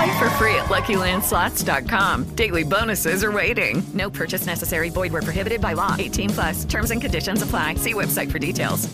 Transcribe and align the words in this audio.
Play 0.00 0.18
for 0.18 0.30
free 0.38 0.54
at 0.54 0.68
LuckyLandSlots.com. 0.70 2.34
Daily 2.34 2.64
bonuses 2.64 3.22
are 3.22 3.30
waiting. 3.32 3.82
No 3.92 4.08
purchase 4.08 4.46
necessary. 4.46 4.88
Void 4.88 5.12
where 5.12 5.20
prohibited 5.20 5.60
by 5.60 5.74
law. 5.74 5.94
18 5.98 6.30
plus. 6.30 6.64
Terms 6.64 6.90
and 6.90 7.02
conditions 7.02 7.42
apply. 7.42 7.74
See 7.74 7.92
website 7.92 8.30
for 8.32 8.38
details. 8.38 8.88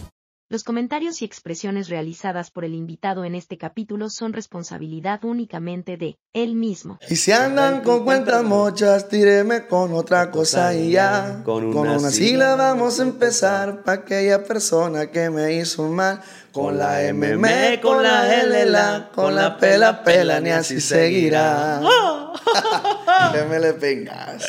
Los 0.48 0.62
comentarios 0.62 1.22
y 1.22 1.24
expresiones 1.24 1.88
realizadas 1.88 2.52
por 2.52 2.64
el 2.64 2.72
invitado 2.74 3.24
en 3.24 3.34
este 3.34 3.58
capítulo 3.58 4.08
son 4.10 4.32
responsabilidad 4.32 5.24
únicamente 5.24 5.96
de 5.96 6.18
él 6.34 6.54
mismo. 6.54 7.00
Y 7.10 7.16
si 7.16 7.32
andan 7.32 7.82
con 7.82 8.04
cuentas 8.04 8.44
mochas, 8.44 9.08
tíreme 9.08 9.66
con 9.66 9.92
otra 9.92 10.30
cosa 10.30 10.72
y 10.72 10.92
ya. 10.92 11.42
Con 11.44 11.64
una 11.64 11.74
Con 11.74 11.88
una 11.88 11.98
sigla. 11.98 12.10
sigla 12.10 12.54
vamos 12.54 13.00
a 13.00 13.02
empezar 13.02 13.82
pa' 13.82 13.94
aquella 13.94 14.44
persona 14.44 15.10
que 15.10 15.30
me 15.30 15.52
hizo 15.54 15.88
mal. 15.88 16.20
Con 16.56 16.78
la 16.78 17.00
MM, 17.12 17.80
con 17.82 18.02
la 18.02 18.34
L, 18.42 18.64
la, 18.64 19.10
con 19.14 19.34
la 19.34 19.58
pela, 19.58 20.02
pela, 20.02 20.40
ni 20.40 20.48
así 20.48 20.80
seguirá. 20.80 21.82
Pengas. 23.78 24.46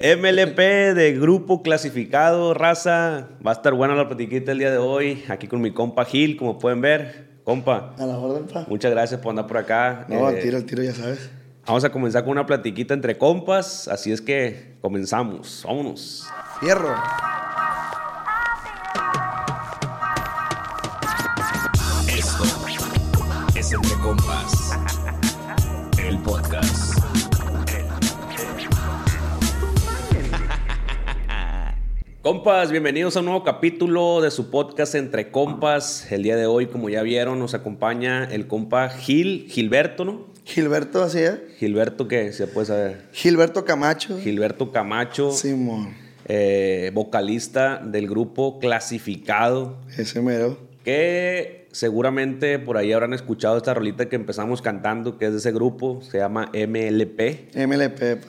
MLP 0.00 0.58
de 0.58 1.16
grupo 1.16 1.62
clasificado, 1.62 2.52
raza. 2.52 3.28
Va 3.46 3.52
a 3.52 3.54
estar 3.54 3.74
buena 3.74 3.94
la 3.94 4.08
platiquita 4.08 4.50
el 4.50 4.58
día 4.58 4.72
de 4.72 4.78
hoy. 4.78 5.24
Aquí 5.28 5.46
con 5.46 5.60
mi 5.60 5.72
compa 5.72 6.04
Gil, 6.04 6.36
como 6.36 6.58
pueden 6.58 6.80
ver. 6.80 7.28
Compa, 7.44 7.94
A 7.96 8.06
la 8.06 8.18
orden, 8.18 8.48
pa. 8.48 8.66
muchas 8.68 8.90
gracias 8.90 9.20
por 9.20 9.30
andar 9.30 9.46
por 9.46 9.58
acá. 9.58 10.06
No, 10.08 10.26
al 10.26 10.34
Eh, 10.34 10.42
tiro, 10.42 10.56
al 10.56 10.64
tiro, 10.64 10.82
ya 10.82 10.92
sabes. 10.94 11.30
Vamos 11.64 11.84
a 11.84 11.92
comenzar 11.92 12.24
con 12.24 12.32
una 12.32 12.44
platiquita 12.44 12.92
entre 12.92 13.16
compas. 13.16 13.86
Así 13.86 14.10
es 14.10 14.20
que 14.20 14.74
comenzamos. 14.80 15.62
Vámonos. 15.64 16.26
Fierro. 16.58 16.96
Compas, 24.02 24.72
el 25.98 26.18
podcast. 26.22 26.98
Compas, 32.22 32.70
bienvenidos 32.70 33.16
a 33.16 33.20
un 33.20 33.26
nuevo 33.26 33.44
capítulo 33.44 34.20
de 34.20 34.30
su 34.30 34.50
podcast 34.50 34.94
Entre 34.94 35.30
Compas. 35.30 36.10
El 36.12 36.22
día 36.22 36.36
de 36.36 36.46
hoy, 36.46 36.66
como 36.66 36.88
ya 36.88 37.02
vieron, 37.02 37.38
nos 37.38 37.54
acompaña 37.54 38.24
el 38.24 38.46
compa 38.46 38.88
Gil, 38.90 39.46
Gilberto, 39.48 40.04
¿no? 40.04 40.26
Gilberto, 40.44 41.02
así 41.02 41.20
es. 41.20 41.38
Gilberto, 41.58 42.08
¿qué? 42.08 42.32
Se 42.32 42.46
puede 42.46 42.66
saber. 42.66 43.02
Gilberto 43.12 43.64
Camacho. 43.64 44.18
Gilberto 44.20 44.72
Camacho, 44.72 45.30
Simón. 45.32 45.94
eh, 46.26 46.90
vocalista 46.94 47.78
del 47.84 48.08
grupo 48.08 48.58
Clasificado, 48.58 49.76
Ese 49.96 50.20
mero. 50.20 50.58
que 50.84 51.59
seguramente 51.72 52.58
por 52.58 52.76
ahí 52.76 52.92
habrán 52.92 53.12
escuchado 53.14 53.56
esta 53.56 53.74
rolita 53.74 54.08
que 54.08 54.16
empezamos 54.16 54.62
cantando, 54.62 55.18
que 55.18 55.26
es 55.26 55.32
de 55.32 55.38
ese 55.38 55.52
grupo, 55.52 56.00
se 56.02 56.18
llama 56.18 56.50
MLP, 56.54 57.54
MLP. 57.54 58.16
pa. 58.16 58.26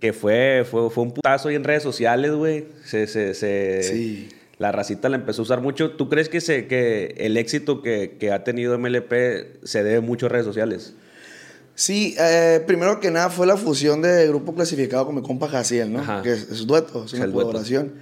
que 0.00 0.12
fue, 0.12 0.64
fue, 0.70 0.90
fue 0.90 1.04
un 1.04 1.12
putazo 1.12 1.48
ahí 1.48 1.54
en 1.54 1.64
redes 1.64 1.82
sociales, 1.82 2.32
güey. 2.32 2.66
Se, 2.84 3.06
se, 3.06 3.34
se- 3.34 3.82
Sí. 3.82 4.28
La 4.58 4.70
racita 4.70 5.08
la 5.08 5.16
empezó 5.16 5.42
a 5.42 5.44
usar 5.44 5.60
mucho. 5.60 5.92
¿Tú 5.92 6.08
crees 6.08 6.28
que, 6.28 6.40
se, 6.40 6.68
que 6.68 7.14
el 7.18 7.36
éxito 7.36 7.82
que, 7.82 8.16
que 8.20 8.30
ha 8.30 8.44
tenido 8.44 8.78
MLP 8.78 9.12
se 9.64 9.82
debe 9.82 10.00
mucho 10.00 10.26
a 10.26 10.28
redes 10.28 10.44
sociales? 10.46 10.94
Sí, 11.74 12.14
eh, 12.20 12.62
primero 12.64 13.00
que 13.00 13.10
nada 13.10 13.28
fue 13.30 13.46
la 13.46 13.56
fusión 13.56 14.02
de 14.02 14.28
grupo 14.28 14.54
clasificado 14.54 15.06
con 15.06 15.16
mi 15.16 15.22
compa 15.22 15.48
Jaciel, 15.48 15.92
¿no? 15.92 15.98
Ajá. 16.00 16.22
Que 16.22 16.32
es, 16.32 16.48
es 16.50 16.66
dueto, 16.66 17.04
es 17.06 17.12
una 17.14 17.24
dueto. 17.24 17.38
colaboración. 17.48 17.92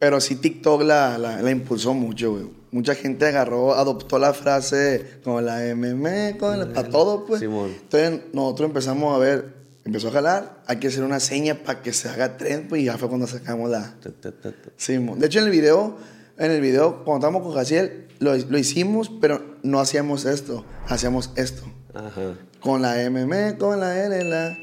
Pero 0.00 0.20
sí 0.20 0.34
TikTok 0.36 0.82
la, 0.82 1.16
la, 1.18 1.40
la 1.42 1.50
impulsó 1.52 1.94
mucho, 1.94 2.32
güey. 2.32 2.46
Mucha 2.74 2.96
gente 2.96 3.24
agarró, 3.24 3.72
adoptó 3.74 4.18
la 4.18 4.34
frase 4.34 5.20
con 5.22 5.44
la 5.46 5.60
MM, 5.60 6.36
con 6.38 6.58
la, 6.58 6.72
para 6.72 6.88
todo, 6.88 7.24
pues. 7.24 7.38
Simón. 7.38 7.70
Entonces 7.70 8.22
nosotros 8.32 8.70
empezamos 8.70 9.14
a 9.14 9.18
ver, 9.18 9.54
empezó 9.84 10.08
a 10.08 10.10
jalar, 10.10 10.60
hay 10.66 10.80
que 10.80 10.88
hacer 10.88 11.04
una 11.04 11.20
seña 11.20 11.54
para 11.62 11.82
que 11.82 11.92
se 11.92 12.08
haga 12.08 12.36
trend, 12.36 12.68
pues 12.68 12.82
y 12.82 12.86
ya 12.86 12.98
fue 12.98 13.06
cuando 13.06 13.28
sacamos 13.28 13.70
la... 13.70 13.94
Simón. 14.76 15.20
De 15.20 15.26
hecho, 15.26 15.38
en 15.38 15.44
el 15.44 15.52
video, 15.52 15.98
en 16.36 16.50
el 16.50 16.60
video, 16.60 17.04
cuando 17.04 17.24
estábamos 17.24 17.42
con 17.46 17.54
Jaciel, 17.54 18.08
lo, 18.18 18.36
lo 18.36 18.58
hicimos, 18.58 19.08
pero 19.20 19.40
no 19.62 19.78
hacíamos 19.78 20.24
esto, 20.24 20.64
hacíamos 20.88 21.30
esto. 21.36 21.62
Ajá. 21.94 22.34
Con 22.58 22.82
la 22.82 22.96
MM, 23.08 23.56
con 23.56 23.78
la 23.78 24.04
L, 24.04 24.24
la... 24.24 24.58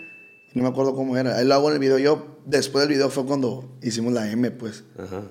No 0.53 0.63
me 0.63 0.67
acuerdo 0.67 0.95
cómo 0.95 1.16
era. 1.16 1.38
Ahí 1.38 1.45
lo 1.45 1.53
hago 1.53 1.69
en 1.69 1.75
el 1.75 1.79
video 1.79 1.97
yo. 1.97 2.41
Después 2.45 2.85
del 2.85 2.93
video 2.93 3.09
fue 3.09 3.25
cuando 3.25 3.78
hicimos 3.81 4.11
la 4.11 4.29
M, 4.29 4.51
pues. 4.51 4.83
Ajá. 4.99 5.22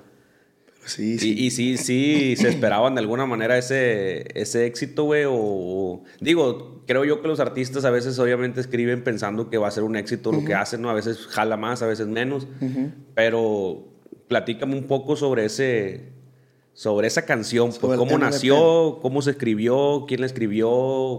Sí, 0.87 1.19
sí. 1.19 1.35
Y, 1.39 1.47
y 1.47 1.51
sí, 1.51 1.77
sí, 1.77 2.35
se 2.37 2.49
esperaban 2.49 2.95
de 2.95 3.01
alguna 3.01 3.27
manera 3.27 3.57
ese, 3.59 4.27
ese 4.39 4.67
éxito, 4.67 5.05
güey. 5.05 5.25
O, 5.25 5.35
o- 5.35 6.03
digo, 6.21 6.83
creo 6.87 7.05
yo 7.05 7.21
que 7.23 7.29
los 7.29 7.39
artistas 7.39 7.85
a 7.85 7.91
veces 7.91 8.19
obviamente 8.19 8.61
escriben 8.61 9.05
pensando 9.05 9.51
que 9.51 9.59
va 9.59 9.69
a 9.69 9.71
ser 9.71 9.85
un 9.85 9.95
éxito 9.97 10.33
lo 10.33 10.45
que 10.45 10.55
hacen, 10.55 10.83
¿no? 10.83 10.91
A 10.91 10.95
veces 10.95 11.27
jala 11.29 11.57
más, 11.57 11.83
a 11.83 11.87
veces 11.87 12.07
menos. 12.07 12.47
Pero 13.15 13.85
platícame 14.29 14.75
un 14.77 14.85
poco 14.85 15.17
sobre 15.17 15.45
ese. 15.45 16.09
Sobre 16.73 17.09
esa 17.09 17.27
canción, 17.27 17.69
pues, 17.69 17.81
Sobre 17.81 17.97
cómo 17.99 18.17
nació, 18.19 18.99
cómo 19.03 19.21
se 19.23 19.33
escribió, 19.33 20.07
quién 20.09 20.21
la 20.21 20.27
escribió, 20.27 20.69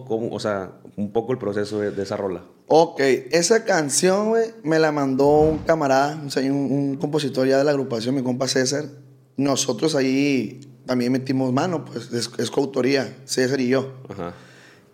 cómo, 0.07 0.29
o 0.31 0.39
sea, 0.39 0.71
un 0.95 1.11
poco 1.11 1.33
el 1.33 1.37
proceso 1.37 1.79
de, 1.79 1.91
de 1.91 2.01
esa 2.03 2.17
rola. 2.17 2.45
Ok, 2.67 2.99
esa 3.01 3.63
canción, 3.65 4.29
güey, 4.29 4.45
me 4.63 4.79
la 4.79 4.91
mandó 4.91 5.27
un 5.41 5.59
camarada, 5.59 6.19
un, 6.35 6.51
un 6.51 6.95
compositor 6.97 7.47
ya 7.47 7.57
de 7.59 7.63
la 7.65 7.71
agrupación, 7.71 8.15
mi 8.15 8.23
compa 8.23 8.47
César. 8.47 8.85
Nosotros 9.41 9.95
ahí 9.95 10.59
también 10.85 11.11
metimos 11.11 11.51
mano, 11.51 11.83
pues, 11.85 12.11
es, 12.13 12.29
es 12.37 12.51
coautoría, 12.51 13.17
César 13.25 13.59
y 13.59 13.69
yo. 13.69 13.91
Ajá. 14.09 14.33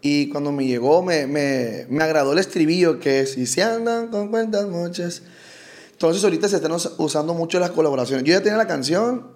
Y 0.02 0.30
cuando 0.30 0.52
me 0.54 0.66
llegó, 0.66 1.02
me, 1.04 1.28
me, 1.28 1.86
me 1.90 2.04
agradó 2.04 2.32
el 2.32 2.40
estribillo 2.40 3.00
que 3.00 3.20
es, 3.22 3.38
y 3.38 3.46
si 3.46 3.60
andan 3.62 4.08
con 4.08 4.30
cuentas 4.30 4.66
muchas. 4.68 5.24
Entonces 5.92 6.24
ahorita 6.24 6.48
se 6.48 6.58
están 6.58 6.72
us- 6.72 6.94
usando 6.98 7.34
mucho 7.34 7.60
las 7.60 7.72
colaboraciones. 7.72 8.24
Yo 8.24 8.32
ya 8.34 8.42
tenía 8.42 8.58
la 8.58 8.68
canción, 8.68 9.32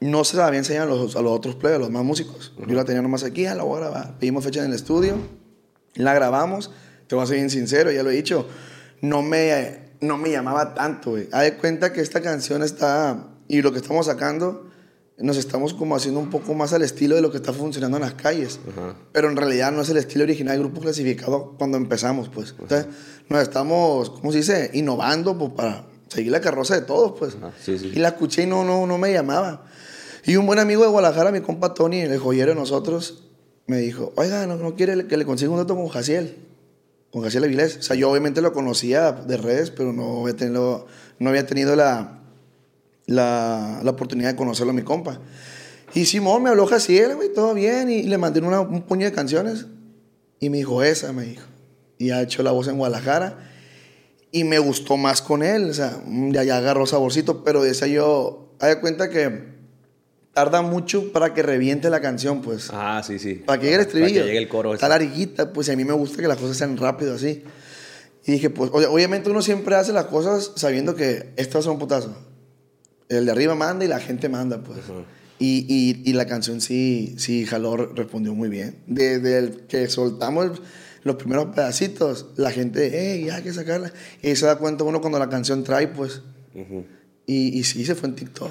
no 0.00 0.24
se 0.24 0.36
la 0.36 0.48
había 0.48 0.58
enseñado 0.58 0.92
a 0.92 0.96
los, 0.96 1.16
a 1.16 1.22
los 1.22 1.32
otros 1.32 1.54
players, 1.54 1.76
a 1.76 1.80
los 1.84 1.90
más 1.90 2.04
músicos. 2.04 2.52
Yo 2.66 2.74
la 2.74 2.84
tenía 2.84 3.00
nomás 3.00 3.22
aquí, 3.22 3.46
ah, 3.46 3.54
la 3.54 3.62
a 3.62 3.66
grabar. 3.76 4.18
Pedimos 4.18 4.44
fecha 4.44 4.60
en 4.60 4.66
el 4.66 4.74
estudio, 4.74 5.16
la 5.94 6.12
grabamos. 6.12 6.72
Te 7.06 7.14
voy 7.14 7.24
a 7.24 7.26
ser 7.26 7.36
bien 7.36 7.48
sincero, 7.50 7.90
ya 7.90 8.02
lo 8.02 8.10
he 8.10 8.14
dicho. 8.16 8.46
No 9.00 9.22
me, 9.22 9.92
no 10.00 10.18
me 10.18 10.30
llamaba 10.30 10.74
tanto, 10.74 11.12
güey. 11.12 11.28
Haz 11.32 11.42
de 11.44 11.54
cuenta 11.56 11.92
que 11.92 12.00
esta 12.00 12.20
canción 12.20 12.62
está, 12.64 13.28
y 13.48 13.62
lo 13.62 13.72
que 13.72 13.78
estamos 13.78 14.06
sacando, 14.06 14.66
nos 15.18 15.36
estamos 15.36 15.72
como 15.72 15.96
haciendo 15.96 16.20
un 16.20 16.28
poco 16.28 16.54
más 16.54 16.72
al 16.72 16.82
estilo 16.82 17.16
de 17.16 17.22
lo 17.22 17.30
que 17.30 17.38
está 17.38 17.52
funcionando 17.52 17.96
en 17.96 18.02
las 18.02 18.14
calles. 18.14 18.60
Ajá. 18.70 18.96
Pero 19.12 19.30
en 19.30 19.36
realidad 19.36 19.72
no 19.72 19.82
es 19.82 19.88
el 19.88 19.96
estilo 19.96 20.24
original 20.24 20.54
del 20.54 20.64
grupo 20.64 20.80
clasificado 20.80 21.54
cuando 21.56 21.78
empezamos, 21.78 22.28
pues. 22.28 22.54
Entonces, 22.58 22.86
nos 23.28 23.42
estamos, 23.42 24.10
¿cómo 24.10 24.30
se 24.32 24.38
dice? 24.38 24.70
Innovando 24.74 25.38
pues, 25.38 25.52
para 25.52 25.86
seguir 26.08 26.32
la 26.32 26.40
carroza 26.40 26.74
de 26.74 26.82
todos, 26.82 27.18
pues. 27.18 27.36
Ajá, 27.36 27.52
sí, 27.62 27.78
sí. 27.78 27.92
Y 27.94 27.98
la 27.98 28.08
escuché 28.08 28.42
y 28.42 28.46
no, 28.46 28.64
no, 28.64 28.86
no 28.86 28.98
me 28.98 29.12
llamaba. 29.12 29.64
Y 30.24 30.36
un 30.36 30.46
buen 30.46 30.58
amigo 30.58 30.82
de 30.82 30.88
Guadalajara, 30.88 31.30
mi 31.30 31.40
compa 31.40 31.72
Tony, 31.72 32.00
el 32.00 32.18
joyero 32.18 32.50
de 32.50 32.56
nosotros, 32.56 33.24
me 33.66 33.78
dijo, 33.78 34.12
oiga, 34.16 34.46
¿no, 34.46 34.56
no 34.56 34.74
quiere 34.74 35.06
que 35.06 35.16
le 35.16 35.24
consiga 35.24 35.50
un 35.50 35.58
dato 35.58 35.76
con 35.76 35.88
Jaciel? 35.88 36.36
Con 37.10 37.22
Jaciel 37.22 37.44
Avilés. 37.44 37.78
O 37.78 37.82
sea, 37.82 37.96
yo 37.96 38.10
obviamente 38.10 38.42
lo 38.42 38.52
conocía 38.52 39.12
de 39.12 39.36
redes, 39.38 39.70
pero 39.70 39.92
no 39.92 40.22
había 40.22 40.36
tenido, 40.36 40.86
no 41.18 41.30
había 41.30 41.46
tenido 41.46 41.74
la, 41.74 42.25
la, 43.06 43.80
la 43.82 43.90
oportunidad 43.90 44.30
de 44.30 44.36
conocerlo 44.36 44.72
a 44.72 44.74
mi 44.74 44.82
compa. 44.82 45.20
Y 45.94 46.04
Simón 46.06 46.42
me 46.42 46.50
habló 46.50 46.66
Jaciel, 46.66 47.14
güey, 47.16 47.32
todo 47.32 47.54
bien. 47.54 47.88
Y 47.90 48.02
le 48.02 48.18
mandé 48.18 48.40
una- 48.40 48.60
un 48.60 48.82
puño 48.82 49.06
de 49.06 49.12
canciones. 49.12 49.66
Y 50.40 50.50
me 50.50 50.58
dijo, 50.58 50.82
esa, 50.82 51.12
me 51.12 51.24
dijo. 51.24 51.44
Y 51.98 52.10
ha 52.10 52.20
hecho 52.22 52.42
la 52.42 52.50
voz 52.50 52.68
en 52.68 52.76
Guadalajara. 52.76 53.38
Y 54.32 54.44
me 54.44 54.58
gustó 54.58 54.96
más 54.96 55.22
con 55.22 55.42
él. 55.42 55.70
O 55.70 55.74
sea, 55.74 56.02
ya, 56.30 56.42
ya 56.44 56.58
agarró 56.58 56.84
saborcito. 56.86 57.42
Pero 57.44 57.62
decía 57.62 57.86
yo, 57.86 58.54
de 58.60 58.78
cuenta 58.80 59.08
que 59.08 59.54
tarda 60.34 60.60
mucho 60.60 61.12
para 61.12 61.32
que 61.32 61.42
reviente 61.42 61.88
la 61.88 62.00
canción, 62.00 62.42
pues. 62.42 62.68
Ah, 62.72 63.02
sí, 63.06 63.18
sí. 63.18 63.34
Para 63.36 63.58
que 63.58 63.66
llegue 63.66 63.76
el 63.76 63.80
estribillo. 63.82 64.14
Para 64.14 64.20
que 64.22 64.26
llegue 64.26 64.38
el 64.38 64.48
coro. 64.48 64.74
Está 64.74 64.88
larguita, 64.88 65.52
pues 65.52 65.68
y 65.68 65.70
a 65.70 65.76
mí 65.76 65.84
me 65.84 65.94
gusta 65.94 66.20
que 66.20 66.28
las 66.28 66.36
cosas 66.36 66.56
sean 66.58 66.76
rápido 66.76 67.14
así. 67.14 67.42
Y 68.26 68.32
dije, 68.32 68.50
pues, 68.50 68.70
obviamente 68.72 69.30
uno 69.30 69.40
siempre 69.40 69.76
hace 69.76 69.92
las 69.92 70.06
cosas 70.06 70.52
sabiendo 70.56 70.94
que 70.96 71.32
esto 71.36 71.54
va 71.54 71.60
a 71.60 71.62
ser 71.62 71.72
un 71.72 71.78
putazo. 71.78 72.14
El 73.08 73.26
de 73.26 73.32
arriba 73.32 73.54
manda 73.54 73.84
y 73.84 73.88
la 73.88 74.00
gente 74.00 74.28
manda, 74.28 74.62
pues. 74.62 74.80
y, 75.38 75.66
y, 75.68 76.08
y 76.10 76.12
la 76.14 76.26
canción 76.26 76.60
sí, 76.60 77.14
sí, 77.18 77.44
jaló, 77.46 77.76
respondió 77.76 78.34
muy 78.34 78.48
bien. 78.48 78.76
Desde 78.86 79.38
el 79.38 79.50
que 79.68 79.88
soltamos 79.88 80.60
los 81.04 81.16
primeros 81.16 81.54
pedacitos, 81.54 82.26
la 82.36 82.50
gente, 82.50 82.90
hey, 82.92 83.24
ya 83.26 83.36
hay 83.36 83.42
que 83.44 83.52
sacarla. 83.52 83.92
Y 84.22 84.34
se 84.34 84.46
da 84.46 84.56
cuenta 84.58 84.82
uno 84.84 85.00
cuando 85.00 85.18
la 85.20 85.28
canción 85.28 85.62
trae, 85.62 85.86
pues. 85.88 86.22
y, 87.26 87.58
y 87.58 87.64
sí, 87.64 87.84
se 87.84 87.94
fue 87.94 88.08
en 88.08 88.14
TikTok. 88.16 88.50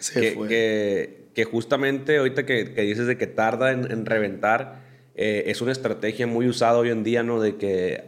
Se 0.00 0.20
que, 0.20 0.32
fue. 0.32 0.48
que- 0.48 1.24
que 1.34 1.44
justamente 1.44 2.18
ahorita 2.18 2.46
que, 2.46 2.74
que 2.74 2.82
dices 2.82 3.08
de 3.08 3.18
que 3.18 3.26
tarda 3.26 3.72
en, 3.72 3.90
en 3.90 4.06
reventar, 4.06 4.84
eh, 5.16 5.44
es 5.48 5.60
una 5.62 5.72
estrategia 5.72 6.28
muy 6.28 6.46
usada 6.46 6.78
hoy 6.78 6.90
en 6.90 7.02
día, 7.02 7.24
¿no? 7.24 7.40
De 7.40 7.56
que 7.56 8.04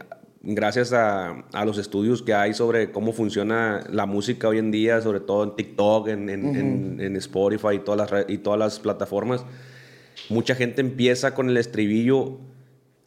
gracias 0.49 0.93
a, 0.93 1.43
a 1.51 1.65
los 1.65 1.77
estudios 1.77 2.21
que 2.21 2.33
hay 2.33 2.53
sobre 2.53 2.91
cómo 2.91 3.11
funciona 3.11 3.83
la 3.91 4.05
música 4.05 4.47
hoy 4.47 4.57
en 4.59 4.71
día, 4.71 5.01
sobre 5.01 5.19
todo 5.19 5.43
en 5.43 5.55
TikTok, 5.55 6.07
en, 6.07 6.29
en- 6.29 6.55
en- 6.55 7.01
en 7.01 7.15
Spotify 7.17 7.75
y 7.75 7.79
todas, 7.79 8.09
las, 8.11 8.25
y 8.29 8.37
todas 8.37 8.57
las 8.59 8.79
plataformas, 8.79 9.43
mucha 10.29 10.55
gente 10.55 10.81
empieza 10.81 11.33
con 11.33 11.49
el 11.49 11.57
estribillo 11.57 12.37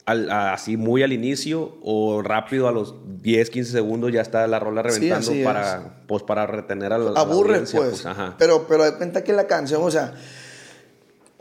al- 0.05 0.29
a- 0.29 0.53
así 0.53 0.77
muy 0.77 1.03
al 1.03 1.13
inicio 1.13 1.77
o 1.83 2.21
rápido 2.21 2.67
a 2.67 2.71
los 2.71 2.95
10, 3.21 3.49
15 3.49 3.71
segundos 3.71 4.11
ya 4.11 4.21
está 4.21 4.45
la 4.47 4.59
rola 4.59 4.81
reventando 4.83 5.31
para, 5.43 6.03
pues, 6.07 6.23
para 6.23 6.45
retener 6.47 6.93
a 6.93 6.97
la, 6.99 7.19
aburre 7.19 7.61
pues, 7.71 8.05
ajá. 8.05 8.35
pero 8.37 8.65
pero 8.67 8.83
de 8.83 8.95
cuenta 8.97 9.23
que 9.23 9.33
la 9.33 9.47
canción 9.47 9.81
o 9.83 9.89
sea 9.91 10.13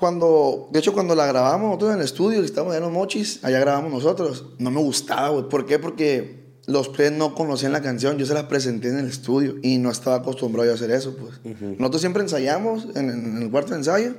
cuando 0.01 0.69
de 0.73 0.79
hecho 0.79 0.93
cuando 0.93 1.15
la 1.15 1.27
grabamos 1.27 1.69
nosotros 1.69 1.93
en 1.93 1.99
el 1.99 2.05
estudio 2.05 2.41
que 2.41 2.47
estábamos 2.47 2.75
en 2.75 2.83
los 2.83 2.91
mochis 2.91 3.45
allá 3.45 3.61
grabamos 3.61 3.93
nosotros 3.93 4.47
no 4.59 4.71
me 4.71 4.81
gustaba 4.81 5.29
güey 5.29 5.49
¿por 5.49 5.67
qué? 5.67 5.79
porque 5.79 6.41
los 6.67 6.89
players 6.89 7.17
no 7.17 7.35
conocían 7.35 7.73
la 7.73 7.83
canción 7.83 8.17
yo 8.17 8.27
se 8.27 8.35
las 8.35 8.45
presenté 8.45 8.89
en 8.89 8.99
el 8.99 9.07
estudio 9.07 9.57
y 9.63 9.79
no 9.79 9.91
estaba 9.91 10.17
acostumbrado 10.17 10.67
yo 10.67 10.73
a 10.73 10.75
hacer 10.75 10.91
eso 10.91 11.15
pues 11.17 11.41
nosotros 11.79 12.01
siempre 12.01 12.23
ensayamos 12.23 12.89
en, 12.97 13.11
en 13.11 13.43
el 13.43 13.51
cuarto 13.51 13.73
de 13.73 13.77
ensayo 13.77 14.15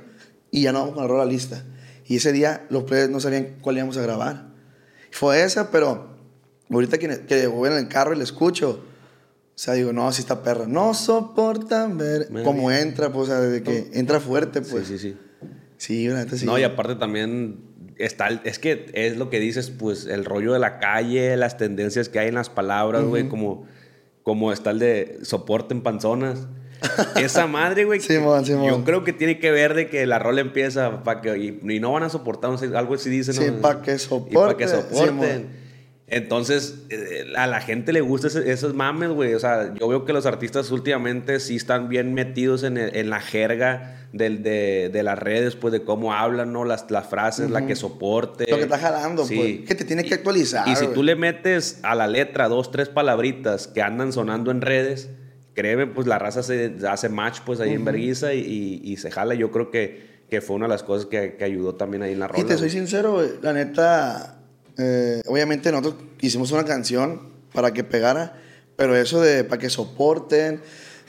y 0.50 0.62
ya 0.62 0.72
no 0.72 0.80
vamos 0.80 0.94
con 0.94 1.02
la 1.02 1.08
rola 1.08 1.24
lista 1.24 1.64
y 2.06 2.16
ese 2.16 2.32
día 2.32 2.66
los 2.70 2.84
players 2.84 3.10
no 3.10 3.20
sabían 3.20 3.56
cuál 3.60 3.76
íbamos 3.76 3.96
a 3.96 4.02
grabar 4.02 4.52
fue 5.10 5.42
esa 5.42 5.70
pero 5.70 6.16
ahorita 6.70 6.98
que, 6.98 7.26
que 7.26 7.46
voy 7.48 7.70
en 7.70 7.76
el 7.76 7.88
carro 7.88 8.14
y 8.14 8.16
la 8.16 8.24
escucho 8.24 8.84
o 9.54 9.58
sea, 9.64 9.74
digo, 9.74 9.92
no, 9.92 10.10
si 10.12 10.22
está 10.22 10.42
perra. 10.42 10.66
No 10.66 10.94
soportan 10.94 11.98
ver 11.98 12.28
cómo 12.42 12.70
entra, 12.70 13.12
pues, 13.12 13.28
o 13.28 13.32
sea, 13.32 13.40
desde 13.40 13.62
que 13.62 13.90
entra 13.92 14.18
fuerte, 14.18 14.62
pues. 14.62 14.88
Sí, 14.88 14.98
sí, 14.98 15.10
sí. 15.10 15.16
Sí, 15.82 16.06
la 16.06 16.14
neta 16.14 16.36
sí. 16.36 16.46
No, 16.46 16.56
y 16.60 16.62
aparte 16.62 16.94
también 16.94 17.58
está, 17.98 18.28
es 18.44 18.60
que 18.60 18.86
es 18.94 19.16
lo 19.16 19.30
que 19.30 19.40
dices, 19.40 19.70
pues 19.70 20.06
el 20.06 20.24
rollo 20.24 20.52
de 20.52 20.60
la 20.60 20.78
calle, 20.78 21.36
las 21.36 21.56
tendencias 21.56 22.08
que 22.08 22.20
hay 22.20 22.28
en 22.28 22.36
las 22.36 22.50
palabras, 22.50 23.02
güey, 23.02 23.28
como, 23.28 23.66
como 24.22 24.52
está 24.52 24.70
el 24.70 24.78
de 24.78 25.18
soporte 25.22 25.74
en 25.74 25.82
panzonas. 25.82 26.46
Esa 27.16 27.48
madre, 27.48 27.84
güey, 27.84 27.98
Simón. 27.98 28.44
yo 28.44 28.84
creo 28.84 29.02
que 29.02 29.12
tiene 29.12 29.40
que 29.40 29.50
ver 29.50 29.74
de 29.74 29.88
que 29.88 30.06
la 30.06 30.20
rola 30.20 30.40
empieza 30.40 31.02
para 31.02 31.20
que 31.20 31.36
y, 31.36 31.60
y 31.68 31.80
no 31.80 31.90
van 31.90 32.04
a 32.04 32.10
soportar, 32.10 32.52
no 32.52 32.58
sé, 32.58 32.66
algo 32.76 32.94
así 32.94 33.10
dicen. 33.10 33.34
Sí, 33.34 33.50
¿no? 33.50 33.60
pa' 33.60 33.82
que 33.82 33.96
Y 34.30 34.34
para 34.34 34.56
que 34.56 34.68
soporte, 34.68 34.96
soporten. 34.96 35.61
Entonces, 36.12 36.84
eh, 36.90 37.32
a 37.36 37.46
la 37.46 37.60
gente 37.60 37.92
le 37.92 38.02
gusta 38.02 38.26
ese- 38.28 38.52
esos 38.52 38.74
mames, 38.74 39.08
güey. 39.10 39.32
O 39.34 39.40
sea, 39.40 39.72
yo 39.74 39.88
veo 39.88 40.04
que 40.04 40.12
los 40.12 40.26
artistas 40.26 40.70
últimamente 40.70 41.40
sí 41.40 41.56
están 41.56 41.88
bien 41.88 42.12
metidos 42.12 42.62
en, 42.64 42.76
el- 42.76 42.94
en 42.94 43.08
la 43.10 43.20
jerga 43.20 44.06
del- 44.12 44.42
de, 44.42 44.90
de 44.92 45.02
las 45.02 45.18
redes, 45.18 45.56
pues 45.56 45.72
de 45.72 45.82
cómo 45.84 46.12
hablan, 46.12 46.52
¿no? 46.52 46.64
Las, 46.66 46.90
las 46.90 47.06
frases, 47.08 47.50
la 47.50 47.66
que 47.66 47.74
soporte. 47.76 48.44
Lo 48.50 48.58
que 48.58 48.64
está 48.64 48.78
jalando, 48.78 49.24
Sí. 49.24 49.36
pues. 49.36 49.68
Que 49.68 49.74
te 49.74 49.84
tiene 49.86 50.04
que 50.04 50.12
actualizar. 50.12 50.68
Y 50.68 50.76
si 50.76 50.86
tú 50.88 51.02
le 51.02 51.16
metes 51.16 51.80
a 51.82 51.94
la 51.94 52.06
letra 52.06 52.48
dos, 52.48 52.70
tres 52.70 52.90
palabritas 52.90 53.66
que 53.66 53.80
andan 53.80 54.12
sonando 54.12 54.50
en 54.50 54.60
redes, 54.60 55.08
créeme, 55.54 55.86
pues 55.86 56.06
la 56.06 56.18
raza 56.18 56.42
se 56.42 56.74
hace 56.88 57.08
match, 57.08 57.38
pues 57.46 57.58
ahí 57.60 57.72
en 57.72 57.86
Berguiza 57.86 58.34
y, 58.34 58.40
y- 58.40 58.80
y 58.92 58.96
se 58.98 59.10
jala. 59.10 59.34
Yo 59.34 59.50
creo 59.50 59.70
que, 59.70 60.12
que 60.28 60.42
fue 60.42 60.56
una 60.56 60.66
de 60.66 60.70
las 60.72 60.82
cosas 60.82 61.06
que, 61.06 61.36
que 61.36 61.44
ayudó 61.44 61.74
también 61.76 62.02
ahí 62.02 62.12
en 62.12 62.20
la 62.20 62.28
rola. 62.28 62.40
Y 62.40 62.44
te 62.44 62.58
soy 62.58 62.68
sincero, 62.68 63.22
la 63.40 63.52
neta, 63.54 64.41
eh, 64.78 65.20
obviamente 65.26 65.70
nosotros 65.70 65.96
hicimos 66.20 66.50
una 66.52 66.64
canción 66.64 67.30
para 67.52 67.72
que 67.72 67.84
pegara, 67.84 68.38
pero 68.76 68.96
eso 68.96 69.20
de 69.20 69.44
para 69.44 69.60
que 69.60 69.68
soporten, 69.70 70.60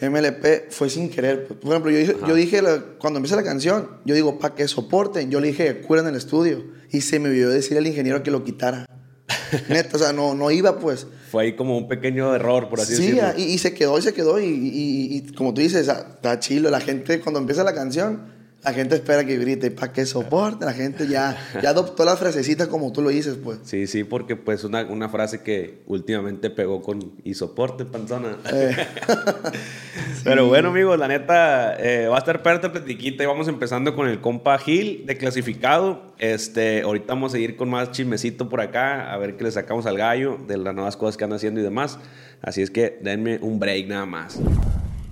MLP, 0.01 0.69
fue 0.71 0.89
sin 0.89 1.09
querer. 1.09 1.47
Por 1.47 1.71
ejemplo, 1.71 1.91
yo 1.91 1.97
dije, 1.97 2.15
yo 2.27 2.35
dije 2.35 2.61
la- 2.61 2.83
cuando 2.99 3.19
empieza 3.19 3.35
la 3.37 3.43
canción, 3.43 3.89
yo 4.05 4.15
digo, 4.15 4.37
para 4.39 4.53
que 4.55 4.67
soporten, 4.67 5.29
yo 5.31 5.39
le 5.39 5.47
dije, 5.47 5.79
cura 5.81 6.01
en 6.01 6.07
el 6.07 6.15
estudio, 6.15 6.63
y 6.91 7.01
se 7.01 7.19
me 7.19 7.29
olvidó 7.29 7.49
decir 7.49 7.77
al 7.77 7.87
ingeniero 7.87 8.21
que 8.21 8.31
lo 8.31 8.43
quitara. 8.43 8.85
Neta, 9.69 9.95
o 9.95 9.99
sea, 9.99 10.11
no, 10.11 10.33
no 10.35 10.51
iba 10.51 10.77
pues. 10.79 11.07
Fue 11.31 11.43
ahí 11.43 11.55
como 11.55 11.77
un 11.77 11.87
pequeño 11.87 12.35
error, 12.35 12.69
por 12.69 12.81
así 12.81 12.95
sí, 12.95 13.01
decirlo. 13.11 13.33
y, 13.37 13.43
y 13.43 13.57
se 13.59 13.73
quedó 13.73 13.97
y 13.97 14.01
se 14.01 14.13
quedó. 14.13 14.39
Y, 14.39 14.45
y- 14.45 15.17
y 15.17 15.33
como 15.33 15.53
tú 15.53 15.61
dices, 15.61 15.87
ah, 15.89 16.05
está 16.15 16.39
chilo. 16.39 16.69
La 16.69 16.81
gente, 16.81 17.19
cuando 17.21 17.39
empieza 17.39 17.63
la 17.63 17.73
canción, 17.73 18.32
la 18.63 18.73
gente 18.73 18.95
espera 18.95 19.25
que 19.25 19.37
grite. 19.37 19.71
Para 19.71 19.91
que 19.91 20.05
soporte, 20.05 20.65
la 20.65 20.73
gente 20.73 21.07
ya, 21.07 21.37
ya 21.61 21.69
adoptó 21.69 22.05
las 22.05 22.19
frasecitas 22.19 22.67
como 22.67 22.91
tú 22.91 23.01
lo 23.01 23.09
dices, 23.09 23.37
pues. 23.43 23.59
Sí, 23.63 23.87
sí, 23.87 24.03
porque 24.03 24.35
pues 24.35 24.63
una, 24.63 24.83
una 24.85 25.09
frase 25.09 25.41
que 25.41 25.81
últimamente 25.87 26.49
pegó 26.49 26.81
con 26.81 27.13
y 27.23 27.33
soporte, 27.33 27.85
panzona. 27.85 28.37
Eh. 28.51 28.75
Pero 30.23 30.47
bueno, 30.47 30.69
amigos, 30.69 30.97
la 30.97 31.07
neta 31.07 31.75
eh, 31.77 32.07
va 32.07 32.15
a 32.15 32.19
estar 32.19 32.41
perto 32.41 32.71
platiquita 32.71 33.23
y 33.23 33.25
vamos 33.25 33.47
empezando 33.47 33.95
con 33.95 34.07
el 34.07 34.21
compa 34.21 34.57
Gil 34.57 35.05
de 35.05 35.17
clasificado. 35.17 36.13
Este, 36.17 36.83
ahorita 36.83 37.13
vamos 37.13 37.31
a 37.31 37.33
seguir 37.33 37.57
con 37.57 37.69
más 37.69 37.91
chismecito 37.91 38.47
por 38.47 38.61
acá, 38.61 39.11
a 39.11 39.17
ver 39.17 39.35
qué 39.35 39.43
le 39.43 39.51
sacamos 39.51 39.85
al 39.85 39.97
gallo 39.97 40.37
de 40.47 40.57
las 40.57 40.73
nuevas 40.73 40.95
cosas 40.95 41.17
que 41.17 41.25
anda 41.25 41.35
haciendo 41.35 41.59
y 41.59 41.63
demás. 41.63 41.99
Así 42.41 42.61
es 42.61 42.69
que 42.69 42.99
denme 43.01 43.39
un 43.41 43.59
break 43.59 43.87
nada 43.87 44.05
más. 44.05 44.39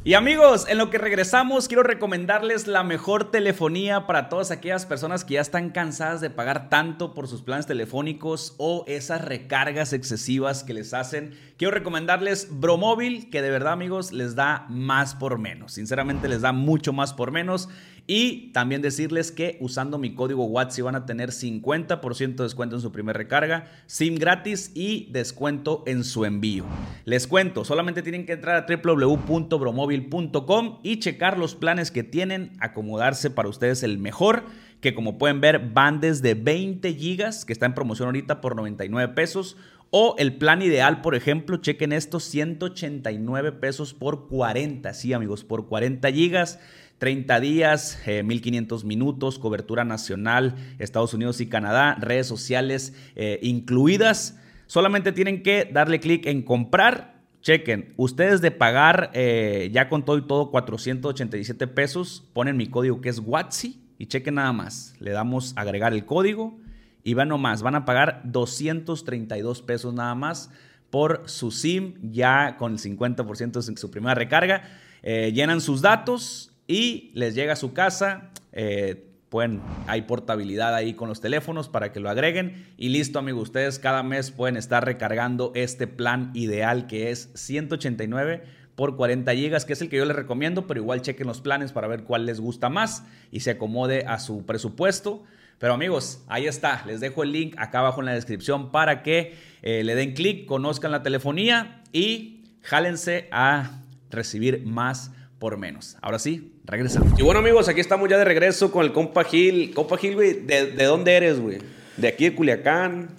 Y 0.03 0.15
amigos, 0.15 0.65
en 0.67 0.79
lo 0.79 0.89
que 0.89 0.97
regresamos, 0.97 1.67
quiero 1.67 1.83
recomendarles 1.83 2.65
la 2.65 2.83
mejor 2.83 3.29
telefonía 3.29 4.07
para 4.07 4.29
todas 4.29 4.49
aquellas 4.49 4.87
personas 4.87 5.23
que 5.23 5.35
ya 5.35 5.41
están 5.41 5.69
cansadas 5.69 6.21
de 6.21 6.31
pagar 6.31 6.69
tanto 6.69 7.13
por 7.13 7.27
sus 7.27 7.43
planes 7.43 7.67
telefónicos 7.67 8.55
o 8.57 8.83
esas 8.87 9.23
recargas 9.23 9.93
excesivas 9.93 10.63
que 10.63 10.73
les 10.73 10.95
hacen. 10.95 11.37
Quiero 11.55 11.71
recomendarles 11.71 12.47
Bromóvil, 12.49 13.29
que 13.29 13.43
de 13.43 13.51
verdad, 13.51 13.73
amigos, 13.73 14.11
les 14.11 14.33
da 14.33 14.65
más 14.69 15.13
por 15.13 15.37
menos. 15.37 15.73
Sinceramente, 15.73 16.27
les 16.27 16.41
da 16.41 16.51
mucho 16.51 16.93
más 16.93 17.13
por 17.13 17.29
menos. 17.29 17.69
Y 18.07 18.51
también 18.51 18.81
decirles 18.81 19.31
que 19.31 19.57
usando 19.61 19.97
mi 19.97 20.13
código 20.15 20.43
WhatsApp 20.45 20.85
van 20.85 20.95
a 20.95 21.05
tener 21.05 21.29
50% 21.29 22.35
de 22.35 22.43
descuento 22.43 22.75
en 22.75 22.81
su 22.81 22.91
primer 22.91 23.15
recarga, 23.15 23.67
SIM 23.85 24.15
gratis 24.15 24.71
y 24.73 25.07
descuento 25.11 25.83
en 25.85 26.03
su 26.03 26.25
envío. 26.25 26.65
Les 27.05 27.27
cuento, 27.27 27.63
solamente 27.63 28.01
tienen 28.01 28.25
que 28.25 28.33
entrar 28.33 28.55
a 28.55 28.65
www.bromóvil.com 28.67 30.79
y 30.83 30.99
checar 30.99 31.37
los 31.37 31.55
planes 31.55 31.91
que 31.91 32.03
tienen, 32.03 32.51
acomodarse 32.59 33.29
para 33.29 33.47
ustedes 33.47 33.83
el 33.83 33.97
mejor 33.97 34.43
que 34.81 34.95
como 34.95 35.17
pueden 35.17 35.39
ver 35.39 35.69
van 35.73 36.01
desde 36.01 36.33
20 36.33 36.93
gigas, 36.93 37.45
que 37.45 37.53
está 37.53 37.67
en 37.67 37.75
promoción 37.75 38.07
ahorita 38.07 38.41
por 38.41 38.55
99 38.55 39.13
pesos, 39.13 39.55
o 39.91 40.15
el 40.17 40.37
plan 40.37 40.61
ideal, 40.61 41.01
por 41.01 41.15
ejemplo, 41.15 41.57
chequen 41.57 41.91
esto, 41.91 42.19
189 42.19 43.51
pesos 43.51 43.93
por 43.93 44.27
40, 44.27 44.93
sí 44.93 45.13
amigos, 45.13 45.43
por 45.43 45.67
40 45.67 46.11
gigas. 46.11 46.59
30 47.01 47.39
días, 47.39 47.99
eh, 48.05 48.21
1500 48.21 48.85
minutos, 48.85 49.39
cobertura 49.39 49.83
nacional, 49.83 50.53
Estados 50.77 51.15
Unidos 51.15 51.41
y 51.41 51.47
Canadá, 51.47 51.97
redes 51.99 52.27
sociales 52.27 52.93
eh, 53.15 53.39
incluidas. 53.41 54.39
Solamente 54.67 55.11
tienen 55.11 55.41
que 55.41 55.65
darle 55.65 55.99
clic 55.99 56.27
en 56.27 56.43
comprar. 56.43 57.15
Chequen, 57.41 57.95
ustedes 57.97 58.39
de 58.41 58.51
pagar 58.51 59.09
eh, 59.15 59.71
ya 59.73 59.89
con 59.89 60.05
todo 60.05 60.19
y 60.19 60.27
todo 60.27 60.51
487 60.51 61.65
pesos, 61.65 62.23
ponen 62.33 62.55
mi 62.55 62.67
código 62.67 63.01
que 63.01 63.09
es 63.09 63.17
WATSI 63.17 63.81
y 63.97 64.05
chequen 64.05 64.35
nada 64.35 64.53
más. 64.53 64.93
Le 64.99 65.09
damos 65.09 65.53
agregar 65.55 65.93
el 65.93 66.05
código 66.05 66.59
y 67.03 67.15
van 67.15 67.29
nomás, 67.29 67.63
van 67.63 67.73
a 67.73 67.83
pagar 67.83 68.21
232 68.25 69.63
pesos 69.63 69.91
nada 69.95 70.13
más 70.13 70.51
por 70.91 71.23
su 71.25 71.49
SIM 71.49 71.95
ya 72.11 72.57
con 72.57 72.73
el 72.73 72.77
50% 72.77 73.53
de 73.53 73.75
su 73.75 73.89
primera 73.89 74.13
recarga. 74.13 74.69
Eh, 75.01 75.31
llenan 75.33 75.61
sus 75.61 75.81
datos 75.81 76.50
y 76.71 77.11
les 77.15 77.35
llega 77.35 77.53
a 77.53 77.57
su 77.57 77.73
casa. 77.73 78.31
Eh, 78.53 79.07
pueden, 79.27 79.61
hay 79.87 80.03
portabilidad 80.03 80.73
ahí 80.73 80.93
con 80.93 81.09
los 81.09 81.19
teléfonos 81.19 81.67
para 81.67 81.91
que 81.91 81.99
lo 81.99 82.09
agreguen. 82.09 82.65
Y 82.77 82.89
listo, 82.89 83.19
amigos. 83.19 83.43
Ustedes 83.43 83.77
cada 83.77 84.03
mes 84.03 84.31
pueden 84.31 84.55
estar 84.55 84.85
recargando 84.85 85.51
este 85.53 85.85
plan 85.85 86.31
ideal 86.33 86.87
que 86.87 87.11
es 87.11 87.29
189 87.35 88.43
por 88.75 88.95
40 88.95 89.33
gigas, 89.33 89.65
que 89.65 89.73
es 89.73 89.81
el 89.81 89.89
que 89.89 89.97
yo 89.97 90.05
les 90.05 90.15
recomiendo, 90.15 90.65
pero 90.65 90.79
igual 90.79 91.01
chequen 91.01 91.27
los 91.27 91.41
planes 91.41 91.73
para 91.73 91.89
ver 91.89 92.05
cuál 92.05 92.25
les 92.25 92.39
gusta 92.39 92.69
más 92.69 93.03
y 93.31 93.41
se 93.41 93.51
acomode 93.51 94.05
a 94.07 94.17
su 94.17 94.45
presupuesto. 94.45 95.23
Pero 95.59 95.73
amigos, 95.73 96.23
ahí 96.27 96.47
está. 96.47 96.85
Les 96.87 97.01
dejo 97.01 97.23
el 97.23 97.33
link 97.33 97.53
acá 97.57 97.79
abajo 97.79 97.99
en 97.99 98.05
la 98.05 98.13
descripción 98.13 98.71
para 98.71 99.03
que 99.03 99.35
eh, 99.61 99.83
le 99.83 99.93
den 99.95 100.13
clic, 100.13 100.45
conozcan 100.45 100.91
la 100.91 101.03
telefonía 101.03 101.83
y 101.91 102.45
jálense 102.61 103.27
a 103.31 103.81
recibir 104.09 104.65
más 104.65 105.11
por 105.37 105.57
menos. 105.57 105.97
Ahora 106.01 106.19
sí, 106.19 106.50
regresamos. 106.65 107.19
Y 107.19 107.23
bueno, 107.23 107.39
amigos, 107.39 107.67
aquí 107.67 107.79
estamos 107.79 108.09
ya 108.09 108.17
de 108.17 108.25
regreso 108.25 108.71
con 108.71 108.85
el 108.85 108.91
compa 108.93 109.23
Gil. 109.23 109.73
Compa 109.73 109.97
Gil, 109.97 110.15
güey, 110.15 110.33
¿de, 110.33 110.67
de 110.71 110.83
dónde 110.85 111.13
eres, 111.13 111.39
güey? 111.39 111.57
De 111.97 112.07
aquí 112.07 112.25
de 112.25 112.35
Culiacán. 112.35 113.09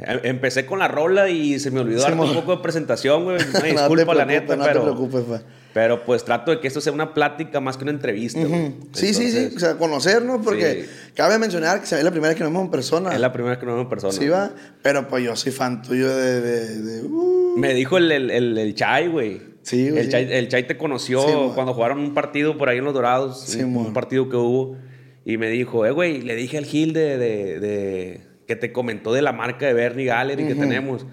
Em- 0.00 0.20
Empecé 0.22 0.64
con 0.66 0.78
la 0.78 0.86
rola 0.86 1.28
y 1.28 1.58
se 1.58 1.70
me 1.72 1.80
olvidó 1.80 2.04
Sí, 2.06 2.12
un 2.12 2.34
poco 2.34 2.56
de 2.56 2.62
presentación, 2.62 3.24
güey. 3.24 3.38
No 3.52 3.60
te 3.60 3.66
disculpa, 3.72 4.14
la 4.14 4.24
neta, 4.24 4.54
no 4.56 4.62
te 4.64 4.68
pero. 4.70 4.82
preocupes, 4.82 5.22
pa. 5.22 5.42
Pero 5.74 6.02
pues 6.04 6.24
trato 6.24 6.50
de 6.50 6.60
que 6.60 6.66
esto 6.68 6.80
sea 6.80 6.92
una 6.92 7.14
plática 7.14 7.60
más 7.60 7.76
que 7.76 7.84
una 7.84 7.92
entrevista, 7.92 8.40
güey. 8.40 8.74
Sí, 8.92 9.12
sí, 9.14 9.30
sí. 9.30 9.52
O 9.54 9.58
sea, 9.58 9.76
conocernos, 9.76 10.40
porque 10.44 10.84
Sí. 10.84 11.10
cabe 11.14 11.38
mencionar 11.38 11.80
que 11.80 11.84
es 11.84 12.02
la 12.04 12.10
primera 12.10 12.30
vez 12.30 12.36
que 12.36 12.42
nos 12.42 12.52
vemos 12.52 12.64
en 12.66 12.70
persona. 12.70 13.12
Es 13.14 13.20
la 13.20 13.32
primera 13.32 13.50
vez 13.50 13.58
que 13.60 13.66
nos 13.66 13.74
vemos 13.74 13.84
en 13.86 13.90
persona. 13.90 14.12
Sí, 14.12 14.28
va. 14.28 14.50
Pero 14.82 15.06
pues 15.08 15.24
yo 15.24 15.36
soy 15.36 15.52
fan 15.52 15.82
tuyo 15.82 16.08
de. 16.14 16.40
de, 16.40 16.82
de- 16.82 17.02
uh. 17.02 17.54
Me 17.58 17.74
dijo 17.74 17.98
el, 17.98 18.10
el, 18.10 18.30
el, 18.30 18.56
el 18.58 18.74
Chai, 18.74 19.08
güey. 19.08 19.40
Sí, 19.68 19.90
güey, 19.90 19.98
El 20.00 20.04
sí. 20.06 20.10
Chai, 20.12 20.32
el 20.32 20.48
Chai 20.48 20.66
te 20.66 20.76
conoció 20.76 21.20
Sí, 21.22 21.32
cuando 21.54 21.74
jugaron 21.74 21.98
un 22.00 22.14
partido 22.14 22.56
por 22.56 22.68
ahí 22.68 22.78
en 22.78 22.84
Los 22.84 22.94
Dorados. 22.94 23.40
Sí, 23.46 23.62
un, 23.62 23.76
un 23.76 23.92
partido 23.92 24.28
que 24.28 24.36
hubo. 24.36 24.76
Y 25.24 25.36
me 25.36 25.48
dijo, 25.50 25.84
eh, 25.84 25.90
güey, 25.90 26.22
le 26.22 26.34
dije 26.36 26.56
al 26.58 26.64
Gil 26.64 26.92
de, 26.92 27.18
de, 27.18 27.60
de- 27.60 28.20
que 28.46 28.56
te 28.56 28.72
comentó 28.72 29.12
de 29.12 29.20
la 29.20 29.32
marca 29.32 29.66
de 29.66 29.74
Bernie 29.74 30.06
Gallery 30.06 30.46
que 30.46 30.52
Ujú. 30.54 30.62
tenemos. 30.62 31.06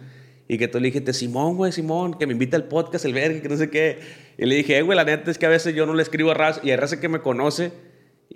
Y 0.47 0.57
que 0.57 0.67
tú 0.67 0.79
le 0.79 0.85
dijiste, 0.85 1.11
Simón, 1.11 1.57
güey, 1.57 1.71
Simón, 1.71 2.17
que 2.17 2.25
me 2.27 2.33
invita 2.33 2.55
al 2.55 2.65
podcast, 2.65 3.03
el 3.03 3.13
Bernie, 3.13 3.41
que 3.41 3.49
no 3.49 3.57
sé 3.57 3.69
qué. 3.69 3.97
Y 4.37 4.45
le 4.45 4.55
dije, 4.55 4.77
eh, 4.77 4.81
güey, 4.83 4.95
la 4.95 5.03
neta 5.03 5.29
es 5.31 5.37
que 5.37 5.45
a 5.47 5.49
veces 5.49 5.73
yo 5.75 5.85
no 5.85 5.93
le 5.95 6.01
escribo 6.03 6.31
a 6.31 6.33
raza. 6.35 6.61
Y 6.63 6.69
hay 6.71 6.77
raza 6.77 6.99
que 7.01 7.09
me 7.09 7.19
conoce. 7.19 7.71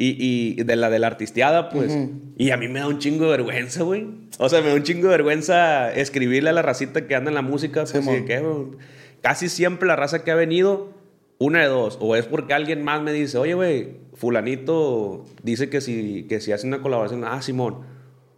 Y, 0.01 0.15
y 0.59 0.63
de 0.63 0.75
la 0.75 0.89
de 0.89 0.99
la 0.99 1.07
artisteada, 1.07 1.69
pues. 1.69 1.91
Ujú. 1.93 2.11
Y 2.37 2.51
a 2.51 2.57
mí 2.57 2.67
me 2.67 2.79
da 2.79 2.87
un 2.87 2.99
chingo 2.99 3.25
de 3.25 3.31
vergüenza, 3.31 3.83
güey. 3.83 4.07
O 4.37 4.47
sea, 4.49 4.61
me 4.61 4.69
da 4.69 4.75
un 4.75 4.83
chingo 4.83 5.03
de 5.03 5.09
vergüenza 5.09 5.93
escribirle 5.93 6.49
a 6.49 6.53
la 6.53 6.61
racita 6.61 7.05
que 7.07 7.15
anda 7.15 7.29
en 7.31 7.35
la 7.35 7.41
música. 7.41 7.83
Pues, 7.89 8.05
y 8.07 8.11
de 8.11 8.25
que, 8.25 8.39
güey, 8.39 8.65
casi 9.21 9.49
siempre 9.49 9.87
la 9.87 9.95
raza 9.95 10.23
que 10.23 10.31
ha 10.31 10.35
venido, 10.35 10.89
una 11.37 11.61
de 11.61 11.67
dos. 11.67 11.97
O 12.01 12.15
es 12.15 12.25
porque 12.25 12.53
alguien 12.53 12.83
más 12.83 13.01
me 13.01 13.13
dice, 13.13 13.37
oye, 13.37 13.53
güey, 13.53 13.89
fulanito 14.13 15.25
dice 15.43 15.69
que 15.69 15.81
si, 15.81 16.23
que 16.27 16.39
si 16.41 16.51
hace 16.51 16.67
una 16.67 16.81
colaboración, 16.81 17.23
ah, 17.25 17.41
Simón. 17.41 17.77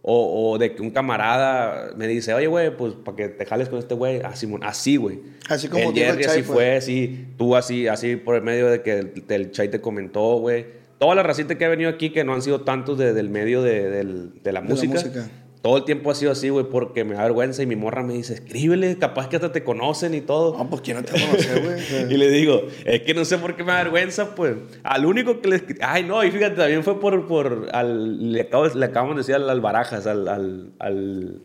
O, 0.04 0.50
o 0.52 0.58
de 0.58 0.74
que 0.74 0.82
un 0.82 0.90
camarada 0.90 1.92
me 1.96 2.08
dice, 2.08 2.34
oye, 2.34 2.48
güey, 2.48 2.76
pues 2.76 2.94
para 2.94 3.16
que 3.16 3.28
te 3.28 3.46
jales 3.46 3.68
con 3.68 3.78
este 3.78 3.94
güey. 3.94 4.20
Ah, 4.24 4.34
Simón, 4.34 4.64
así, 4.64 4.96
güey. 4.96 5.20
Así 5.48 5.68
como 5.68 5.90
el 5.90 5.96
el 5.98 6.04
Jerry 6.04 6.24
Chai, 6.24 6.32
así 6.32 6.42
pues. 6.42 6.46
fue, 6.56 6.76
así, 6.76 7.26
tú 7.38 7.54
así, 7.54 7.86
así 7.86 8.16
por 8.16 8.34
el 8.34 8.42
medio 8.42 8.66
de 8.68 8.82
que 8.82 8.98
el, 8.98 9.12
el 9.28 9.50
Chai 9.52 9.70
te 9.70 9.80
comentó, 9.80 10.38
güey. 10.38 10.66
Toda 10.98 11.14
la 11.14 11.22
racita 11.22 11.56
que 11.56 11.64
ha 11.64 11.68
venido 11.68 11.88
aquí, 11.90 12.10
que 12.10 12.24
no 12.24 12.32
han 12.34 12.42
sido 12.42 12.62
tantos 12.62 12.98
de- 12.98 13.12
del 13.12 13.28
medio 13.28 13.62
de, 13.62 13.90
del- 13.90 14.42
de 14.42 14.52
la 14.52 14.60
De 14.60 14.68
la 14.68 14.74
música. 14.74 15.28
Todo 15.62 15.76
el 15.76 15.84
tiempo 15.84 16.10
ha 16.10 16.14
sido 16.16 16.32
así, 16.32 16.48
güey, 16.48 16.66
porque 16.68 17.04
me 17.04 17.14
da 17.14 17.22
vergüenza 17.22 17.62
y 17.62 17.66
mi 17.66 17.76
morra 17.76 18.02
me 18.02 18.14
dice, 18.14 18.34
escríbele, 18.34 18.98
capaz 18.98 19.28
que 19.28 19.36
hasta 19.36 19.52
te 19.52 19.62
conocen 19.62 20.12
y 20.12 20.20
todo. 20.20 20.58
No, 20.58 20.68
pues 20.68 20.82
quién 20.82 20.96
no 20.96 21.04
te 21.04 21.12
conocer, 21.12 21.62
güey. 21.62 22.12
Y 22.12 22.16
le 22.16 22.30
digo, 22.30 22.62
es 22.84 23.02
que 23.02 23.14
no 23.14 23.24
sé 23.24 23.38
por 23.38 23.54
qué 23.54 23.62
me 23.62 23.70
da 23.70 23.78
vergüenza, 23.84 24.34
pues. 24.34 24.56
Al 24.82 25.06
único 25.06 25.40
que 25.40 25.48
le 25.48 25.62
Ay, 25.80 26.02
no, 26.02 26.24
y 26.24 26.32
fíjate, 26.32 26.56
también 26.56 26.82
fue 26.82 26.98
por. 26.98 27.28
por 27.28 27.68
al, 27.72 28.32
le, 28.32 28.40
acabo, 28.40 28.66
le 28.66 28.84
acabamos 28.86 29.14
de 29.14 29.20
decir 29.20 29.36
al, 29.36 29.48
al 29.48 29.60
Barajas, 29.60 30.04
al, 30.08 30.26
al, 30.26 30.72
al, 30.80 31.42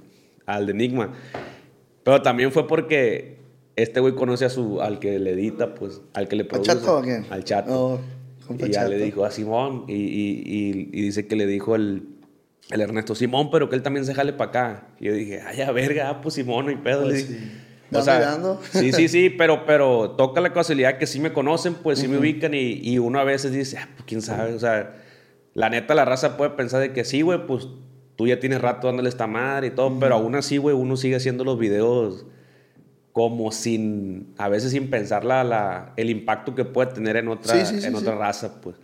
al 0.47 0.65
de 0.65 0.71
Enigma. 0.71 1.13
Pero 2.03 2.21
también 2.24 2.51
fue 2.51 2.67
porque 2.67 3.38
este 3.75 4.00
güey 4.00 4.15
conoce 4.15 4.45
a 4.45 4.50
su, 4.50 4.81
al 4.81 4.97
que 4.97 5.19
le 5.19 5.33
edita, 5.33 5.75
pues, 5.75 6.01
al 6.15 6.27
que 6.27 6.38
le 6.38 6.41
¿Al 6.41 6.47
produce. 6.47 6.71
chato 6.71 6.97
o 6.97 7.01
quién? 7.03 7.24
Al 7.29 7.43
chato. 7.43 7.71
Oh, 7.71 8.00
y 8.55 8.57
ya 8.57 8.69
Chato. 8.71 8.89
le 8.89 8.97
dijo 8.97 9.25
a 9.25 9.29
Simón. 9.29 9.83
Y, 9.88 9.93
y, 9.93 10.41
y, 10.43 10.89
y 10.91 11.01
dice 11.03 11.27
que 11.27 11.36
le 11.36 11.45
dijo 11.45 11.75
el, 11.75 12.07
el 12.69 12.81
Ernesto, 12.81 13.15
Simón, 13.15 13.50
pero 13.51 13.69
que 13.69 13.75
él 13.75 13.81
también 13.83 14.05
se 14.05 14.13
jale 14.13 14.33
para 14.33 14.50
acá. 14.50 14.88
Y 15.00 15.05
yo 15.05 15.13
dije, 15.13 15.41
ay, 15.41 15.62
a 15.62 15.71
verga, 15.71 16.09
ah, 16.09 16.21
pues 16.21 16.36
Simón, 16.36 16.65
no 16.65 16.71
hay 16.71 16.77
pedo. 16.77 17.03
Pues 17.03 17.25
sí. 17.25 17.51
O 17.93 18.01
sea, 18.01 18.19
sí, 18.71 18.91
sí, 18.91 19.07
sí, 19.07 19.29
pero, 19.38 19.65
pero 19.65 20.12
toca 20.17 20.41
la 20.41 20.51
casualidad 20.51 20.97
que 20.97 21.07
sí 21.07 21.19
me 21.21 21.31
conocen, 21.31 21.75
pues 21.75 22.00
sí 22.00 22.07
me 22.09 22.17
ubican 22.17 22.53
y, 22.53 22.74
y 22.83 23.00
uno 23.00 23.19
a 23.19 23.24
veces 23.24 23.53
dice, 23.53 23.77
ah, 23.77 23.88
pues 23.95 24.03
quién 24.05 24.21
sabe, 24.21 24.53
o 24.53 24.59
sea, 24.59 24.95
la 25.53 25.69
neta 25.69 25.95
la 25.95 26.03
raza 26.03 26.36
puede 26.36 26.51
pensar 26.51 26.81
de 26.81 26.91
que 26.91 27.05
sí, 27.05 27.21
güey, 27.21 27.47
pues 27.47 27.67
tú 28.17 28.27
ya 28.27 28.39
tienes 28.41 28.59
rato 28.62 28.88
dándole 28.88 29.07
esta 29.07 29.25
madre 29.27 29.67
y 29.67 29.69
todo, 29.71 29.97
pero 30.00 30.15
aún 30.15 30.36
así, 30.36 30.57
güey, 30.57 30.75
uno 30.75 30.97
sigue 30.97 31.15
haciendo 31.15 31.45
los 31.45 31.57
videos 31.57 32.25
como 33.13 33.51
sin, 33.51 34.33
a 34.38 34.50
veces 34.50 34.71
sin 34.71 34.89
pensar 34.89 35.24
la, 35.25 35.43
la- 35.43 35.93
el 35.97 36.09
impacto 36.09 36.53
que 36.55 36.65
puede 36.65 36.91
tener 36.93 37.15
en 37.15 37.29
otra, 37.29 37.53
Sí, 37.65 37.65
sí, 37.75 37.81
sí, 37.81 37.88
en 37.88 37.93
sí. 37.95 38.00
otra 38.01 38.15
raza, 38.15 38.59
pues. 38.62 38.75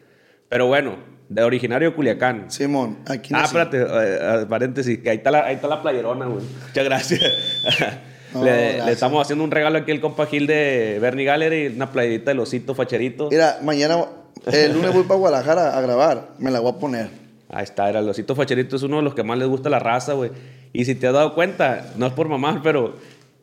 Pero 0.49 0.67
bueno, 0.67 0.95
de 1.33 1.43
originario 1.43 1.89
de 1.89 1.95
Culiacán. 1.95 2.51
Simón, 2.51 2.99
aquí 3.07 3.33
Ah, 3.35 3.43
espérate, 3.45 3.77
eh, 3.81 3.85
eh, 3.87 4.45
paréntesis, 4.47 4.99
que 4.99 5.09
ahí 5.09 5.17
está 5.17 5.31
la, 5.31 5.45
ahí 5.45 5.55
está 5.55 5.67
la 5.67 5.81
playerona, 5.81 6.25
güey. 6.25 6.43
Muchas 6.67 6.85
gracias. 6.85 7.21
No, 8.33 8.43
le, 8.43 8.49
gracias. 8.49 8.85
le 8.87 8.91
estamos 8.93 9.21
haciendo 9.21 9.43
un 9.43 9.51
regalo 9.51 9.77
aquí 9.77 9.91
al 9.91 10.01
compa 10.01 10.25
Gil 10.25 10.47
de 10.47 10.97
Bernie 10.99 11.23
Gallery, 11.23 11.67
una 11.67 11.91
playerita 11.91 12.31
del 12.31 12.39
osito 12.39 12.73
facherito. 12.73 13.29
Mira, 13.29 13.59
mañana, 13.61 14.05
el 14.51 14.73
lunes 14.73 14.91
voy 14.91 15.03
para 15.03 15.19
Guadalajara 15.19 15.77
a 15.77 15.81
grabar. 15.81 16.29
Me 16.39 16.49
la 16.49 16.59
voy 16.59 16.71
a 16.71 16.79
poner. 16.79 17.09
Ahí 17.49 17.63
está, 17.63 17.87
era 17.87 17.99
el 17.99 18.09
osito 18.09 18.33
facherito, 18.33 18.75
es 18.75 18.81
uno 18.81 18.97
de 18.97 19.03
los 19.03 19.13
que 19.13 19.21
más 19.21 19.37
les 19.37 19.47
gusta 19.47 19.69
la 19.69 19.77
raza, 19.77 20.13
güey. 20.13 20.31
Y 20.73 20.85
si 20.85 20.95
te 20.95 21.05
has 21.05 21.13
dado 21.13 21.35
cuenta, 21.35 21.93
no 21.95 22.07
es 22.07 22.13
por 22.13 22.27
mamar, 22.27 22.61
pero 22.63 22.95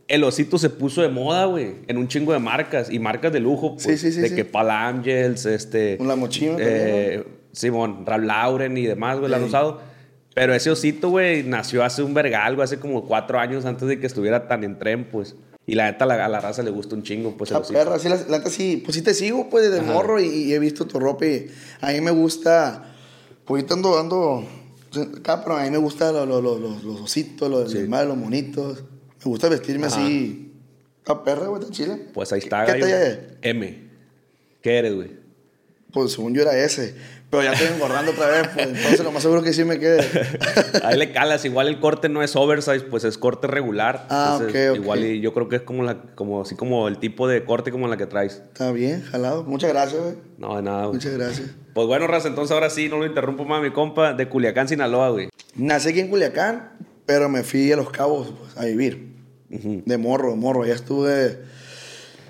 el 0.08 0.24
osito 0.24 0.58
se 0.58 0.70
puso 0.70 1.02
de 1.02 1.08
moda, 1.08 1.44
güey, 1.44 1.76
en 1.86 1.96
un 1.96 2.08
chingo 2.08 2.32
de 2.32 2.40
marcas 2.40 2.90
y 2.90 2.98
marcas 2.98 3.32
de 3.32 3.38
lujo, 3.38 3.74
pues, 3.74 3.84
Sí, 3.84 3.96
sí, 3.96 4.10
sí, 4.10 4.20
de 4.20 4.34
que 4.34 4.44
Pal 4.44 4.70
Angels, 4.70 5.46
este, 5.46 5.98
Un 6.00 6.08
Lamochino 6.08 6.56
eh, 6.58 7.24
Simón, 7.52 8.04
Ralph 8.06 8.24
Lauren 8.24 8.76
y 8.76 8.86
demás, 8.86 9.18
güey, 9.18 9.30
la 9.30 9.36
han 9.38 9.44
usado. 9.44 9.80
Pero 10.34 10.54
ese 10.54 10.70
osito, 10.70 11.10
güey, 11.10 11.42
nació 11.42 11.82
hace 11.84 12.02
un 12.02 12.14
vergal, 12.14 12.54
güey, 12.54 12.64
hace 12.64 12.78
como 12.78 13.04
cuatro 13.06 13.38
años 13.40 13.64
antes 13.64 13.88
de 13.88 13.98
que 13.98 14.06
estuviera 14.06 14.46
tan 14.48 14.62
en 14.64 14.78
tren, 14.78 15.08
pues. 15.10 15.34
Y 15.66 15.74
la 15.74 15.90
neta, 15.90 16.06
la- 16.06 16.24
a 16.24 16.28
la 16.28 16.40
raza 16.40 16.62
le 16.62 16.70
gusta 16.70 16.94
un 16.94 17.02
chingo, 17.02 17.36
pues, 17.36 17.50
el 17.50 17.54
La 17.54 17.60
osito. 17.60 17.78
perra, 17.78 17.98
sí, 17.98 18.08
la, 18.08 18.16
la 18.28 18.38
neta 18.38 18.50
sí, 18.50 18.80
pues 18.84 18.94
sí 18.96 19.02
te 19.02 19.12
sigo, 19.14 19.48
pues, 19.50 19.64
desde 19.70 19.80
Ajá. 19.84 19.92
morro 19.92 20.20
y, 20.20 20.26
y 20.26 20.54
he 20.54 20.58
visto 20.58 20.86
tu 20.86 20.98
ropa 21.00 21.26
y 21.26 21.50
a 21.80 21.88
mí 21.92 22.00
me 22.00 22.10
gusta, 22.12 22.94
pues 23.44 23.62
ahorita 23.62 23.74
ando, 23.74 23.98
ando 23.98 24.44
acá, 25.18 25.42
pero 25.44 25.56
a 25.56 25.62
mí 25.64 25.70
me 25.70 25.78
gustan 25.78 26.14
los, 26.14 26.26
los, 26.28 26.42
los, 26.42 26.60
los, 26.60 26.82
los 26.84 27.00
ositos, 27.02 27.50
los 27.50 27.70
Sí. 27.72 27.78
demás, 27.78 28.06
los 28.06 28.16
monitos. 28.16 28.82
Me 29.18 29.24
gusta 29.24 29.48
vestirme 29.48 29.86
Ajá. 29.88 30.02
así. 30.02 30.52
La 31.06 31.22
perra, 31.24 31.46
güey, 31.48 31.60
está 31.62 31.72
chile. 31.72 32.00
Pues 32.14 32.32
ahí 32.32 32.38
está, 32.40 32.64
¿Qué 32.64 32.72
gallo. 32.72 32.84
talla 32.84 33.06
es? 33.06 33.18
M. 33.42 33.90
¿Qué 34.62 34.78
eres, 34.78 34.94
güey? 34.94 35.10
Pues 35.92 36.12
según 36.12 36.34
yo 36.34 36.42
era 36.42 36.56
ese. 36.56 36.94
Pero 37.30 37.44
ya 37.44 37.52
estoy 37.52 37.68
engordando 37.68 38.10
otra 38.10 38.26
vez, 38.26 38.48
pues 38.52 38.66
entonces 38.66 39.04
lo 39.04 39.12
más 39.12 39.22
seguro 39.22 39.42
que 39.42 39.52
sí 39.52 39.64
me 39.64 39.78
quede. 39.78 40.04
Ahí 40.82 40.98
le 40.98 41.12
calas, 41.12 41.44
igual 41.44 41.68
el 41.68 41.78
corte 41.78 42.08
no 42.08 42.24
es 42.24 42.34
oversize, 42.34 42.80
pues 42.80 43.04
es 43.04 43.18
corte 43.18 43.46
regular. 43.46 44.06
Ah, 44.10 44.38
Entonces, 44.40 44.70
ok, 44.70 44.76
ok. 44.76 44.82
Igual 44.82 45.04
y 45.04 45.20
yo 45.20 45.32
creo 45.32 45.48
que 45.48 45.56
es 45.56 45.62
como 45.62 45.84
la, 45.84 46.02
como 46.16 46.42
así 46.42 46.56
como 46.56 46.88
el 46.88 46.98
tipo 46.98 47.28
de 47.28 47.44
corte 47.44 47.70
como 47.70 47.86
la 47.86 47.96
que 47.96 48.06
traes. 48.06 48.42
Está 48.48 48.72
bien, 48.72 49.02
jalado. 49.02 49.44
Muchas 49.44 49.70
gracias, 49.70 50.02
güey. 50.02 50.14
No, 50.38 50.56
de 50.56 50.62
nada, 50.62 50.86
güey. 50.86 50.94
Muchas 50.94 51.12
gracias. 51.12 51.50
Pues 51.72 51.86
bueno, 51.86 52.08
Raza, 52.08 52.26
entonces 52.26 52.52
ahora 52.52 52.68
sí, 52.68 52.88
no 52.88 52.98
lo 52.98 53.06
interrumpo 53.06 53.44
más, 53.44 53.62
mi 53.62 53.70
compa, 53.70 54.12
de 54.12 54.28
Culiacán, 54.28 54.66
Sinaloa, 54.66 55.10
güey. 55.10 55.28
Nací 55.54 55.90
aquí 55.90 56.00
en 56.00 56.08
Culiacán, 56.08 56.72
pero 57.06 57.28
me 57.28 57.44
fui 57.44 57.70
a 57.70 57.76
Los 57.76 57.90
Cabos 57.90 58.34
pues, 58.36 58.56
a 58.56 58.64
vivir. 58.64 59.14
De 59.48 59.98
morro, 59.98 60.30
de 60.30 60.36
morro. 60.36 60.66
Ya 60.66 60.74
estuve. 60.74 61.38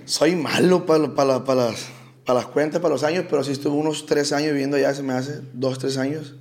Soy 0.04 0.36
malo 0.36 0.84
para 0.84 1.38
las, 1.54 1.86
para 2.24 2.40
las 2.40 2.48
cuentas, 2.48 2.80
para 2.80 2.94
los 2.94 3.02
años, 3.02 3.24
pero 3.28 3.42
sí 3.44 3.52
estuve 3.52 3.76
unos 3.76 4.06
tres 4.06 4.32
años 4.32 4.52
viviendo 4.52 4.76
allá, 4.76 4.94
se 4.94 5.02
me 5.02 5.12
hace 5.12 5.40
dos, 5.52 5.78
tres 5.78 5.96
años 5.96 6.36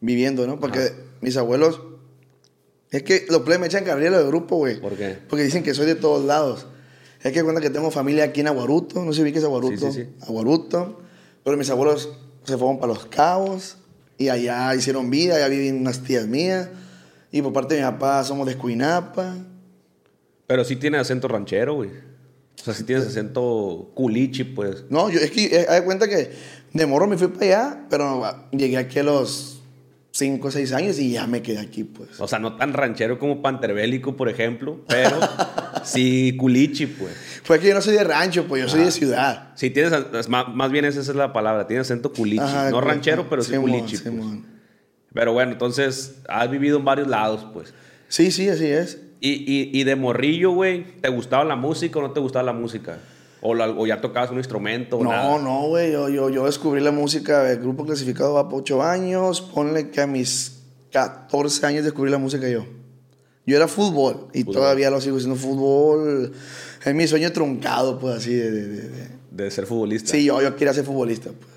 viviendo, 0.00 0.46
¿no? 0.46 0.58
Porque 0.60 0.92
mis 1.20 1.36
abuelos. 1.36 1.80
Es 2.90 3.02
que 3.02 3.26
los 3.28 3.42
plebes 3.42 3.60
me 3.60 3.66
echan 3.66 3.84
carrera 3.84 4.18
de 4.18 4.26
grupo, 4.26 4.56
güey. 4.56 4.80
¿Por 4.80 4.94
qué? 4.94 5.18
Porque 5.28 5.44
dicen 5.44 5.62
que 5.62 5.74
soy 5.74 5.84
de 5.86 5.94
todos 5.94 6.24
lados. 6.24 6.66
Es 7.22 7.32
que 7.32 7.42
cuenta 7.42 7.60
que 7.60 7.68
tengo 7.68 7.90
familia 7.90 8.24
aquí 8.24 8.40
en 8.40 8.46
Aguaruto, 8.46 9.04
no 9.04 9.12
sé 9.12 9.16
si 9.16 9.22
ubiques 9.22 9.44
Aguaruto. 9.44 9.92
Sí, 9.92 9.92
sí, 9.92 10.04
sí. 10.04 10.24
Aguaruto. 10.26 11.00
Pero 11.44 11.56
mis 11.56 11.68
abuelos 11.68 12.08
se 12.44 12.56
fueron 12.56 12.78
para 12.78 12.94
Los 12.94 13.06
Cabos 13.06 13.76
y 14.16 14.28
allá 14.28 14.74
hicieron 14.74 15.10
vida, 15.10 15.36
allá 15.36 15.48
viven 15.48 15.80
unas 15.80 16.02
tías 16.02 16.26
mías. 16.26 16.68
Y 17.30 17.42
por 17.42 17.52
parte 17.52 17.74
de 17.74 17.80
mi 17.82 17.86
papá 17.86 18.24
somos 18.24 18.46
de 18.46 18.52
Escuinapa. 18.52 19.36
Pero 20.46 20.64
sí 20.64 20.76
tiene 20.76 20.96
acento 20.96 21.28
ranchero, 21.28 21.74
güey. 21.74 21.90
O 22.60 22.64
sea, 22.64 22.74
sí 22.74 22.84
tienes 22.84 23.06
acento 23.06 23.90
culichi, 23.94 24.44
pues. 24.44 24.84
No, 24.90 25.08
yo 25.10 25.20
es 25.20 25.30
que, 25.30 25.44
eh, 25.46 25.66
haz 25.68 25.76
de 25.76 25.84
cuenta 25.84 26.08
que 26.08 26.30
de 26.72 26.86
morro 26.86 27.06
me 27.06 27.16
fui 27.16 27.28
para 27.28 27.44
allá, 27.46 27.86
pero 27.88 28.24
ah, 28.24 28.48
llegué 28.52 28.76
aquí 28.76 28.98
a 28.98 29.04
los 29.04 29.62
5 30.10 30.48
o 30.48 30.50
6 30.50 30.72
años 30.72 30.98
y 30.98 31.12
ya 31.12 31.26
me 31.26 31.40
quedé 31.42 31.60
aquí, 31.60 31.84
pues. 31.84 32.20
O 32.20 32.26
sea, 32.26 32.38
no 32.40 32.56
tan 32.56 32.72
ranchero 32.72 33.18
como 33.18 33.40
panterbélico, 33.42 34.16
por 34.16 34.28
ejemplo, 34.28 34.80
pero 34.88 35.18
sí 35.84 36.36
culichi, 36.36 36.86
pues. 36.86 37.12
Fue 37.44 37.60
que 37.60 37.68
yo 37.68 37.74
no 37.74 37.80
soy 37.80 37.94
de 37.94 38.04
rancho, 38.04 38.44
pues 38.48 38.62
yo 38.64 38.68
soy 38.68 38.80
Ah. 38.80 38.84
de 38.84 38.90
ciudad. 38.90 39.52
Sí, 39.54 39.70
tienes, 39.70 39.92
es 40.14 40.28
más, 40.28 40.48
más 40.52 40.70
bien 40.72 40.84
esa 40.84 41.00
es 41.00 41.08
la 41.14 41.32
palabra, 41.32 41.66
tienes 41.66 41.86
acento 41.86 42.12
culichi. 42.12 42.42
Ajá, 42.42 42.70
no 42.70 42.76
pues, 42.76 42.84
ranchero, 42.84 43.28
pero 43.30 43.42
sí 43.42 43.54
culichi. 43.56 43.96
pues. 43.98 44.14
Pero 45.14 45.32
bueno, 45.32 45.52
entonces 45.52 46.16
has 46.28 46.50
vivido 46.50 46.78
en 46.78 46.84
varios 46.84 47.06
lados, 47.08 47.46
pues. 47.52 47.72
Sí, 48.08 48.30
sí, 48.30 48.48
así 48.48 48.66
es. 48.66 48.98
Y, 49.20 49.30
y, 49.30 49.70
y 49.80 49.84
de 49.84 49.96
morrillo, 49.96 50.52
güey, 50.52 50.84
¿te 51.00 51.08
gustaba 51.08 51.44
la 51.44 51.56
música 51.56 51.98
o 51.98 52.02
no 52.02 52.12
te 52.12 52.20
gustaba 52.20 52.44
la 52.44 52.52
música? 52.52 52.98
¿O, 53.40 53.54
la- 53.54 53.68
o 53.70 53.86
ya 53.86 54.00
tocabas 54.00 54.30
un 54.30 54.38
instrumento 54.38 54.98
No, 55.02 55.10
nada? 55.10 55.38
no, 55.38 55.68
güey. 55.68 55.92
Yo, 55.92 56.08
yo, 56.08 56.28
yo 56.30 56.46
descubrí 56.46 56.80
la 56.80 56.90
música 56.92 57.42
del 57.44 57.58
grupo 57.60 57.84
clasificado 57.84 58.34
va 58.34 58.48
por 58.48 58.60
8 58.62 58.82
años. 58.82 59.40
Ponle 59.40 59.90
que 59.90 60.00
a 60.00 60.06
mis 60.06 60.60
14 60.92 61.66
años 61.66 61.84
descubrí 61.84 62.10
la 62.10 62.18
música 62.18 62.48
yo. 62.48 62.64
Yo 63.46 63.56
era 63.56 63.66
fútbol 63.66 64.28
y 64.34 64.44
todavía 64.44 64.90
lo 64.90 65.00
sigo 65.00 65.18
siendo 65.18 65.36
fútbol. 65.36 66.32
Es 66.84 66.94
mi 66.94 67.06
sueño 67.06 67.32
truncado, 67.32 67.98
pues 67.98 68.16
así 68.16 68.34
de... 68.34 68.50
de, 68.50 68.66
de- 68.68 68.88
de- 68.88 69.08
De 69.30 69.50
ser 69.50 69.66
futbolista. 69.66 70.10
Sí, 70.10 70.24
yo, 70.24 70.40
yo 70.42 70.54
quería 70.56 70.72
ser 70.74 70.84
futbolista, 70.84 71.30
pues. 71.30 71.50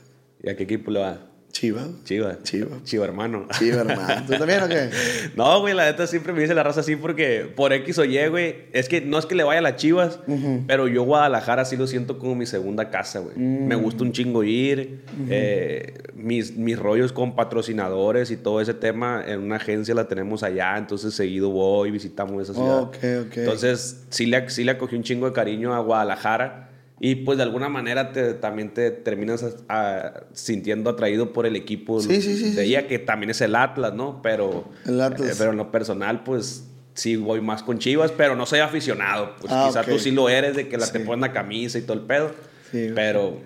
¿Y 0.44 0.50
a 0.50 0.56
qué 0.56 0.63
equipo 0.63 0.91
le 0.91 1.00
va? 1.00 1.20
Chiva. 1.51 1.81
Chiva. 2.05 2.38
Chiva. 2.43 2.77
Chiva, 2.84 3.05
hermano. 3.05 3.48
Chiva, 3.60 3.81
hermano. 3.81 4.24
¿Tú 4.27 4.34
también 4.34 4.63
o 4.63 4.67
qué? 4.67 4.89
No, 5.36 5.60
güey, 5.62 5.74
la 5.74 5.86
neta 5.86 6.08
siempre 6.08 6.34
me 6.34 6.41
dice 6.41 6.53
la 6.53 6.63
raza 6.63 6.79
así 6.79 6.96
porque 6.96 7.51
por 7.55 7.74
X 7.74 7.98
o 8.00 8.05
Y, 8.05 8.27
güey. 8.27 8.55
Es 8.74 8.88
que 8.89 9.01
no 9.01 9.17
es 9.17 9.25
que 9.25 9.36
le 9.36 9.43
vaya 9.43 9.60
a 9.60 9.62
las 9.62 9.75
chivas, 9.75 10.20
pero 10.67 10.88
yo 10.88 11.03
Guadalajara 11.03 11.65
sí 11.65 11.77
lo 11.77 11.88
siento 11.88 12.20
como 12.20 12.36
mi 12.36 12.46
segunda 12.46 12.89
casa, 12.89 13.20
güey. 13.20 13.38
Mm. 13.38 13.67
Me 13.67 13.75
gusta 13.75 14.03
un 14.03 14.12
chingo 14.12 14.43
ir. 14.43 15.01
eh, 15.29 15.93
mis, 16.15 16.55
mis 16.55 16.77
rollos 16.77 17.12
con 17.13 17.36
patrocinadores 17.36 18.31
y 18.31 18.38
todo 18.38 18.62
ese 18.62 18.74
tema 18.74 19.24
en 19.25 19.39
una 19.41 19.55
agencia 19.55 19.96
la 19.96 20.08
tenemos 20.08 20.43
allá, 20.43 20.77
entonces 20.77 21.13
seguido 21.13 21.50
voy, 21.50 21.91
visitamos 21.91 22.41
esa 22.43 22.53
ciudad. 22.53 22.81
Ok, 22.84 22.96
ok. 23.27 23.38
Entonces 23.38 24.03
sí 24.10 24.25
le, 24.25 24.50
sí 24.50 24.63
le 24.63 24.72
acogí 24.72 24.96
un 24.96 25.03
chingo 25.03 25.25
de 25.25 25.34
cariño 25.34 25.74
a 25.74 25.79
Guadalajara. 25.79 26.70
Y 27.03 27.15
pues 27.15 27.38
de 27.39 27.43
alguna 27.43 27.67
manera 27.67 28.12
te, 28.13 28.36
también 28.36 28.74
te 28.75 28.91
terminas 28.91 29.43
a- 29.67 30.22
sintiendo 30.34 30.91
atraído 30.91 31.34
por 31.34 31.48
el 31.48 31.55
equipo 31.55 32.00
Sí, 32.00 32.22
sí, 32.22 32.38
sí, 32.38 32.51
de 32.51 32.63
ella, 32.63 32.88
que 32.88 33.00
también 33.00 33.31
es 33.31 33.41
el 33.41 33.55
Atlas, 33.55 33.93
¿no? 33.93 34.22
Pero, 34.22 34.65
El 34.86 35.01
Atlas. 35.01 35.31
eh, 35.31 35.36
pero 35.38 35.50
en 35.51 35.58
lo 35.58 35.72
personal, 35.72 36.24
pues 36.24 36.67
sí 36.93 37.15
voy 37.15 37.41
más 37.41 37.63
con 37.63 37.79
Chivas, 37.79 38.12
pero 38.12 38.36
no 38.36 38.46
soy 38.46 38.60
aficionado. 38.60 39.34
Pues 39.41 39.51
Ah, 39.51 39.65
quizá 39.67 39.84
tú 39.84 39.98
sí 39.98 40.12
lo 40.12 40.29
eres, 40.29 40.55
de 40.55 40.67
que 40.70 40.77
la 40.77 40.91
te 40.91 41.00
pones 41.00 41.22
la 41.22 41.34
camisa 41.34 41.79
y 41.79 41.81
todo 41.81 41.93
el 41.93 42.01
pedo. 42.05 42.31
Pero, 42.72 43.39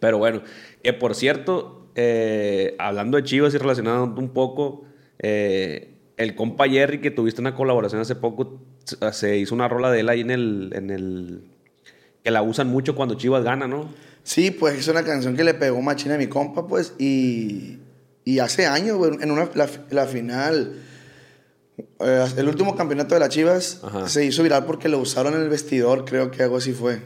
pero 0.00 0.18
bueno, 0.18 0.42
Eh, 0.82 0.92
por 0.92 1.14
cierto, 1.14 1.88
eh, 1.94 2.74
hablando 2.78 3.16
de 3.16 3.22
Chivas 3.24 3.54
y 3.54 3.58
relacionado 3.58 4.04
un 4.04 4.30
poco, 4.30 4.84
eh, 5.20 5.94
el 6.16 6.34
compa 6.34 6.68
Jerry, 6.68 7.00
que 7.00 7.10
tuviste 7.10 7.40
una 7.40 7.54
colaboración 7.54 8.00
hace 8.00 8.14
poco, 8.16 8.60
se- 8.84 9.12
se 9.12 9.36
hizo 9.38 9.54
una 9.54 9.68
rola 9.68 9.90
de 9.90 10.00
él 10.00 10.08
ahí 10.08 10.20
en 10.20 10.30
el, 10.30 10.70
en 10.74 10.90
el... 10.90 11.42
que 12.26 12.32
la 12.32 12.42
usan 12.42 12.66
mucho 12.66 12.96
cuando 12.96 13.14
Chivas 13.14 13.44
gana, 13.44 13.68
¿no? 13.68 13.88
Sí, 14.24 14.50
pues 14.50 14.76
es 14.76 14.88
una 14.88 15.04
canción 15.04 15.36
que 15.36 15.44
le 15.44 15.54
pegó 15.54 15.80
machina 15.80 16.16
a 16.16 16.18
mi 16.18 16.26
compa, 16.26 16.66
pues, 16.66 16.94
y, 16.98 17.78
y 18.24 18.40
hace 18.40 18.66
años, 18.66 18.96
güey, 18.96 19.12
en 19.20 19.30
una, 19.30 19.48
la, 19.54 19.68
la 19.90 20.06
final, 20.06 20.74
eh, 22.00 22.26
el 22.36 22.48
último 22.48 22.74
campeonato 22.74 23.14
de 23.14 23.20
las 23.20 23.28
Chivas 23.28 23.80
Ajá. 23.84 24.08
se 24.08 24.24
hizo 24.24 24.42
viral 24.42 24.64
porque 24.64 24.88
lo 24.88 24.98
usaron 24.98 25.34
en 25.34 25.42
el 25.42 25.48
vestidor, 25.48 26.04
creo 26.04 26.32
que 26.32 26.42
algo 26.42 26.56
así 26.56 26.72
fue, 26.72 27.00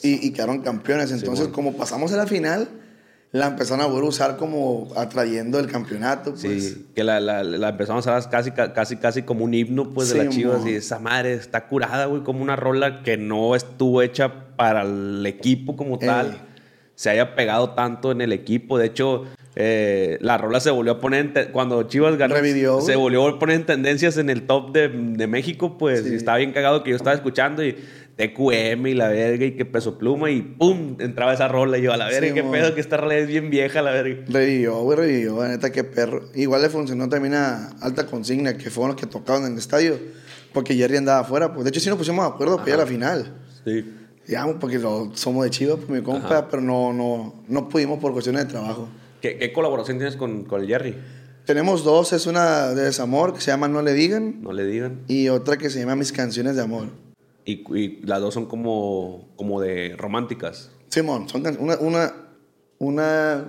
y, 0.00 0.24
y 0.24 0.30
quedaron 0.30 0.60
campeones. 0.62 1.10
Entonces, 1.10 1.46
bueno. 1.46 1.52
como 1.52 1.76
pasamos 1.76 2.12
a 2.12 2.16
la 2.16 2.28
final, 2.28 2.68
la 3.32 3.48
empezaron 3.48 3.82
a 3.82 3.86
volver 3.86 4.04
a 4.04 4.08
usar 4.08 4.36
como 4.36 4.88
atrayendo 4.96 5.58
el 5.58 5.66
campeonato, 5.66 6.30
pues. 6.40 6.64
Sí, 6.64 6.86
que 6.94 7.04
la, 7.04 7.20
la, 7.20 7.42
la 7.42 7.68
empezamos 7.70 8.06
a 8.06 8.16
hacer 8.16 8.30
casi, 8.30 8.50
casi, 8.52 8.96
casi 8.96 9.22
como 9.22 9.44
un 9.44 9.52
himno, 9.52 9.92
pues, 9.92 10.08
de 10.10 10.20
Sí, 10.20 10.24
las 10.26 10.34
chivas. 10.34 10.60
mo. 10.60 10.68
Y 10.68 10.74
esa 10.74 10.98
madre 10.98 11.34
está 11.34 11.66
curada, 11.66 12.06
güey, 12.06 12.22
como 12.22 12.42
una 12.42 12.56
rola 12.56 13.02
que 13.02 13.16
no 13.18 13.54
estuvo 13.54 14.00
hecha 14.02 14.32
para 14.56 14.82
el 14.82 15.24
equipo 15.26 15.76
como 15.76 15.98
tal. 15.98 16.26
Ey. 16.26 16.40
Se 16.94 17.10
haya 17.10 17.34
pegado 17.34 17.70
tanto 17.70 18.10
en 18.10 18.22
el 18.22 18.32
equipo. 18.32 18.78
De 18.78 18.86
hecho, 18.86 19.24
eh, 19.54 20.16
la 20.22 20.38
rola 20.38 20.60
se 20.60 20.70
volvió 20.70 20.92
a 20.94 21.00
poner, 21.00 21.50
cuando 21.52 21.82
Chivas 21.82 22.16
ganó, 22.16 22.34
Revivió, 22.36 22.80
se 22.80 22.96
volvió 22.96 23.26
a 23.28 23.38
poner 23.38 23.56
en 23.56 23.66
tendencias 23.66 24.16
en 24.16 24.30
el 24.30 24.46
top 24.46 24.72
de, 24.72 24.88
de 24.88 25.26
México, 25.26 25.76
pues, 25.76 26.06
y 26.06 26.14
estaba 26.14 26.38
bien 26.38 26.52
cagado 26.52 26.82
que 26.82 26.90
yo 26.90 26.96
estaba 26.96 27.14
escuchando 27.14 27.62
y 27.62 27.76
TQM 28.16 28.86
y 28.86 28.94
la 28.94 29.08
verga 29.08 29.44
y 29.44 29.52
que 29.52 29.64
peso 29.66 29.98
pluma 29.98 30.30
y 30.30 30.40
pum, 30.40 30.96
entraba 31.00 31.34
esa 31.34 31.48
rola 31.48 31.76
y 31.78 31.82
yo 31.82 31.92
a 31.92 31.96
la 31.96 32.06
verga, 32.06 32.28
Sí, 32.28 32.34
qué 32.34 32.42
pedo, 32.42 32.74
que 32.74 32.80
esta 32.80 32.96
rola 32.96 33.14
es 33.16 33.26
bien 33.28 33.50
vieja, 33.50 33.82
la 33.82 33.90
verga. 33.90 34.24
Revivió, 34.28 34.78
güey, 34.80 34.98
revivió, 34.98 35.42
la 35.42 35.48
neta, 35.48 35.70
qué 35.70 35.84
perro. 35.84 36.22
Igual 36.34 36.62
le 36.62 36.70
funcionó 36.70 37.08
también 37.08 37.34
a 37.34 37.68
Alta 37.80 38.06
Consigna, 38.06 38.56
que 38.56 38.70
fueron 38.70 38.92
los 38.92 39.00
que 39.00 39.06
tocaron 39.06 39.44
en 39.44 39.52
el 39.52 39.58
estadio, 39.58 39.98
porque 40.54 40.74
Jerry 40.74 40.96
andaba 40.96 41.20
afuera. 41.20 41.52
Pues. 41.52 41.64
De 41.64 41.70
hecho, 41.70 41.80
sí 41.80 41.88
nos 41.90 41.98
pusimos 41.98 42.24
de 42.26 42.32
acuerdo 42.32 42.56
para 42.56 42.68
ir 42.70 42.74
a 42.74 42.78
la 42.78 42.86
final. 42.86 43.34
Sí. 43.64 43.84
Digamos, 44.26 44.56
porque 44.58 44.78
lo- 44.78 45.10
somos 45.14 45.44
de 45.44 45.50
Chivas, 45.50 45.76
pues 45.76 45.90
mi 45.90 46.02
compa, 46.02 46.26
Ajá. 46.26 46.48
pero 46.48 46.62
no, 46.62 46.92
no, 46.92 47.42
no 47.46 47.68
pudimos 47.68 47.98
por 48.00 48.12
cuestiones 48.12 48.44
de 48.46 48.50
trabajo. 48.50 48.88
¿Qué, 49.20 49.36
qué 49.38 49.52
colaboración 49.52 49.98
tienes 49.98 50.16
con, 50.16 50.44
con 50.44 50.62
el 50.62 50.66
Jerry? 50.66 50.96
Tenemos 51.44 51.84
dos, 51.84 52.12
es 52.12 52.26
una 52.26 52.68
de 52.74 52.82
desamor 52.84 53.34
que 53.34 53.40
se 53.40 53.52
llama 53.52 53.68
No 53.68 53.80
le 53.82 53.92
digan 53.92 54.42
No 54.42 54.52
le 54.52 54.64
digan. 54.66 55.02
y 55.06 55.28
otra 55.28 55.56
que 55.58 55.70
se 55.70 55.78
llama 55.78 55.94
Mis 55.94 56.10
canciones 56.12 56.56
de 56.56 56.62
amor. 56.62 56.88
Y, 57.46 57.62
y 57.78 58.02
las 58.04 58.20
dos 58.20 58.34
son 58.34 58.44
como, 58.46 59.28
como 59.36 59.60
de 59.60 59.94
románticas. 59.96 60.70
Simón, 60.88 61.28
son 61.28 61.42
una, 61.60 61.76
una, 61.78 62.12
una, 62.78 63.44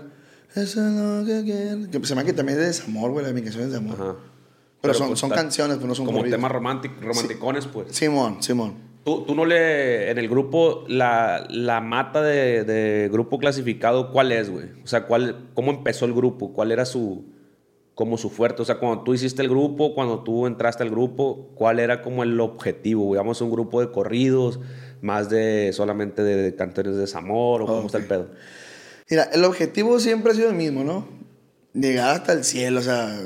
eso 0.55 0.85
es 0.87 0.93
lo 0.93 1.25
que 1.25 1.99
se 2.03 2.09
llama 2.09 2.23
que 2.23 2.33
también 2.33 2.57
es 2.57 2.61
de 2.61 2.67
desamor, 2.67 3.11
güey, 3.11 3.23
la 3.23 3.29
de 3.29 3.33
Mis 3.33 3.43
canciones 3.43 3.71
de 3.71 3.77
amor. 3.77 3.95
Ajá. 3.99 4.15
Pero, 4.81 4.93
son, 4.93 5.07
pues 5.07 5.19
son 5.19 5.29
canciones, 5.31 5.77
pues 5.77 5.87
no 5.87 5.95
son 5.95 6.05
Como 6.05 6.19
corridos. 6.19 6.37
temas 6.37 6.51
romántic- 6.51 7.01
romanticones, 7.01 7.65
pues. 7.67 7.87
Simón, 7.95 8.41
Simón. 8.43 8.75
Tú, 9.03 9.23
tú 9.25 9.33
no 9.35 9.45
le. 9.45 10.11
En 10.11 10.17
el 10.19 10.29
grupo, 10.29 10.83
la, 10.87 11.47
la 11.49 11.81
mata 11.81 12.21
de, 12.21 12.63
de 12.63 13.09
grupo 13.11 13.39
clasificado, 13.39 14.11
¿cuál 14.11 14.31
es, 14.31 14.49
güey? 14.51 14.65
O 14.83 14.87
sea, 14.87 15.05
¿cuál, 15.07 15.47
¿cómo 15.55 15.71
empezó 15.71 16.05
el 16.05 16.13
grupo? 16.13 16.53
¿Cuál 16.53 16.71
era 16.71 16.85
su. 16.85 17.25
Como 17.97 18.19
su 18.19 18.29
fuerte? 18.29 18.61
O 18.61 18.65
sea, 18.65 18.77
cuando 18.77 19.01
tú 19.01 19.15
hiciste 19.15 19.41
el 19.41 19.49
grupo, 19.49 19.95
cuando 19.95 20.23
tú 20.23 20.45
entraste 20.45 20.83
al 20.83 20.91
grupo, 20.91 21.49
¿cuál 21.55 21.79
era 21.79 22.03
como 22.03 22.21
el 22.21 22.39
objetivo? 22.39 23.11
Digamos, 23.11 23.41
un 23.41 23.49
grupo 23.49 23.81
de 23.81 23.89
corridos, 23.91 24.59
más 25.01 25.31
de 25.31 25.71
solamente 25.73 26.21
de, 26.21 26.53
canciones 26.53 26.93
de 26.93 27.01
desamor, 27.01 27.63
o 27.63 27.65
cómo 27.65 27.87
está 27.87 27.97
el 27.97 28.05
pedo. 28.05 28.29
Mira, 29.09 29.23
el 29.33 29.43
objetivo 29.43 29.99
siempre 29.99 30.31
ha 30.31 30.35
sido 30.35 30.49
el 30.49 30.55
mismo, 30.55 30.83
¿no? 30.83 31.07
Llegar 31.73 32.15
hasta 32.15 32.33
el 32.33 32.43
cielo, 32.43 32.81
o 32.81 32.83
sea, 32.83 33.19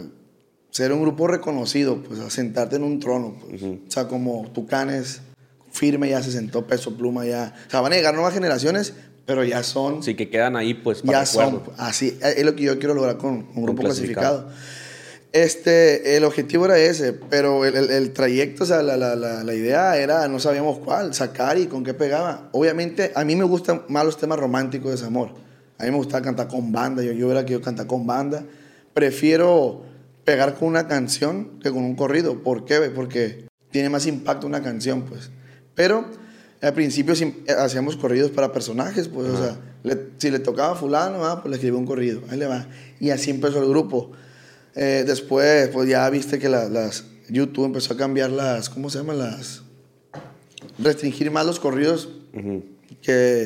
ser 0.70 0.94
un 0.94 1.02
grupo 1.02 1.28
reconocido, 1.28 2.02
pues, 2.02 2.22
a 2.22 2.30
sentarte 2.30 2.78
en 2.78 2.84
un 2.84 3.02
trono, 3.02 3.36
pues. 3.42 3.62
O 3.62 3.92
sea, 3.92 4.08
como 4.08 4.50
Tucanes, 4.54 5.22
firme 5.70 6.10
ya 6.10 6.24
se 6.24 6.32
sentó, 6.32 6.66
peso 6.66 6.96
pluma 6.96 7.26
ya. 7.26 7.54
O 7.68 7.70
sea, 7.70 7.82
van 7.82 7.92
a 7.92 7.98
llegar 7.98 8.14
nuevas 8.14 8.34
generaciones, 8.34 8.94
pero 9.26 9.44
ya 9.44 9.64
son, 9.64 10.04
Sí, 10.04 10.16
que 10.16 10.30
quedan 10.30 10.56
ahí, 10.56 10.74
pues, 10.74 11.02
para 11.02 11.20
ya 11.20 11.26
son, 11.26 11.62
así, 11.78 12.18
es 12.22 12.44
lo 12.46 12.56
que 12.56 12.64
yo 12.64 12.80
quiero 12.80 12.94
lograr 12.94 13.18
con 13.18 13.48
un 13.56 13.64
grupo 13.64 13.84
clasificado. 13.84 14.44
clasificado. 14.48 14.82
Este, 15.34 16.18
el 16.18 16.26
objetivo 16.26 16.66
era 16.66 16.78
ese, 16.78 17.14
pero 17.14 17.64
el, 17.66 17.76
el- 17.78 17.90
el 17.90 18.12
trayecto, 18.12 18.64
o 18.64 18.68
sea, 18.68 18.82
la, 18.84 18.98
la- 18.98 19.16
la- 19.16 19.44
la 19.46 19.54
idea 19.54 19.96
era, 19.98 20.28
no 20.28 20.40
sabíamos 20.40 20.80
cuál, 20.80 21.14
sacar 21.14 21.58
y 21.58 21.68
con 21.68 21.86
qué 21.86 21.94
pegaba. 21.94 22.50
Obviamente, 22.52 23.14
a 23.16 23.24
mí 23.24 23.38
me 23.38 23.46
gustan 23.46 23.84
más 23.88 24.04
los 24.04 24.18
temas 24.18 24.38
románticos 24.40 24.88
de 24.92 24.98
desamor. 24.98 25.30
A 25.78 25.86
mí 25.86 25.92
me 25.92 25.98
gustaba 25.98 26.22
cantar 26.22 26.48
con 26.50 26.72
banda, 26.74 27.02
yo, 27.02 27.14
yo 27.14 27.28
hubiera 27.28 27.44
querido 27.46 27.62
cantar 27.62 27.88
con 27.88 28.06
banda. 28.06 28.44
Prefiero 28.94 29.84
pegar 30.26 30.56
con 30.56 30.68
una 30.68 30.88
canción 30.88 31.60
que 31.64 31.72
con 31.72 31.84
un 31.84 31.96
corrido. 31.96 32.44
¿Por 32.44 32.66
qué? 32.66 32.80
Porque 32.94 33.48
tiene 33.72 33.88
más 33.90 34.06
impacto 34.08 34.46
una 34.48 34.62
canción, 34.62 35.04
pues. 35.04 35.32
Pero 35.76 36.06
al 36.62 36.74
principio 36.74 37.14
eh, 37.16 37.34
hacíamos 37.58 37.96
corridos 37.98 38.32
para 38.32 38.52
personajes, 38.54 39.08
pues, 39.08 39.28
o 39.30 39.38
sea, 39.38 39.60
le- 39.84 40.10
si 40.18 40.30
le 40.30 40.40
tocaba 40.40 40.74
a 40.74 40.76
fulano, 40.76 41.26
ah, 41.26 41.42
pues 41.42 41.50
le 41.50 41.56
escribía 41.56 41.80
un 41.80 41.86
corrido, 41.88 42.22
ahí 42.30 42.38
le 42.38 42.46
va. 42.48 42.68
Y 43.00 43.10
así 43.10 43.32
empezó 43.32 43.62
el 43.64 43.70
grupo. 43.70 44.12
Eh, 44.76 45.04
después, 45.06 45.70
pues 45.70 45.90
ya 45.90 46.10
viste 46.10 46.38
que 46.40 46.50
la- 46.50 46.70
las 46.70 47.06
YouTube 47.30 47.66
empezó 47.66 47.94
a 47.94 47.98
cambiar 47.98 48.30
las, 48.30 48.70
¿cómo 48.70 48.90
se 48.90 49.00
llaman? 49.00 49.18
Las... 49.20 49.64
Restringir 50.78 51.32
más 51.32 51.46
los 51.46 51.60
corridos 51.60 52.10
que 53.02 53.42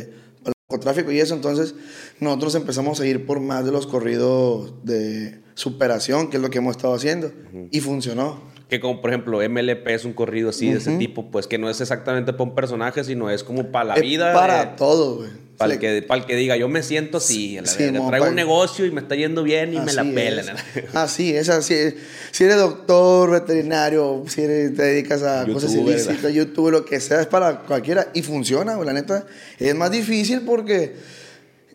el 0.45 0.53
narcotráfico 0.69 1.11
y 1.11 1.19
eso. 1.19 1.33
Entonces, 1.35 1.75
nosotros 2.19 2.55
empezamos 2.55 2.99
a 2.99 3.07
ir 3.07 3.25
por 3.25 3.39
más 3.39 3.65
de 3.65 3.71
los 3.71 3.87
corridos 3.87 4.73
de 4.83 5.39
superación, 5.53 6.29
que 6.29 6.37
es 6.37 6.43
lo 6.43 6.49
que 6.49 6.57
hemos 6.59 6.75
estado 6.75 6.93
haciendo. 6.93 7.31
Y 7.71 7.79
funcionó. 7.79 8.41
Que 8.69 8.79
como, 8.79 8.99
por 9.01 9.11
ejemplo, 9.11 9.39
MLP 9.47 9.87
es 9.89 10.05
un 10.05 10.13
corrido 10.13 10.49
así 10.49 10.71
de 10.71 10.77
ese 10.79 10.97
tipo, 10.97 11.29
pues 11.29 11.45
que 11.45 11.57
no 11.59 11.69
es 11.69 11.81
exactamente 11.81 12.33
para 12.33 12.43
un 12.45 12.55
personaje, 12.55 13.03
sino 13.03 13.29
es 13.29 13.43
como 13.43 13.67
para 13.71 13.85
la 13.85 13.93
Es 13.95 14.01
vida. 14.01 14.33
para 14.33 14.75
todo, 14.75 15.17
güey. 15.17 15.29
Para 15.57 15.75
el, 15.75 15.79
que, 15.79 16.01
para 16.01 16.19
el 16.19 16.27
que 16.27 16.35
diga, 16.35 16.57
yo 16.57 16.67
me 16.67 16.83
siento 16.83 17.19
así, 17.19 17.55
la 17.61 17.65
Sí, 17.67 17.83
verga, 17.83 17.99
mo, 18.01 18.07
traigo 18.09 18.25
un 18.27 18.35
negocio 18.35 18.85
y 18.85 18.91
me 18.91 18.99
está 18.99 19.15
yendo 19.15 19.41
bien 19.41 19.73
y 19.73 19.79
me 19.79 19.93
la 19.93 20.03
pelan. 20.03 20.47
Así 20.93 21.33
es, 21.33 21.47
así 21.47 21.73
es. 21.75 21.95
Si 22.31 22.43
eres 22.43 22.57
doctor, 22.57 23.31
veterinario, 23.31 24.23
si 24.27 24.41
eres- 24.41 24.75
te 24.75 24.83
dedicas 24.83 25.23
a 25.23 25.45
cosas 25.45 25.71
Youtuber, 25.73 25.95
ilícitas, 25.97 26.33
YouTube, 26.33 26.71
lo 26.71 26.83
que 26.83 26.99
sea, 26.99 27.21
es 27.21 27.27
para 27.27 27.59
cualquiera. 27.61 28.07
Y 28.13 28.21
funciona, 28.21 28.75
güey, 28.75 28.85
la 28.85 28.91
neta. 28.93 29.25
Es 29.57 29.73
más 29.75 29.91
difícil 29.91 30.41
porque, 30.41 30.95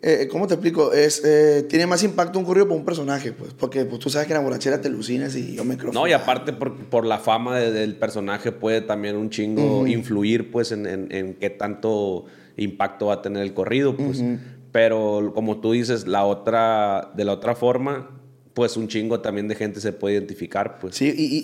eh, 0.03 0.27
¿cómo 0.31 0.47
te 0.47 0.55
explico? 0.55 0.93
Es, 0.93 1.21
eh, 1.23 1.63
tiene 1.69 1.85
más 1.87 2.03
impacto 2.03 2.39
un 2.39 2.45
corrido 2.45 2.67
por 2.67 2.77
un 2.77 2.85
personaje, 2.85 3.31
pues. 3.33 3.53
Porque 3.53 3.85
pues, 3.85 3.99
tú 3.99 4.09
sabes 4.09 4.27
que 4.27 4.33
en 4.33 4.39
la 4.39 4.43
borrachera 4.43 4.81
te 4.81 4.87
alucinas 4.87 5.35
y 5.35 5.55
yo 5.55 5.63
me 5.63 5.77
creo. 5.77 5.93
No, 5.93 6.07
y 6.07 6.13
aparte 6.13 6.53
por, 6.53 6.75
por 6.85 7.05
la 7.05 7.19
fama 7.19 7.59
de- 7.59 7.71
del 7.71 7.95
personaje 7.95 8.51
puede 8.51 8.81
también 8.81 9.15
un 9.15 9.29
chingo 9.29 9.79
Ujú. 9.79 9.87
influir 9.87 10.51
pues 10.51 10.71
en, 10.71 10.85
en- 10.87 11.07
en 11.11 11.33
qué 11.35 11.49
tanto 11.51 12.25
impacto 12.57 13.07
va 13.07 13.15
a 13.15 13.21
tener 13.21 13.43
el 13.43 13.53
corrido, 13.53 13.95
pues. 13.95 14.19
Ujú. 14.19 14.37
Pero 14.71 15.31
como 15.35 15.59
tú 15.59 15.73
dices, 15.73 16.07
la 16.07 16.25
otra, 16.25 17.11
de 17.15 17.25
la 17.25 17.33
otra 17.33 17.55
forma, 17.55 18.17
pues 18.53 18.77
un 18.77 18.87
chingo 18.87 19.19
también 19.21 19.47
de 19.47 19.55
gente 19.55 19.79
se 19.81 19.93
puede 19.93 20.15
identificar, 20.15 20.79
pues. 20.79 20.95
Sí, 20.95 21.13
y, 21.15 21.23
y- 21.25 21.43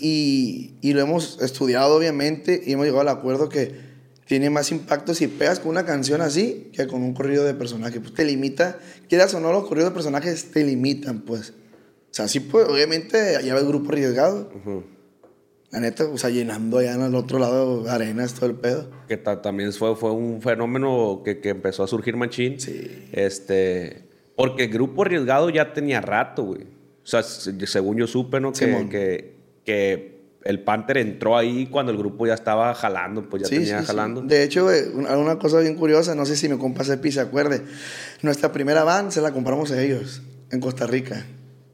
y- 0.81 0.89
y 0.89 0.93
lo 0.93 1.01
hemos 1.01 1.41
estudiado, 1.41 1.95
obviamente, 1.95 2.61
y 2.65 2.73
hemos 2.73 2.85
llegado 2.85 3.01
al 3.01 3.09
acuerdo 3.09 3.49
que 3.49 3.86
tiene 4.27 4.49
más 4.49 4.71
impacto 4.71 5.13
si 5.13 5.27
pegas 5.27 5.59
con 5.59 5.69
una 5.71 5.85
canción 5.85 6.21
así 6.21 6.69
que 6.73 6.85
con 6.87 7.01
un 7.01 7.13
corrido 7.13 7.45
de 7.45 7.53
personaje. 7.53 7.99
Pues 7.99 8.13
te 8.13 8.25
limita, 8.25 8.77
quieras 9.07 9.33
o 9.33 9.39
no, 9.39 9.51
los 9.51 9.67
corridos 9.67 9.89
de 9.91 9.93
personajes 9.95 10.51
te 10.51 10.63
limitan, 10.63 11.21
pues. 11.21 11.51
O 11.51 12.13
sea, 12.17 12.27
sí, 12.27 12.39
pues, 12.39 12.67
obviamente, 12.67 13.35
allá 13.37 13.53
va 13.53 13.59
el 13.59 13.67
grupo 13.67 13.91
arriesgado. 13.91 14.49
La 15.69 15.81
neta, 15.81 16.05
o 16.05 16.17
sea, 16.17 16.29
llenando 16.29 16.77
allá 16.77 16.93
en 16.95 17.01
el 17.01 17.13
otro 17.15 17.39
lado 17.39 17.89
arenas, 17.89 18.33
todo 18.33 18.45
el 18.49 18.55
pedo. 18.55 18.89
Que 19.09 19.17
ta- 19.17 19.41
también 19.41 19.73
fue, 19.73 19.95
fue 19.97 20.11
un 20.11 20.41
fenómeno 20.41 21.21
que, 21.25 21.39
que 21.39 21.49
empezó 21.49 21.83
a 21.83 21.87
surgir 21.87 22.15
machín. 22.15 22.57
Sí. 22.59 23.09
Este, 23.11 24.03
porque 24.35 24.63
el 24.65 24.69
grupo 24.71 25.01
arriesgado 25.03 25.49
ya 25.49 25.73
tenía 25.73 25.99
rato, 25.99 26.43
güey. 26.43 26.61
O 26.63 27.05
sea, 27.09 27.21
se- 27.21 27.67
según 27.67 27.97
yo 27.97 28.07
supe, 28.07 28.39
¿no? 28.39 28.53
Que, 28.53 28.87
que, 28.89 29.35
que 29.65 30.16
el 30.43 30.63
Panther 30.63 30.97
entró 30.97 31.35
ahí 31.37 31.67
cuando 31.67 31.91
el 31.91 31.97
grupo 31.97 32.25
ya 32.27 32.33
estaba 32.33 32.73
jalando, 32.73 33.27
pues 33.29 33.43
ya 33.43 33.49
Sí, 33.49 33.55
tenía 33.57 33.79
sí, 33.79 33.81
sí. 33.83 33.87
jalando. 33.87 34.21
De 34.21 34.43
hecho, 34.43 34.63
güey, 34.65 34.81
una, 34.93 35.37
cosa 35.37 35.59
bien 35.59 35.75
curiosa, 35.75 36.15
no 36.15 36.25
sé 36.25 36.35
si 36.37 36.47
mi 36.49 36.57
compa 36.57 36.83
Sepi 36.83 37.11
se 37.11 37.19
acuerde. 37.21 37.63
Nuestra 38.21 38.51
primera 38.51 38.83
van 38.83 39.11
se 39.11 39.21
la 39.21 39.31
compramos 39.31 39.71
a 39.71 39.81
ellos, 39.81 40.21
en 40.51 40.59
Costa 40.59 40.87
Rica. 40.87 41.25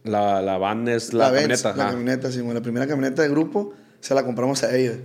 La, 0.03 0.41
la 0.41 0.57
van 0.57 0.87
es 0.87 1.13
la, 1.13 1.29
Benz, 1.31 1.61
camioneta. 1.61 1.75
La 1.75 1.83
ajá. 1.83 1.91
camioneta, 1.91 2.31
sí, 2.31 2.41
la 2.53 2.61
primera 2.61 2.87
camioneta 2.87 3.21
del 3.21 3.31
grupo 3.31 3.73
se 3.99 4.13
la 4.15 4.23
compramos 4.25 4.63
a 4.63 4.75
ellos. 4.75 4.97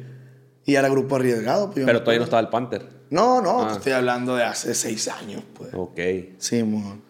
Y 0.64 0.75
era 0.75 0.88
grupo 0.88 1.16
arriesgado. 1.16 1.71
Pues, 1.71 1.87
Pero 1.87 2.01
todavía 2.01 2.18
no 2.18 2.25
estaba 2.25 2.40
el 2.40 2.49
Panther. 2.49 2.87
No, 3.11 3.40
no, 3.40 3.61
Ah. 3.62 3.64
pues, 3.66 3.77
estoy 3.79 3.92
hablando 3.92 4.35
de 4.37 4.42
hace 4.44 4.75
seis 4.75 5.09
años, 5.09 5.42
pues. 5.57 5.71
Ok. 5.73 5.99
Sí, 6.38 6.62
mon. 6.62 7.01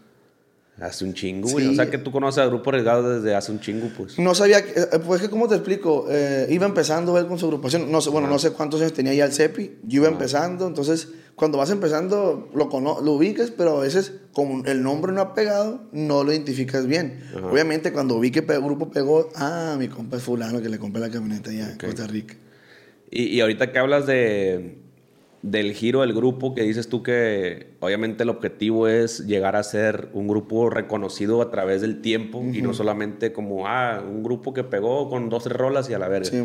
Hace 0.81 1.05
un 1.05 1.12
chingo, 1.12 1.49
güey. 1.49 1.64
Sí. 1.67 1.73
O 1.73 1.75
sea 1.75 1.91
que 1.91 1.99
tú 1.99 2.12
conoces 2.12 2.38
al 2.41 2.51
grupo 2.51 2.71
arriesgado 2.71 3.17
desde 3.21 3.35
hace 3.35 3.51
un 3.51 3.59
chingo, 3.61 3.88
pues. 3.97 4.17
No 4.19 4.35
sabía, 4.35 4.64
que- 4.64 4.79
eh, 4.81 4.87
pues 5.05 5.21
que, 5.21 5.29
¿cómo 5.29 5.49
te 5.49 5.57
explico? 5.57 6.07
Eh, 6.09 6.47
iba 6.51 6.67
empezando 6.67 7.19
él 7.19 7.27
con 7.27 7.38
su 7.38 7.47
agrupación. 7.47 7.91
No 7.91 8.01
sé, 8.01 8.11
bueno, 8.11 8.29
no 8.29 8.38
sé 8.38 8.51
cuántos 8.53 8.81
años 8.81 8.93
tenía 8.93 9.12
ya 9.12 9.25
el 9.25 9.33
CEPI. 9.33 9.79
Yo 9.83 10.03
iba 10.03 10.09
empezando, 10.09 10.69
entonces, 10.69 11.09
cuando 11.35 11.59
vas 11.59 11.71
empezando, 11.71 12.49
lo, 12.55 12.69
cono- 12.69 13.01
lo 13.01 13.12
ubicas, 13.14 13.51
pero 13.51 13.79
a 13.79 13.81
veces, 13.81 14.12
como 14.33 14.64
el 14.67 14.83
nombre 14.83 15.12
no 15.12 15.21
ha 15.21 15.35
pegado, 15.35 15.83
no 15.93 16.23
lo 16.23 16.33
identificas 16.33 16.87
bien. 16.87 17.25
Ajá. 17.37 17.47
Obviamente, 17.49 17.93
cuando 17.93 18.21
vi 18.21 18.31
que 18.31 18.41
el 18.41 18.61
grupo 18.62 18.88
pegó, 18.91 19.31
ah, 19.35 19.75
mi 19.79 19.88
compa 19.88 20.17
es 20.19 20.23
fulano 20.23 20.62
que 20.62 20.69
le 20.69 20.79
compré 20.79 21.01
la 21.01 21.11
camioneta 21.11 21.51
allá 21.51 21.73
en 21.73 21.79
Costa 21.79 22.07
Rica. 22.07 22.37
Y, 23.11 23.25
y 23.25 23.41
ahorita 23.41 23.73
que 23.73 23.79
hablas 23.81 24.07
de, 24.07 24.79
del 25.42 25.72
giro 25.72 26.01
del 26.01 26.12
grupo, 26.12 26.55
que 26.55 26.62
dices 26.62 26.88
tú 26.88 27.03
que 27.03 27.68
obviamente 27.81 28.24
el 28.24 28.29
objetivo 28.29 28.88
es 28.88 29.27
llegar 29.27 29.55
a 29.57 29.62
ser 29.62 30.09
un 30.12 30.27
grupo 30.27 30.68
reconocido 30.68 31.40
a 31.42 31.51
través 31.51 31.81
del 31.81 32.01
tiempo 32.01 32.42
y 32.53 32.61
no 32.61 32.74
solamente 32.74 33.33
como, 33.33 33.68
ah, 33.68 34.03
un 34.05 34.22
grupo 34.22 34.53
que 34.53 34.64
pegó 34.64 35.09
con 35.09 35.29
dos, 35.29 35.44
tres 35.44 35.57
rolas 35.57 35.88
y 35.90 35.94
a 35.94 35.98
la 35.98 36.09
verga. 36.09 36.31
Sí. 36.31 36.42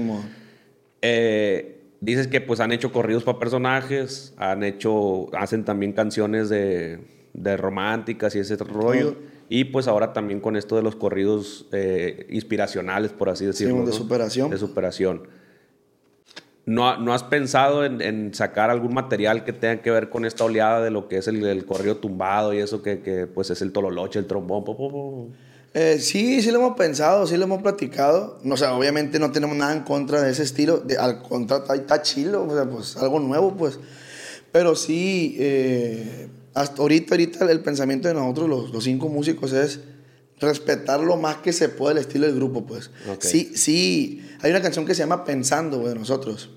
Eh, 1.01 1.81
dices 2.01 2.27
que 2.27 2.39
pues 2.39 2.59
han 2.59 2.71
hecho 2.71 2.91
corridos 2.91 3.23
para 3.23 3.39
personajes, 3.39 4.33
han 4.37 4.63
hecho, 4.63 5.35
hacen 5.35 5.65
también 5.65 5.93
canciones 5.93 6.49
de, 6.49 6.99
de 7.33 7.57
románticas 7.57 8.35
y 8.35 8.39
ese 8.39 8.55
rollo. 8.57 9.15
Y 9.49 9.65
pues 9.65 9.87
ahora 9.87 10.13
también 10.13 10.39
con 10.39 10.55
esto 10.55 10.75
de 10.75 10.81
los 10.81 10.95
corridos 10.95 11.67
eh, 11.71 12.25
inspiracionales, 12.29 13.11
por 13.11 13.29
así 13.29 13.45
decirlo. 13.45 13.79
de 13.79 13.85
¿no? 13.85 13.91
superación. 13.91 14.49
De 14.49 14.57
superación. 14.57 15.23
¿No, 16.65 16.95
no 16.97 17.13
has 17.13 17.23
pensado 17.23 17.83
en, 17.83 18.33
sacar 18.33 18.69
algún 18.69 18.93
material 18.93 19.43
que 19.43 19.51
tenga 19.51 19.81
que 19.81 19.91
ver 19.91 20.09
con 20.09 20.23
esta 20.25 20.45
oleada 20.45 20.81
de 20.81 20.91
lo 20.91 21.09
que 21.09 21.17
es 21.17 21.27
el, 21.27 21.43
el 21.45 21.65
corrido 21.65 21.97
tumbado 21.97 22.53
y 22.53 22.59
eso 22.59 22.81
que, 22.81 23.01
que, 23.01 23.27
pues 23.27 23.49
es 23.49 23.61
el 23.61 23.73
tololoche, 23.73 24.17
el 24.19 24.27
trombón? 24.27 24.63
po, 24.63 24.77
po, 24.77 24.89
po? 24.89 25.27
Eh, 25.73 25.97
sí, 25.99 26.41
sí 26.41 26.51
lo 26.51 26.59
hemos 26.59 26.77
pensado, 26.77 27.27
sí 27.27 27.35
lo 27.35 27.43
hemos 27.43 27.61
platicado. 27.61 28.39
O 28.49 28.55
sea, 28.57 28.75
obviamente 28.75 29.19
no 29.19 29.31
tenemos 29.31 29.57
nada 29.57 29.73
en 29.73 29.81
contra 29.81 30.21
de 30.21 30.31
ese 30.31 30.43
estilo. 30.43 30.77
De- 30.77 30.97
al 30.97 31.21
contrario, 31.21 31.73
está 31.73 32.01
chilo, 32.01 32.45
o 32.47 32.53
sea, 32.55 32.65
pues 32.65 32.95
algo 32.95 33.19
nuevo, 33.19 33.55
pues. 33.57 33.79
Pero 34.51 34.75
sí, 34.75 35.35
eh, 35.39 36.27
hasta 36.53 36.81
ahorita, 36.81 37.15
ahorita 37.15 37.51
el 37.51 37.59
pensamiento 37.61 38.07
de 38.07 38.13
nosotros, 38.13 38.47
los, 38.47 38.71
los 38.71 38.83
cinco 38.83 39.09
músicos, 39.09 39.51
es 39.51 39.81
respetar 40.43 40.99
lo 40.99 41.17
más 41.17 41.37
que 41.37 41.53
se 41.53 41.69
puede 41.69 41.93
el 41.93 41.97
estilo 41.99 42.25
del 42.27 42.35
grupo, 42.35 42.65
pues. 42.65 42.91
Sí, 43.19 43.53
sí. 43.55 44.25
Hay 44.41 44.51
una 44.51 44.61
canción 44.61 44.85
que 44.85 44.93
se 44.93 44.99
llama 44.99 45.23
Pensando, 45.23 45.79
güey, 45.79 45.93
de 45.93 45.99
nosotros. 45.99 46.49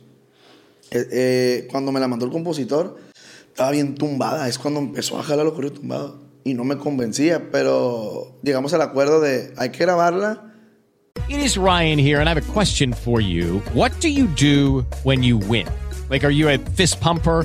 Eh, 0.90 1.08
eh, 1.10 1.68
cuando 1.70 1.92
me 1.92 2.00
la 2.00 2.08
mandó 2.08 2.26
el 2.26 2.32
compositor, 2.32 2.98
estaba 3.48 3.70
bien 3.70 3.94
tumbada. 3.94 4.48
Es 4.48 4.58
cuando 4.58 4.80
empezó 4.80 5.18
a 5.18 5.22
jalar 5.22 5.44
los 5.44 5.54
corridos 5.54 5.78
tumbados. 5.78 6.14
Y 6.44 6.54
no 6.54 6.64
me 6.64 6.76
convencía, 6.76 7.50
pero 7.50 8.36
llegamos 8.42 8.72
al 8.72 8.82
acuerdo 8.82 9.20
de 9.20 9.52
hay 9.56 9.70
que 9.70 9.78
grabarla. 9.78 10.52
It 11.28 11.40
is 11.40 11.56
Ryan 11.56 11.98
here, 11.98 12.20
and 12.20 12.28
I 12.28 12.34
have 12.34 12.38
a 12.38 12.52
question 12.52 12.92
for 12.92 13.20
you. 13.20 13.60
What 13.74 13.90
do 14.00 14.08
you 14.08 14.28
do 14.36 14.86
when 15.02 15.24
you 15.24 15.38
win? 15.38 15.66
Like, 16.08 16.24
are 16.24 16.30
you 16.30 16.48
a 16.48 16.58
fist 16.76 17.00
pumper? 17.00 17.44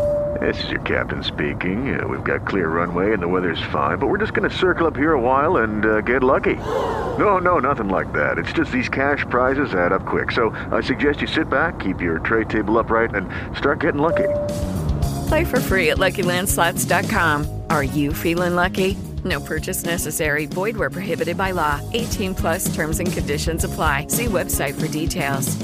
This 0.39 0.63
is 0.63 0.69
your 0.69 0.81
captain 0.81 1.23
speaking. 1.23 1.99
Uh, 1.99 2.07
we've 2.07 2.23
got 2.23 2.47
clear 2.47 2.69
runway 2.69 3.11
and 3.11 3.21
the 3.21 3.27
weather's 3.27 3.61
fine, 3.71 3.97
but 3.97 4.07
we're 4.07 4.17
just 4.17 4.33
going 4.33 4.49
to 4.49 4.55
circle 4.55 4.87
up 4.87 4.95
here 4.95 5.11
a 5.11 5.19
while 5.19 5.57
and 5.57 5.85
uh, 5.85 6.01
get 6.01 6.23
lucky. 6.23 6.55
No, 7.19 7.37
no, 7.37 7.59
nothing 7.59 7.89
like 7.89 8.13
that. 8.13 8.37
It's 8.37 8.53
just 8.53 8.71
these 8.71 8.87
cash 8.87 9.25
prizes 9.29 9.73
add 9.73 9.91
up 9.91 10.05
quick. 10.05 10.31
So 10.31 10.51
I 10.71 10.79
suggest 10.81 11.21
you 11.21 11.27
sit 11.27 11.49
back, 11.49 11.79
keep 11.79 11.99
your 11.99 12.19
tray 12.19 12.45
table 12.45 12.79
upright, 12.79 13.13
and 13.13 13.27
start 13.57 13.81
getting 13.81 14.01
lucky. 14.01 14.29
Play 15.27 15.43
for 15.43 15.59
free 15.59 15.89
at 15.89 15.97
LuckyLandSlots.com. 15.97 17.63
Are 17.69 17.83
you 17.83 18.13
feeling 18.13 18.55
lucky? 18.55 18.95
No 19.25 19.41
purchase 19.41 19.83
necessary. 19.83 20.45
Void 20.45 20.77
where 20.77 20.89
prohibited 20.89 21.37
by 21.37 21.51
law. 21.51 21.81
18 21.93 22.35
plus 22.35 22.73
terms 22.73 22.99
and 22.99 23.11
conditions 23.11 23.65
apply. 23.65 24.07
See 24.07 24.27
website 24.27 24.79
for 24.79 24.87
details. 24.87 25.57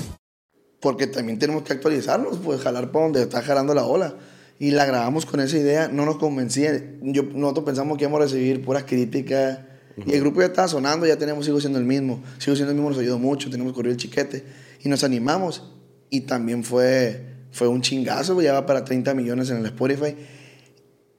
Porque 0.81 1.07
también 1.07 1.39
tenemos 1.39 1.63
que 1.63 1.73
actualizarnos, 1.73 2.37
pues 2.37 2.61
jalar 2.61 2.91
por 2.91 3.03
donde 3.03 3.23
está 3.23 3.41
jalando 3.41 3.73
la 3.73 3.83
ola. 3.85 4.13
Y 4.59 4.71
la 4.71 4.85
grabamos 4.85 5.25
con 5.25 5.39
esa 5.39 5.57
idea, 5.57 5.87
no 5.87 6.05
nos 6.05 6.17
convencía. 6.17 6.81
Yo, 7.01 7.23
nosotros 7.23 7.65
pensamos 7.65 7.97
que 7.97 8.05
íbamos 8.05 8.19
a 8.21 8.23
recibir 8.23 8.63
puras 8.63 8.83
críticas. 8.85 9.59
Y 10.05 10.13
el 10.13 10.21
grupo 10.21 10.41
ya 10.41 10.47
estaba 10.47 10.67
sonando, 10.67 11.05
ya 11.07 11.17
tenemos, 11.17 11.45
sigo 11.45 11.59
siendo 11.59 11.79
el 11.79 11.85
mismo. 11.85 12.21
Sigo 12.37 12.55
siendo 12.55 12.71
el 12.71 12.75
mismo, 12.75 12.89
nos 12.89 12.99
ayudó 12.99 13.17
mucho, 13.19 13.49
tenemos 13.49 13.73
corrido 13.73 13.91
el 13.93 13.97
chiquete. 13.97 14.43
Y 14.83 14.89
nos 14.89 15.03
animamos. 15.03 15.71
Y 16.09 16.21
también 16.21 16.63
fue, 16.63 17.23
fue 17.51 17.67
un 17.67 17.81
chingazo, 17.81 18.33
güey, 18.35 18.45
ya 18.45 18.53
va 18.53 18.65
para 18.65 18.83
30 18.85 19.13
millones 19.13 19.49
en 19.49 19.57
el 19.57 19.65
Spotify. 19.65 20.15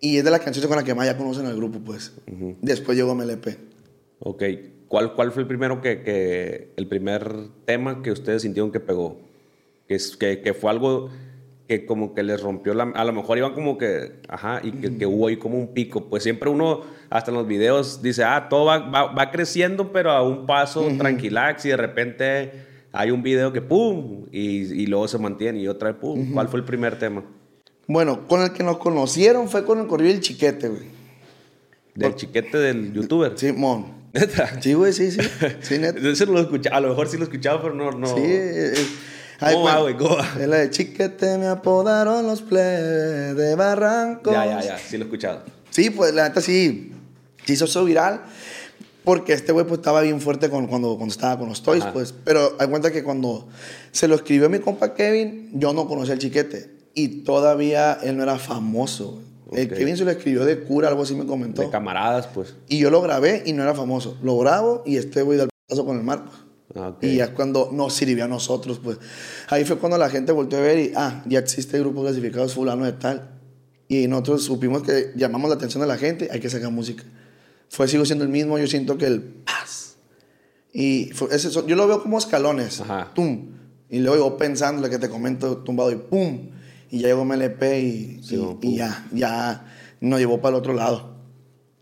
Y 0.01 0.17
es 0.19 0.25
de 0.25 0.31
las 0.31 0.41
canciones 0.41 0.69
con 0.69 0.77
las 0.77 0.85
que 0.85 0.95
más 0.95 1.07
ya 1.07 1.17
conocen 1.17 1.47
al 1.47 1.57
grupo, 1.57 1.81
pues. 1.81 2.13
Después 2.63 2.97
llegó 2.97 3.15
MLP. 3.15 3.49
Ok. 4.21 4.43
¿Cuál, 4.87 5.15
¿Cuál 5.15 5.33
fue 5.33 5.43
el 5.43 5.49
primero 5.49 5.81
que, 5.83 6.03
que- 6.03 6.73
el 6.77 6.87
primer 6.89 7.49
tema 7.67 8.01
que 8.03 8.11
ustedes 8.13 8.43
sintieron 8.43 8.71
que 8.73 8.81
pegó? 8.81 9.21
Que, 9.89 9.99
que, 10.19 10.41
que 10.41 10.55
fue 10.55 10.71
algo 10.71 11.11
que 11.69 11.85
como 11.85 12.15
que 12.15 12.23
les 12.23 12.41
rompió 12.43 12.73
la... 12.73 12.85
A 12.95 13.05
lo 13.05 13.13
mejor 13.13 13.37
iban 13.39 13.53
como 13.53 13.77
que... 13.77 14.21
Ajá, 14.29 14.61
y 14.65 14.73
que, 14.73 14.97
que 14.97 15.07
hubo 15.07 15.29
ahí 15.29 15.37
como 15.37 15.59
un 15.59 15.75
pico. 15.75 16.09
Pues 16.09 16.23
siempre 16.23 16.49
uno, 16.49 16.81
hasta 17.11 17.31
en 17.31 17.37
los 17.37 17.47
videos, 17.47 18.01
dice, 18.03 18.25
ah, 18.25 18.49
todo 18.49 18.65
va, 18.65 18.79
va, 18.79 19.13
va 19.13 19.31
creciendo, 19.31 19.93
pero 19.93 20.11
a 20.11 20.23
un 20.23 20.47
paso 20.47 20.89
tranquilax 20.97 21.67
y 21.67 21.69
de 21.69 21.77
repente 21.77 22.53
hay 22.91 23.11
un 23.11 23.23
video 23.23 23.53
que 23.53 23.61
pum, 23.61 24.27
y, 24.33 24.83
y 24.83 24.87
luego 24.87 25.07
se 25.09 25.19
mantiene 25.19 25.61
y 25.61 25.69
otra 25.69 25.91
vez 25.93 26.01
pum. 26.01 26.33
¿Cuál 26.33 26.49
fue 26.49 26.59
el 26.61 26.65
primer 26.65 26.99
tema? 26.99 27.23
Bueno, 27.87 28.27
con 28.27 28.43
el 28.43 28.53
que 28.53 28.63
nos 28.63 28.79
conocieron 28.79 29.49
fue 29.49 29.65
con 29.65 29.79
el 29.79 29.87
corrido 29.87 30.11
el 30.13 30.21
chiquete, 30.21 30.69
güey. 30.69 30.83
Del 31.95 32.15
chiquete 32.15 32.57
del 32.59 32.93
youtuber. 32.95 33.33
Sí, 33.37 33.53
mon. 33.53 33.99
¿Neta? 34.15 34.61
Sí, 34.63 34.73
güey, 34.73 34.93
sí, 34.95 35.11
sí. 35.11 35.21
Sí, 35.61 35.79
neta. 35.81 36.01
No 36.01 36.33
lo 36.33 36.41
escucha- 36.41 36.71
a 36.71 36.81
lo 36.81 36.89
mejor 36.89 37.09
sí 37.09 37.19
lo 37.19 37.25
escuchaba, 37.25 37.61
pero 37.61 37.75
no... 37.75 37.91
no. 37.91 38.07
Sí, 38.07 38.23
eh, 38.23 38.73
eh, 38.75 38.75
¿Cómo 38.75 39.18
ay, 39.41 39.57
pues, 39.61 39.77
güey? 39.81 39.97
¿Cómo 39.97 40.17
va? 40.17 40.29
Es 40.41 40.49
la 40.49 40.57
de 40.59 40.71
chiquete 40.71 41.39
me 41.39 41.47
apodaron 41.47 42.27
los 42.27 42.43
plebes 42.43 43.37
de 43.37 43.55
Barranco. 43.55 44.33
Ya, 44.33 44.47
ya, 44.47 44.61
ya, 44.63 44.79
sí 44.79 44.97
lo 44.97 45.05
he 45.05 45.07
escuchado. 45.07 45.43
Sí, 45.71 45.91
pues 45.91 46.15
la 46.15 46.29
neta 46.29 46.41
sí, 46.41 46.93
sí 47.45 47.53
hizo 47.53 47.67
eso 47.67 47.85
viral. 47.85 48.23
Porque 49.05 49.33
este 49.33 49.53
güey 49.53 49.65
pues 49.65 49.79
estaba 49.79 50.03
bien 50.03 50.21
fuerte 50.21 50.51
con, 50.51 50.67
cuando, 50.67 50.97
cuando 50.97 51.13
estaba 51.13 51.39
con 51.39 51.49
los 51.49 51.63
Toys, 51.63 51.83
Ajá. 51.83 51.95
pues. 51.95 52.13
Pero 52.25 52.57
hay 52.59 52.69
cuenta 52.69 52.91
que 52.91 53.03
cuando 53.03 53.49
se 53.91 54.07
lo 54.07 54.15
escribió 54.15 54.51
mi 54.51 54.59
compa 54.59 54.93
Kevin, 54.93 55.51
yo 55.55 55.73
no 55.73 55.89
conocía 55.89 56.13
al 56.13 56.19
chiquete. 56.19 56.71
Y 56.93 57.23
todavía 57.23 57.99
él 58.03 58.19
no 58.19 58.23
era 58.23 58.37
famoso. 58.39 59.23
El. 59.53 59.69
Kevin 59.69 59.97
se 59.97 60.05
lo 60.05 60.11
escribió 60.11 60.45
de 60.45 60.61
cura, 60.61 60.89
algo 60.89 61.05
así 61.05 61.15
me 61.15 61.25
comentó. 61.25 61.63
De 61.63 61.71
camaradas, 61.71 62.27
pues. 62.27 62.55
Y 62.69 62.79
yo 62.81 62.91
lo 62.91 63.01
grabé 63.01 63.43
y 63.47 63.55
no 63.55 63.63
era 63.63 63.75
famoso. 63.75 64.19
Lo 64.23 64.37
grabo 64.37 64.83
y 64.85 64.99
este 64.99 65.23
güey 65.23 65.39
da 65.39 65.45
el 65.45 65.51
paso 65.67 65.87
con 65.87 65.97
el 65.97 66.03
Marcos. 66.03 66.45
Ah, 66.75 66.89
ok. 66.89 67.03
Y 67.05 67.17
ya 67.17 67.25
es 67.25 67.31
cuando 67.31 67.71
nos 67.73 67.95
sirvió 67.95 68.25
a 68.25 68.29
nosotros, 68.29 68.79
pues. 68.83 68.99
Ahí 69.49 69.65
fue 69.65 69.79
cuando 69.79 69.97
la 69.99 70.11
gente 70.11 70.33
volvió 70.33 70.59
a 70.59 70.61
ver 70.61 70.79
y, 70.79 70.93
ah, 70.97 71.23
ya 71.27 71.39
existe 71.39 71.79
grupo 71.81 72.03
clasificados 72.03 72.55
fulano 72.55 72.85
de 72.85 72.93
tal. 72.93 73.31
Y 73.89 74.07
nosotros 74.07 74.45
supimos 74.45 74.83
que 74.83 75.13
llamamos 75.17 75.49
la 75.49 75.57
atención 75.57 75.81
de 75.81 75.87
la 75.87 75.97
gente, 75.97 76.29
hay 76.31 76.41
que 76.41 76.51
sacar 76.51 76.71
música. 76.71 77.05
Fue, 77.71 77.89
sigo 77.89 78.05
siendo 78.05 78.25
el 78.25 78.31
mismo, 78.31 78.59
yo 78.59 78.67
siento 78.67 78.99
que 78.99 79.07
el 79.07 79.21
paz. 79.23 79.97
Y 80.73 81.11
fue- 81.15 81.35
ese 81.35 81.51
son- 81.51 81.67
yo 81.67 81.75
lo 81.77 81.87
veo 81.89 82.03
como 82.03 82.19
escalones. 82.19 82.81
Tum. 83.15 83.49
Y 83.89 84.01
luego 84.01 84.17
yo 84.29 84.37
pensando 84.37 84.83
lo 84.83 84.91
que 84.91 84.99
te 84.99 85.09
comento, 85.09 85.57
tumbado 85.59 85.91
y 85.91 85.97
¡pum! 85.97 86.51
Y 86.91 87.01
ya 87.01 87.09
llegó 87.09 87.23
MLP 87.25 87.63
y, 87.81 88.21
y- 88.31 88.59
y 88.63 88.77
ya, 88.77 89.07
ya 89.13 89.67
nos 90.01 90.19
llevó 90.21 90.41
para 90.41 90.57
el 90.57 90.61
otro 90.61 90.75
lado. 90.75 91.17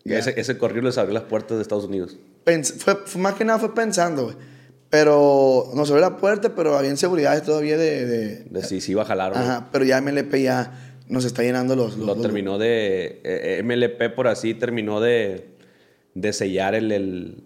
Ese, 0.05 0.41
ese 0.41 0.57
corrido 0.57 0.83
les 0.83 0.99
abrió 0.99 1.15
las 1.15 1.25
puertas 1.25 1.57
de 1.59 1.63
Estados 1.63 1.85
Unidos. 1.87 2.17
Pens- 2.45 2.75
fue, 2.79 2.95
fue- 3.05 3.21
más 3.21 3.35
que 3.35 3.45
nada 3.45 3.59
fue 3.59 3.75
pensando, 3.75 4.25
güey. 4.27 4.37
Pero 4.91 5.71
nos 5.75 5.91
abrió 5.91 6.01
la 6.09 6.17
puerta, 6.17 6.55
pero 6.55 6.77
había 6.79 6.91
inseguridades 6.91 7.43
todavía 7.43 7.77
de... 7.77 8.07
de- 8.07 8.45
De 8.45 8.63
si 8.63 8.81
sí 8.81 8.93
iba 8.93 9.03
a 9.03 9.05
jalar 9.05 9.37
ajá, 9.37 9.69
pero 9.73 9.85
ya 9.85 10.01
MLP 10.01 10.35
ya 10.43 10.93
nos 11.09 11.25
está 11.25 11.43
llenando 11.43 11.75
los... 11.77 11.97
los- 11.97 12.07
Lo 12.07 12.15
los- 12.15 12.23
terminó 12.23 12.57
de. 12.59 13.21
eh, 13.25 13.63
MLP 13.65 14.15
por 14.15 14.29
así 14.29 14.55
terminó 14.55 15.01
de, 15.01 15.49
de 16.15 16.33
sellar 16.33 16.75
el, 16.77 16.93
el, 16.93 17.45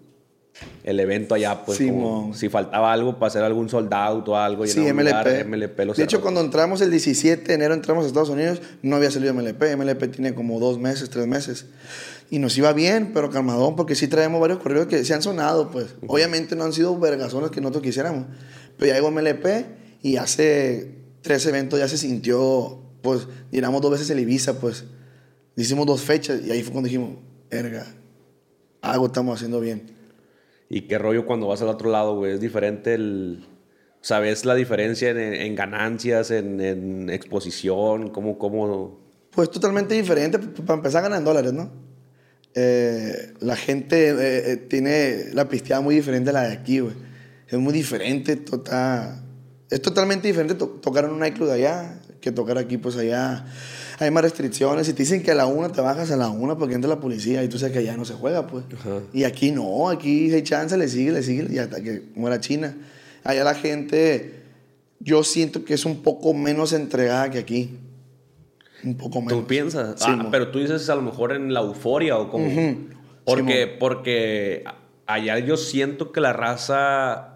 el 0.83 0.99
evento 0.99 1.33
allá. 1.33 1.65
Pues 1.65 1.79
como 1.79 2.33
si 2.35 2.47
faltaba 2.47 2.93
algo 2.93 3.15
para 3.17 3.27
hacer 3.27 3.43
algún 3.43 3.69
sold 3.69 3.91
out 3.93 4.27
o 4.29 4.37
algo. 4.37 4.65
Sí, 4.67 4.79
MLP. 4.79 5.03
lugar, 5.05 5.45
MLP 5.47 5.79
lo 5.85 5.93
de 5.93 6.03
hecho, 6.03 6.21
cuando 6.21 6.41
entramos 6.41 6.79
el 6.81 6.91
17 6.91 7.43
de 7.43 7.53
enero, 7.55 7.73
entramos 7.73 8.03
a 8.05 8.07
Estados 8.07 8.29
Unidos, 8.29 8.61
no 8.83 8.95
había 8.97 9.09
salido 9.09 9.33
MLP. 9.33 9.75
MLP 9.77 10.11
tiene 10.11 10.35
como 10.35 10.59
dos 10.59 10.77
meses, 10.77 11.09
tres 11.09 11.25
meses. 11.25 11.65
Y 12.31 12.39
nos 12.39 12.57
iba 12.57 12.71
bien, 12.71 13.11
pero 13.13 13.29
calmadón, 13.29 13.75
porque 13.75 13.93
sí 13.93 14.07
traemos 14.07 14.39
varios 14.39 14.59
correos 14.59 14.87
que 14.87 15.03
se 15.03 15.13
han 15.13 15.21
sonado, 15.21 15.69
pues. 15.69 15.95
Obviamente 16.07 16.55
no 16.55 16.63
han 16.63 16.71
sido 16.71 16.97
vergazones 16.97 17.51
que 17.51 17.59
nosotros 17.59 17.83
quisiéramos. 17.83 18.25
Pero 18.77 18.87
ya 18.87 18.95
llegó 18.95 19.11
MLP 19.11 19.45
y 20.01 20.15
hace 20.15 20.95
tres 21.21 21.45
eventos 21.45 21.77
ya 21.77 21.89
se 21.89 21.97
sintió, 21.97 22.81
pues, 23.01 23.27
llenamos 23.51 23.81
dos 23.81 23.91
veces 23.91 24.09
el 24.11 24.21
Ibiza, 24.21 24.61
pues. 24.61 24.85
Hicimos 25.57 25.85
dos 25.85 26.03
fechas 26.03 26.39
y 26.41 26.51
ahí 26.51 26.63
fue 26.63 26.71
cuando 26.71 26.87
dijimos, 26.87 27.17
verga, 27.49 27.85
algo 28.79 29.07
estamos 29.07 29.35
haciendo 29.35 29.59
bien. 29.59 29.91
Y 30.69 30.83
qué 30.83 30.97
rollo 30.97 31.25
cuando 31.25 31.47
vas 31.47 31.61
al 31.61 31.67
otro 31.67 31.91
lado, 31.91 32.15
güey. 32.15 32.31
Es 32.31 32.39
diferente 32.39 32.93
el. 32.93 33.45
¿Sabes 33.99 34.45
la 34.45 34.55
diferencia 34.55 35.09
en, 35.09 35.17
en 35.17 35.53
ganancias, 35.53 36.31
en, 36.31 36.61
en 36.61 37.09
exposición? 37.09 38.09
¿Cómo, 38.09 38.37
cómo, 38.37 39.01
Pues 39.31 39.51
totalmente 39.51 39.95
diferente. 39.95 40.39
Para 40.39 40.75
empezar, 40.75 41.03
ganan 41.03 41.19
en 41.19 41.25
dólares, 41.25 41.51
¿no? 41.51 41.90
Eh, 42.53 43.33
la 43.39 43.55
gente 43.55 44.09
eh, 44.09 44.51
eh, 44.51 44.57
tiene 44.57 45.25
la 45.33 45.47
pisteada 45.47 45.81
muy 45.81 45.95
diferente 45.95 46.31
a 46.31 46.33
la 46.33 46.43
de 46.43 46.53
aquí, 46.53 46.79
güey. 46.79 46.93
Es 47.47 47.57
muy 47.59 47.73
diferente. 47.73 48.35
to- 48.35 48.57
está- 48.57 49.23
es 49.69 49.81
totalmente 49.81 50.27
diferente 50.27 50.55
to- 50.55 50.67
tocar 50.67 51.05
en 51.05 51.11
un 51.11 51.19
nightclub 51.19 51.47
de 51.47 51.53
allá 51.53 51.97
que 52.19 52.31
tocar 52.31 52.57
aquí, 52.57 52.77
pues 52.77 52.97
allá. 52.97 53.45
Hay 53.99 54.11
más 54.11 54.23
restricciones. 54.23 54.85
Si 54.87 54.93
te 54.93 55.03
dicen 55.03 55.23
que 55.23 55.31
a 55.31 55.35
la 55.35 55.45
una 55.45 55.71
te 55.71 55.79
bajas 55.81 56.11
a 56.11 56.17
la 56.17 56.29
una 56.29 56.57
porque 56.57 56.75
entra 56.75 56.89
la 56.89 56.99
policía 56.99 57.43
y 57.43 57.47
tú 57.47 57.57
sabes 57.57 57.73
que 57.73 57.79
allá 57.79 57.95
no 57.97 58.03
se 58.05 58.13
juega, 58.13 58.47
pues. 58.47 58.65
Y 59.13 59.23
aquí 59.23 59.51
no, 59.51 59.89
aquí 59.89 60.31
hay 60.33 60.41
chance, 60.43 60.75
le 60.77 60.87
sigue, 60.87 61.11
le 61.11 61.23
sigue 61.23 61.47
y 61.51 61.57
hasta 61.57 61.81
que 61.81 62.03
muera 62.15 62.39
China. 62.39 62.75
Allá 63.23 63.43
la 63.43 63.53
gente, 63.55 64.33
yo 64.99 65.23
siento 65.23 65.63
que 65.63 65.73
es 65.75 65.85
un 65.85 66.03
poco 66.03 66.33
menos 66.33 66.73
entregada 66.73 67.29
que 67.31 67.39
aquí. 67.39 67.77
Un 68.83 68.97
poco 68.97 69.21
menos. 69.21 69.39
¿Tú 69.41 69.47
piensas? 69.47 69.99
Sí, 69.99 70.05
ah, 70.07 70.27
pero 70.31 70.49
tú 70.49 70.59
dices 70.59 70.89
a 70.89 70.95
lo 70.95 71.01
mejor 71.01 71.31
en 71.33 71.53
la 71.53 71.61
euforia 71.61 72.17
o 72.17 72.29
como... 72.29 72.47
Ujú. 72.47 72.87
Porque, 73.23 73.63
Sí, 73.71 73.77
porque 73.79 74.63
allá 75.05 75.37
yo 75.39 75.55
siento 75.57 76.11
que 76.11 76.19
la 76.21 76.33
raza 76.33 77.27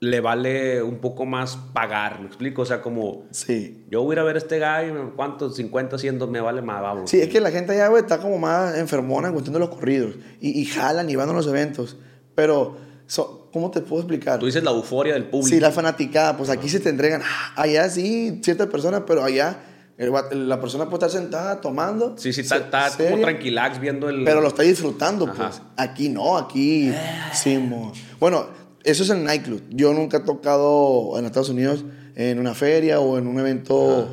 le 0.00 0.20
vale 0.20 0.82
un 0.82 0.98
poco 0.98 1.24
más 1.24 1.56
pagar, 1.72 2.20
¿me 2.20 2.26
explico? 2.26 2.62
O 2.62 2.66
sea, 2.66 2.82
como... 2.82 3.24
Sí. 3.30 3.86
Yo 3.90 4.02
voy 4.02 4.12
a 4.12 4.14
ir 4.16 4.18
a 4.20 4.24
ver 4.24 4.34
a 4.36 4.38
este 4.38 4.58
gallo, 4.58 5.14
¿cuántos? 5.16 5.56
50, 5.56 5.96
100, 5.98 6.30
me 6.30 6.40
vale 6.40 6.60
más, 6.60 6.82
vamos. 6.82 7.10
Sí, 7.10 7.18
es 7.20 7.28
que 7.28 7.40
la 7.40 7.50
gente 7.50 7.72
allá, 7.72 7.88
güey, 7.88 8.02
está 8.02 8.18
como 8.18 8.38
más 8.38 8.76
enfermona 8.76 9.28
en 9.28 9.32
cuestión 9.32 9.54
de 9.54 9.60
los 9.60 9.70
corridos. 9.70 10.14
Y, 10.40 10.60
y 10.60 10.66
jalan 10.66 11.08
y 11.08 11.16
van 11.16 11.30
a 11.30 11.32
los 11.32 11.46
eventos. 11.46 11.96
Pero, 12.34 12.76
so- 13.06 13.48
¿cómo 13.52 13.70
te 13.70 13.80
puedo 13.80 14.02
explicar? 14.02 14.38
Tú 14.38 14.44
dices 14.44 14.62
la 14.62 14.70
euforia 14.72 15.14
del 15.14 15.24
público. 15.24 15.48
Sí, 15.48 15.58
la 15.60 15.70
fanaticada, 15.72 16.36
pues 16.36 16.50
aquí 16.50 16.68
se 16.68 16.78
te 16.80 16.90
entregan. 16.90 17.22
ah, 17.24 17.54
Allá 17.62 17.88
sí, 17.88 18.40
ciertas 18.44 18.66
personas, 18.66 19.04
pero 19.06 19.24
allá 19.24 19.58
el 19.98 20.48
la 20.48 20.60
persona 20.60 20.84
puede 20.84 21.06
estar 21.06 21.22
sentada 21.22 21.60
tomando. 21.60 22.16
Sí, 22.18 22.32
sí, 22.32 22.42
está, 22.42 22.56
está 22.56 22.90
como 22.90 23.08
seria, 23.08 23.22
tranquilax 23.22 23.80
viendo 23.80 24.08
el... 24.10 24.24
Pero 24.24 24.42
lo 24.42 24.48
está 24.48 24.62
disfrutando, 24.62 25.24
Ajá. 25.26 25.48
pues. 25.48 25.62
Aquí 25.76 26.10
no, 26.10 26.36
aquí. 26.36 26.92
Sí, 27.32 27.56
mo. 27.56 27.92
Bueno, 28.20 28.46
eso 28.84 29.02
es 29.04 29.10
el 29.10 29.24
nightclub. 29.24 29.62
Yo 29.70 29.94
nunca 29.94 30.18
he 30.18 30.20
tocado 30.20 31.18
en 31.18 31.24
Estados 31.24 31.48
Unidos 31.48 31.84
en 32.14 32.38
una 32.38 32.54
feria 32.54 33.00
o 33.00 33.16
en 33.16 33.26
un 33.26 33.38
evento, 33.38 34.08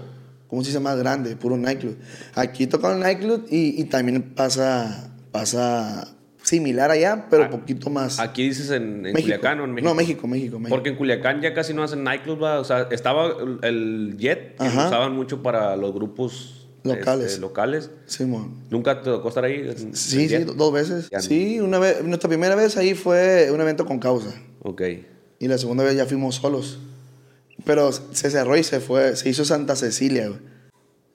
¿cómo 0.47 0.61
se 0.63 0.69
dice? 0.69 0.79
Más 0.79 0.97
grande, 0.97 1.35
puro 1.35 1.57
nightclub. 1.57 1.97
Aquí 2.35 2.63
he 2.63 2.67
tocado 2.67 2.93
en 2.93 3.01
nightclub 3.01 3.45
y, 3.49 3.81
y 3.81 3.83
también 3.85 4.33
pasa, 4.35 5.11
pasa 5.31 6.07
similar 6.57 6.91
allá, 6.91 7.27
pero 7.29 7.43
un 7.45 7.49
poquito 7.49 7.89
más. 7.89 8.19
Aquí 8.19 8.43
dices 8.47 8.69
en, 8.69 8.83
en 8.83 9.01
México. 9.01 9.21
Culiacán 9.21 9.59
o 9.59 9.63
en 9.65 9.73
México. 9.73 9.89
No, 9.89 9.95
México, 9.95 10.27
México, 10.27 10.59
México. 10.59 10.75
Porque 10.75 10.89
en 10.89 10.95
Culiacán 10.97 11.41
ya 11.41 11.53
casi 11.53 11.73
no 11.73 11.81
hacen 11.83 12.03
nightclubs, 12.03 12.41
o 12.43 12.63
sea, 12.63 12.87
estaba 12.91 13.27
el- 13.41 13.59
el 13.63 14.17
Jet, 14.19 14.57
que 14.57 14.63
lo 14.65 14.69
usaban 14.87 15.13
mucho 15.15 15.41
para 15.41 15.75
los 15.75 15.93
grupos 15.93 16.67
Locales. 16.83 17.27
este, 17.27 17.41
locales. 17.41 17.89
¿Nunca 18.69 18.99
te 18.99 19.05
tocó 19.05 19.29
estar 19.29 19.43
ahí? 19.45 19.55
en- 19.75 19.95
Sí, 19.95 20.23
en 20.33 20.47
sí, 20.47 20.53
dos 20.55 20.71
veces. 20.73 21.09
Ya. 21.11 21.19
Sí, 21.21 21.59
una 21.59 21.79
vez, 21.79 22.03
nuestra 22.03 22.27
primera 22.29 22.55
vez 22.55 22.77
ahí 22.77 22.93
fue 22.93 23.49
un 23.51 23.59
evento 23.61 23.85
con 23.85 23.99
causa. 23.99 24.33
Ok. 24.61 24.81
Y 25.39 25.47
la 25.47 25.57
segunda 25.57 25.83
vez 25.83 25.95
ya 25.95 26.05
fuimos 26.05 26.35
solos. 26.35 26.79
Pero 27.65 27.91
se 27.91 28.29
cerró 28.29 28.57
y 28.57 28.63
se 28.63 28.79
fue. 28.79 29.15
Se 29.15 29.29
hizo 29.29 29.45
Santa 29.45 29.75
Cecilia, 29.75 30.27
güey. 30.27 30.39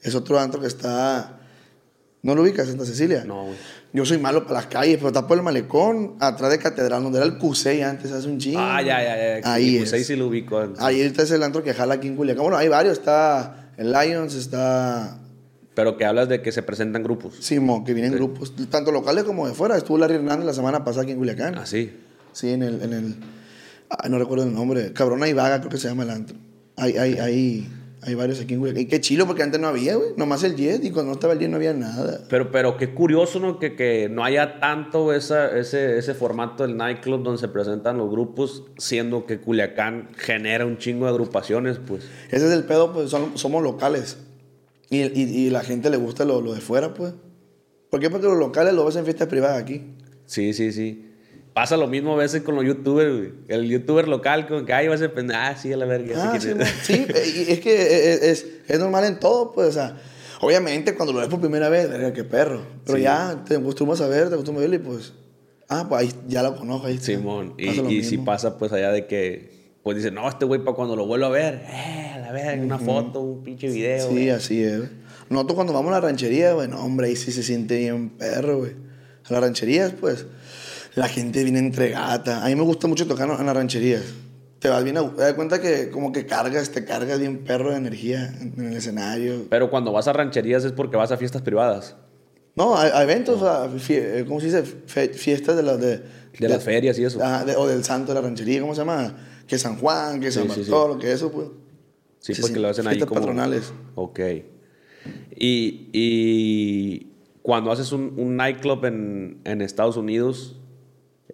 Es 0.03 0.15
otro 0.15 0.39
antro 0.39 0.61
que 0.61 0.67
está. 0.67 1.35
¿No 2.23 2.35
lo 2.35 2.43
ubicas, 2.43 2.69
Santa 2.69 2.85
Cecilia? 2.85 3.25
No, 3.25 3.45
güey. 3.45 3.57
Yo 3.93 4.05
soy 4.05 4.19
malo 4.19 4.45
para 4.45 4.61
las 4.61 4.67
calles, 4.67 4.97
pero 4.97 5.09
está 5.09 5.27
por 5.27 5.39
el 5.39 5.43
malecón, 5.43 6.17
atrás 6.21 6.51
de 6.51 6.59
Catedral, 6.59 7.03
donde 7.03 7.19
era 7.19 7.27
el 7.27 7.39
Cusey 7.39 7.81
antes, 7.81 8.13
hace 8.13 8.29
un 8.29 8.39
chingo. 8.39 8.61
Ah, 8.61 8.83
ya, 8.83 9.03
ya, 9.03 9.41
ya. 9.41 9.53
Ahí 9.53 9.79
es. 9.79 9.93
ahí 9.95 10.05
sí 10.05 10.15
lo 10.15 10.27
ubico. 10.27 10.63
Ahí 10.79 11.01
está 11.01 11.23
es 11.23 11.31
el 11.31 11.43
antro 11.43 11.63
que 11.63 11.73
jala 11.73 11.95
aquí 11.95 12.07
en 12.07 12.17
Culiacán. 12.17 12.43
Bueno, 12.43 12.59
hay 12.59 12.69
varios. 12.69 12.99
Está 12.99 13.71
el 13.79 13.93
Lions, 13.93 14.35
está 14.35 15.19
Pero 15.75 15.97
que 15.97 16.05
hablas 16.05 16.29
de 16.29 16.43
que 16.43 16.53
se 16.53 16.63
presentan 16.63 17.03
grupos. 17.03 17.37
Simón, 17.41 17.85
que 17.85 17.95
vienen 17.95 18.13
grupos, 18.13 18.55
tanto 18.69 18.93
locales 18.93 19.25
como 19.25 19.49
de 19.49 19.55
fuera. 19.55 19.77
Estuvo 19.77 19.97
Larry 19.97 20.17
Hernández 20.17 20.45
la 20.45 20.55
semana 20.55 20.85
pasada 20.85 21.05
aquí 21.05 21.13
en 21.13 21.19
Culiacán. 21.19 21.55
Ah, 21.57 21.65
sí. 21.65 21.91
Sí, 22.33 22.51
en 22.51 22.63
el. 22.63 22.83
En 22.83 22.93
el 22.93 23.17
ay, 23.89 24.11
no 24.11 24.19
recuerdo 24.19 24.45
el 24.45 24.53
nombre. 24.53 24.93
Cabrona 24.93 25.29
y 25.29 25.33
Vaga, 25.33 25.61
creo 25.61 25.71
que 25.71 25.79
se 25.79 25.89
llama 25.89 26.03
el 26.03 26.11
antro. 26.11 26.37
Hay, 26.77 26.97
hay, 26.97 27.15
hay, 27.15 27.69
hay 28.09 28.15
varios 28.15 28.41
aquí 28.41 28.55
en 28.55 28.61
Culiacán. 28.61 28.83
Y 28.83 28.87
qué 28.87 29.01
chilo, 29.01 29.27
porque 29.27 29.43
antes 29.43 29.61
no 29.61 29.69
había, 29.69 29.95
güey. 29.97 30.11
Nomás 30.17 30.43
el 30.43 30.57
Jet. 30.57 30.85
Y 30.85 30.91
cuando 30.91 31.11
no 31.11 31.13
estaba 31.15 31.33
el 31.35 31.39
Jet 31.39 31.49
no 31.51 31.57
había 31.57 31.73
nada. 31.75 32.25
Pero, 32.29 32.51
pero 32.51 32.77
qué 32.77 32.93
curioso, 32.95 33.39
¿no? 33.41 33.59
Que, 33.59 33.77
que 33.77 34.09
no 34.11 34.25
haya 34.25 34.59
tanto 34.61 35.13
esa, 35.13 35.57
ese, 35.57 35.99
ese 35.99 36.15
formato 36.15 36.67
del 36.67 36.77
nightclub 36.77 37.23
donde 37.23 37.39
se 37.41 37.49
presentan 37.49 37.99
los 37.99 38.11
grupos, 38.11 38.65
siendo 38.79 39.27
que 39.27 39.39
Culiacán 39.41 40.11
genera 40.17 40.67
un 40.67 40.79
chingo 40.79 41.05
de 41.07 41.11
agrupaciones, 41.13 41.79
pues. 41.79 42.05
Ese 42.31 42.47
es 42.47 42.53
el 42.53 42.65
pedo, 42.65 42.93
pues 42.93 43.11
son- 43.11 43.39
somos 43.39 43.63
locales. 43.63 44.19
Y, 44.91 45.03
y, 45.03 45.23
y 45.47 45.51
la 45.51 45.61
gente 45.63 45.91
le 45.91 45.97
gusta 45.99 46.25
lo, 46.25 46.41
lo 46.41 46.55
de 46.55 46.61
fuera, 46.61 46.95
pues. 46.95 47.15
¿Por 47.91 48.01
qué? 48.01 48.11
Porque 48.11 48.27
los 48.27 48.39
locales 48.39 48.75
lo 48.75 48.85
ves 48.85 48.97
en 48.97 49.05
fiestas 49.05 49.29
privadas 49.29 49.61
aquí. 49.63 49.95
Sí, 50.27 50.53
sí, 50.53 50.73
sí. 50.73 51.08
Pasa 51.61 51.77
lo 51.77 51.89
mismo 51.89 52.13
a 52.13 52.17
veces 52.17 52.43
con 52.43 52.55
los 52.55 52.65
youtubers, 52.65 53.17
güey. 53.17 53.33
El 53.49 53.69
youtuber 53.69 54.07
local, 54.07 54.47
con 54.47 54.65
que, 54.65 54.73
ay, 54.73 54.87
va 54.87 54.95
a 54.95 54.99
ser. 54.99 55.13
Ah, 55.35 55.57
sí, 55.61 55.73
a 55.73 55.77
la 55.77 55.87
verga. 55.87 56.15
Ah, 56.17 56.37
quién 56.39 56.41
sí, 56.41 56.63
es. 56.63 56.69
sí, 56.83 57.07
eh, 57.09 57.45
y 57.49 57.53
es 57.53 57.59
que 57.61 57.83
es, 58.15 58.23
es- 58.23 58.47
es 58.69 58.79
normal 58.79 59.03
en 59.05 59.19
todo, 59.19 59.51
pues, 59.51 59.69
o 59.71 59.73
sea, 59.73 59.97
obviamente 60.41 60.95
cuando 60.95 61.13
lo 61.13 61.19
ves 61.19 61.29
por 61.29 61.41
primera 61.41 61.69
vez, 61.69 61.91
verga, 61.91 62.13
qué 62.13 62.23
perro. 62.23 62.63
Pero 62.87 62.99
Sí. 62.99 63.03
ya 63.03 63.43
te 63.45 63.57
acostumbras 63.57 64.01
a 64.03 64.07
ver, 64.07 64.29
te 64.29 64.35
acostumbras 64.35 64.67
a 64.67 64.71
verlo 64.71 64.77
y 64.77 64.89
pues, 64.89 65.13
ah, 65.69 65.87
pues 65.89 66.01
ahí 66.03 66.13
ya 66.29 66.45
lo 66.45 66.55
conozco, 66.55 66.87
ahí. 66.87 66.99
Simón. 66.99 67.55
Y, 67.59 67.69
y 67.71 68.05
si 68.05 68.19
pasa, 68.19 68.57
pues 68.57 68.73
allá 68.73 68.93
de 68.93 69.09
que, 69.09 69.73
pues 69.83 69.97
dice, 69.97 70.13
no, 70.13 70.29
este 70.29 70.45
güey, 70.45 70.63
para 70.63 70.77
cuando 70.77 70.95
lo 70.95 71.07
vuelvo 71.07 71.27
a 71.27 71.31
ver, 71.31 71.65
eh, 71.67 72.13
a 72.15 72.19
la 72.21 72.31
verga, 72.31 72.63
una 72.63 72.77
Ujú. 72.77 72.85
foto, 72.85 73.21
un 73.21 73.43
pinche 73.43 73.69
video. 73.69 74.07
Sí, 74.07 74.13
güey. 74.13 74.31
así 74.31 74.63
es. 74.63 74.83
Nosotros 75.29 75.57
cuando 75.57 75.73
vamos 75.73 75.91
a 75.91 75.95
la 75.97 76.01
ranchería, 76.03 76.53
güey, 76.53 76.69
no, 76.69 76.85
hombre, 76.85 77.09
ahí 77.09 77.17
sí 77.17 77.33
se 77.33 77.43
siente 77.43 77.77
bien 77.79 78.11
perro, 78.11 78.59
güey. 78.59 78.73
A 79.29 79.33
las 79.33 79.43
rancherías, 79.43 79.93
pues, 80.01 80.25
la 80.99 81.09
gente 81.09 81.43
viene 81.45 81.59
entregada. 81.59 82.45
A 82.45 82.49
mí 82.49 82.55
me 82.57 82.63
gusta 82.63 82.87
mucho 82.87 83.07
tocar 83.07 83.29
en 83.29 83.47
las 83.47 83.57
rancherías. 83.57 84.03
Te 84.59 84.69
vas 84.69 84.83
bien 84.83 84.97
a... 84.97 85.09
Te 85.15 85.23
das 85.23 85.35
cuenta 85.35 85.61
que 85.61 85.91
como 85.91 86.11
que 86.13 86.27
cargas, 86.27 86.71
te 86.71 86.85
cargas 86.85 87.19
bien 87.21 87.45
perro 87.45 87.71
de 87.71 87.77
energía 87.77 88.35
en, 88.41 88.67
el 88.67 88.73
escenario. 88.77 89.47
Pero 89.49 89.71
cuando 89.71 89.93
vas 89.93 90.09
a 90.09 90.13
rancherías 90.13 90.65
es 90.65 90.73
porque 90.73 90.97
vas 90.97 91.13
a 91.13 91.17
fiestas 91.17 91.43
privadas. 91.43 91.95
No, 92.57 92.75
a, 92.77 92.83
a 92.83 93.03
eventos, 93.05 93.43
a 93.43 93.69
fie- 93.69 94.03
eh, 94.21 94.25
¿cómo 94.27 94.41
se 94.41 94.47
dice? 94.47 94.63
Fe- 94.65 95.11
fiestas 95.11 95.57
de 95.57 95.63
las 95.63 95.81
de... 95.81 96.03
De 96.39 96.49
las 96.49 96.63
ferias 96.65 96.99
y 96.99 97.05
eso. 97.05 97.23
Ajá, 97.23 97.45
de- 97.45 97.57
o 97.57 97.67
del 97.67 97.85
santo 97.85 98.13
de 98.13 98.21
la 98.21 98.27
ranchería, 98.27 98.61
¿cómo 98.61 98.75
se 98.75 98.81
llama? 98.81 99.17
Que 99.47 99.59
San 99.59 99.77
Juan, 99.79 100.21
que 100.21 100.31
San 100.33 100.45
Sí, 100.45 100.51
sí, 100.57 100.65
sí. 100.65 100.71
Bartolo, 100.71 100.99
que 100.99 101.13
eso, 101.13 101.31
pues. 101.31 101.49
Sí, 102.19 102.33
porque 102.41 102.59
lo 102.59 102.69
hacen 102.69 102.87
ahí 102.89 102.99
como... 102.99 103.21
patronales. 103.21 103.73
Ok. 103.95 104.21
Y, 105.37 105.89
y 105.93 107.13
cuando 107.43 107.71
haces 107.73 107.93
un, 107.93 108.15
un 108.17 108.37
nightclub 108.37 108.85
en, 108.85 109.41
en 109.45 109.63
Estados 109.63 109.97
Unidos, 109.97 110.57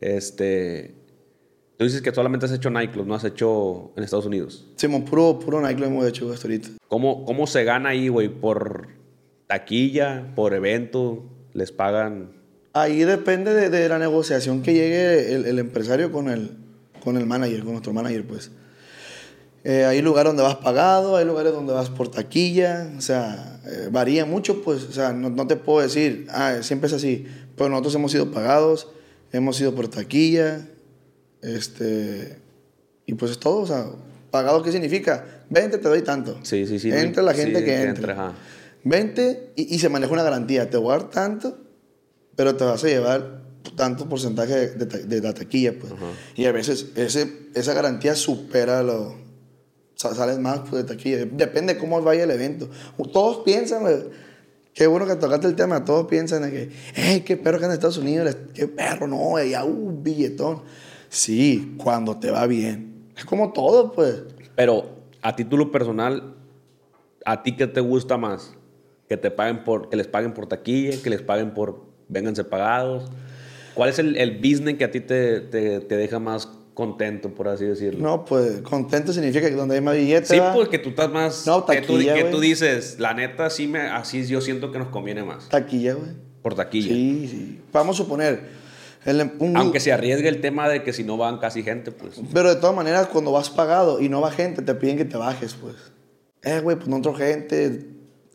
este... 0.05 0.95
Tú 1.77 1.85
dices 1.85 2.03
que 2.03 2.13
solamente 2.13 2.47
has 2.47 2.53
hecho 2.53 2.71
nightclub, 2.71 3.07
no 3.07 3.15
has 3.17 3.25
hecho 3.25 3.93
en 3.97 4.05
Estados 4.05 4.27
Unidos. 4.27 4.69
Simón, 4.77 5.05
puro, 5.05 5.41
puro 5.41 5.61
nightclub 5.61 5.89
hemos 5.89 6.07
hecho 6.07 6.33
hasta 6.33 6.47
ahorita. 6.47 6.69
¿Cómo, 6.89 7.25
cómo 7.25 7.47
se 7.47 7.65
gana 7.65 7.89
ahí, 7.89 8.09
güey? 8.09 8.29
¿Por 8.29 8.89
taquilla? 9.49 10.33
¿Por 10.37 10.55
evento? 10.55 11.25
¿Les 11.53 11.73
pagan? 11.73 12.31
Ahí 12.75 13.05
depende 13.05 13.53
de, 13.55 13.71
de 13.71 13.89
la 13.89 13.99
negociación 13.99 14.63
que 14.63 14.73
llegue 14.73 15.35
el, 15.35 15.47
el 15.47 15.59
empresario 15.59 16.13
con 16.13 16.29
el, 16.29 16.53
con 17.03 17.17
el 17.17 17.27
manager, 17.27 17.61
con 17.63 17.73
nuestro 17.73 17.93
manager, 17.93 18.25
pues. 18.25 18.53
Eh, 19.65 19.85
hay 19.85 20.03
lugares 20.03 20.29
donde 20.31 20.43
vas 20.43 20.57
pagado, 20.57 21.17
hay 21.17 21.25
lugares 21.25 21.53
donde 21.53 21.73
vas 21.73 21.89
por 21.89 22.09
taquilla, 22.09 22.93
o 22.99 23.01
sea, 23.01 23.61
eh, 23.65 23.89
varía 23.91 24.27
mucho, 24.27 24.63
pues, 24.63 24.85
o 24.85 24.93
sea, 24.93 25.13
no, 25.13 25.31
no 25.31 25.47
te 25.47 25.57
puedo 25.57 25.81
decir, 25.81 26.27
ah, 26.31 26.59
siempre 26.61 26.87
es 26.89 26.93
así, 26.93 27.27
pero 27.57 27.71
nosotros 27.71 27.95
hemos 27.95 28.13
sido 28.13 28.31
pagados, 28.31 28.89
hemos 29.37 29.57
sido 29.57 29.75
por 29.75 29.89
taquilla, 29.89 30.67
este, 31.43 32.39
y 33.07 33.15
pues 33.15 33.33
es 33.33 33.39
todo, 33.39 33.61
o 33.63 33.67
sea, 33.67 33.87
pagado, 34.31 34.63
¿qué 34.63 34.73
significa? 34.73 35.43
Vente, 35.51 35.79
te 35.79 35.89
doy 35.89 36.03
tanto. 36.03 36.39
Sí, 36.43 36.67
sí, 36.67 36.79
sí. 36.79 36.91
Entra 36.91 37.23
la 37.23 37.35
Sí, 37.35 37.41
gente 37.43 37.61
que 37.61 37.67
que 37.67 37.75
entre. 37.75 37.89
entre, 37.91 38.13
ajá. 38.13 38.35
Vente 38.85 39.53
y, 39.57 39.75
y 39.75 39.79
se 39.79 39.89
maneja 39.89 40.13
una 40.13 40.23
garantía. 40.23 40.69
Te 40.71 40.77
voy 40.77 40.95
a 40.95 40.99
dar 40.99 41.11
tanto, 41.11 41.59
pero 42.37 42.55
te 42.57 42.65
vas 42.65 42.83
a 42.85 42.87
llevar 42.89 43.43
tanto 43.77 44.09
porcentaje 44.09 44.69
de, 44.71 44.87
de 45.05 45.21
la 45.21 45.33
taquilla. 45.35 45.75
Pues. 45.79 45.93
Y 46.37 46.45
a 46.47 46.53
veces 46.53 46.89
ese, 46.97 47.49
esa 47.55 47.75
garantía 47.75 48.15
supera 48.15 48.83
lo. 48.83 49.17
sa- 49.95 50.15
Sales 50.15 50.39
más 50.39 50.61
pues, 50.69 50.85
de 50.87 50.95
taquilla. 50.95 51.25
Depende 51.25 51.75
de 51.75 51.81
cómo 51.81 52.01
vaya 52.03 52.25
el 52.25 52.31
evento. 52.31 52.69
Todos 53.13 53.43
piensan, 53.45 53.85
Qué 54.75 54.89
bueno 54.89 55.07
que 55.07 55.15
tocaste 55.15 55.47
el 55.47 55.55
tema. 55.55 55.85
Todos 55.85 56.09
piensan 56.09 56.43
de 56.43 56.51
que, 56.51 56.71
hey, 56.95 57.23
qué 57.25 57.37
perro 57.37 57.61
que 57.61 57.67
en 57.67 57.71
Estados 57.71 57.97
Unidos, 57.97 58.37
qué 58.53 58.67
perro, 58.67 59.07
no, 59.07 59.43
ya 59.43 59.65
un 59.65 60.03
billetón. 60.03 60.63
Sí, 61.09 61.77
cuando 61.79 62.19
te 62.19 62.33
va 62.33 62.45
bien. 62.49 63.13
Es 63.17 63.25
como 63.25 63.53
todo, 63.53 63.93
pues. 63.93 64.25
Pero 64.57 64.91
a 65.23 65.37
título 65.37 65.71
personal, 65.71 66.35
¿a 67.25 67.43
ti 67.45 67.55
qué 67.57 67.69
te 67.69 67.81
gusta 67.81 68.19
más? 68.19 68.53
Que 69.09 69.17
te 69.17 69.31
paguen 69.31 69.63
por, 69.63 69.89
que 69.89 69.97
les 69.97 70.09
paguen 70.09 70.35
por 70.35 70.49
taquilla, 70.49 71.01
que 71.01 71.11
les 71.11 71.23
paguen 71.23 71.55
por 71.55 71.85
vénganse 72.09 72.43
pagados. 72.43 73.05
¿Cuál 73.75 73.91
es 73.91 74.01
el, 74.01 74.17
el 74.17 74.39
business 74.39 74.75
que 74.77 74.85
a 74.85 74.91
ti 74.91 75.01
te, 75.01 75.41
te, 75.41 75.81
te 75.81 75.97
deja 75.97 76.19
más 76.19 76.49
contento, 76.75 77.31
por 77.31 77.49
así 77.49 77.65
decirlo? 77.65 78.01
No, 78.03 78.25
pues 78.25 78.61
contento 78.63 79.13
significa 79.13 79.49
que 79.49 79.55
donde 79.55 79.77
hay 79.77 79.81
más 79.81 79.95
billetes. 79.97 80.29
Sí, 80.29 80.39
¿va? 80.39 80.53
pues 80.53 80.69
que 80.69 80.79
tú 80.79 80.91
estás 80.91 81.11
más. 81.11 81.47
No, 81.47 81.65
que, 81.65 81.81
tú, 81.81 81.95
taquilla, 81.95 82.15
que 82.15 82.25
tú 82.25 82.41
dices, 82.41 82.99
la 82.99 83.15
neta, 83.15 83.49
sí 83.51 83.67
me, 83.69 83.81
así 83.83 84.27
yo 84.27 84.41
siento 84.41 84.73
que 84.73 84.79
nos 84.79 84.89
conviene 84.89 85.23
más. 85.23 85.49
Taquilla, 85.49 85.95
güey. 85.95 86.11
Por 86.43 86.55
taquilla. 86.55 86.89
Sí, 86.89 87.29
sí. 87.31 87.61
Vamos 87.73 87.99
a 87.99 88.03
suponer. 88.03 88.65
el- 89.07 89.33
un- 89.39 89.57
Aunque 89.57 89.81
se 89.81 89.93
arriesgue 89.93 90.29
el 90.29 90.41
tema 90.41 90.69
de 90.69 90.83
que 90.83 90.93
si 90.93 91.05
no 91.05 91.17
van 91.17 91.39
casi 91.39 91.63
gente, 91.63 91.93
pues. 91.93 92.21
Pero 92.33 92.55
de 92.55 92.61
todas 92.61 92.75
maneras, 92.75 93.07
cuando 93.09 93.33
vas 93.33 93.51
pagado 93.51 94.01
y 94.01 94.09
no 94.09 94.21
va 94.21 94.31
gente, 94.31 94.63
te 94.63 94.75
piden 94.75 94.97
que 94.97 95.05
te 95.05 95.17
bajes, 95.17 95.55
pues. 95.55 95.75
Eh, 96.43 96.61
güey, 96.61 96.77
pues 96.77 96.89
no 96.89 96.97
entró 96.97 97.15
gente. 97.15 97.87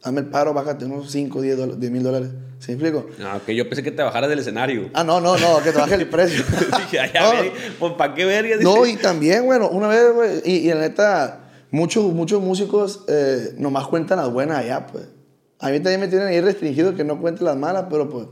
Dame 0.04 0.22
el 0.22 0.28
paro, 0.28 0.54
bájate 0.54 0.86
unos 0.86 1.12
5, 1.12 1.42
10 1.42 1.78
mil 1.92 2.04
dólares. 2.04 2.30
¿Sí 2.60 2.72
me 2.72 2.74
explico? 2.76 3.08
No, 3.20 3.44
que 3.46 3.56
yo 3.56 3.68
pensé 3.68 3.84
que 3.84 3.92
te 3.92 4.02
bajaras 4.02 4.30
del 4.30 4.40
escenario. 4.40 4.90
Ah, 4.94 5.04
no, 5.04 5.20
no, 5.22 5.38
no, 5.38 5.62
que 5.64 5.72
te 5.72 5.78
baje 5.78 5.96
el 5.96 6.08
precio. 6.10 6.44
Dije, 6.78 7.00
"Ay, 7.00 7.50
ver, 7.50 7.52
pues 7.80 7.94
¿para 7.94 8.14
qué 8.14 8.26
verga? 8.26 8.56
No, 8.62 8.86
y 8.86 8.96
también, 8.96 9.46
bueno, 9.46 9.70
una 9.70 9.88
vez, 9.88 10.14
güey, 10.14 10.42
y, 10.46 10.56
y 10.58 10.68
la 10.70 10.82
neta, 10.82 11.40
muchos, 11.72 12.12
muchos 12.14 12.42
músicos 12.42 13.04
eh, 13.08 13.54
nomás 13.58 13.88
cuentan 13.88 14.18
las 14.20 14.32
buenas 14.32 14.58
allá, 14.60 14.88
pues. 14.88 15.06
A 15.60 15.70
mí 15.70 15.80
también 15.80 16.00
me 16.00 16.08
tienen 16.08 16.28
ahí 16.28 16.40
restringido 16.40 16.96
que 16.96 17.04
no 17.04 17.20
cuente 17.20 17.44
las 17.44 17.58
malas, 17.58 17.86
pero 17.90 18.10
pues, 18.10 18.28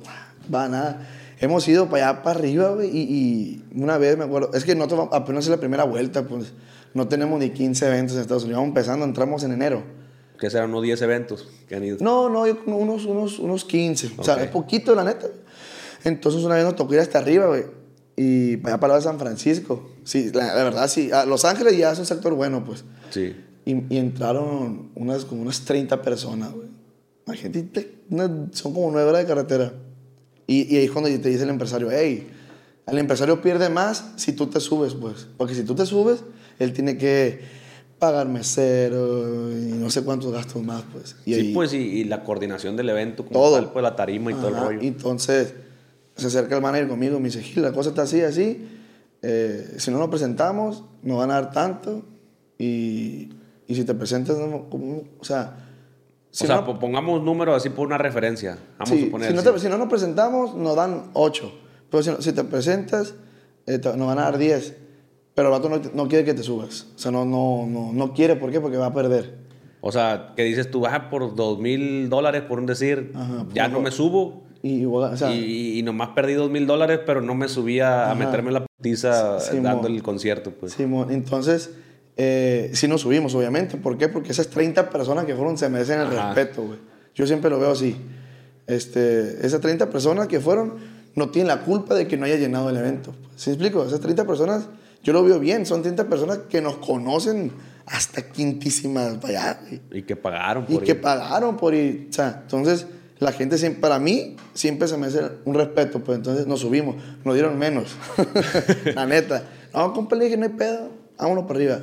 va 0.53 0.67
nada. 0.69 1.08
Hemos 1.39 1.67
ido 1.67 1.89
para 1.89 2.10
allá, 2.12 2.23
para 2.23 2.39
arriba, 2.39 2.69
güey, 2.71 2.89
y, 2.89 3.01
y 3.01 3.63
una 3.82 3.97
vez 3.97 4.17
me 4.17 4.23
acuerdo, 4.23 4.51
es 4.53 4.63
que 4.63 4.73
nosotros 4.75 5.10
apenas 5.12 5.43
es 5.45 5.51
la 5.51 5.58
primera 5.58 5.84
vuelta, 5.84 6.23
pues, 6.23 6.53
no 6.93 7.08
tenemos 7.08 7.39
ni 7.39 7.49
15 7.51 7.88
eventos 7.88 8.15
en 8.15 8.21
Estados 8.21 8.43
Unidos, 8.43 8.60
vamos 8.60 8.69
empezando, 8.69 9.06
entramos 9.06 9.43
en 9.43 9.51
enero. 9.51 9.84
Que 10.39 10.50
serán 10.50 10.69
unos 10.69 10.84
10 10.84 11.02
eventos 11.02 11.47
que 11.67 11.76
han 11.76 11.84
ido. 11.84 11.97
No, 12.00 12.30
no, 12.30 12.45
yo 12.47 12.58
unos, 12.67 13.06
unos, 13.06 13.39
unos 13.39 13.65
15. 13.65 14.12
O 14.17 14.23
sea, 14.23 14.41
es 14.43 14.50
poquito, 14.50 14.93
la 14.95 15.04
neta. 15.04 15.28
Entonces 16.04 16.43
una 16.43 16.56
vez 16.56 16.63
nos 16.63 16.76
tocó 16.76 16.93
ir 16.93 17.00
hasta 17.00 17.19
arriba, 17.19 17.47
güey. 17.47 17.63
Y 18.15 18.58
para 18.58 18.76
allá 18.76 18.80
para 18.80 19.02
San 19.02 19.19
Francisco. 19.19 19.89
Sí, 20.04 20.32
la, 20.34 20.54
la 20.56 20.63
verdad, 20.63 20.88
sí. 20.88 21.12
A 21.12 21.26
Los 21.26 21.43
Ángeles 21.45 21.78
ya 21.78 21.91
es 21.91 22.00
un 22.00 22.06
sector 22.06 22.34
bueno, 22.34 22.63
pues. 22.63 22.84
Sí. 23.10 23.36
Y, 23.65 23.93
y 23.93 23.97
entraron 23.97 24.89
unas, 24.95 25.26
como 25.26 25.41
unas 25.41 25.62
30 25.65 26.02
personas, 26.02 26.52
güey. 26.54 26.67
Imagínate, 27.26 27.95
una- 28.10 28.47
son 28.54 28.73
como 28.73 28.89
9 28.91 29.10
horas 29.10 29.21
de 29.21 29.28
carretera. 29.28 29.73
Y, 30.45 30.73
y 30.73 30.78
ahí 30.78 30.86
es 30.86 30.91
cuando 30.91 31.10
te 31.10 31.30
dice 31.30 31.43
el 31.43 31.50
empresario, 31.50 31.89
hey, 31.91 32.28
el 32.88 32.97
empresario 33.00 33.41
pierde 33.41 33.69
más 33.69 34.12
si 34.15 34.32
tú 34.32 34.47
te 34.47 34.60
subes, 34.62 34.93
pues. 34.93 35.28
Porque 35.36 35.54
si 35.54 35.63
tú 35.63 35.76
te 35.76 35.86
subes, 35.86 36.23
él 36.60 36.71
tiene 36.73 36.97
que 36.97 37.41
pagar 37.99 38.27
mesero 38.27 39.51
y 39.51 39.71
no 39.73 39.89
sé 39.89 40.03
cuántos 40.03 40.31
gastos 40.31 40.62
más, 40.63 40.83
pues. 40.93 41.15
Y 41.25 41.33
sí, 41.33 41.39
ahí- 41.39 41.53
pues, 41.53 41.73
y, 41.73 41.77
y 41.77 42.03
la 42.03 42.23
coordinación 42.23 42.75
del 42.75 42.89
evento, 42.89 43.23
como 43.25 43.39
Todo. 43.39 43.55
tal, 43.55 43.71
pues 43.71 43.83
la 43.83 43.95
tarima 43.95 44.31
y 44.31 44.36
todo 44.36 44.49
el 44.49 44.55
Ajá, 44.55 44.65
rollo. 44.65 44.79
Entonces 44.81 45.53
se 46.15 46.27
acerca 46.27 46.55
el 46.55 46.62
manager 46.62 46.88
conmigo 46.88 47.17
y 47.17 47.19
me 47.19 47.25
dice, 47.29 47.41
Gil, 47.41 47.63
la 47.63 47.71
cosa 47.71 47.89
está 47.89 48.03
así, 48.03 48.21
así. 48.21 48.67
eh, 49.21 49.75
si 49.77 49.89
no 49.91 49.97
nos 49.99 50.10
presentamos, 50.10 50.83
nos 51.03 51.17
van 51.17 51.31
a 51.31 51.36
dar 51.36 51.51
tanto. 51.51 52.03
Y, 52.60 53.29
y 53.67 53.75
si 53.75 53.83
te 53.83 53.93
presentas, 53.93 54.38
no, 54.38 54.69
como- 54.69 55.03
o 55.19 55.23
sea... 55.23 55.57
si 56.31 56.43
o 56.45 56.47
sea, 56.47 56.57
no- 56.57 56.65
po- 56.65 56.79
pongamos 56.79 57.23
números 57.23 57.55
así 57.57 57.69
por 57.69 57.88
una 57.88 57.97
referencia. 57.97 58.57
Vamos 58.79 58.89
sí, 58.95 59.01
a 59.01 59.05
suponer. 59.05 59.29
si, 59.31 59.36
no 59.36 59.43
te- 59.43 59.60
si 59.60 59.67
no 59.69 59.77
nos 59.77 59.89
presentamos, 59.89 60.55
nos 60.55 60.75
dan 60.75 61.10
8. 61.13 61.51
Pero 61.89 62.03
si, 62.03 62.12
si 62.23 62.31
te 62.33 62.43
presentas, 62.43 63.13
eh, 63.65 63.79
nos 63.83 64.07
van 64.07 64.19
a 64.19 64.23
dar 64.23 64.38
10. 64.38 64.75
Pero 65.38 65.50
el 65.50 65.52
vato 65.52 65.69
no, 65.69 65.80
no 65.93 66.08
quiere 66.08 66.26
que 66.26 66.34
te 66.34 66.41
subas. 66.41 66.88
O 66.95 66.97
sea, 66.97 67.12
no, 67.12 67.23
no, 67.23 67.67
no, 67.69 67.93
no 67.93 68.12
quiere. 68.15 68.36
¿Por 68.38 68.50
qué? 68.52 68.60
Porque 68.60 68.78
va 68.78 68.88
a 68.88 68.93
perder. 68.95 69.36
O 69.82 69.91
sea, 69.91 70.34
que 70.36 70.41
dices 70.43 70.71
tú, 70.71 70.88
ah, 70.88 71.12
por 71.12 71.36
dos 71.36 71.60
mil 71.60 72.10
dólares, 72.10 72.41
por 72.41 72.58
un 72.58 72.65
decir, 72.65 73.12
ya 73.54 73.65
por- 73.65 73.73
no 73.73 73.82
me 73.82 73.91
subo. 73.91 74.41
Y, 74.63 74.84
o 74.86 75.15
sea, 75.15 75.32
y, 75.36 75.78
y 75.78 75.84
nomás 75.84 76.10
perdí 76.15 76.34
dos 76.34 76.50
mil 76.50 76.65
dólares, 76.65 77.02
pero 77.06 77.21
no 77.21 77.36
me 77.36 77.47
subí 77.50 77.80
a, 77.80 78.06
a 78.08 78.12
Ajá. 78.13 78.15
meterme 78.15 78.52
la 78.52 78.65
putiza 78.65 79.39
Sí, 79.39 79.60
dando 79.60 79.88
el 79.88 80.02
concierto, 80.02 80.50
pues. 80.60 80.71
Simón, 80.73 81.12
entonces, 81.12 81.69
eh, 82.17 82.71
sí 82.73 82.88
nos 82.88 83.02
subimos, 83.02 83.36
obviamente. 83.36 83.78
¿Por 83.78 83.95
qué? 84.00 84.08
Porque 84.10 84.32
esas 84.32 84.47
30 84.47 84.89
personas 84.89 85.26
que 85.26 85.36
fueron 85.36 85.56
se 85.60 85.69
merecen 85.69 86.00
el 86.00 86.08
Ajá. 86.08 86.34
respeto, 86.34 86.63
güey. 86.63 86.80
Yo 87.13 87.28
siempre 87.28 87.52
lo 87.52 87.60
veo 87.60 87.69
así. 87.73 87.95
Este, 88.65 89.45
esas 89.45 89.62
30 89.62 89.91
personas 89.91 90.28
que 90.28 90.39
fueron 90.39 90.73
no 91.13 91.30
tienen 91.30 91.47
la 91.47 91.62
culpa 91.62 91.93
de 91.93 92.08
que 92.08 92.17
no 92.17 92.26
haya 92.26 92.38
llenado 92.38 92.71
el 92.71 92.78
evento. 92.78 93.13
¿Sí 93.36 93.52
me 93.52 93.54
explico? 93.56 93.86
Esas 93.86 94.00
30 94.00 94.26
personas, 94.26 94.67
yo 95.03 95.13
lo 95.13 95.23
veo 95.23 95.39
bien. 95.39 95.65
Son 95.65 95.81
30 95.81 96.07
personas 96.10 96.39
que 96.49 96.62
nos 96.62 96.77
conocen 96.77 97.51
hasta 97.86 98.21
quintísimas 98.29 99.23
allá. 99.23 99.60
Y 99.91 100.01
que 100.03 100.15
pagaron 100.15 100.65
Y 100.67 100.75
por 100.75 100.83
que 100.83 100.91
ir. 100.91 101.01
pagaron 101.01 101.57
por 101.57 101.73
ir. 101.73 102.07
O 102.10 102.13
sea, 102.13 102.39
entonces, 102.43 102.86
la 103.19 103.31
gente 103.31 103.57
siempre, 103.57 103.81
para 103.81 103.99
mí, 103.99 104.36
siempre 104.53 104.88
se 104.88 104.97
merece 104.97 105.21
un 105.45 105.53
respeto. 105.55 105.99
Pues 106.03 106.17
entonces 106.17 106.47
nos 106.47 106.60
subimos, 106.60 106.95
nos 107.23 107.33
dieron 107.33 107.57
menos. 107.57 107.95
la 108.95 109.05
neta. 109.05 109.43
No, 109.73 109.93
compa, 109.93 110.15
le 110.15 110.25
dije, 110.25 110.38
no 110.38 110.43
hay 110.45 110.51
pedo, 110.53 110.89
vámonos 111.17 111.45
para 111.45 111.60
arriba. 111.60 111.79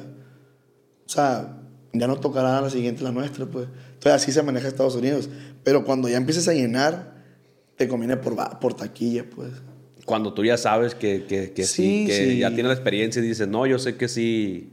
O 1.07 1.09
sea, 1.09 1.57
ya 1.93 2.07
no 2.07 2.17
tocará 2.17 2.61
la 2.61 2.71
siguiente, 2.71 3.03
la 3.03 3.13
nuestra, 3.13 3.47
pues. 3.47 3.69
Entonces, 3.95 4.13
así 4.13 4.33
se 4.33 4.43
maneja 4.43 4.69
Estados 4.69 4.97
Unidos. 4.97 5.29
Pero 5.63 5.85
cuando 5.85 6.09
ya 6.09 6.17
empieces 6.17 6.49
a 6.49 6.53
llenar, 6.53 7.15
te 7.77 7.89
conviene 7.89 8.17
por, 8.17 8.37
por 8.59 8.75
taquilla, 8.75 9.25
pues. 9.35 9.51
Cuando 10.07 10.35
tú 10.35 10.45
ya 10.45 10.57
sabes 10.57 10.95
que, 10.95 11.25
que, 11.25 11.53
que 11.53 11.65
sí, 11.65 12.03
Sí, 12.03 12.07
que 12.07 12.13
sí. 12.33 12.39
ya 12.39 12.49
tienes 12.49 12.67
la 12.67 12.75
experiencia 12.75 13.23
y 13.23 13.27
dices, 13.27 13.49
no, 13.49 13.67
yo 13.67 13.79
sé 13.79 13.97
que 13.97 14.09
sí. 14.09 14.71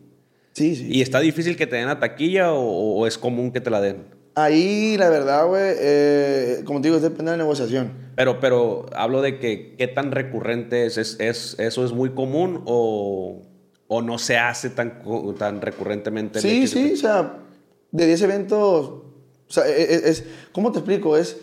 Sí, 0.54 0.76
sí. 0.76 0.88
¿Y 0.92 1.02
está 1.02 1.20
difícil 1.22 1.56
que 1.56 1.68
te 1.68 1.78
den 1.78 1.88
la 1.88 2.00
taquilla 2.00 2.52
o, 2.54 2.62
o 3.00 3.08
es 3.08 3.18
común 3.18 3.52
que 3.52 3.62
te 3.62 3.70
la 3.70 3.80
den? 3.80 4.04
Ahí, 4.36 4.96
la 4.98 5.10
verdad, 5.10 5.46
güey, 5.48 5.74
eh, 5.80 6.62
como 6.66 6.82
te 6.82 6.88
digo, 6.90 7.00
depende 7.00 7.32
de 7.32 7.38
la 7.38 7.44
negociación. 7.44 7.92
Pero, 8.16 8.40
pero 8.40 8.86
hablo 8.94 9.22
de 9.22 9.40
que 9.40 9.76
qué 9.78 9.88
tan 9.88 10.12
recurrente 10.12 10.86
es, 10.86 10.98
es, 10.98 11.18
es- 11.20 11.56
¿eso 11.60 11.86
es 11.86 11.92
muy 11.94 12.10
común 12.12 12.62
o, 12.66 13.42
o 13.88 14.02
no 14.02 14.18
se 14.18 14.38
hace 14.38 14.70
tan, 14.70 15.02
tan 15.38 15.62
recurrentemente? 15.62 16.42
Sí, 16.42 16.68
sí, 16.68 16.92
o 16.94 16.98
sea, 16.98 17.40
de 17.92 18.08
10 18.08 18.22
eventos, 18.22 18.60
o 18.90 19.04
sea, 19.48 19.66
e- 19.68 19.82
e- 19.96 20.10
es, 20.10 20.24
¿cómo 20.52 20.72
te 20.72 20.80
explico? 20.80 21.18
Es, 21.18 21.38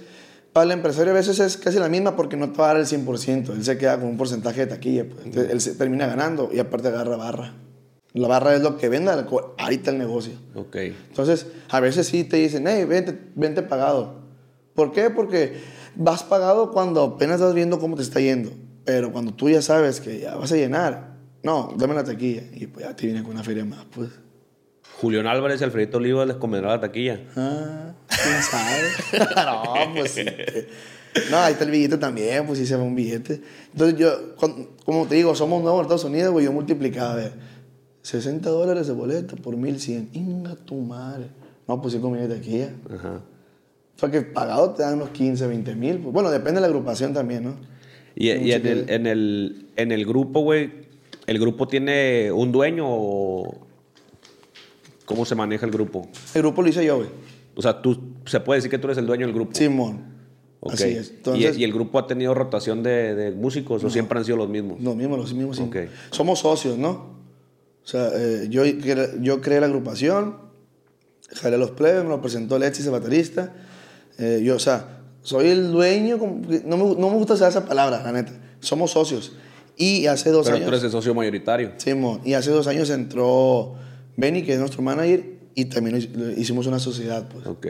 para 0.52 0.64
el 0.64 0.72
empresario 0.72 1.12
a 1.12 1.16
veces 1.16 1.38
es 1.40 1.56
casi 1.56 1.78
la 1.78 1.88
misma 1.88 2.16
porque 2.16 2.36
no 2.36 2.50
te 2.50 2.58
va 2.58 2.70
a 2.70 2.74
dar 2.74 2.80
el 2.80 2.86
100%, 2.86 3.50
él 3.50 3.64
se 3.64 3.78
queda 3.78 3.98
con 3.98 4.08
un 4.08 4.16
porcentaje 4.16 4.60
de 4.60 4.66
taquilla, 4.66 5.08
pues. 5.08 5.24
Entonces, 5.24 5.52
él 5.52 5.60
se 5.60 5.74
termina 5.74 6.06
ganando 6.06 6.50
y 6.52 6.58
aparte 6.58 6.88
agarra 6.88 7.16
barra. 7.16 7.54
La 8.14 8.26
barra 8.26 8.54
es 8.54 8.62
lo 8.62 8.76
que 8.78 8.88
venda 8.88 9.26
ahorita 9.58 9.90
el 9.90 9.98
negocio. 9.98 10.32
Ok. 10.54 10.76
Entonces, 10.76 11.46
a 11.68 11.80
veces 11.80 12.06
sí 12.06 12.24
te 12.24 12.38
dicen, 12.38 12.66
hey, 12.66 12.84
vente, 12.84 13.18
vente 13.34 13.62
pagado. 13.62 14.22
¿Por 14.74 14.92
qué? 14.92 15.10
Porque 15.10 15.60
vas 15.94 16.22
pagado 16.22 16.72
cuando 16.72 17.02
apenas 17.02 17.40
vas 17.40 17.54
viendo 17.54 17.78
cómo 17.78 17.96
te 17.96 18.02
está 18.02 18.20
yendo. 18.20 18.50
Pero 18.84 19.12
cuando 19.12 19.34
tú 19.34 19.50
ya 19.50 19.60
sabes 19.60 20.00
que 20.00 20.20
ya 20.20 20.36
vas 20.36 20.50
a 20.52 20.56
llenar, 20.56 21.16
no, 21.42 21.74
dame 21.76 21.94
la 21.94 22.04
taquilla. 22.04 22.42
Y 22.52 22.66
pues 22.66 22.86
ya 22.86 22.96
te 22.96 23.06
viene 23.06 23.22
con 23.22 23.32
una 23.32 23.44
feria 23.44 23.64
más, 23.64 23.84
pues. 23.94 24.08
Julián 25.00 25.28
Álvarez 25.28 25.60
y 25.60 25.64
Alfredito 25.64 25.98
Oliva 25.98 26.26
les 26.26 26.36
convendrá 26.36 26.70
la 26.70 26.80
taquilla. 26.80 27.20
Ah, 27.36 27.92
¿quién 28.08 28.42
sabe? 28.42 29.34
no, 29.46 29.94
pues 29.94 30.10
sí. 30.10 30.24
No, 31.30 31.38
ahí 31.38 31.52
está 31.52 31.64
el 31.64 31.70
billete 31.70 31.98
también, 31.98 32.44
pues 32.46 32.58
sí 32.58 32.66
se 32.66 32.76
va 32.76 32.82
un 32.82 32.96
billete. 32.96 33.40
Entonces 33.72 33.98
yo, 33.98 34.34
como 34.84 35.06
te 35.06 35.14
digo, 35.14 35.36
somos 35.36 35.62
nuevos 35.62 35.80
en 35.80 35.84
Estados 35.84 36.04
Unidos, 36.04 36.32
güey, 36.32 36.46
yo 36.46 36.52
multiplicaba, 36.52 37.12
a 37.12 37.16
ver, 37.16 37.32
60 38.02 38.50
dólares 38.50 38.88
de 38.88 38.92
boleto 38.92 39.36
por 39.36 39.56
1100. 39.56 40.10
Inga 40.14 40.56
tu 40.56 40.74
madre. 40.74 41.26
No, 41.68 41.80
pues 41.80 41.94
sí 41.94 42.00
con 42.00 42.14
billete 42.14 42.34
aquí 42.34 42.58
ya. 42.58 42.74
Ajá. 42.92 43.20
Fue 43.96 44.10
que 44.10 44.22
pagado 44.22 44.70
te 44.70 44.82
dan 44.82 44.94
unos 44.94 45.10
15, 45.10 45.46
20 45.46 45.74
mil. 45.76 45.98
pues. 45.98 46.12
Bueno, 46.12 46.30
depende 46.30 46.54
de 46.54 46.62
la 46.62 46.66
agrupación 46.66 47.14
también, 47.14 47.44
¿no? 47.44 47.56
Y, 48.16 48.30
en, 48.30 48.66
el, 48.66 48.90
en, 48.90 49.06
el, 49.06 49.66
en 49.76 49.92
el 49.92 50.04
grupo, 50.04 50.40
güey, 50.40 50.72
¿el 51.28 51.38
grupo 51.38 51.68
tiene 51.68 52.32
un 52.32 52.50
dueño 52.50 52.84
o, 52.88 53.67
¿Cómo 55.08 55.24
se 55.24 55.34
maneja 55.34 55.64
el 55.66 55.72
grupo? 55.72 56.06
El 56.34 56.42
grupo 56.42 56.62
lo 56.62 56.68
hice 56.68 56.84
yo, 56.84 56.98
güey. 56.98 57.08
O 57.56 57.62
sea, 57.62 57.80
tú, 57.82 57.98
se 58.26 58.38
puede 58.40 58.58
decir 58.58 58.70
que 58.70 58.78
tú 58.78 58.86
eres 58.86 58.98
el 58.98 59.06
dueño 59.06 59.26
del 59.26 59.34
grupo. 59.34 59.52
Simón. 59.54 60.16
Ok. 60.60 60.74
Así 60.74 60.84
es. 60.84 61.08
¿Y- 61.10 61.14
Entonces- 61.16 61.58
¿Y, 61.58 61.64
el 61.64 61.72
grupo 61.72 61.98
ha 61.98 62.06
tenido 62.06 62.34
rotación 62.34 62.82
de, 62.82 63.14
de 63.14 63.30
músicos 63.32 63.82
o 63.82 63.90
siempre 63.90 64.18
han 64.18 64.24
sido 64.24 64.36
los 64.36 64.48
mismos? 64.48 64.80
Los 64.80 64.94
mismos, 64.94 65.18
los 65.18 65.32
mismos. 65.34 65.56
sí. 65.56 65.62
Ok. 65.62 65.76
Somos 66.10 66.40
socios, 66.40 66.76
¿no? 66.78 66.90
O 67.82 67.86
sea, 67.90 68.10
eh, 68.14 68.48
yo, 68.50 68.64
yo 68.66 69.40
creé 69.40 69.60
la 69.60 69.66
agrupación, 69.66 70.36
jalé 71.36 71.56
a 71.56 71.58
los 71.58 71.70
plebes, 71.70 72.02
me 72.04 72.10
lo 72.10 72.20
presentó 72.20 72.56
Alexis, 72.56 72.84
el 72.84 72.92
baterista. 72.92 73.54
Eh, 74.18 74.42
yo, 74.44 74.56
o 74.56 74.58
sea, 74.58 74.98
soy 75.22 75.48
el 75.48 75.72
dueño, 75.72 76.18
no 76.18 76.76
me, 76.76 76.84
no 77.00 77.10
me 77.10 77.16
gusta 77.16 77.32
usar 77.34 77.48
esa 77.50 77.64
palabra, 77.64 78.02
la 78.02 78.12
neta. 78.12 78.32
Somos 78.60 78.90
socios. 78.90 79.32
Y 79.76 80.06
hace 80.06 80.30
dos 80.30 80.44
Pero 80.46 80.56
años... 80.56 80.66
tú 80.68 80.74
eres 80.74 80.84
el 80.84 80.90
socio 80.90 81.14
mayoritario. 81.14 81.72
Simón, 81.78 82.20
y 82.24 82.34
hace 82.34 82.50
dos 82.50 82.66
años 82.66 82.90
entró 82.90 83.74
Benny, 84.18 84.42
que 84.42 84.52
es 84.54 84.58
nuestro 84.58 84.82
manager, 84.82 85.24
y 85.54 85.66
también 85.66 85.96
hic- 85.96 86.36
hicimos 86.36 86.66
una 86.66 86.78
sociedad, 86.80 87.28
pues. 87.32 87.46
Ok. 87.46 87.66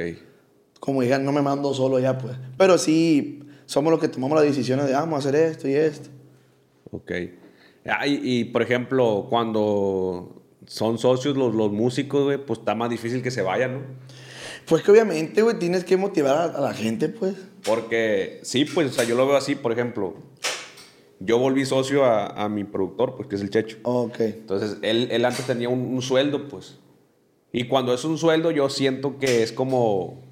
Como 0.80 1.02
digan, 1.02 1.24
no 1.24 1.30
me 1.32 1.42
mando 1.42 1.74
solo 1.74 1.98
ya, 1.98 2.16
pues. 2.16 2.36
Pero 2.56 2.78
sí, 2.78 3.40
somos 3.66 3.90
los 3.90 4.00
que 4.00 4.08
tomamos 4.08 4.36
las 4.36 4.46
decisiones 4.48 4.86
de, 4.86 4.94
ah, 4.94 5.00
vamos 5.00 5.24
a 5.26 5.28
hacer 5.28 5.40
esto 5.40 5.68
y 5.68 5.74
esto. 5.74 6.08
Ok. 6.90 7.12
Ah, 7.84 8.06
y, 8.06 8.20
y, 8.22 8.44
por 8.46 8.62
ejemplo, 8.62 9.26
cuando 9.28 10.42
son 10.66 10.98
socios 10.98 11.36
los, 11.36 11.54
los 11.54 11.70
músicos, 11.70 12.24
güey, 12.24 12.38
pues 12.44 12.60
está 12.60 12.74
más 12.74 12.88
difícil 12.88 13.22
que 13.22 13.30
se 13.30 13.42
vayan, 13.42 13.74
¿no? 13.74 13.80
Pues 14.66 14.82
que 14.82 14.90
obviamente, 14.90 15.42
güey, 15.42 15.58
tienes 15.58 15.84
que 15.84 15.96
motivar 15.98 16.36
a, 16.36 16.44
a 16.44 16.60
la 16.60 16.72
gente, 16.74 17.08
pues. 17.10 17.34
Porque 17.64 18.40
sí, 18.42 18.64
pues, 18.64 18.90
o 18.90 18.92
sea, 18.94 19.04
yo 19.04 19.16
lo 19.16 19.26
veo 19.26 19.36
así, 19.36 19.54
por 19.54 19.72
ejemplo. 19.72 20.14
Yo 21.20 21.38
volví 21.38 21.64
socio 21.64 22.04
a, 22.04 22.26
a 22.26 22.48
mi 22.48 22.64
productor, 22.64 23.16
pues, 23.16 23.28
que 23.28 23.36
es 23.36 23.42
el 23.42 23.50
Checho. 23.50 23.78
Ok. 23.82 24.20
Entonces, 24.20 24.78
él, 24.82 25.08
él 25.10 25.24
antes 25.24 25.46
tenía 25.46 25.68
un, 25.68 25.80
un 25.80 26.02
sueldo, 26.02 26.48
pues. 26.48 26.78
Y 27.52 27.64
cuando 27.64 27.92
es 27.94 28.04
un 28.04 28.18
sueldo, 28.18 28.50
yo 28.50 28.68
siento 28.68 29.18
que 29.18 29.42
es 29.42 29.52
como... 29.52 30.22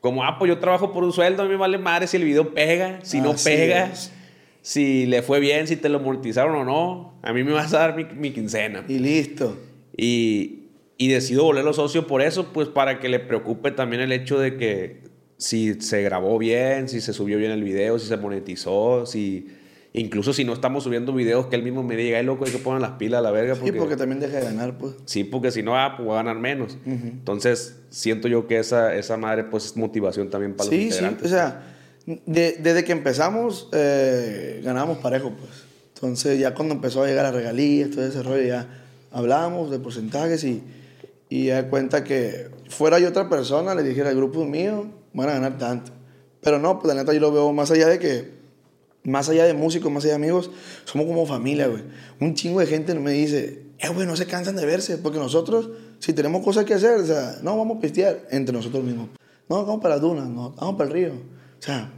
Como, 0.00 0.22
ah, 0.22 0.38
pues 0.38 0.50
yo 0.50 0.58
trabajo 0.58 0.92
por 0.92 1.02
un 1.02 1.12
sueldo, 1.12 1.42
a 1.42 1.46
mí 1.46 1.52
me 1.52 1.56
vale 1.56 1.78
madre 1.78 2.06
si 2.06 2.18
el 2.18 2.24
video 2.24 2.52
pega, 2.52 2.98
si 3.02 3.22
no 3.22 3.30
Así 3.30 3.48
pega, 3.48 3.86
es. 3.86 4.12
si 4.60 5.06
le 5.06 5.22
fue 5.22 5.40
bien, 5.40 5.66
si 5.66 5.76
te 5.76 5.88
lo 5.88 5.98
monetizaron 5.98 6.54
o 6.56 6.64
no. 6.64 7.14
A 7.22 7.32
mí 7.32 7.42
me 7.42 7.52
vas 7.52 7.72
a 7.72 7.78
dar 7.78 7.96
mi, 7.96 8.04
mi 8.04 8.30
quincena. 8.30 8.84
Y 8.86 8.98
listo. 8.98 9.56
Y, 9.96 10.64
y 10.98 11.08
decido 11.08 11.44
volverlo 11.44 11.72
socio 11.72 12.06
por 12.06 12.20
eso, 12.20 12.52
pues 12.52 12.68
para 12.68 13.00
que 13.00 13.08
le 13.08 13.18
preocupe 13.18 13.70
también 13.70 14.02
el 14.02 14.12
hecho 14.12 14.38
de 14.38 14.58
que 14.58 15.04
si 15.44 15.74
se 15.82 16.00
grabó 16.02 16.38
bien, 16.38 16.88
si 16.88 17.02
se 17.02 17.12
subió 17.12 17.36
bien 17.36 17.50
el 17.50 17.62
video, 17.62 17.98
si 17.98 18.06
se 18.08 18.16
monetizó, 18.16 19.04
si 19.04 19.46
incluso 19.92 20.32
si 20.32 20.42
no 20.44 20.54
estamos 20.54 20.84
subiendo 20.84 21.12
videos 21.12 21.46
que 21.48 21.56
él 21.56 21.62
mismo 21.62 21.82
me 21.82 21.96
diga, 21.96 22.16
ay 22.18 22.24
loco, 22.24 22.46
hay 22.46 22.50
que 22.50 22.56
poner 22.58 22.80
las 22.80 22.92
pilas 22.92 23.18
a 23.18 23.22
la 23.22 23.30
verga. 23.30 23.54
Sí, 23.54 23.60
Porque, 23.60 23.78
porque 23.78 23.96
también 23.96 24.20
deja 24.20 24.38
de 24.38 24.44
ganar, 24.46 24.78
pues. 24.78 24.94
sí, 25.04 25.22
porque 25.22 25.50
si 25.50 25.62
no, 25.62 25.76
ah, 25.78 25.92
pues 25.96 26.06
voy 26.06 26.14
a 26.14 26.22
ganar 26.22 26.38
menos. 26.38 26.78
Ujú. 26.86 27.06
Entonces, 27.08 27.76
siento 27.90 28.26
yo 28.26 28.46
que 28.46 28.58
esa, 28.58 28.94
esa 28.96 29.18
madre 29.18 29.44
pues 29.44 29.66
es 29.66 29.76
motivación 29.76 30.30
también 30.30 30.54
para 30.54 30.70
los 30.70 30.74
Sí, 30.74 30.90
sí. 30.90 31.04
O 31.22 31.28
sea, 31.28 31.62
de- 32.06 32.56
desde 32.60 32.82
que 32.82 32.92
empezamos, 32.92 33.68
eh, 33.72 34.62
ganábamos 34.64 34.98
parejo, 34.98 35.30
pues. 35.38 35.50
Entonces, 35.94 36.38
ya 36.40 36.54
cuando 36.54 36.74
empezó 36.74 37.02
a 37.02 37.06
llegar 37.06 37.26
a 37.26 37.32
regalías, 37.32 37.90
todo 37.90 38.06
ese 38.06 38.22
rollo, 38.22 38.42
ya 38.42 38.66
hablábamos 39.12 39.70
de 39.70 39.78
porcentajes 39.78 40.42
y, 40.44 40.62
y 41.28 41.46
ya 41.48 41.62
de 41.62 41.68
cuenta 41.68 42.02
que 42.02 42.48
fuera 42.70 42.98
yo 42.98 43.08
otra 43.10 43.28
persona, 43.28 43.74
le 43.74 43.82
dijera 43.82 44.08
al 44.08 44.16
grupo 44.16 44.44
mío, 44.46 44.86
van 45.22 45.30
a 45.30 45.32
ganar 45.34 45.58
tanto. 45.58 45.92
Pero 46.40 46.58
no, 46.58 46.78
pues 46.78 46.94
la 46.94 47.00
neta 47.00 47.12
yo 47.14 47.20
lo 47.20 47.32
veo 47.32 47.52
más 47.52 47.70
allá 47.70 47.88
de 47.88 47.98
que, 47.98 48.32
más 49.04 49.28
allá 49.28 49.44
de 49.44 49.54
músicos, 49.54 49.90
más 49.90 50.04
allá 50.04 50.12
de 50.12 50.16
amigos, 50.16 50.50
somos 50.84 51.06
como 51.06 51.26
familia, 51.26 51.68
güey. 51.68 51.82
Un 52.20 52.34
chingo 52.34 52.60
de 52.60 52.66
gente 52.66 52.94
me 52.94 53.12
dice, 53.12 53.62
eh, 53.78 53.88
güey, 53.88 54.06
no 54.06 54.16
se 54.16 54.26
cansan 54.26 54.56
de 54.56 54.66
verse, 54.66 54.98
porque 54.98 55.18
nosotros, 55.18 55.70
si 55.98 56.12
tenemos 56.12 56.44
cosas 56.44 56.64
que 56.64 56.74
hacer, 56.74 57.00
o 57.00 57.06
sea, 57.06 57.38
no, 57.42 57.56
vamos 57.56 57.78
a 57.78 57.80
pistear 57.80 58.26
entre 58.30 58.54
nosotros 58.54 58.84
mismos. 58.84 59.08
No, 59.48 59.64
vamos 59.64 59.80
para 59.80 59.94
las 59.94 60.02
dunas, 60.02 60.28
no, 60.28 60.50
vamos 60.50 60.76
para 60.76 60.88
el 60.88 60.94
río. 60.94 61.12
O 61.12 61.62
sea, 61.62 61.90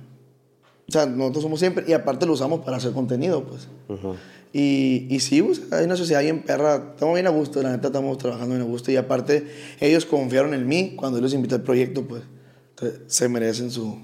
o 0.89 0.93
sea, 0.93 1.07
nosotros 1.07 1.43
somos 1.43 1.59
siempre, 1.59 1.85
y 1.89 1.93
aparte 1.93 2.27
lo 2.27 2.33
usamos 2.33 2.65
para 2.65 2.77
hacer 2.77 2.93
contenido, 2.93 3.45
pues. 3.45 3.69
Ajá. 3.89 4.15
Y, 4.53 5.07
y 5.11 5.21
sí, 5.21 5.45
sea, 5.55 5.79
hay 5.79 5.85
una 5.85 5.97
sociedad 5.97 6.23
bien 6.23 6.43
perra, 6.43 6.93
estamos 6.95 7.15
bien 7.15 7.27
a 7.27 7.31
gusto, 7.31 7.61
la 7.63 7.73
neta 7.73 7.89
estamos 7.89 8.17
trabajando 8.17 8.55
bien 8.55 8.67
a 8.67 8.71
gusto, 8.71 8.91
y 8.91 8.97
aparte 8.97 9.47
ellos 9.81 10.07
confiaron 10.07 10.55
en 10.55 10.67
mí 10.67 10.95
cuando 10.97 11.19
yo 11.19 11.23
los 11.23 11.35
invité 11.35 11.57
al 11.57 11.63
proyecto, 11.63 12.07
pues. 12.07 12.23
Entonces, 12.79 13.01
se 13.07 13.29
merecen 13.29 13.71
su, 13.71 13.99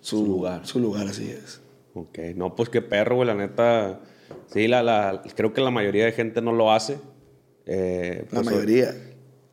su, 0.00 0.24
lugar. 0.26 0.66
Su 0.66 0.78
lugar, 0.78 1.08
así 1.08 1.28
es. 1.30 1.60
Ok, 1.94 2.18
no, 2.36 2.54
pues 2.54 2.68
qué 2.68 2.80
perro, 2.82 3.16
güey, 3.16 3.26
la 3.26 3.34
neta. 3.34 4.00
Sí, 4.46 4.68
la, 4.68 4.82
la, 4.82 5.22
creo 5.34 5.52
que 5.52 5.60
la 5.60 5.70
mayoría 5.70 6.04
de 6.04 6.12
gente 6.12 6.40
no 6.40 6.52
lo 6.52 6.72
hace. 6.72 6.98
Eh, 7.66 8.24
La 8.30 8.40
pues, 8.42 8.46
mayoría. 8.46 8.94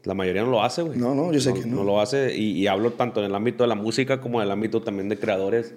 La 0.03 0.13
mayoría 0.13 0.43
no 0.43 0.51
lo 0.51 0.63
hace, 0.63 0.81
güey. 0.83 0.97
No, 0.97 1.13
no, 1.15 1.33
yo 1.33 1.39
sé 1.41 1.53
que 1.53 1.61
no. 1.65 1.77
No 1.77 1.83
lo 1.83 1.99
hace. 1.99 2.35
Y, 2.37 2.51
y 2.51 2.67
hablo 2.67 2.93
tanto 2.93 3.19
en 3.19 3.25
el 3.25 3.35
ámbito 3.35 3.63
de 3.63 3.67
la 3.67 3.75
música 3.75 4.21
como 4.21 4.39
en 4.39 4.45
el 4.45 4.51
ámbito 4.51 4.81
también 4.81 5.09
de 5.09 5.17
creadores. 5.17 5.73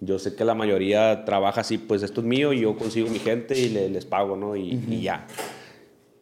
Yo 0.00 0.18
sé 0.18 0.34
que 0.36 0.44
la 0.44 0.54
mayoría 0.54 1.24
trabaja 1.24 1.62
así, 1.62 1.78
pues 1.78 2.02
esto 2.02 2.20
es 2.20 2.26
mío 2.26 2.52
y 2.52 2.60
yo 2.60 2.76
consigo 2.76 3.08
mi 3.08 3.18
gente 3.18 3.58
y 3.58 3.70
le- 3.70 3.88
les 3.88 4.04
pago, 4.04 4.36
¿no? 4.36 4.54
Y, 4.54 4.78
y 4.88 5.00
ya. 5.00 5.26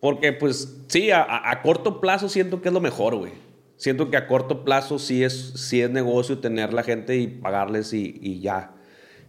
Porque, 0.01 0.33
pues, 0.33 0.77
sí, 0.87 1.11
a, 1.11 1.23
a- 1.23 1.51
a 1.51 1.61
corto 1.63 2.01
plazo 2.01 2.29
siento 2.29 2.63
que 2.63 2.69
es 2.69 2.75
lo 2.75 2.81
mejor, 2.81 3.17
güey. 3.17 3.33
Siento 3.77 4.11
que 4.11 4.17
a 4.17 4.27
corto 4.27 4.65
plazo 4.65 4.99
sí 4.99 5.25
es, 5.25 5.53
sí 5.57 5.81
es 5.83 5.91
negocio 5.91 6.39
tener 6.39 6.73
la 6.73 6.83
gente 6.83 7.17
y 7.17 7.27
pagarles 7.27 7.93
y, 7.93 8.19
y 8.23 8.41
ya. 8.41 8.73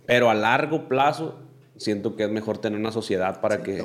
Pero 0.06 0.30
a 0.30 0.34
largo 0.36 0.88
plazo 0.88 1.40
siento 1.78 2.16
que 2.16 2.24
es 2.24 2.30
mejor 2.30 2.60
tener 2.60 2.80
una 2.80 2.92
sociedad 2.92 3.42
para, 3.42 3.62
que, 3.64 3.84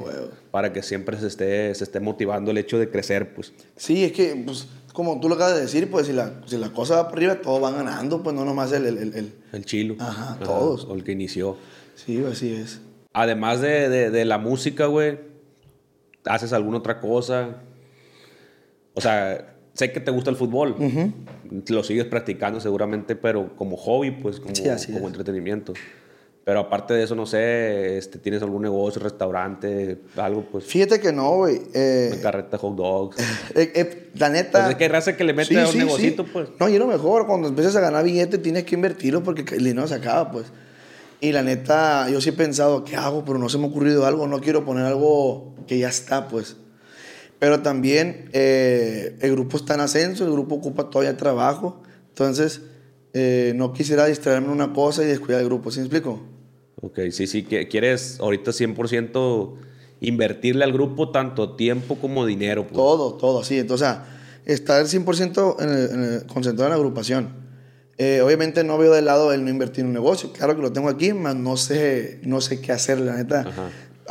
para 0.50 0.72
que 0.72 0.82
siempre 0.82 1.18
se 1.18 1.26
esté, 1.26 1.74
se 1.74 1.82
esté 1.84 1.98
motivando 2.00 2.50
el 2.50 2.58
hecho 2.58 2.78
de 2.78 2.90
crecer, 2.90 3.34
pues. 3.34 3.52
Sí, 3.76 4.04
es 4.04 4.12
que, 4.12 4.40
pues, 4.44 4.68
como 4.92 5.18
tú 5.18 5.28
lo 5.28 5.34
acabas 5.36 5.54
de 5.54 5.62
decir, 5.62 5.90
pues 5.90 6.06
si 6.06 6.12
la, 6.12 6.40
si 6.46 6.56
la 6.58 6.70
cosa 6.72 6.96
va 6.96 7.04
para 7.04 7.16
arriba, 7.16 7.34
todos 7.40 7.60
van 7.60 7.74
ganando, 7.76 8.22
pues 8.22 8.36
no 8.36 8.44
nomás 8.44 8.70
el... 8.72 8.86
el, 8.86 8.98
el, 8.98 9.14
el- 9.14 9.34
El 9.52 9.64
chilo. 9.64 9.96
Ajá, 9.98 10.38
todos. 10.44 10.84
O 10.84 10.94
el 10.94 11.02
que 11.04 11.12
inició. 11.12 11.56
Sí, 11.96 12.22
así 12.30 12.52
es. 12.54 12.80
Además 13.12 13.60
de, 13.60 13.88
de- 13.88 14.10
de 14.10 14.24
la 14.24 14.38
música, 14.38 14.86
güey, 14.86 15.18
¿haces 16.26 16.52
alguna 16.52 16.78
otra 16.78 17.00
cosa? 17.00 17.62
O 18.94 19.00
sea, 19.00 19.56
sé 19.74 19.92
que 19.92 20.00
te 20.00 20.10
gusta 20.10 20.30
el 20.30 20.36
fútbol. 20.36 20.76
Lo 21.68 21.84
sigues 21.84 22.04
practicando 22.06 22.60
seguramente, 22.60 23.16
pero 23.16 23.56
como 23.56 23.76
hobby, 23.76 24.10
pues, 24.10 24.40
como, 24.40 24.54
Sí, 24.54 24.92
como 24.92 25.08
entretenimiento. 25.08 25.72
Pero 26.44 26.60
aparte 26.60 26.94
de 26.94 27.04
eso, 27.04 27.14
no 27.14 27.26
sé, 27.26 27.98
este, 27.98 28.18
¿tienes 28.18 28.42
algún 28.42 28.62
negocio, 28.62 29.00
restaurante, 29.00 29.98
algo, 30.16 30.42
pues? 30.50 30.64
Fíjate 30.64 30.98
que 30.98 31.12
no, 31.12 31.36
güey. 31.36 31.60
Eh, 31.74 32.18
carreta 32.22 32.56
hot 32.56 32.76
dogs. 32.76 33.18
eh, 33.54 33.70
eh, 33.74 34.08
la 34.14 34.30
neta... 34.30 34.60
Pues 34.60 34.70
es 34.70 34.76
que 34.76 34.88
raza 34.88 35.16
que 35.16 35.22
le 35.22 35.34
mete 35.34 35.54
Sí, 35.54 35.56
a 35.56 35.66
un 35.66 35.72
sí, 35.72 35.78
negocito, 35.78 36.24
pues. 36.24 36.48
No, 36.58 36.68
y 36.68 36.78
lo 36.78 36.86
mejor, 36.86 37.26
cuando 37.26 37.48
empiezas 37.48 37.76
a 37.76 37.80
ganar 37.80 38.04
billetes 38.04 38.40
tienes 38.42 38.64
que 38.64 38.74
invertirlo 38.74 39.22
porque 39.22 39.54
el 39.54 39.64
dinero 39.64 39.86
se 39.86 39.94
acaba, 39.94 40.30
pues. 40.30 40.46
Y 41.20 41.32
la 41.32 41.42
neta, 41.42 42.08
yo 42.08 42.20
sí 42.22 42.30
he 42.30 42.32
pensado, 42.32 42.84
¿qué 42.84 42.96
hago? 42.96 43.24
Pero 43.24 43.38
no 43.38 43.50
se 43.50 43.58
me 43.58 43.64
ha 43.64 43.68
ocurrido 43.68 44.06
algo, 44.06 44.26
no 44.26 44.40
quiero 44.40 44.64
poner 44.64 44.86
algo 44.86 45.54
que 45.66 45.78
ya 45.78 45.90
está, 45.90 46.26
pues. 46.28 46.56
Pero 47.40 47.60
también 47.62 48.28
eh, 48.32 49.16
el 49.20 49.32
grupo 49.32 49.56
está 49.56 49.74
en 49.74 49.80
ascenso, 49.80 50.24
el 50.24 50.30
grupo 50.32 50.54
ocupa 50.56 50.88
todavía 50.90 51.16
trabajo, 51.16 51.82
entonces 52.10 52.60
eh, 53.14 53.52
no 53.56 53.72
quisiera 53.72 54.06
distraerme 54.06 54.46
en 54.48 54.52
una 54.52 54.72
cosa 54.72 55.02
y 55.02 55.06
descuidar 55.06 55.40
el 55.40 55.46
grupo, 55.48 55.70
¿sí 55.72 55.80
me 55.80 55.86
explico? 55.86 56.20
Ok, 56.82 56.98
sí, 57.10 57.26
sí, 57.26 57.42
quieres 57.44 58.20
ahorita 58.20 58.52
100% 58.52 59.54
invertirle 60.00 60.64
al 60.64 60.72
grupo 60.72 61.10
tanto 61.10 61.56
tiempo 61.56 61.96
como 61.96 62.24
dinero. 62.24 62.62
pues. 62.62 62.74
Todo, 62.74 63.14
todo, 63.14 63.40
así. 63.40 63.58
Entonces, 63.58 63.86
o 63.88 63.90
sea, 63.90 64.04
estar 64.46 64.86
100% 64.86 65.56
en 65.60 65.68
el- 65.70 65.90
en 65.90 66.04
el- 66.14 66.26
concentrado 66.26 66.68
en 66.68 66.70
la 66.70 66.76
agrupación. 66.76 67.40
Eh, 67.98 68.22
obviamente 68.22 68.64
no 68.64 68.78
veo 68.78 68.94
de 68.94 69.02
lado 69.02 69.30
el 69.32 69.44
no 69.44 69.50
invertir 69.50 69.80
en 69.82 69.88
un 69.88 69.92
negocio. 69.92 70.32
Claro 70.32 70.56
que 70.56 70.62
lo 70.62 70.72
tengo 70.72 70.88
aquí, 70.88 71.12
mas 71.12 71.36
no 71.36 71.58
sé, 71.58 72.20
no 72.22 72.40
sé 72.40 72.60
qué 72.62 72.72
hacer, 72.72 72.98
la 72.98 73.14
neta. 73.16 73.44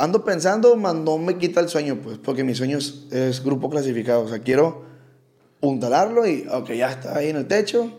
Ando 0.00 0.24
pensando, 0.24 0.76
mas 0.76 0.94
no 0.94 1.18
me 1.18 1.36
quita 1.36 1.60
el 1.60 1.68
sueño, 1.68 2.00
pues, 2.02 2.16
porque 2.16 2.42
mi 2.42 2.54
sueño 2.54 2.78
es, 2.78 3.06
es 3.10 3.44
grupo 3.44 3.68
clasificado. 3.68 4.22
O 4.22 4.28
sea, 4.28 4.38
quiero 4.38 4.82
puntalarlo 5.60 6.26
y, 6.26 6.46
ok, 6.50 6.70
ya 6.72 6.90
está 6.90 7.18
ahí 7.18 7.28
en 7.28 7.36
el 7.36 7.46
techo. 7.46 7.92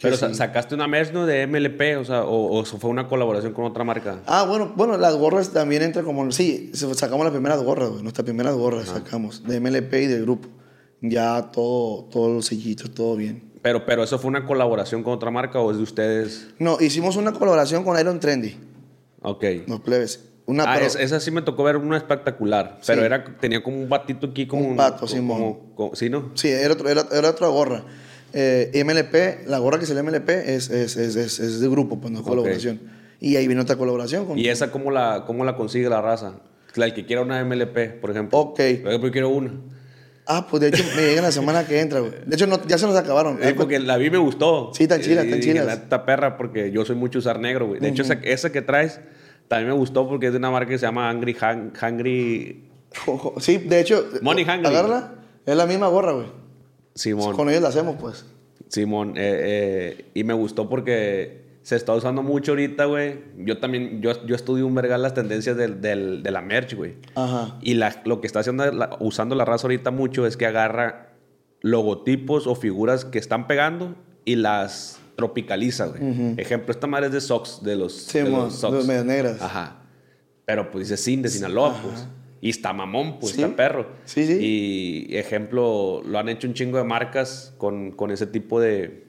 Pero 0.00 0.16
sí. 0.16 0.32
sacaste 0.32 0.74
una 0.74 0.86
merch, 0.88 1.12
¿no? 1.12 1.26
De 1.26 1.46
MLP, 1.46 1.98
o 2.00 2.04
sea, 2.04 2.24
o, 2.24 2.58
o 2.58 2.64
fue 2.64 2.88
una 2.88 3.08
colaboración 3.08 3.52
con 3.52 3.66
otra 3.66 3.84
marca. 3.84 4.22
Ah, 4.24 4.46
bueno, 4.48 4.72
bueno, 4.74 4.96
las 4.96 5.16
gorras 5.16 5.50
también 5.52 5.82
entran 5.82 6.06
como... 6.06 6.30
Sí, 6.32 6.70
sacamos 6.72 7.24
las 7.24 7.32
primeras 7.32 7.62
gorras, 7.62 7.90
güey. 7.90 8.02
Nuestras 8.02 8.24
primeras 8.24 8.54
gorras 8.54 8.88
sacamos. 8.88 9.44
De 9.44 9.60
MLP 9.60 9.92
y 9.94 10.06
del 10.06 10.22
grupo. 10.22 10.48
Ya 11.02 11.50
todo, 11.52 12.04
todos 12.04 12.32
los 12.32 12.46
sellitos, 12.46 12.94
todo 12.94 13.16
bien. 13.16 13.52
Pero, 13.60 13.84
pero 13.84 14.02
eso 14.02 14.18
fue 14.18 14.28
una 14.28 14.46
colaboración 14.46 15.02
con 15.02 15.12
otra 15.12 15.30
marca 15.30 15.60
o 15.60 15.70
es 15.72 15.76
de 15.76 15.82
ustedes. 15.82 16.48
No, 16.58 16.78
hicimos 16.80 17.16
una 17.16 17.32
colaboración 17.32 17.84
con 17.84 17.98
Iron 18.00 18.18
Trendy. 18.18 18.56
Ok. 19.20 19.44
Los 19.66 19.80
plebes. 19.80 20.27
Una, 20.48 20.64
ah, 20.64 20.74
pero- 20.74 20.86
es- 20.86 20.96
esa 20.96 21.20
sí 21.20 21.30
me 21.30 21.42
tocó 21.42 21.62
ver 21.62 21.76
una 21.76 21.96
espectacular. 21.96 22.78
Pero 22.86 23.00
Sí. 23.02 23.06
era, 23.06 23.22
tenía 23.38 23.62
como 23.62 23.76
un 23.80 23.88
batito 23.88 24.28
aquí, 24.28 24.46
como 24.46 24.66
Un 24.66 24.76
pato, 24.76 24.96
como- 25.00 25.08
Simón. 25.08 25.38
como- 25.38 25.74
como- 25.76 25.94
¿Sí, 25.94 26.08
no? 26.10 26.30
Sí, 26.34 26.48
era, 26.48 26.72
otro- 26.72 26.88
era, 26.88 27.04
era 27.12 27.30
otra 27.30 27.48
gorra. 27.48 27.84
Eh, 28.32 28.70
MLP, 28.74 29.44
la 29.46 29.58
gorra 29.58 29.78
que 29.78 29.86
sale 29.86 30.00
MLP 30.02 30.54
es, 30.54 30.70
es, 30.70 30.96
es, 30.96 31.16
es, 31.16 31.38
es 31.38 31.60
de 31.60 31.68
grupo, 31.68 32.00
pues 32.00 32.10
no 32.12 32.18
es 32.18 32.22
Ok. 32.24 32.28
colaboración. 32.30 32.80
Y 33.20 33.36
ahí 33.36 33.46
viene 33.46 33.60
otra 33.62 33.76
colaboración 33.76 34.24
con... 34.26 34.38
¿Y 34.38 34.48
esa 34.48 34.70
cómo 34.70 34.90
la, 34.90 35.24
cómo 35.26 35.44
la 35.44 35.54
consigue 35.56 35.88
la 35.88 36.00
raza? 36.00 36.34
La 36.76 36.86
el 36.86 36.94
que 36.94 37.04
quiera 37.06 37.22
una 37.22 37.40
MLP, 37.44 37.88
por 38.00 38.10
ejemplo. 38.10 38.38
Ok. 38.38 38.60
Yo 38.84 39.10
quiero 39.10 39.28
una. 39.30 39.52
Ah, 40.26 40.46
pues 40.48 40.60
de 40.60 40.68
hecho 40.68 40.84
me 40.94 41.02
llegan 41.02 41.24
la 41.24 41.32
semana 41.32 41.66
que 41.66 41.80
entra, 41.80 42.00
güey. 42.00 42.12
De 42.26 42.36
hecho, 42.36 42.46
no, 42.46 42.60
ya 42.66 42.76
se 42.78 42.86
nos 42.86 42.94
acabaron. 42.96 43.38
Sí, 43.42 43.52
porque 43.56 43.78
la 43.80 43.96
vi 43.96 44.10
me 44.10 44.18
gustó. 44.18 44.70
Sí, 44.74 44.86
tan 44.86 45.00
chilas, 45.00 45.24
Y 45.24 45.30
tan 45.30 45.40
dije, 45.40 45.52
chilas. 45.52 45.66
La 45.66 45.76
neta 45.76 46.04
perra, 46.04 46.36
porque 46.36 46.70
yo 46.70 46.84
soy 46.84 46.96
mucho 46.96 47.18
usar 47.18 47.40
negro, 47.40 47.66
güey. 47.66 47.80
De 47.80 47.88
hecho, 47.88 48.02
Ujú. 48.02 48.12
esa, 48.12 48.20
esa 48.22 48.52
que 48.52 48.60
traes 48.62 49.00
también 49.48 49.68
me 49.70 49.74
gustó 49.78 50.08
porque 50.08 50.26
es 50.26 50.32
de 50.32 50.38
una 50.38 50.50
marca 50.50 50.70
que 50.70 50.78
se 50.78 50.86
llama 50.86 51.08
Angry 51.10 51.36
Han- 51.40 51.72
Hungry 51.82 52.64
Sí, 53.38 53.58
de 53.58 53.80
hecho, 53.80 54.06
Money 54.22 54.44
Hungry. 54.44 54.66
agárrala. 54.66 55.14
Es 55.46 55.56
la 55.56 55.66
misma 55.66 55.88
gorra, 55.88 56.12
güey. 56.12 56.26
Simón. 56.94 57.34
Con 57.34 57.48
ellos 57.48 57.62
la 57.62 57.68
hacemos, 57.68 57.96
pues. 58.00 58.26
Simón, 58.68 59.14
eh, 59.16 59.40
eh, 59.98 60.04
y 60.14 60.24
me 60.24 60.34
gustó 60.34 60.68
porque 60.68 61.46
se 61.62 61.76
está 61.76 61.94
usando 61.94 62.22
mucho 62.22 62.52
ahorita, 62.52 62.84
güey. 62.86 63.18
Yo 63.38 63.58
también, 63.58 64.00
yo, 64.02 64.12
yo 64.26 64.34
estudio 64.34 64.66
un 64.66 64.74
vergal 64.74 65.00
las 65.02 65.14
tendencias 65.14 65.56
del, 65.56 65.80
del- 65.80 66.22
de 66.22 66.30
la 66.30 66.40
merch, 66.42 66.74
güey. 66.74 66.94
Ajá. 67.14 67.58
Y 67.62 67.74
la- 67.74 68.02
lo 68.04 68.20
que 68.20 68.26
está 68.26 68.40
haciendo 68.40 68.70
la- 68.72 68.96
usando 69.00 69.34
la 69.34 69.44
raza 69.44 69.66
ahorita 69.66 69.90
mucho 69.90 70.26
es 70.26 70.36
que 70.36 70.46
agarra 70.46 71.10
logotipos 71.60 72.46
o 72.46 72.54
figuras 72.54 73.04
que 73.04 73.18
están 73.18 73.46
pegando 73.46 73.94
y 74.24 74.36
las 74.36 75.00
tropicaliza, 75.18 75.86
güey. 75.86 76.34
Ejemplo, 76.36 76.70
esta 76.72 76.86
madre 76.86 77.08
es 77.08 77.12
de 77.12 77.20
Sox, 77.20 77.60
de 77.64 77.74
los, 77.74 77.92
Sí, 77.92 78.20
de 78.20 78.30
los 78.30 78.54
Sox. 78.54 78.86
de 78.86 79.04
negras. 79.04 79.42
Ajá. 79.42 79.82
Pero 80.46 80.70
pues 80.70 80.88
dice 80.88 80.96
Sin 80.96 81.22
de 81.22 81.28
Sinaloa, 81.28 81.76
pues. 81.82 82.06
Y 82.40 82.50
está 82.50 82.72
mamón, 82.72 83.18
pues, 83.18 83.32
Sí. 83.34 83.42
está 83.42 83.56
perro. 83.56 83.88
Sí, 84.04 84.24
sí. 84.24 84.38
Y 85.10 85.16
ejemplo, 85.16 86.02
lo 86.06 86.20
han 86.20 86.28
hecho 86.28 86.46
un 86.46 86.54
chingo 86.54 86.78
de 86.78 86.84
marcas 86.84 87.52
con, 87.58 87.90
con 87.90 88.12
ese 88.12 88.28
tipo 88.28 88.60
de, 88.60 89.06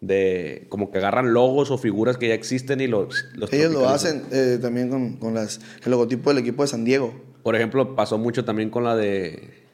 de... 0.00 0.66
Como 0.68 0.92
que 0.92 0.98
agarran 0.98 1.34
logos 1.34 1.72
o 1.72 1.78
figuras 1.78 2.16
que 2.16 2.28
ya 2.28 2.34
existen 2.34 2.80
y 2.80 2.86
los, 2.86 3.24
los 3.34 3.52
Ellos 3.52 3.72
lo 3.72 3.88
hacen 3.88 4.22
eh, 4.30 4.58
también 4.62 4.88
con, 4.88 5.16
con 5.16 5.34
las, 5.34 5.58
el 5.84 5.90
logotipo 5.90 6.30
del 6.30 6.38
equipo 6.38 6.62
de 6.62 6.68
San 6.68 6.84
Diego. 6.84 7.12
Por 7.42 7.56
ejemplo, 7.56 7.96
pasó 7.96 8.18
mucho 8.18 8.44
también 8.44 8.70
con 8.70 8.84
la 8.84 8.94
de... 8.94 9.64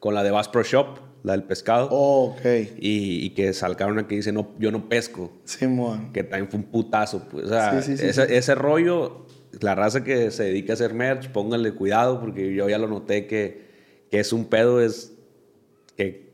Con 0.00 0.12
la 0.12 0.22
de 0.22 0.30
Bass 0.32 0.48
Pro 0.48 0.62
Shop, 0.64 0.98
la 1.22 1.32
del 1.32 1.44
pescado. 1.44 1.88
Oh, 1.90 2.34
ok. 2.36 2.44
Y, 2.78 3.24
y 3.24 3.30
que 3.30 3.52
salcaron 3.52 3.94
una 3.94 4.08
que 4.08 4.16
dice, 4.16 4.32
no, 4.32 4.50
yo 4.58 4.70
no 4.70 4.88
pesco. 4.88 5.32
Simón. 5.44 6.12
Que 6.12 6.24
también 6.24 6.50
fue 6.50 6.60
un 6.60 6.66
putazo. 6.66 7.28
Pues. 7.28 7.46
O 7.46 7.48
sea, 7.48 7.80
Sí, 7.82 7.96
sí, 7.96 8.04
ese, 8.04 8.36
ese 8.36 8.54
rollo, 8.54 9.26
la 9.60 9.74
raza 9.74 10.02
que 10.02 10.30
se 10.30 10.44
dedica 10.44 10.72
a 10.72 10.74
hacer 10.74 10.94
merch, 10.94 11.30
pónganle 11.30 11.72
cuidado 11.72 12.20
porque 12.20 12.54
yo 12.54 12.68
ya 12.68 12.78
lo 12.78 12.88
noté 12.88 13.26
que, 13.26 13.66
que 14.10 14.20
es 14.20 14.32
un 14.32 14.46
pedo, 14.46 14.80
es 14.80 15.12
que 15.96 16.32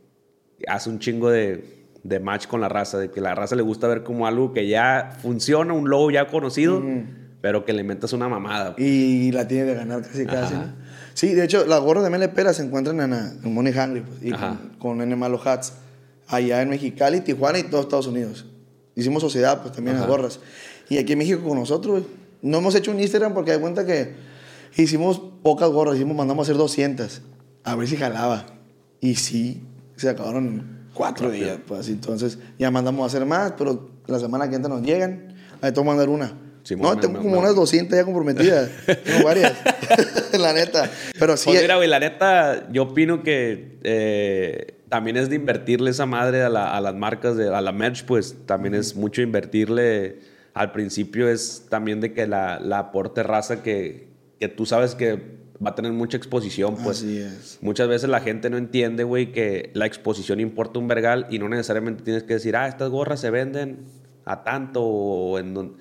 hace 0.67 0.89
un 0.89 0.99
chingo 0.99 1.31
de, 1.31 1.87
de 2.03 2.21
match 2.21 2.47
con 2.47 2.61
la 2.61 2.69
raza, 2.69 2.99
de 2.99 3.11
que 3.11 3.21
la 3.21 3.35
raza 3.35 3.57
le 3.57 3.63
gusta 3.63 3.89
ver 3.89 4.03
como 4.03 4.27
algo 4.27 4.53
que 4.53 4.69
ya 4.69 5.17
funciona, 5.21 5.73
un 5.75 5.91
logo 5.91 6.11
ya 6.11 6.27
conocido, 6.27 6.83
pero 7.41 7.65
que 7.65 7.73
le 7.73 7.85
metas 7.85 8.13
una 8.13 8.29
mamada. 8.29 8.75
Y 8.79 9.31
la 9.33 9.47
tiene 9.47 9.65
de 9.65 9.75
ganar 9.75 10.03
casi 10.03 10.25
casi. 10.25 10.55
¿no? 10.55 10.88
Sí, 11.19 11.35
de 11.35 11.43
hecho, 11.43 11.67
las 11.67 11.81
gorras 11.81 12.05
de 12.05 12.11
MLP 12.17 12.39
las 12.45 12.61
encuentran 12.61 13.01
en, 13.01 13.13
en 13.13 13.53
Money 13.53 13.73
Hungry 13.77 14.03
pues, 14.03 14.23
y 14.23 14.33
Ajá. 14.33 14.57
con, 14.79 14.99
con 14.99 15.03
N 15.03 15.17
Malo 15.17 15.41
Hats 15.45 15.73
allá 16.29 16.63
en 16.63 16.69
Mexicali, 16.71 17.23
Tijuana 17.23 17.59
y 17.59 17.65
todo 17.65 17.81
Estados 17.81 18.07
Unidos. 18.07 18.47
Hicimos 18.95 19.21
sociedad, 19.21 19.61
pues 19.61 19.75
también 19.75 19.97
las 19.97 20.05
Ajá. 20.05 20.13
gorras. 20.13 20.39
Y 20.89 20.97
aquí 20.97 21.15
en 21.15 21.19
México 21.19 21.43
con 21.43 21.59
nosotros. 21.59 22.05
No 22.41 22.59
hemos 22.59 22.73
hecho 22.77 22.93
un 22.93 23.01
Instagram 23.01 23.35
porque 23.35 23.51
hay 23.51 23.59
cuenta 23.59 23.85
que 23.85 24.15
hicimos 24.77 25.21
pocas 25.43 25.69
gorras, 25.71 25.97
hicimos, 25.97 26.17
mandamos 26.17 26.47
a 26.47 26.53
hacer 26.53 26.57
200. 26.57 27.21
A 27.65 27.75
ver 27.75 27.89
si 27.89 27.97
jalaba. 27.97 28.47
Y 29.01 29.17
sí, 29.17 29.61
se 29.97 30.09
acabaron 30.09 30.47
en 30.47 30.87
cuatro 30.95 31.33
días, 31.33 31.59
pues. 31.67 31.89
Entonces 31.89 32.39
ya 32.61 32.71
mandamos 32.71 33.03
a 33.03 33.07
hacer 33.07 33.27
más, 33.27 33.55
pero 33.59 33.91
la 34.07 34.21
semana 34.21 34.49
que 34.49 34.55
entra 34.55 34.73
nos 34.73 34.83
llegan. 34.83 35.35
Ahí 35.63 35.73
tengo 35.73 35.83
que 35.83 35.89
mandar 35.89 36.11
una. 36.11 36.33
Simón, 36.69 36.97
no, 36.97 37.01
tengo 37.01 37.19
como 37.23 37.39
unas 37.39 37.55
200 37.55 37.97
ya 37.97 38.05
comprometidas. 38.05 38.69
tengo 39.05 39.25
varias. 39.25 39.55
la 40.39 40.53
neta. 40.53 40.91
Pero 41.19 41.37
sí. 41.39 41.47
Pues 41.49 41.63
mira, 41.63 41.77
güey, 41.77 41.89
la 41.89 41.99
neta, 41.99 42.69
yo 42.71 42.83
opino 42.83 43.23
que 43.23 43.79
eh, 43.85 44.75
también 44.91 45.17
es 45.17 45.31
de 45.31 45.37
invertirle 45.37 45.91
esa 45.91 46.05
madre 46.05 46.43
a, 46.43 46.51
la- 46.51 46.77
a 46.77 46.81
las 46.83 46.95
marcas, 46.95 47.37
de, 47.37 47.49
a 47.55 47.61
la 47.63 47.73
merch, 47.73 48.05
pues 48.05 48.37
también 48.45 48.75
es 48.75 48.97
mucho 48.97 49.23
invertirle. 49.23 50.19
Al 50.53 50.73
principio 50.73 51.29
es 51.29 51.67
también 51.71 52.01
de 52.01 52.13
que 52.13 52.27
la, 52.27 52.59
la 52.61 52.79
aporte 52.81 53.23
raza 53.23 53.63
que, 53.63 54.09
que 54.39 54.49
tú 54.49 54.67
sabes 54.67 54.95
que 54.95 55.39
va 55.65 55.71
a 55.71 55.75
tener 55.75 55.93
mucha 55.93 56.17
exposición, 56.19 56.77
pues. 56.77 56.99
Así 56.99 57.19
es. 57.19 57.59
Muchas 57.63 57.89
veces 57.89 58.11
la 58.11 58.21
gente 58.21 58.51
no 58.51 58.59
entiende, 58.59 59.05
güey, 59.05 59.33
que 59.33 59.71
la 59.73 59.87
exposición 59.87 60.39
importa 60.39 60.79
un 60.79 60.87
vergal 60.89 61.27
y 61.31 61.39
no 61.39 61.49
necesariamente 61.49 62.03
tienes 62.05 62.25
que 62.25 62.35
decir, 62.35 62.57
ah, 62.57 62.69
estas 62.69 62.91
gorras 62.91 63.21
se 63.21 63.31
venden 63.31 63.87
a 64.27 64.45
tanto 64.45 64.83
o 64.85 65.39
en 65.39 65.55
don-". 65.55 65.77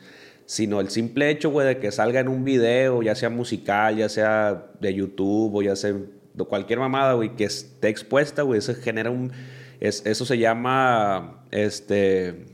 Sino 0.50 0.80
el 0.80 0.90
simple 0.90 1.30
hecho, 1.30 1.50
güey, 1.52 1.68
de 1.68 1.78
que 1.78 1.92
salga 1.92 2.22
en 2.22 2.30
un 2.30 2.46
video, 2.46 3.04
ya 3.04 3.16
sea 3.16 3.30
musical, 3.30 3.98
ya 3.98 4.08
sea 4.08 4.68
de 4.80 4.94
YouTube 4.94 5.54
o 5.54 5.62
ya 5.62 5.76
sea 5.76 5.92
de 5.92 6.44
cualquier 6.46 6.80
mamada, 6.80 7.14
güey, 7.14 7.36
que 7.36 7.44
esté 7.44 7.90
expuesta, 7.90 8.44
güey, 8.44 8.60
eso 8.60 8.74
genera 8.74 9.12
un... 9.12 9.32
es- 9.82 10.06
eso 10.06 10.24
se 10.26 10.38
llama, 10.38 11.44
este... 11.52 12.46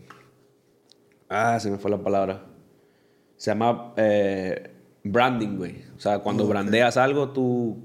Ah, 1.30 1.60
se 1.60 1.70
me 1.70 1.78
fue 1.78 1.92
la 1.92 2.00
palabra. 2.00 2.46
Se 3.38 3.52
llama 3.52 3.94
eh, 3.98 4.72
branding, 5.04 5.58
güey. 5.58 5.84
O 5.96 6.00
sea, 6.00 6.20
cuando 6.20 6.48
brandeas 6.48 6.98
algo, 6.98 7.30
tú... 7.30 7.78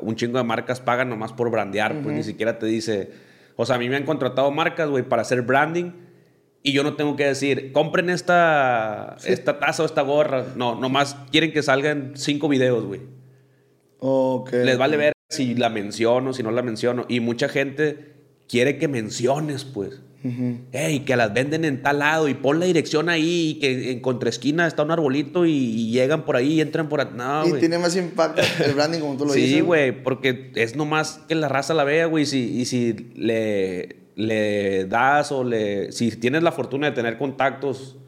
Un 0.00 0.16
chingo 0.16 0.38
de 0.38 0.44
marcas 0.44 0.80
pagan 0.80 1.10
nomás 1.10 1.32
por 1.34 1.50
brandear, 1.50 2.00
pues 2.02 2.16
ni 2.16 2.22
siquiera 2.22 2.58
te 2.58 2.64
dice... 2.66 3.10
O 3.56 3.66
sea, 3.66 3.76
a 3.76 3.78
mí 3.78 3.86
me 3.90 3.96
han 3.96 4.04
contratado 4.06 4.50
marcas, 4.50 4.88
güey, 4.88 5.02
para 5.06 5.20
hacer 5.22 5.42
branding 5.42 5.92
y 6.62 6.72
yo 6.72 6.82
no 6.84 6.94
tengo 6.94 7.16
que 7.16 7.24
decir, 7.24 7.72
compren 7.72 8.08
esta, 8.10 9.16
esta 9.24 9.58
taza 9.58 9.82
o 9.82 9.86
esta 9.86 10.02
gorra. 10.02 10.46
No, 10.56 10.78
nomás 10.78 11.16
quieren 11.30 11.52
que 11.52 11.62
salgan 11.62 12.12
cinco 12.14 12.48
videos, 12.48 12.84
güey. 12.84 13.00
Ok. 13.98 14.52
Les 14.52 14.78
vale 14.78 14.96
ver 14.96 15.12
si 15.28 15.54
la 15.54 15.68
menciono, 15.70 16.32
si 16.32 16.42
no 16.42 16.50
la 16.50 16.62
menciono. 16.62 17.04
Y 17.08 17.20
mucha 17.20 17.48
gente 17.48 18.12
quiere 18.48 18.78
que 18.78 18.88
menciones, 18.88 19.64
pues. 19.64 20.00
Ujú. 20.24 20.58
Ey, 20.70 21.00
que 21.00 21.16
las 21.16 21.34
venden 21.34 21.64
en 21.64 21.82
tal 21.82 21.98
lado 21.98 22.28
y 22.28 22.34
pon 22.34 22.60
la 22.60 22.66
dirección 22.66 23.08
ahí 23.08 23.56
y 23.56 23.58
que 23.58 23.90
en 23.90 23.98
contraesquina 23.98 24.68
está 24.68 24.84
un 24.84 24.92
arbolito 24.92 25.46
y, 25.46 25.50
y 25.52 25.90
llegan 25.90 26.24
por 26.24 26.36
ahí 26.36 26.54
y 26.54 26.60
entran 26.60 26.88
por... 26.88 27.00
a- 27.00 27.06
No, 27.06 27.44
y 27.48 27.58
tiene 27.58 27.76
más 27.78 27.96
impacto 27.96 28.40
el 28.64 28.72
branding 28.76 29.00
como 29.00 29.16
tú 29.16 29.24
lo 29.26 29.32
dices. 29.32 29.50
Sí, 29.50 29.60
güey, 29.62 29.90
porque 30.04 30.52
es 30.54 30.76
nomás 30.76 31.20
que 31.26 31.34
la 31.34 31.48
raza 31.48 31.74
la 31.74 31.82
vea, 31.82 32.06
güey. 32.06 32.24
Si, 32.24 32.38
y 32.56 32.66
si 32.66 32.92
le, 33.16 33.96
le 34.14 34.84
das 34.86 35.32
o 35.32 35.44
le. 35.44 35.92
Si 35.92 36.10
tienes 36.16 36.42
la 36.42 36.52
fortuna 36.52 36.88
de 36.88 36.92
tener 36.92 37.18
contactos 37.18 37.98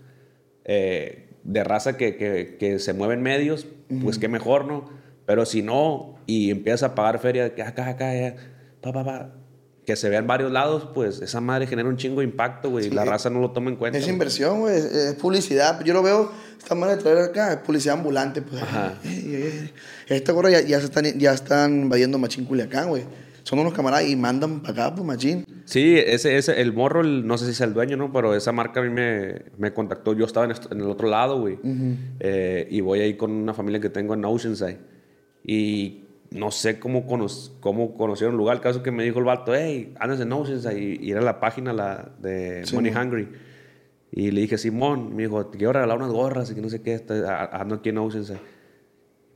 eh, 0.64 1.28
de 1.42 1.64
raza 1.64 1.96
que, 1.96 2.16
que, 2.16 2.56
que 2.58 2.78
se 2.78 2.92
mueven 2.92 3.22
medios, 3.22 3.66
pues 3.88 4.16
Ujú. 4.16 4.20
qué 4.20 4.28
mejor, 4.28 4.66
¿no? 4.66 4.88
Pero 5.26 5.46
si 5.46 5.62
no, 5.62 6.16
y 6.26 6.50
empiezas 6.50 6.82
a 6.82 6.94
pagar 6.94 7.18
feria, 7.18 7.54
que 7.54 7.62
acá, 7.62 7.88
acá, 7.88 8.14
ya, 8.14 8.36
pa, 8.80 8.92
pa, 8.92 9.04
pa, 9.04 9.32
que 9.86 9.96
se 9.96 10.08
vea 10.08 10.18
en 10.18 10.26
varios 10.26 10.50
lados, 10.50 10.88
pues 10.94 11.20
esa 11.20 11.40
madre 11.40 11.66
genera 11.66 11.88
un 11.88 11.96
chingo 11.96 12.20
de 12.20 12.26
impacto, 12.26 12.70
güey. 12.70 12.84
Sí. 12.84 12.90
La 12.90 13.04
raza 13.04 13.30
no 13.30 13.40
lo 13.40 13.50
toma 13.50 13.70
en 13.70 13.76
cuenta. 13.76 13.98
Es 13.98 14.08
inversión, 14.08 14.60
güey. 14.60 14.76
Es, 14.76 14.84
es 14.84 15.14
publicidad. 15.14 15.82
Yo 15.84 15.92
lo 15.92 16.02
veo, 16.02 16.32
esta 16.58 16.74
manera 16.74 16.96
de 16.96 17.02
traer 17.02 17.18
acá, 17.18 17.52
es 17.52 17.58
publicidad 17.58 17.96
ambulante. 17.96 18.40
Pues. 18.42 18.62
Ajá. 18.62 18.94
Ey, 19.04 19.34
ey, 19.34 19.42
ey. 19.42 19.72
Esta 20.08 20.32
gorra 20.32 20.50
ya, 20.50 20.60
ya, 20.62 20.78
se 20.78 20.86
están, 20.86 21.04
ya 21.18 21.32
están 21.32 21.82
invadiendo 21.82 22.18
Machín 22.18 22.46
Culiacán, 22.46 22.88
güey. 22.88 23.04
Son 23.44 23.58
unos 23.58 23.72
camaradas 23.74 24.08
y 24.08 24.16
mandan 24.16 24.60
para 24.60 24.72
acá, 24.86 24.94
pues, 24.94 25.06
Machín. 25.06 25.44
Sí, 25.66 25.96
ese, 25.98 26.36
ese, 26.36 26.60
el 26.60 26.72
morro, 26.72 27.02
el- 27.02 27.26
no 27.26 27.38
sé 27.38 27.44
si 27.44 27.50
es 27.52 27.60
el 27.60 27.72
dueño, 27.74 27.96
¿no? 27.96 28.12
Pero 28.12 28.34
esa 28.34 28.52
marca 28.52 28.80
a 28.80 28.82
mí 28.82 28.88
me, 28.90 29.42
me 29.58 29.72
contactó. 29.72 30.12
Yo 30.14 30.24
estaba 30.24 30.46
en, 30.46 30.52
en 30.70 30.80
el 30.80 30.88
otro 30.88 31.08
lado, 31.08 31.38
güey. 31.40 31.54
Ujú. 31.62 31.94
Eh, 32.20 32.66
y 32.70 32.80
voy 32.80 33.00
ahí 33.00 33.14
con 33.16 33.30
una 33.30 33.54
familia 33.54 33.80
que 33.80 33.90
tengo 33.90 34.14
en 34.14 34.24
Oceanside. 34.24 34.78
Y 35.46 36.04
no 36.30 36.50
sé 36.50 36.78
cómo, 36.80 37.06
cono- 37.06 37.26
cómo 37.60 37.94
conocieron 37.94 38.34
el 38.34 38.38
lugar. 38.38 38.56
El 38.56 38.62
caso 38.62 38.82
que 38.82 38.90
me 38.90 39.04
dijo 39.04 39.18
el 39.18 39.24
vato, 39.26 39.52
hey, 39.54 39.94
andas 40.00 40.20
en 40.20 40.32
Oceanside. 40.32 40.78
Y, 40.80 41.06
y 41.06 41.10
era 41.12 41.20
la 41.20 41.38
página 41.38 41.72
la, 41.72 42.12
de 42.20 42.64
Sí, 42.64 42.74
Money 42.74 42.92
mon. 42.92 43.02
Hungry. 43.06 43.28
Y 44.10 44.30
le 44.30 44.40
dije, 44.42 44.56
Simón, 44.58 45.14
me 45.14 45.24
dijo, 45.24 45.44
te 45.46 45.58
quiero 45.58 45.72
regalar 45.72 45.98
unas 45.98 46.10
gorras 46.12 46.50
y 46.50 46.54
que 46.54 46.60
no 46.62 46.70
sé 46.70 46.80
qué. 46.82 46.94
está- 46.94 47.46
Ando 47.52 47.74
aquí 47.76 47.90
en 47.90 47.98
Oceanside. 47.98 48.38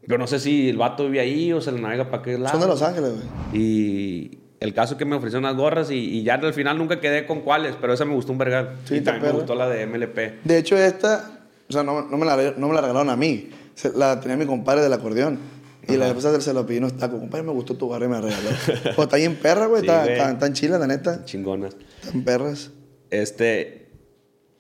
Pero 0.09 0.19
no 0.19 0.27
sé 0.27 0.41
si 0.41 0.69
el 0.71 0.77
vato 0.79 1.05
vive 1.05 1.21
ahí 1.21 1.53
o 1.53 1.61
se 1.61 1.71
le 1.71 1.81
navega 1.81 2.11
para 2.11 2.23
qué 2.23 2.37
lado. 2.39 2.51
Son 2.51 2.61
de 2.61 2.67
Los 2.67 2.83
Ángeles, 2.83 3.13
güey. 3.13 3.63
Y 3.63 4.39
el 4.61 4.75
caso 4.75 4.95
es 4.95 4.99
que 4.99 5.05
me 5.05 5.15
ofreció 5.15 5.39
unas 5.39 5.55
gorras 5.55 5.91
y, 5.91 5.97
y 5.97 6.23
ya 6.25 6.35
al 6.35 6.55
final 6.55 6.79
nunca 6.79 6.99
quedé 7.01 7.27
con 7.27 7.43
cuáles, 7.43 7.77
pero 7.81 7.93
esa 7.93 8.05
me 8.07 8.15
gustó 8.15 8.33
un 8.33 8.39
vergal. 8.39 8.77
Sí, 8.85 8.97
y 8.97 9.01
también 9.03 9.27
me 9.33 9.39
gustó 9.39 9.55
la 9.55 9.69
de 9.69 9.87
MLP. 9.87 10.43
De 10.45 10.59
hecho, 10.59 10.77
esta, 10.79 11.47
o 11.69 11.73
sea, 11.73 11.83
no, 11.83 12.03
no 12.09 12.17
me, 12.17 12.25
la, 12.27 12.55
no 12.57 12.69
me 12.69 12.75
la 12.75 12.81
regalaron 12.81 13.11
a 13.11 13.17
mí. 13.17 13.51
Se- 13.75 13.93
la 13.93 14.19
tenía 14.19 14.37
mi 14.37 14.47
compadre 14.47 14.81
del 14.83 14.93
acordeón. 14.93 15.39
Y 15.87 15.97
la 15.97 16.09
esposa 16.09 16.39
se 16.41 16.53
lo 16.53 16.67
pidió 16.67 16.81
unos 16.81 16.97
tacos. 16.97 17.19
Compadre, 17.21 17.45
me 17.47 17.53
gustó 17.53 17.75
tu 17.77 17.87
gorra 17.87 18.05
y 18.07 18.09
me 18.09 18.15
la 18.17 18.21
regaló. 18.23 18.49
pues 18.97 18.99
está 18.99 19.17
bien 19.17 19.37
perra, 19.37 19.67
güey. 19.67 19.83
Sí, 19.83 19.87
está, 19.89 20.03
güey. 20.05 20.13
está- 20.15 20.39
tan 20.39 20.53
chila, 20.53 20.79
la 20.79 20.87
neta. 20.87 21.25
Chingonas. 21.25 21.77
Tan 22.11 22.25
perras. 22.25 22.71
Este, 23.11 23.89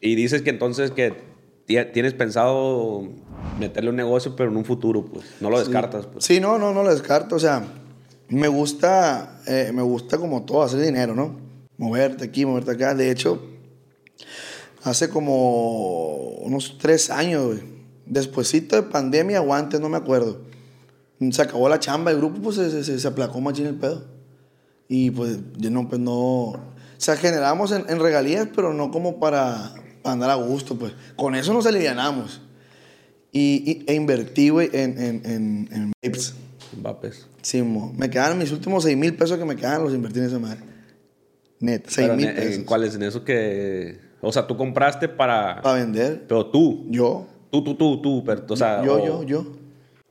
y 0.01 0.15
dices 0.15 0.43
que 0.43 0.51
entonces 0.51 0.91
que 0.91 1.13
ti- 1.67 1.77
tienes 1.93 2.15
pensado 2.15 3.09
meterle 3.59 3.91
un 3.91 3.97
negocio, 3.97 4.35
pero 4.37 4.51
en 4.51 4.57
un 4.57 4.65
futuro, 4.65 5.05
pues. 5.05 5.25
No 5.41 5.51
lo 5.51 5.59
descartas, 5.59 6.07
pues. 6.07 6.25
Sí, 6.25 6.41
no, 6.41 6.59
no, 6.59 6.73
no 6.73 6.83
lo 6.83 6.91
descarto. 6.91 7.37
O 7.37 7.39
sea, 7.39 7.65
me 8.29 8.49
gusta, 8.49 9.41
eh, 9.47 9.71
me 9.75 9.83
gusta 9.83 10.19
como 10.19 10.45
todo, 10.45 10.63
hacer 10.63 10.81
dinero, 10.81 11.15
¿no? 11.15 11.37
Moverte 11.77 12.25
aquí, 12.25 12.45
moverte 12.45 12.73
acá. 12.73 12.95
De 12.95 13.11
hecho, 13.11 13.43
hace 14.83 15.09
como 15.09 16.17
unos 16.41 16.79
tres 16.79 17.11
años, 17.11 17.47
güey. 17.47 17.79
Despuésito 18.07 18.75
de 18.75 18.85
pandemia 18.85 19.43
o 19.43 19.53
antes, 19.53 19.81
no 19.81 19.89
me 19.91 19.99
acuerdo. 19.99 20.41
Se 21.31 21.43
acabó 21.43 21.69
la 21.69 21.79
chamba, 21.79 22.11
el 22.11 22.17
grupo 22.17 22.41
pues 22.41 22.57
se, 22.57 22.85
se, 22.85 22.99
se 22.99 23.09
aplacó 23.09 23.41
machín 23.41 23.67
el 23.67 23.75
pedo. 23.75 24.07
Y 24.89 25.11
pues, 25.11 25.39
yo 25.57 25.71
no, 25.71 25.89
pues 25.89 26.01
no. 26.01 26.15
O 26.15 26.61
sea, 26.97 27.17
generamos 27.17 27.71
en, 27.73 27.85
en 27.89 28.01
regalías, 28.01 28.49
pero 28.55 28.73
no 28.73 28.91
como 28.91 29.21
para, 29.21 29.75
para 30.03 30.13
andar 30.15 30.31
a 30.31 30.37
gusto, 30.37 30.79
pues. 30.79 30.95
Con 31.17 31.35
eso 31.35 31.53
nos 31.53 31.67
alivianamos. 31.67 32.41
Y, 33.33 33.62
y- 33.70 33.85
e 33.87 33.95
invertí, 33.95 34.49
güey, 34.49 34.70
en, 34.72 34.99
en, 34.99 35.22
en, 35.24 35.68
en 35.72 35.93
vapes. 36.03 36.35
Vapes. 36.76 37.26
Sí, 37.43 37.62
mo. 37.62 37.93
me 37.97 38.09
quedaron 38.11 38.39
mis 38.39 38.53
últimos 38.53 38.85
6 38.85 38.97
mil 38.97 39.14
pesos 39.14 39.39
que 39.39 39.45
me 39.45 39.57
quedaban, 39.57 39.85
los 39.85 39.93
invertí 39.95 40.18
en 40.18 40.26
esa 40.26 40.39
madre. 40.39 40.61
Net, 41.61 41.83
6 41.87 41.97
Pero 42.09 42.16
mil 42.16 42.35
pesos. 42.35 42.55
en 42.57 42.64
¿Cuáles? 42.64 42.95
En 42.95 43.03
eso 43.03 43.24
que. 43.24 43.99
O 44.20 44.33
sea, 44.33 44.47
tú 44.47 44.57
compraste 44.57 45.09
para. 45.09 45.61
Para 45.62 45.76
vender. 45.81 46.24
Pero 46.29 46.47
tú. 46.47 46.87
Yo. 46.89 47.26
Tú, 47.51 47.62
tú, 47.64 47.74
tú, 47.76 48.01
tú. 48.03 48.22
Pero, 48.24 48.45
o 48.49 48.57
sea, 48.57 48.85
yo, 48.85 48.95
o- 49.03 49.05
yo, 49.07 49.22
yo. 49.24 49.47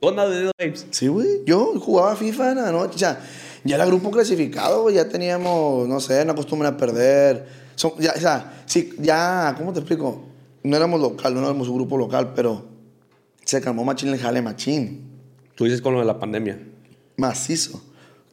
¿Tú 0.00 0.08
andas 0.10 0.30
de 0.30 0.44
vapes? 0.46 0.86
Sí, 0.90 1.08
güey. 1.08 1.42
Yo 1.46 1.78
jugaba 1.80 2.14
FIFA 2.16 2.52
en 2.52 2.58
la 2.58 2.72
noche. 2.72 2.94
O 2.94 2.98
sea, 2.98 3.20
ya 3.64 3.74
era 3.76 3.86
grupo 3.86 4.10
clasificado, 4.10 4.82
güey. 4.82 4.94
Ya 4.96 5.08
teníamos, 5.08 5.88
no 5.88 5.98
sé, 6.00 6.22
una 6.22 6.34
costumbre 6.34 6.68
a 6.68 6.76
perder. 6.76 7.46
Son- 7.74 7.92
ya, 7.98 8.12
o 8.16 8.20
sea, 8.20 8.62
sí, 8.66 8.90
ya, 8.98 9.54
¿cómo 9.58 9.72
te 9.72 9.80
explico? 9.80 10.22
No 10.62 10.76
éramos 10.76 11.00
local, 11.00 11.34
no 11.34 11.40
éramos 11.40 11.68
un 11.68 11.76
grupo 11.76 11.96
local, 11.96 12.32
pero 12.34 12.64
se 13.48 13.62
calmó 13.62 13.82
machín 13.82 14.10
el 14.10 14.18
jale 14.18 14.42
machín. 14.42 15.08
Tú 15.54 15.64
dices 15.64 15.80
con 15.80 15.94
lo 15.94 16.00
de 16.00 16.04
la 16.04 16.18
pandemia. 16.18 16.60
Macizo. 17.16 17.82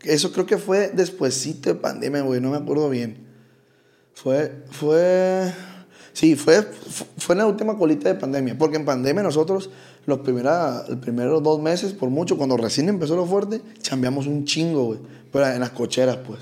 Eso 0.03 0.33
creo 0.33 0.45
que 0.45 0.57
fue 0.57 0.89
despuesito 0.89 1.69
de 1.69 1.75
pandemia, 1.75 2.21
güey. 2.21 2.41
No 2.41 2.51
me 2.51 2.57
acuerdo 2.57 2.89
bien. 2.89 3.25
Fue, 4.13 4.63
fue... 4.71 5.53
Sí, 6.11 6.35
fue, 6.35 6.61
fu- 6.63 7.05
fue 7.17 7.33
en 7.33 7.39
la 7.39 7.47
última 7.47 7.77
colita 7.77 8.09
de 8.09 8.15
pandemia. 8.15 8.57
Porque 8.57 8.75
en 8.75 8.83
pandemia 8.83 9.23
nosotros, 9.23 9.69
los 10.05 10.19
primera, 10.19 10.83
los 10.89 10.97
primeros 10.99 11.41
dos 11.41 11.61
meses, 11.61 11.93
por 11.93 12.09
mucho, 12.09 12.37
cuando 12.37 12.57
recién 12.57 12.89
empezó 12.89 13.15
lo 13.15 13.25
fuerte, 13.25 13.61
chambeamos 13.81 14.27
un 14.27 14.43
chingo, 14.43 14.83
güey. 14.85 14.99
Pero 15.31 15.47
en 15.47 15.61
las 15.61 15.71
cocheras, 15.71 16.17
pues. 16.17 16.41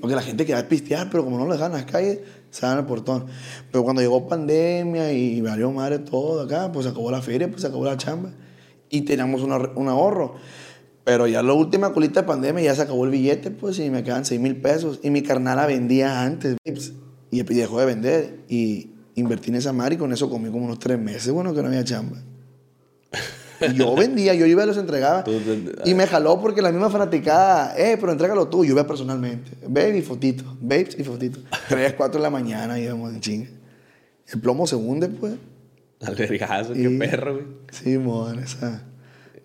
Porque 0.00 0.16
la 0.16 0.22
gente 0.22 0.46
quería 0.46 0.66
pistear, 0.66 1.10
pero 1.10 1.24
como 1.24 1.38
no 1.38 1.44
lo 1.44 1.52
dejaban 1.52 1.72
en 1.72 1.84
las 1.84 1.90
calles, 1.92 2.18
se 2.54 2.62
daban 2.62 2.78
el 2.78 2.86
portón. 2.86 3.26
Pero 3.72 3.82
cuando 3.82 4.00
llegó 4.00 4.28
pandemia 4.28 5.12
y 5.12 5.40
valió 5.40 5.72
madre 5.72 5.98
todo 5.98 6.42
acá, 6.42 6.70
pues 6.70 6.84
se 6.84 6.90
acabó 6.90 7.10
la 7.10 7.20
feria, 7.20 7.48
pues 7.50 7.62
se 7.62 7.66
acabó 7.66 7.84
la 7.84 7.96
chamba. 7.96 8.30
Y 8.88 9.00
teníamos 9.02 9.42
una- 9.42 9.70
un 9.74 9.88
ahorro. 9.88 10.36
Pero 11.02 11.26
ya 11.26 11.42
la 11.42 11.52
última 11.52 11.92
colita 11.92 12.20
de 12.20 12.26
pandemia 12.28 12.62
ya 12.62 12.74
se 12.76 12.82
acabó 12.82 13.04
el 13.04 13.10
billete, 13.10 13.50
pues, 13.50 13.78
y 13.80 13.90
me 13.90 14.04
quedan 14.04 14.24
6 14.24 14.40
mil 14.40 14.60
pesos. 14.60 15.00
Y 15.02 15.10
mi 15.10 15.22
carnala 15.22 15.66
vendía 15.66 16.22
antes, 16.22 16.56
vapes, 16.64 16.92
y 17.32 17.42
dejó 17.42 17.80
de 17.80 17.86
vender. 17.86 18.44
Y 18.48 18.92
invertí 19.16 19.50
en 19.50 19.56
esa 19.56 19.72
madre 19.72 19.96
y 19.96 19.98
con 19.98 20.12
eso 20.12 20.30
comí 20.30 20.48
como 20.50 20.64
unos 20.64 20.78
tres 20.78 20.98
meses, 20.98 21.32
bueno, 21.32 21.52
que 21.54 21.60
no 21.60 21.66
había 21.68 21.82
chamba. 21.82 22.22
Y 23.60 23.74
yo 23.74 23.94
vendía, 23.94 24.34
yo 24.34 24.46
iba 24.46 24.64
y 24.64 24.66
los 24.66 24.76
entregaba. 24.76 25.24
Y 25.84 25.94
me 25.94 26.06
jaló 26.06 26.40
porque 26.40 26.62
la 26.62 26.72
misma 26.72 26.90
fanaticada, 26.90 27.74
eh, 27.76 27.96
pero 27.98 28.12
entrégalo 28.12 28.48
tú. 28.48 28.64
Yo 28.64 28.72
iba 28.72 28.86
personalmente. 28.86 29.52
Ve 29.68 29.96
y 29.96 30.02
fotito, 30.02 30.44
babes 30.60 30.98
y 30.98 31.04
fotito. 31.04 31.40
Tres, 31.68 31.94
cuatro 31.94 32.18
de 32.18 32.22
la 32.22 32.30
mañana 32.30 32.78
íbamos 32.78 33.12
en 33.12 33.20
chinga. 33.20 33.48
El 34.26 34.40
plomo 34.40 34.66
se 34.66 34.76
hunde, 34.76 35.08
pues. 35.08 35.34
Al 36.02 36.14
vergazo, 36.14 36.74
qué 36.74 36.90
perro, 36.90 37.34
güey. 37.34 37.46
Sí, 37.70 37.98
mon, 37.98 38.38
esa. 38.38 38.82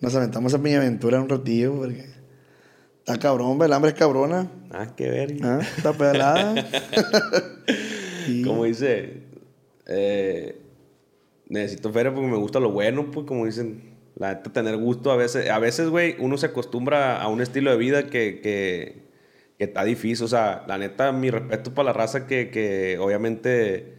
Nos 0.02 0.16
aventamos 0.16 0.54
esa 0.54 0.62
piña 0.62 0.78
aventura 0.78 1.22
un 1.22 1.30
ratillo 1.30 1.76
porque. 1.76 2.06
Está 3.00 3.18
cabrón, 3.18 3.60
el 3.62 3.74
hambre 3.74 3.92
es 3.92 3.98
cabrona. 3.98 4.52
Ah, 4.72 4.94
qué 4.96 5.10
verga. 5.10 5.60
Ah, 5.60 5.68
Está 5.78 5.94
pelada. 5.94 6.54
Como 8.46 8.66
dice, 8.66 9.24
eh, 9.88 10.62
necesito 11.48 11.92
feria 11.92 12.14
porque 12.14 12.30
me 12.30 12.38
gusta 12.38 12.60
lo 12.60 12.72
bueno, 12.72 13.10
pues 13.10 13.26
como 13.26 13.46
dicen, 13.46 13.89
la 14.20 14.36
neta 14.36 14.52
tener 14.52 14.78
gusto 14.78 15.12
a 15.12 15.16
veces, 15.16 15.50
a 15.50 15.58
veces, 15.60 15.90
güey, 15.90 16.16
uno 16.20 16.38
se 16.38 16.48
acostumbra 16.48 17.20
a 17.22 17.28
un 17.30 17.42
estilo 17.42 17.72
de 17.72 17.78
vida 17.78 18.04
que, 18.08 18.42
que, 18.42 19.08
que 19.58 19.64
está 19.64 19.84
difícil, 19.84 20.26
o 20.26 20.28
sea, 20.28 20.64
la 20.68 20.78
neta, 20.78 21.12
mi 21.12 21.32
respeto 21.32 21.74
para 21.74 21.88
la 21.88 21.94
raza 21.94 22.28
que, 22.28 22.50
que 22.52 22.98
obviamente 23.00 23.96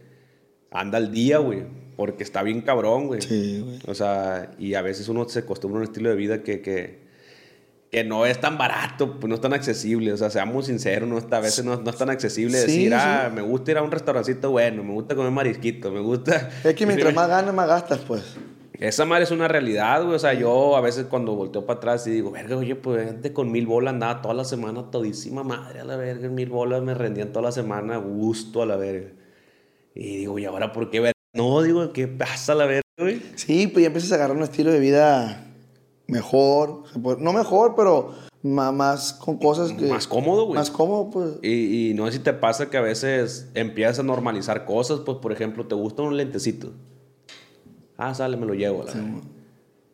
anda 0.71 0.99
al 0.99 1.11
día, 1.11 1.39
güey, 1.39 1.63
porque 1.97 2.23
está 2.23 2.43
bien 2.43 2.61
cabrón, 2.61 3.07
güey. 3.07 3.21
Sí, 3.21 3.61
güey. 3.65 3.79
O 3.87 3.93
sea, 3.95 4.51
y 4.57 4.75
a 4.75 4.81
veces 4.81 5.09
uno 5.09 5.27
se 5.27 5.39
acostumbra 5.39 5.79
a 5.79 5.81
un 5.81 5.87
estilo 5.87 6.09
de 6.09 6.15
vida 6.15 6.43
que, 6.43 6.61
que, 6.61 7.01
que 7.91 8.03
no 8.03 8.25
es 8.25 8.39
tan 8.39 8.57
barato, 8.57 9.19
pues 9.19 9.27
no 9.27 9.35
es 9.35 9.41
tan 9.41 9.53
accesible. 9.53 10.13
O 10.13 10.17
sea, 10.17 10.29
seamos 10.29 10.67
sinceros, 10.67 11.09
no 11.09 11.17
está, 11.17 11.37
a 11.37 11.41
veces 11.41 11.65
no, 11.65 11.75
no 11.77 11.89
es 11.89 11.97
tan 11.97 12.09
accesible 12.09 12.57
Sí, 12.57 12.65
decir, 12.67 12.89
sí. 12.91 12.97
ah, 12.97 13.29
me 13.33 13.41
gusta 13.41 13.71
ir 13.71 13.77
a 13.77 13.81
un 13.81 13.91
restaurancito 13.91 14.51
bueno, 14.51 14.83
me 14.83 14.93
gusta 14.93 15.15
comer 15.15 15.31
marisquito, 15.31 15.91
me 15.91 15.99
gusta. 15.99 16.49
Es 16.63 16.73
que 16.75 16.85
mientras 16.87 17.13
más 17.13 17.27
ganas, 17.27 17.53
más 17.53 17.67
gastas, 17.67 17.99
pues. 18.07 18.23
Esa 18.81 19.05
madre 19.05 19.23
es 19.25 19.31
una 19.31 19.47
realidad, 19.47 20.03
güey. 20.03 20.15
O 20.15 20.19
sea, 20.19 20.33
yo 20.33 20.75
a 20.75 20.81
veces 20.81 21.05
cuando 21.05 21.35
volteo 21.35 21.65
para 21.65 21.77
atrás 21.77 22.05
y 22.07 22.11
digo, 22.11 22.31
verga, 22.31 22.57
oye, 22.57 22.75
pues 22.75 23.05
gente 23.05 23.31
con 23.31 23.51
mil 23.51 23.67
bolas 23.67 23.93
andaba 23.93 24.21
toda 24.21 24.33
la 24.33 24.43
semana 24.43 24.89
todísima 24.89 25.43
madre 25.43 25.79
a 25.81 25.85
la 25.85 25.95
verga. 25.97 26.27
Mil 26.29 26.49
bolas 26.49 26.81
me 26.81 26.93
rendían 26.95 27.31
toda 27.31 27.43
la 27.43 27.51
semana 27.51 27.97
gusto 27.97 28.61
a 28.61 28.65
la 28.65 28.75
verga. 28.77 29.11
Y 29.93 30.17
digo, 30.17 30.39
¿y 30.39 30.45
ahora 30.45 30.71
por 30.73 30.89
qué 30.89 30.99
verga? 30.99 31.13
No, 31.33 31.61
digo, 31.61 31.93
¿qué 31.93 32.07
pasa 32.07 32.53
a 32.53 32.55
la 32.55 32.65
verga, 32.65 32.81
güey? 32.97 33.21
Sí, 33.35 33.67
pues 33.67 33.83
ya 33.83 33.87
empiezas 33.87 34.11
a 34.13 34.15
agarrar 34.15 34.35
un 34.35 34.43
estilo 34.43 34.71
de 34.71 34.79
vida 34.79 35.45
mejor. 36.07 36.83
puede- 37.01 37.21
No 37.21 37.33
mejor, 37.33 37.75
pero 37.75 38.13
más, 38.41 39.13
con 39.13 39.37
cosas 39.37 39.71
que. 39.73 39.85
Más 39.87 40.07
cómodo, 40.07 40.45
güey. 40.45 40.55
Más 40.57 40.71
cómodo, 40.71 41.09
pues. 41.11 41.33
Y, 41.43 41.91
y 41.91 41.93
no 41.93 42.07
sé 42.07 42.13
si 42.13 42.19
te 42.19 42.33
pasa 42.33 42.69
que 42.71 42.77
a 42.77 42.81
veces 42.81 43.49
empiezas 43.53 43.99
a 43.99 44.03
normalizar 44.03 44.65
cosas, 44.65 45.01
pues 45.01 45.19
por 45.19 45.31
ejemplo, 45.31 45.67
te 45.67 45.75
gusta 45.75 46.01
un 46.01 46.17
lentecito. 46.17 46.71
Ah, 48.03 48.13
sale, 48.15 48.37
me 48.37 48.45
lo 48.45 48.53
llevo. 48.53 48.83
la 48.83 48.93
verga. 48.93 49.21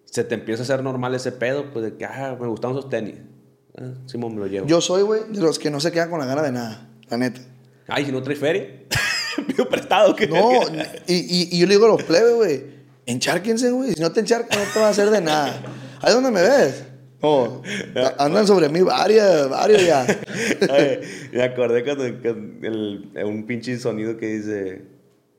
Se 0.05 0.23
te 0.23 0.35
empieza 0.35 0.61
a 0.61 0.63
hacer 0.63 0.81
normal 0.83 1.13
ese 1.15 1.31
pedo, 1.31 1.71
pues 1.73 1.83
de 1.83 1.97
que, 1.97 2.05
ah, 2.05 2.37
me 2.39 2.47
gustan 2.47 2.71
esos 2.71 2.89
tenis. 2.89 3.15
Ah, 3.77 3.91
Simón, 4.05 4.33
me 4.35 4.39
lo 4.39 4.47
llevo. 4.47 4.65
Yo 4.67 4.79
soy, 4.81 5.01
güey, 5.03 5.21
de 5.29 5.39
los 5.41 5.59
que 5.59 5.69
no 5.69 5.79
se 5.79 5.91
quedan 5.91 6.09
con 6.09 6.19
la 6.19 6.25
gana 6.25 6.41
de 6.41 6.51
nada, 6.51 6.89
la 7.09 7.17
neta. 7.17 7.41
Ay, 7.87 8.05
si 8.05 8.11
no 8.11 8.21
traes 8.23 8.39
feria, 8.39 8.65
pido 9.47 9.67
prestado. 9.69 10.15
¿qué? 10.15 10.27
No, 10.27 10.51
y, 11.07 11.13
y, 11.13 11.49
y 11.51 11.59
yo 11.59 11.67
le 11.67 11.73
digo 11.73 11.85
a 11.85 11.89
los 11.89 12.03
plebes, 12.03 12.35
güey, 12.35 12.63
encharquense, 13.05 13.71
güey. 13.71 13.93
Si 13.93 14.01
no 14.01 14.11
te 14.11 14.21
encharcas, 14.21 14.57
no 14.57 14.63
te 14.73 14.79
va 14.79 14.87
a 14.87 14.89
hacer 14.91 15.09
de 15.09 15.21
nada. 15.21 15.61
Ahí 16.01 16.07
es 16.09 16.13
donde 16.13 16.31
me 16.31 16.41
ves. 16.41 16.83
A- 17.95 18.25
andan 18.25 18.45
sobre 18.47 18.69
mí 18.69 18.81
varias, 18.81 19.49
varios 19.49 19.85
ya. 19.85 20.05
Ay, 20.69 20.99
me 21.33 21.43
acordé 21.43 21.83
cuando, 21.83 22.03
cuando 22.21 22.67
el- 22.67 23.11
un 23.25 23.45
pinche 23.45 23.77
sonido 23.77 24.17
que 24.17 24.27
dice... 24.27 24.96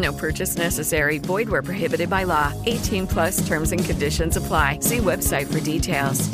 No 0.00 0.12
purchase 0.12 0.56
necessary. 0.56 1.18
Void 1.18 1.48
where 1.50 1.62
prohibited 1.62 2.08
by 2.08 2.24
law. 2.24 2.52
18 2.66 3.06
plus 3.06 3.46
terms 3.46 3.72
and 3.72 3.84
conditions 3.84 4.36
apply. 4.36 4.78
See 4.80 4.98
website 4.98 5.46
for 5.46 5.60
details. 5.60 6.28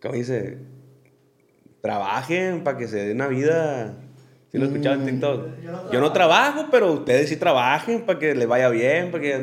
¿Cómo 0.00 0.14
dice? 0.14 0.58
Trabajen 1.82 2.62
para 2.62 2.78
que 2.78 2.86
se 2.86 2.96
den 3.08 3.16
una 3.20 3.26
vida. 3.28 3.94
¿Sí 4.52 4.58
lo 4.58 4.66
escuchaban 4.66 5.00
en 5.00 5.06
TikTok? 5.20 5.48
Yo 5.92 6.00
no 6.00 6.12
trabajo, 6.12 6.68
pero 6.70 6.92
ustedes 6.92 7.28
sí 7.28 7.36
trabajen 7.36 8.06
para 8.06 8.18
que 8.18 8.34
les 8.34 8.46
vaya 8.48 8.68
bien, 8.70 9.10
para 9.10 9.22
que 9.22 9.34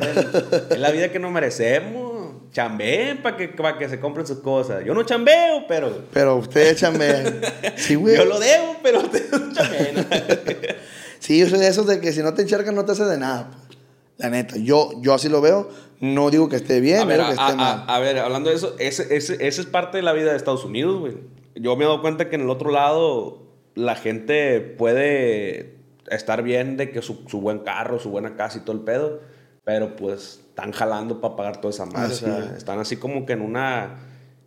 es 0.71 0.79
la 0.79 0.91
vida 0.91 1.11
que 1.11 1.19
nos 1.19 1.31
merecemos. 1.31 2.15
Chambeen 2.51 3.21
para 3.21 3.35
que, 3.35 3.49
para 3.49 3.77
que 3.77 3.89
se 3.89 3.99
compren 3.99 4.25
sus 4.25 4.39
cosas. 4.39 4.85
Yo 4.85 4.93
no 4.93 5.03
chambeo, 5.03 5.65
pero 5.67 6.05
Pero 6.13 6.37
ustedes 6.37 6.79
chambean. 6.79 7.41
Sí, 7.75 7.95
güey. 7.95 8.15
yo 8.15 8.23
lo 8.23 8.39
debo, 8.39 8.77
pero 8.81 9.01
ustedes 9.01 9.29
no 9.29 9.51
chambean. 9.51 10.07
Sí, 11.25 11.39
yo 11.39 11.49
soy 11.49 11.57
de 11.59 11.67
esos 11.67 11.87
de 11.87 11.99
que 11.99 12.13
si 12.13 12.21
no 12.21 12.33
te 12.35 12.43
encharcas 12.43 12.71
no 12.73 12.85
te 12.85 12.91
hace 12.91 13.03
de 13.05 13.17
nada. 13.17 13.49
pues. 13.51 13.79
La 14.17 14.29
neta, 14.29 14.57
yo, 14.57 14.91
yo 15.01 15.13
así 15.15 15.27
lo 15.27 15.41
veo. 15.41 15.69
No 15.99 16.29
digo 16.29 16.49
que 16.49 16.57
esté 16.57 16.79
bien, 16.81 17.07
digo 17.07 17.25
que 17.25 17.31
esté 17.31 17.41
a- 17.41 17.55
mal. 17.55 17.83
a 17.87 17.99
ver, 17.99 18.19
hablando 18.19 18.49
de 18.51 18.55
eso, 18.55 18.75
ese, 18.77 19.15
ese, 19.15 19.45
esa 19.47 19.61
es 19.61 19.65
parte 19.67 19.97
de 19.97 20.03
la 20.03 20.13
vida 20.13 20.29
de 20.31 20.37
Estados 20.37 20.63
Unidos, 20.63 20.99
güey. 20.99 21.17
Yo 21.55 21.75
me 21.75 21.83
he 21.83 21.87
dado 21.87 22.01
cuenta 22.01 22.29
que 22.29 22.35
en 22.35 22.41
el 22.41 22.49
otro 22.49 22.69
lado 22.69 23.43
la 23.73 23.95
gente 23.95 24.59
puede 24.61 25.77
estar 26.11 26.43
bien 26.43 26.77
de 26.77 26.91
que 26.91 27.01
su, 27.01 27.23
su 27.27 27.41
buen 27.41 27.59
carro, 27.59 27.97
su 27.99 28.09
buena 28.11 28.35
casa 28.35 28.59
y 28.59 28.61
todo 28.61 28.75
el 28.75 28.83
pedo, 28.83 29.21
pero 29.63 29.95
pues 29.95 30.41
están 30.49 30.71
jalando 30.73 31.19
para 31.21 31.35
pagar 31.35 31.57
toda 31.61 31.71
esa 31.73 31.85
madre. 31.87 32.13
Así 32.13 32.25
o 32.25 32.27
sea, 32.27 32.39
es. 32.51 32.57
están 32.57 32.77
así 32.79 32.97
como 32.97 33.25
que 33.25 33.33
en 33.33 33.41
una, 33.41 33.95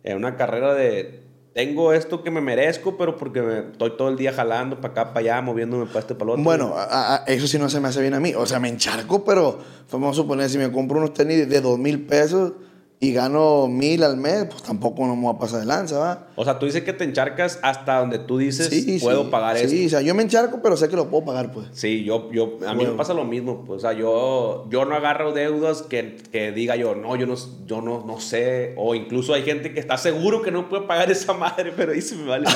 en 0.03 0.15
una 0.17 0.37
carrera 0.37 0.73
de 0.73 1.18
tengo 1.53 1.93
esto 1.93 2.23
que 2.23 2.31
me 2.31 2.41
merezco, 2.41 2.97
pero 2.97 3.17
porque 3.17 3.41
me- 3.41 3.59
estoy 3.71 3.91
todo 3.97 4.09
el 4.09 4.17
día 4.17 4.31
jalando 4.33 4.79
para 4.79 4.91
acá, 4.91 5.07
para 5.13 5.19
allá, 5.19 5.41
moviéndome 5.41 5.85
para 5.87 5.99
este, 5.99 6.13
otro. 6.13 6.37
Bueno, 6.37 6.75
eso 7.27 7.47
sí 7.47 7.57
no 7.57 7.69
se 7.69 7.79
me 7.79 7.87
hace 7.87 8.01
bien 8.01 8.13
a 8.13 8.19
mí. 8.19 8.33
O 8.35 8.45
sea, 8.45 8.59
me 8.59 8.69
encharco, 8.69 9.23
pero 9.25 9.59
vamos 9.91 10.11
a 10.17 10.21
suponer, 10.21 10.49
si 10.49 10.57
me 10.57 10.71
compro 10.71 10.97
unos 10.99 11.13
tenis 11.13 11.49
de 11.49 11.61
dos 11.61 11.77
mil 11.79 12.05
pesos 12.05 12.53
y 13.01 13.13
gano 13.13 13.67
mil 13.69 14.03
al 14.03 14.17
mes, 14.17 14.45
pues 14.49 14.61
tampoco 14.61 15.07
no 15.07 15.15
me 15.15 15.21
voy 15.21 15.33
a 15.33 15.39
pasar 15.39 15.61
de 15.61 15.65
lanza, 15.65 15.97
¿va? 15.99 16.27
O 16.35 16.43
sea, 16.43 16.59
tú 16.59 16.65
dices 16.65 16.83
que 16.83 16.91
te 16.91 17.05
encharcas 17.05 17.57
hasta 17.61 17.99
donde 17.99 18.19
tú 18.19 18.37
dices, 18.37 18.67
Sí, 18.67 18.99
puedo 19.01 19.23
sí, 19.23 19.29
pagar 19.31 19.57
sí, 19.57 19.63
esto. 19.85 19.87
o 19.87 19.89
sea, 19.89 20.01
yo 20.01 20.13
me 20.15 20.23
encharco, 20.23 20.59
pero 20.61 20.75
sé 20.75 20.89
que 20.89 20.97
lo 20.97 21.09
puedo 21.09 21.23
pagar, 21.23 21.53
pues. 21.53 21.67
Sí, 21.71 22.03
yo, 22.03 22.29
yo, 22.33 22.57
a 22.67 22.73
mí 22.73 22.85
me 22.85 22.91
pasa 22.91 23.13
lo 23.13 23.23
mismo. 23.23 23.63
Pues, 23.65 23.77
o 23.77 23.79
sea, 23.79 23.93
yo, 23.93 24.67
yo 24.69 24.83
no 24.83 24.95
agarro 24.95 25.31
deudas 25.31 25.81
que, 25.83 26.17
que 26.29 26.51
diga 26.51 26.75
yo, 26.75 26.93
no, 26.93 27.15
yo, 27.15 27.25
no, 27.25 27.35
yo 27.65 27.81
no, 27.81 28.03
no 28.05 28.19
sé. 28.19 28.73
O 28.75 28.93
incluso 28.95 29.33
hay 29.33 29.43
gente 29.43 29.73
que 29.73 29.79
está 29.79 29.95
seguro 29.97 30.41
que 30.41 30.51
no 30.51 30.67
puede 30.67 30.83
pagar 30.85 31.09
esa 31.09 31.31
madre, 31.31 31.71
pero 31.77 31.93
ahí 31.93 32.01
se 32.01 32.17
me 32.17 32.27
vale. 32.27 32.47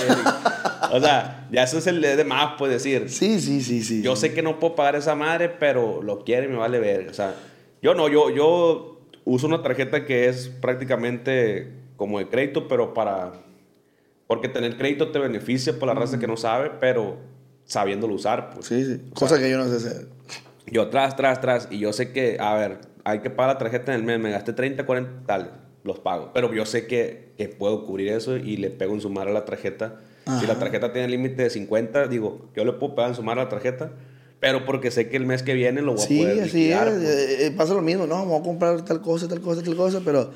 O 0.92 1.00
sea, 1.00 1.48
ya 1.54 1.64
eso 1.64 1.78
es 1.78 1.88
el 1.88 2.02
de 2.02 2.22
más, 2.26 2.56
pues 2.58 2.70
decir. 2.70 3.10
Sí, 3.10 3.40
sí, 3.40 3.62
sí, 3.62 3.82
sí. 3.82 4.02
Yo 4.02 4.18
sé 4.18 4.34
que 4.34 4.42
no 4.42 4.60
puedo 4.60 4.76
pagar 4.76 4.98
esa 4.98 5.16
madre, 5.16 5.48
pero 5.48 6.02
lo 6.02 6.26
quiere 6.26 6.48
y 6.48 6.50
me 6.50 6.58
vale 6.58 6.80
ver. 6.80 7.08
O 7.08 7.14
sea, 7.14 7.34
yo 7.82 7.94
no, 7.94 8.10
yo, 8.10 8.30
yo 8.30 8.93
uso 9.26 9.48
una 9.48 9.62
tarjeta 9.62 10.06
que 10.06 10.28
es 10.28 10.48
prácticamente 10.50 11.72
como 11.96 12.20
de 12.20 12.28
crédito, 12.28 12.68
pero 12.68 12.94
para... 12.94 13.34
Porque 14.28 14.48
tener 14.50 14.78
crédito 14.78 15.12
te 15.12 15.20
beneficia 15.20 15.78
por 15.78 15.88
la 15.88 15.94
raza 15.94 16.18
que 16.20 16.28
no 16.28 16.38
sabe, 16.38 16.72
pero 16.80 17.18
sabiéndolo 17.66 18.14
usar. 18.16 18.52
Pues. 18.54 18.68
Sí, 18.68 18.84
sí. 18.86 19.02
Cosa 19.14 19.38
que 19.40 19.50
yo 19.50 19.58
no 19.58 19.66
sé 19.68 19.76
hacer. 19.76 20.08
Yo 20.66 20.88
tras, 20.90 21.16
tras, 21.16 21.42
tras, 21.42 21.68
y 21.70 21.80
yo 21.80 21.94
sé 21.94 22.12
que, 22.14 22.38
a 22.40 22.56
ver, 22.56 22.80
hay 23.04 23.20
que 23.20 23.30
pagar 23.30 23.56
la 23.56 23.60
tarjeta 23.60 23.94
en 23.94 24.00
el 24.00 24.06
mes, 24.06 24.20
me 24.20 24.32
gasté 24.32 24.54
30, 24.54 24.86
40, 24.86 25.26
tal, 25.28 25.52
los 25.84 26.00
pago. 26.00 26.32
Pero 26.34 26.54
yo 26.54 26.66
sé 26.66 26.88
que, 26.88 27.34
que 27.38 27.50
puedo 27.50 27.86
cubrir 27.86 28.10
eso 28.10 28.38
y 28.38 28.58
le 28.58 28.70
pego 28.70 28.94
en 28.94 29.02
sumar 29.02 29.28
a 29.28 29.32
la 29.32 29.46
tarjeta. 29.46 30.00
Si 30.40 30.48
la 30.48 30.54
Ajá. 30.54 30.60
tarjeta 30.62 30.94
tiene 30.94 31.10
límite 31.10 31.44
de 31.44 31.50
50, 31.50 32.08
digo, 32.08 32.50
yo 32.56 32.64
le 32.64 32.72
puedo 32.74 32.96
pegar 32.96 33.10
en 33.10 33.16
sumar 33.16 33.38
a 33.38 33.44
la 33.44 33.50
tarjeta, 33.50 33.92
pero 34.44 34.66
porque 34.66 34.92
sé 34.92 35.08
que 35.08 35.16
el 35.16 35.26
mes 35.26 35.42
que 35.42 35.54
viene 35.54 35.82
lo 35.82 35.94
voy 35.94 36.04
a 36.04 36.06
Sí, 36.06 36.18
poder 36.20 36.42
así 36.44 36.58
liquidar, 36.58 36.90
es. 36.90 36.94
pues. 36.96 37.08
Eh, 37.10 37.46
eh, 37.46 37.52
pasa 37.52 37.74
lo 37.74 37.82
mismo, 37.82 38.06
no, 38.06 38.16
vamos 38.16 38.42
a 38.42 38.44
comprar 38.44 38.82
tal 38.84 39.00
cosa, 39.02 39.26
tal 39.30 39.40
cosa, 39.40 39.64
tal 39.64 39.74
cosa, 39.78 40.02
pero 40.04 40.32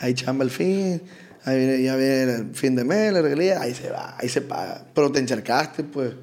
ahí 0.00 0.14
chamba 0.14 0.44
el 0.44 0.50
fin, 0.50 1.02
ahí 1.44 1.58
viene, 1.58 1.82
ya 1.82 1.94
viene 1.96 2.22
el 2.36 2.54
fin 2.54 2.74
de 2.74 2.84
mes, 2.84 3.12
la 3.12 3.20
regalía, 3.20 3.60
ahí 3.60 3.74
se 3.74 3.90
va, 3.90 4.16
ahí 4.18 4.30
se 4.30 4.40
paga. 4.40 4.86
Pero 4.94 5.12
te 5.12 5.18
encharcaste, 5.18 5.84
pues. 5.84 6.14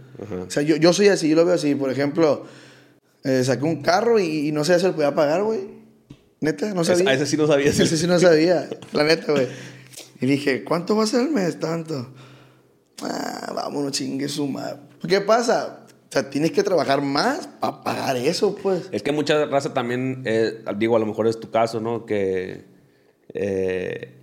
O 0.47 0.49
sea, 0.49 0.63
yo, 0.63 0.77
yo 0.77 0.93
soy 0.93 1.09
así, 1.09 1.29
yo 1.29 1.35
lo 1.35 1.45
veo 1.45 1.53
así. 1.53 1.75
Por 1.75 1.91
ejemplo, 1.91 2.45
eh, 3.23 3.43
saqué 3.43 3.65
un 3.65 3.83
carro 3.83 4.19
y, 4.19 4.47
y 4.47 4.51
no 4.51 4.63
sé 4.63 4.79
si 4.79 4.87
lo 4.87 4.95
podía 4.95 5.13
pagar, 5.13 5.43
güey. 5.43 5.59
Neta, 6.39 6.73
no 6.73 6.83
sabía. 6.83 7.13
ese 7.13 7.27
sí 7.27 7.37
no 7.37 7.45
sabía, 7.45 7.71
sí. 7.71 7.83
Ese 7.83 7.97
sí 7.97 8.07
no 8.07 8.19
sabía, 8.19 8.67
la 8.93 9.03
neta, 9.03 9.31
güey. 9.31 9.47
Y 10.19 10.25
dije, 10.25 10.63
¿cuánto 10.63 10.95
va 10.95 11.03
a 11.03 11.07
ser 11.07 11.21
el 11.21 11.29
mes? 11.29 11.59
Tanto. 11.59 12.13
Ah, 13.03 13.51
vámonos, 13.55 13.91
chingue 13.91 14.27
su 14.27 14.47
madre. 14.47 14.77
¿Qué 15.07 15.21
pasa? 15.21 15.80
O 16.11 16.13
sea, 16.13 16.29
tienes 16.29 16.51
que 16.51 16.61
trabajar 16.61 17.01
más 17.01 17.47
para 17.47 17.83
pagar 17.83 18.17
eso, 18.17 18.53
pues. 18.61 18.89
Es 18.91 19.01
que 19.01 19.13
mucha 19.13 19.45
raza 19.45 19.73
también, 19.73 20.23
eh, 20.25 20.61
digo, 20.75 20.97
a 20.97 20.99
lo 20.99 21.05
mejor 21.05 21.25
es 21.25 21.39
tu 21.39 21.49
caso, 21.49 21.79
¿no? 21.79 22.05
Que, 22.05 22.65
eh, 23.33 24.17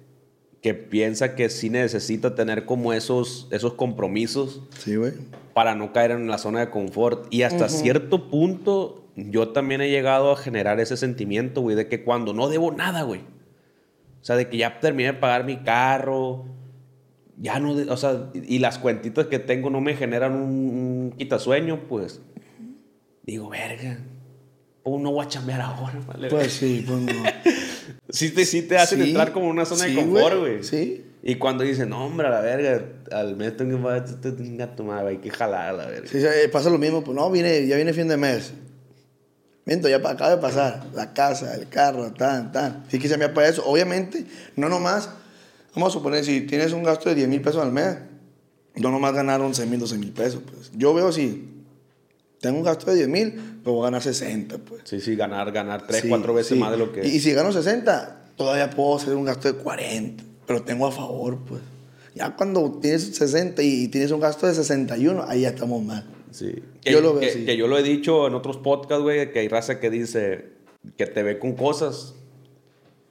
que 0.61 0.74
piensa 0.74 1.34
que 1.34 1.49
sí 1.49 1.70
necesita 1.70 2.34
tener 2.34 2.66
como 2.66 2.93
esos, 2.93 3.49
esos 3.53 3.72
compromisos 3.72 4.61
Sí, 4.78 4.97
güey. 4.97 5.12
para 5.55 5.74
no 5.74 5.95
caer 5.95 6.11
en 6.11 6.28
la 6.28 6.36
zona 6.36 6.61
de 6.61 6.68
confort. 6.68 7.26
Y 7.30 7.41
hasta 7.43 7.70
cierto 7.70 8.28
punto, 8.28 9.07
yo 9.16 9.49
también 9.49 9.80
he 9.80 9.89
llegado 9.89 10.30
a 10.30 10.36
generar 10.36 10.80
ese 10.80 10.99
sentimiento, 10.99 11.62
güey, 11.62 11.74
de 11.74 11.89
que 11.89 12.05
cuando 12.05 12.34
no 12.34 12.51
debo 12.51 12.70
nada, 12.70 13.01
güey. 13.03 13.20
O 14.20 14.24
sea, 14.24 14.36
de 14.36 14.47
que 14.51 14.59
ya 14.59 14.78
terminé 14.78 15.12
de 15.12 15.18
pagar 15.18 15.45
mi 15.45 15.57
carro, 15.62 16.45
ya 17.41 17.61
no, 17.61 17.72
o 17.72 17.97
sea, 17.97 18.30
y 18.34 18.59
las 18.59 18.78
cuentitas 18.78 19.26
que 19.26 19.39
tengo 19.39 19.70
no 19.70 19.80
me 19.80 19.95
generan 19.95 20.32
un, 20.34 20.43
un 20.43 21.14
quitasueño, 21.16 21.89
pues. 21.89 22.20
Digo, 23.22 23.49
verga, 23.49 23.99
pues 24.82 25.03
no 25.03 25.12
voy 25.12 25.24
a 25.24 25.28
chambear 25.28 25.61
ahora, 25.61 26.01
vale. 26.07 26.28
Pues 26.28 26.53
sí, 26.53 26.84
pues 26.86 27.01
no. 27.01 27.12
Sí 28.11 28.30
te, 28.30 28.47
sí 28.47 28.62
te 28.62 28.78
hacen 28.78 29.03
Sí, 29.03 29.09
entrar 29.09 29.32
como 29.32 29.49
una 29.49 29.66
zona 29.66 29.84
sí, 29.84 29.95
de 29.95 29.97
confort, 29.97 30.39
güey, 30.39 30.62
sí. 30.62 31.05
Y 31.22 31.34
cuando 31.34 31.62
dicen, 31.62 31.91
no, 31.91 32.07
hombre, 32.07 32.26
a 32.28 32.30
la 32.30 32.41
verga, 32.41 32.82
al 33.12 33.36
mes 33.36 33.55
tengo 33.55 33.76
que 33.76 34.82
madre, 34.82 35.09
hay 35.11 35.18
que 35.18 35.30
jalar 35.30 35.68
a 35.68 35.72
la 35.72 35.86
verga. 35.86 36.09
Sí, 36.09 36.18
eh, 36.18 36.49
pasa 36.51 36.70
lo 36.70 36.78
mismo, 36.78 37.05
pues 37.05 37.14
no, 37.14 37.30
viene, 37.30 37.66
ya 37.66 37.76
viene 37.76 37.93
fin 37.93 38.09
de 38.09 38.16
mes. 38.16 38.55
Miento, 39.66 39.91
ya 39.91 39.97
acaba 39.97 40.30
de 40.30 40.39
pasar. 40.39 40.86
La 40.95 41.12
casa, 41.12 41.55
el 41.55 41.68
carro, 41.68 42.11
tan, 42.14 42.53
tan. 42.53 42.84
Sí 42.89 42.99
que 42.99 43.09
se 43.09 43.18
me 43.18 43.28
para 43.28 43.49
eso. 43.49 43.62
Obviamente, 43.66 44.24
no 44.57 44.70
nomás. 44.70 45.11
Vamos 45.79 45.95
a 45.95 45.99
suponer, 45.99 46.24
si 46.24 46.41
tienes 46.41 46.72
un 46.72 46.83
gasto 46.83 47.09
de 47.09 47.14
10 47.14 47.29
mil 47.29 47.41
pesos 47.41 47.62
al 47.62 47.70
mes, 47.70 47.99
no 48.74 48.91
nomás 48.91 49.14
ganar 49.14 49.41
11 49.41 49.64
mil, 49.66 49.79
12 49.79 49.97
mil 49.99 50.11
pesos. 50.11 50.41
Pues. 50.45 50.72
Yo 50.74 50.93
veo 50.93 51.12
si 51.12 51.45
tengo 52.41 52.59
un 52.59 52.64
gasto 52.64 52.91
de 52.91 52.97
10 52.97 53.09
mil, 53.09 53.33
pues 53.62 53.72
voy 53.72 53.83
a 53.83 53.85
ganar 53.85 54.03
60, 54.03 54.59
pues. 54.59 54.83
Sí, 54.87 55.01
sí, 55.01 55.14
ganar, 55.14 55.53
ganar 55.53 55.87
tres, 55.87 56.03
Sí, 56.03 56.09
cuatro 56.09 56.35
veces 56.35 56.55
sí. 56.55 56.59
más 56.59 56.72
de 56.72 56.79
lo 56.79 56.93
que... 56.93 57.07
Y, 57.07 57.11
y 57.12 57.20
si 57.20 57.33
gano 57.33 57.53
60, 57.53 58.33
todavía 58.35 58.70
puedo 58.70 58.97
hacer 58.97 59.14
un 59.14 59.24
gasto 59.24 59.53
de 59.53 59.57
40, 59.57 60.24
pero 60.49 60.62
tengo 60.62 60.85
a 60.85 60.91
favor, 60.91 61.39
pues. 61.47 61.61
Ya 62.16 62.35
cuando 62.35 62.81
tienes 62.83 63.14
60 63.14 63.62
y, 63.62 63.85
y 63.85 63.89
tienes 63.89 64.11
un 64.11 64.18
gasto 64.18 64.49
de 64.49 64.55
61, 64.55 65.26
ahí 65.29 65.43
ya 65.43 65.51
estamos 65.51 65.81
mal. 65.85 66.05
Sí. 66.33 66.57
Que, 66.81 66.91
Yo 66.91 67.01
lo 67.01 67.12
veo 67.12 67.20
que, 67.20 67.29
así. 67.29 67.45
que 67.45 67.57
yo 67.57 67.68
lo 67.68 67.79
he 67.79 67.85
dicho 67.85 68.26
en 68.26 68.35
otros 68.35 68.57
podcasts, 68.57 69.05
güey, 69.05 69.31
que 69.31 69.39
hay 69.39 69.47
raza 69.49 69.79
que 69.79 69.91
dice 69.91 70.55
que 70.97 71.07
te 71.07 71.22
ve 71.22 71.39
con 71.39 71.53
cosas 71.53 72.16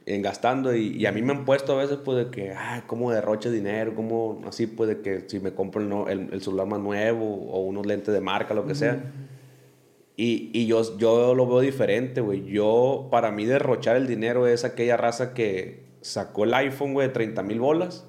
en 0.08 0.22
gastando 0.22 0.74
y, 0.76 0.88
y 0.98 1.06
a 1.06 1.12
mí 1.12 1.22
me 1.22 1.34
han 1.34 1.44
puesto 1.46 1.74
a 1.74 1.82
veces 1.82 1.98
pues 2.04 2.18
de 2.26 2.32
que, 2.32 2.52
ah, 2.52 2.84
cómo 2.88 3.12
derroche 3.12 3.52
dinero, 3.52 3.94
cómo 3.96 4.42
así 4.48 4.66
pues 4.66 4.88
de 4.90 5.02
que 5.02 5.26
si 5.30 5.40
me 5.40 5.54
compro 5.54 6.08
el, 6.08 6.20
el- 6.20 6.34
el 6.34 6.42
celular 6.42 6.66
más 6.68 6.80
nuevo 6.80 7.26
o 7.26 7.60
unos 7.66 7.86
lentes 7.86 8.14
de 8.14 8.22
marca, 8.22 8.54
lo 8.54 8.66
que 8.66 8.74
sea. 8.76 9.14
Y, 10.16 10.50
y 10.54 10.66
yo, 10.66 10.98
yo 10.98 11.36
lo 11.36 11.46
veo 11.46 11.60
diferente, 11.60 12.22
güey. 12.22 12.46
Yo, 12.46 13.08
para 13.12 13.32
mí, 13.32 13.46
derrochar 13.46 13.98
el 13.98 14.08
dinero 14.08 14.48
es 14.48 14.66
aquella 14.66 14.98
raza 14.98 15.34
que 15.36 15.86
sacó 16.02 16.46
el 16.46 16.54
iPhone, 16.56 16.94
güey, 16.94 17.08
de 17.08 17.14
30 17.14 17.44
mil 17.44 17.60
bolas 17.60 18.06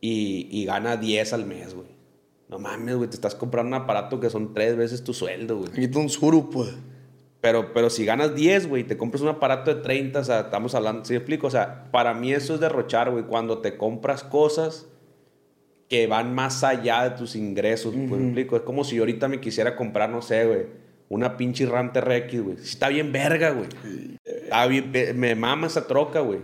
y, 0.00 0.48
y 0.50 0.64
gana 0.64 0.96
10 0.96 1.32
al 1.32 1.46
mes, 1.46 1.74
güey. 1.74 1.88
No 2.48 2.58
mames, 2.58 2.96
güey, 2.96 3.08
te 3.08 3.14
estás 3.14 3.34
comprando 3.34 3.76
un 3.76 3.82
aparato 3.82 4.18
que 4.18 4.28
son 4.28 4.52
tres 4.54 4.76
veces 4.76 5.04
tu 5.04 5.14
sueldo, 5.14 5.58
güey. 5.58 5.84
Está 5.84 5.98
un 6.00 6.08
suru, 6.08 6.50
pues. 6.50 6.74
Pero, 7.40 7.72
pero 7.72 7.88
si 7.88 8.04
ganas 8.04 8.34
10, 8.34 8.68
güey, 8.68 8.84
te 8.84 8.96
compras 8.98 9.22
un 9.22 9.28
aparato 9.28 9.74
de 9.74 9.80
30, 9.80 10.18
o 10.20 10.24
sea, 10.24 10.40
estamos 10.40 10.74
hablando, 10.74 11.04
¿sí 11.06 11.14
explico? 11.14 11.46
O 11.46 11.50
sea, 11.50 11.90
para 11.90 12.12
mí 12.12 12.32
eso 12.32 12.54
es 12.54 12.60
derrochar, 12.60 13.10
güey, 13.10 13.24
cuando 13.24 13.58
te 13.58 13.76
compras 13.78 14.22
cosas 14.22 14.86
que 15.88 16.06
van 16.06 16.34
más 16.34 16.62
allá 16.62 17.08
de 17.08 17.16
tus 17.16 17.34
ingresos, 17.36 17.94
pues, 18.08 18.20
¿me 18.20 18.26
explico? 18.26 18.56
Es 18.56 18.62
como 18.62 18.84
si 18.84 18.96
yo 18.96 19.02
ahorita 19.02 19.26
me 19.28 19.40
quisiera 19.40 19.74
comprar, 19.74 20.10
no 20.10 20.20
sé, 20.22 20.44
güey, 20.44 20.66
una 21.08 21.36
pinche 21.36 21.64
RAM 21.66 21.92
TRX, 21.92 22.40
güey. 22.42 22.56
Está 22.56 22.88
bien 22.90 23.10
verga, 23.10 23.50
güey. 23.50 23.68
Está 24.24 24.66
bien, 24.66 24.92
me- 25.18 25.34
mama 25.34 25.66
esa 25.66 25.86
troca, 25.86 26.20
güey. 26.20 26.40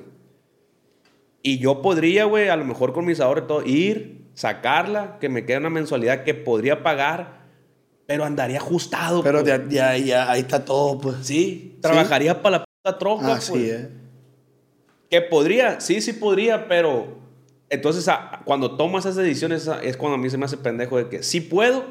Y 1.43 1.59
yo 1.59 1.81
podría, 1.83 2.25
güey, 2.25 2.49
a 2.49 2.57
lo 2.57 2.65
mejor 2.65 2.93
con 2.93 3.05
mis 3.05 3.21
ahorros 3.21 3.45
y 3.45 3.47
todo, 3.49 3.63
ir, 3.65 4.23
sacarla, 4.35 5.19
que 5.21 5.29
me 5.29 5.45
quede 5.45 5.59
una 5.59 5.71
mensualidad 5.71 6.25
que 6.25 6.35
podría 6.35 6.83
pagar, 6.83 7.36
pero 8.07 8.25
andaría 8.25 8.59
ajustado. 8.59 9.23
Pero 9.23 9.43
pues. 9.43 9.49
ya, 9.49 9.65
ya, 9.69 9.97
ya, 9.99 10.31
ahí 10.31 10.41
está 10.41 10.65
todo, 10.65 10.99
pues. 10.99 11.17
Sí, 11.23 11.77
trabajaría 11.81 12.41
para 12.43 12.59
la 12.59 12.65
puta 12.65 12.99
troca, 12.99 13.35
Así 13.35 13.53
pues. 13.53 13.63
es. 13.71 13.89
Que 15.11 15.21
podría, 15.23 15.81
sí, 15.81 16.01
sí 16.01 16.13
podría, 16.13 16.67
pero 16.69 17.19
entonces 17.69 18.13
cuando 18.45 18.77
tomas 18.77 19.05
esas 19.05 19.17
decisiones 19.17 19.69
es 19.83 19.97
cuando 19.97 20.17
a 20.17 20.19
mí 20.19 20.29
se 20.31 20.37
me 20.39 20.45
hace 20.45 20.57
pendejo 20.57 20.99
de 20.99 21.09
que 21.09 21.23
sí 21.23 21.41
puedo, 21.41 21.85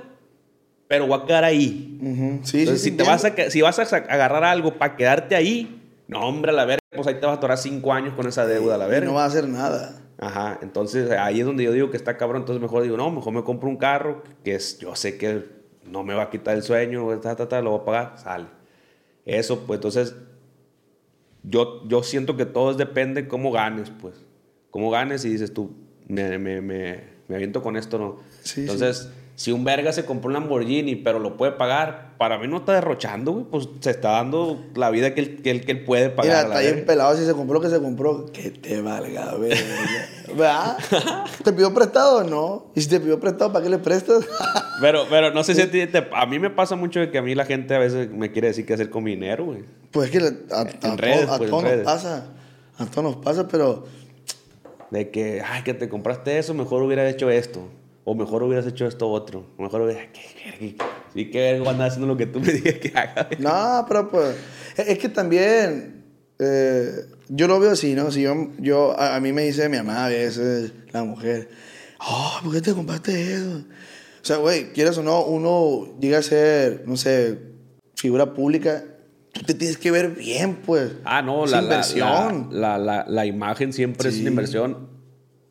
pero 0.88 1.08
voy 1.08 1.20
a 1.20 1.26
quedar 1.26 1.44
ahí. 1.44 1.98
Sí, 2.44 2.60
Entonces, 2.60 2.82
sí, 2.82 2.90
si, 2.92 2.92
te 2.98 3.04
vas 3.04 3.24
a, 3.24 3.34
si 3.50 3.62
vas 3.62 3.80
a 3.80 3.96
agarrar 3.96 4.44
algo 4.44 4.74
para 4.78 4.96
quedarte 4.98 5.36
ahí, 5.36 5.82
no, 6.08 6.20
hombre, 6.28 6.52
a 6.52 6.54
la 6.54 6.66
verga, 6.66 6.82
pues 6.94 7.08
ahí 7.08 7.16
te 7.16 7.26
vas 7.26 7.36
a 7.36 7.38
atorar 7.38 7.58
cinco 7.58 7.94
años 7.94 8.14
con 8.16 8.28
esa 8.28 8.46
deuda, 8.46 8.76
a 8.76 8.78
la 8.78 8.88
Y 8.88 8.92
verga. 8.92 9.08
no 9.08 9.14
va 9.16 9.24
a 9.24 9.28
hacer 9.28 9.48
nada. 9.48 10.02
Ajá, 10.18 10.60
entonces 10.62 11.12
ahí 11.12 11.40
es 11.40 11.46
donde 11.46 11.64
yo 11.64 11.72
digo 11.72 11.90
que 11.92 11.98
está 11.98 12.18
cabrón, 12.18 12.42
entonces 12.44 12.62
mejor 12.62 12.84
digo, 12.84 12.96
no, 12.98 13.12
mejor 13.12 13.34
me 13.34 13.44
compro 13.44 13.68
un 13.70 13.78
carro 13.78 14.24
que 14.44 14.56
es, 14.56 14.78
yo 14.80 14.96
sé 14.96 15.18
que 15.18 15.46
no 15.86 16.04
me 16.04 16.14
va 16.14 16.24
a 16.24 16.30
quitar 16.30 16.56
el 16.56 16.64
sueño, 16.64 17.20
ta, 17.20 17.36
ta, 17.36 17.48
ta, 17.48 17.62
lo 17.62 17.72
voy 17.72 17.82
a 17.82 17.86
pagar, 17.86 18.14
sale. 18.18 18.46
Eso, 19.26 19.62
pues 19.66 19.78
entonces, 19.78 20.16
yo, 21.44 21.88
yo 21.88 22.04
siento 22.04 22.38
que 22.38 22.46
todo 22.46 22.74
depende 22.74 23.28
cómo 23.28 23.52
ganes, 23.52 23.92
pues. 24.02 24.16
Cómo 24.72 24.92
ganes 24.92 25.24
y 25.26 25.30
dices 25.30 25.54
tú, 25.54 25.76
me, 26.08 26.38
me, 26.38 26.62
me, 26.62 27.04
me 27.28 27.36
aviento 27.36 27.62
con 27.62 27.78
esto, 27.78 27.98
¿no? 27.98 28.18
Sí, 28.42 28.62
entonces, 28.62 29.10
si 29.36 29.52
un 29.52 29.64
verga 29.64 29.92
se 29.92 30.06
compró 30.06 30.28
un 30.28 30.34
Lamborghini, 30.34 30.96
pero 30.96 31.20
lo 31.20 31.38
puede 31.38 31.54
pagar, 31.54 32.05
para 32.18 32.38
mí 32.38 32.48
no 32.48 32.58
está 32.58 32.74
derrochando, 32.74 33.32
güey. 33.34 33.46
Pues 33.46 33.68
se 33.80 33.92
está 33.92 34.12
dando 34.12 34.64
la 34.76 34.90
vida 34.90 35.14
que 35.14 35.22
él, 35.22 35.42
que 35.42 35.52
él, 35.52 35.66
que 35.66 35.72
él 35.74 35.84
puede 35.86 36.10
pagar. 36.10 36.46
Mira, 36.48 36.58
está 36.60 36.74
bien 36.74 36.86
pelado 36.86 37.16
si 37.18 37.26
se 37.26 37.34
compró 37.34 37.56
lo 37.56 37.62
que 37.62 37.70
se 37.70 37.80
compró. 37.82 38.26
Que 38.32 38.52
te 38.52 38.82
valga, 38.82 39.36
verga. 39.36 39.58
¿Verdad? 40.28 40.78
¿Te 41.44 41.54
pidió 41.54 41.74
prestado 41.74 42.18
o 42.18 42.24
no? 42.24 42.72
Y 42.76 42.82
si 42.82 42.90
te 42.90 43.00
pidió 43.00 43.20
prestado, 43.20 43.52
¿para 43.54 43.64
qué 43.64 43.70
le 43.70 43.78
prestas? 43.80 44.26
Pero, 44.82 45.06
pero 45.10 45.32
no 45.34 45.42
sé 45.42 45.56
si 45.56 45.62
a 45.62 45.72
ti 45.72 45.88
te- 45.88 46.10
a 46.14 46.26
mí 46.26 46.38
me 46.38 46.50
pasa 46.50 46.76
mucho 46.76 47.00
de 47.00 47.10
que 47.10 47.18
a 47.18 47.22
mí 47.22 47.34
la 47.34 47.46
gente 47.46 47.74
a 47.74 47.80
veces 47.80 48.10
me 48.12 48.34
quiere 48.34 48.50
decir 48.50 48.66
qué 48.66 48.74
hacer 48.74 48.90
con 48.90 49.06
mi 49.06 49.12
dinero, 49.12 49.46
güey. 49.46 49.64
Pues 49.92 50.14
es 50.14 50.20
que 50.22 50.54
a, 50.54 50.96
redes, 50.98 51.28
todo- 51.28 51.38
pues, 51.38 51.42
en 51.44 51.50
todos 51.50 51.64
nos 51.64 51.78
pasa. 51.86 52.26
A 52.78 52.86
todos 52.86 53.04
nos 53.04 53.16
pasa, 53.24 53.48
pero 53.48 53.86
De 54.92 55.12
que, 55.12 55.42
ay, 55.42 55.64
que 55.64 55.74
te 55.74 55.88
compraste 55.88 56.38
eso, 56.38 56.54
mejor 56.54 56.84
hubieras 56.84 57.10
hecho 57.10 57.30
esto. 57.30 57.62
O 58.08 58.14
mejor 58.16 58.44
hubieras 58.44 58.68
hecho 58.68 58.86
esto 58.86 59.10
otro. 59.10 59.48
O 59.58 59.64
mejor 59.64 59.82
hubieras... 59.82 60.08
¿Qué? 60.14 60.76
Sí, 61.14 61.30
qué 61.32 61.40
verga 61.54 61.72
andar 61.72 61.88
haciendo 61.88 62.08
lo 62.08 62.16
que 62.16 62.28
tú 62.28 62.40
me 62.40 62.52
digas 62.54 62.76
que 62.76 62.94
haga. 62.96 63.28
No, 63.40 63.84
pero 63.88 64.10
pues. 64.10 64.36
Es 64.78 64.88
es 64.90 65.00
que 65.00 65.10
también. 65.10 66.04
eh, 66.40 66.92
yo 67.30 67.48
lo 67.48 67.60
veo 67.60 67.72
así, 67.72 67.94
¿no? 67.96 68.12
Si 68.12 68.22
yo, 68.22 68.36
yo 68.60 68.98
a, 69.00 69.16
a 69.16 69.20
mí 69.20 69.34
me 69.34 69.42
dice 69.44 69.68
mi 69.70 69.78
mamá 69.78 70.06
a 70.06 70.10
veces, 70.10 70.72
la 70.92 71.04
mujer, 71.04 71.50
oh, 72.00 72.40
¿por 72.44 72.54
qué 72.54 72.62
te 72.62 72.74
compraste 72.74 73.34
eso? 73.34 73.58
O 74.22 74.26
sea, 74.28 74.38
güey, 74.38 74.72
quieras 74.74 74.98
o 75.00 75.04
no, 75.04 75.24
uno 75.24 75.98
llega 76.00 76.20
a 76.20 76.22
ser, 76.22 76.84
no 76.86 76.98
sé, 76.98 77.40
figura 77.96 78.34
pública, 78.36 78.84
tú 79.32 79.42
te 79.42 79.54
tienes 79.56 79.78
que 79.80 79.90
ver 79.90 80.10
bien, 80.12 80.58
pues. 80.66 80.92
Ah, 81.06 81.22
no, 81.24 81.46
Es 81.46 81.52
la, 81.52 81.64
inversión. 81.64 82.50
la, 82.52 82.78
la, 82.78 82.78
la- 82.78 83.06
la 83.08 83.26
imagen 83.26 83.74
siempre 83.74 84.10
es 84.10 84.16
Sí. 84.16 84.22
una 84.22 84.30
inversión. 84.32 84.95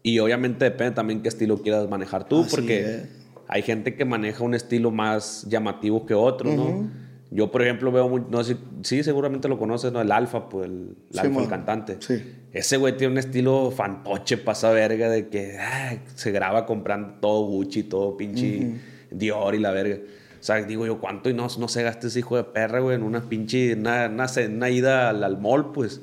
Y 0.06 0.18
obviamente 0.18 0.66
depende 0.66 0.94
también 0.94 1.22
qué 1.22 1.28
estilo 1.28 1.62
quieras 1.62 1.88
manejar 1.88 2.28
tú, 2.28 2.42
Así 2.42 2.54
porque 2.54 2.80
es. 2.84 3.08
hay 3.48 3.62
gente 3.62 3.96
que 3.96 4.04
maneja 4.04 4.44
un 4.44 4.54
estilo 4.54 4.90
más 4.90 5.46
llamativo 5.48 6.04
que 6.04 6.12
otro, 6.14 6.50
Ujú. 6.50 6.56
¿no? 6.82 7.04
Yo, 7.30 7.50
por 7.50 7.62
ejemplo, 7.62 7.90
veo 7.90 8.06
muy, 8.08 8.22
no 8.30 8.44
sé, 8.44 8.58
sí, 8.82 9.02
seguramente 9.02 9.48
lo 9.48 9.58
conoces, 9.58 9.90
¿no? 9.90 10.00
El 10.02 10.12
Alfa, 10.12 10.48
pues, 10.48 10.66
el, 10.66 10.72
el 10.72 10.96
Sí, 11.10 11.18
Alfa, 11.20 11.42
el 11.42 11.48
cantante. 11.48 11.96
Sí. 12.00 12.22
Ese 12.52 12.76
güey 12.76 12.96
tiene 12.96 13.12
un 13.12 13.18
estilo 13.18 13.72
fantoche, 13.72 14.36
pasa 14.36 14.70
verga, 14.70 15.08
de 15.08 15.28
que 15.28 15.58
ay, 15.58 16.00
se 16.14 16.30
graba 16.30 16.66
comprando 16.66 17.14
todo 17.20 17.46
Gucci, 17.46 17.84
todo 17.84 18.16
pinche 18.16 18.58
Ujú. 18.58 18.76
Dior 19.10 19.54
y 19.54 19.58
la 19.58 19.70
verga. 19.72 19.96
O 20.38 20.42
sea, 20.44 20.62
digo 20.62 20.84
yo, 20.86 21.00
¿cuánto 21.00 21.30
y 21.30 21.34
no, 21.34 21.48
no 21.58 21.66
se 21.68 21.82
gasta 21.82 22.08
ese 22.08 22.18
hijo 22.18 22.36
de 22.36 22.44
perra, 22.44 22.80
güey, 22.80 22.94
en 22.94 23.02
una 23.02 23.22
pinche, 23.26 23.72
una, 23.74 24.06
una, 24.08 24.26
una 24.50 24.70
ida 24.70 25.08
al, 25.08 25.24
al 25.24 25.40
mall, 25.40 25.72
pues? 25.72 26.00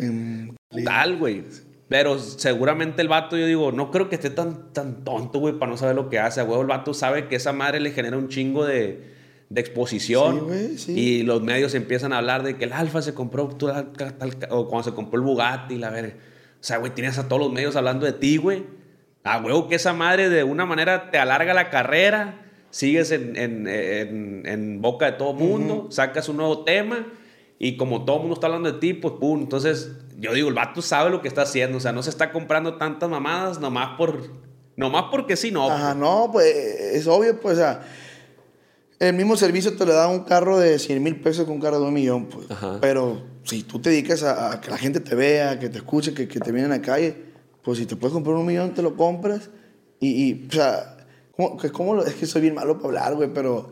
Tal, 0.84 1.18
güey. 1.18 1.43
Pero 1.92 2.18
seguramente 2.20 3.02
el 3.02 3.10
vato, 3.10 3.36
yo 3.38 3.46
digo, 3.46 3.74
no 3.74 3.92
creo 3.92 4.08
que 4.08 4.16
esté 4.16 4.30
tan, 4.30 4.72
tan 4.72 5.04
tonto, 5.04 5.39
güey, 5.39 5.60
para 5.60 5.72
no 5.72 5.78
saber 5.78 5.94
lo 5.94 6.08
que 6.10 6.20
hace. 6.20 6.39
A 6.39 6.46
huevo, 6.46 6.62
el 6.62 6.68
vato 6.68 6.94
sabe 6.94 7.28
que 7.28 7.36
esa 7.36 7.52
madre 7.52 7.82
le 7.82 7.92
genera 7.92 8.18
un 8.18 8.30
chingo 8.30 8.66
de, 8.66 9.04
de 9.50 9.60
exposición. 9.62 10.36
Sí, 10.36 10.39
güey, 10.46 10.78
sí. 10.78 10.94
Y 10.98 11.24
los 11.24 11.42
medios 11.42 11.76
empiezan 11.76 12.14
a 12.14 12.20
hablar 12.20 12.44
de 12.44 12.56
que 12.56 12.64
el 12.64 12.72
Alfa 12.72 13.02
se 13.02 13.14
compró, 13.14 13.50
tal- 13.50 13.92
tal- 13.92 14.16
tal- 14.18 14.48
o 14.52 14.70
cuando 14.70 14.89
se 14.89 14.96
compró 14.96 15.20
el 15.20 15.26
Bugatti, 15.26 15.78
la 15.78 15.89
verga. 15.89 16.14
O 16.16 16.64
sea, 16.64 16.78
güey, 16.78 16.94
tienes 16.96 17.18
a 17.18 17.28
todos 17.28 17.42
los 17.42 17.52
medios 17.52 17.76
hablando 17.76 18.06
de 18.06 18.14
ti, 18.14 18.38
güey. 18.38 18.64
A 19.26 19.39
huevo 19.42 19.68
que 19.68 19.76
esa 19.76 19.92
madre 19.92 20.30
de 20.30 20.46
una 20.46 20.66
manera 20.66 21.12
te 21.12 21.18
alarga 21.18 21.54
la 21.54 21.70
carrera, 21.70 22.46
sigues 22.70 23.12
en, 23.12 23.36
en- 23.36 23.68
en- 23.68 24.44
en 24.46 24.82
boca 24.82 25.08
de 25.08 25.12
todo 25.18 25.34
mundo, 25.34 25.88
sacas 25.92 26.30
un 26.30 26.38
nuevo 26.38 26.64
tema 26.64 27.06
y 27.64 27.78
como 27.78 28.05
todo 28.05 28.16
el 28.16 28.22
mundo 28.24 28.34
está 28.34 28.47
hablando 28.47 28.72
de 28.72 28.80
ti, 28.80 28.95
pues 28.95 29.14
pum. 29.20 29.39
Entonces, 29.41 29.91
yo 30.18 30.34
digo, 30.34 30.47
el 30.49 30.55
vato 30.55 30.82
sabe 30.82 31.12
lo 31.12 31.22
que 31.22 31.28
está 31.28 31.43
haciendo. 31.43 31.78
O 31.78 31.80
sea, 31.80 31.91
no 31.91 32.01
se 32.01 32.09
está 32.09 32.32
comprando 32.32 32.78
tantas 32.78 33.07
mamadas 33.07 33.59
nomás 33.59 33.97
por... 33.97 34.20
Nomás 34.76 35.05
porque 35.12 35.36
sí, 35.36 35.51
no. 35.51 35.70
Ajá, 35.70 35.93
no, 35.93 36.30
pues 36.32 36.47
es 36.47 37.05
obvio, 37.05 37.39
pues, 37.39 37.53
o 37.53 37.57
sea, 37.62 37.84
el 38.99 39.14
mismo 39.16 39.36
servicio 39.36 39.76
te 39.76 39.86
lo 39.86 39.93
da 39.93 40.07
un 40.07 40.22
carro 40.22 40.57
de 40.59 40.80
100 40.80 41.03
mil 41.03 41.20
pesos 41.22 41.45
con 41.45 41.55
un 41.55 41.62
carro 41.62 41.80
de 41.80 41.86
un 41.88 41.93
millón, 41.93 42.26
pues. 42.28 42.47
Pero 42.80 43.22
si 43.43 43.64
tú 43.64 43.80
te 43.80 43.89
dedicas 43.89 44.24
a, 44.24 44.53
a 44.53 44.62
que 44.62 44.70
la 44.72 44.78
gente 44.78 44.99
te 44.99 45.14
vea, 45.16 45.59
que 45.59 45.70
te 45.70 45.78
escuche, 45.80 46.14
que, 46.14 46.28
que 46.28 46.39
te 46.39 46.51
vienen 46.51 46.72
a 46.72 46.78
la 46.78 46.82
calle, 46.82 47.16
pues 47.64 47.78
si 47.80 47.86
te 47.86 47.95
puedes 47.95 48.14
comprar 48.14 48.36
un 48.36 48.45
millón, 48.45 48.74
te 48.74 48.82
lo 48.82 48.95
compras. 48.95 49.49
Y, 49.99 50.09
y, 50.30 50.47
o 50.49 50.51
sea, 50.51 50.97
¿cómo, 51.36 51.57
que, 51.57 51.72
cómo 51.72 51.93
lo- 51.95 52.05
es 52.05 52.16
que 52.16 52.26
soy 52.26 52.41
bien 52.41 52.55
malo 52.55 52.76
para 52.80 52.88
hablar, 52.88 53.16
güey, 53.16 53.32
pero 53.34 53.72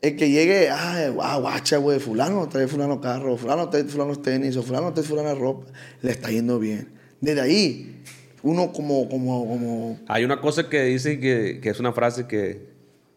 el 0.00 0.16
que 0.16 0.30
llegue, 0.30 0.70
ay, 0.70 1.10
guau, 1.10 1.40
guacha, 1.40 1.78
güey, 1.78 1.98
fulano 1.98 2.48
trae 2.48 2.68
fulano 2.68 3.00
carro, 3.00 3.36
fulano 3.36 3.68
trae 3.68 3.84
fulano 3.84 4.16
tenis, 4.16 4.56
o 4.56 4.62
fulano 4.62 4.92
trae 4.92 5.04
fulano 5.04 5.34
ropa, 5.34 5.66
le 6.02 6.12
está 6.12 6.30
yendo 6.30 6.58
bien. 6.58 6.88
Desde 7.20 7.40
ahí, 7.40 8.02
uno 8.42 8.72
como, 8.72 9.08
como, 9.08 9.46
como, 9.48 9.98
Hay 10.06 10.24
una 10.24 10.40
cosa 10.40 10.68
que 10.68 10.82
dice 10.84 11.18
que, 11.18 11.58
que 11.60 11.70
es 11.70 11.80
una 11.80 11.92
frase 11.92 12.26
que 12.26 12.68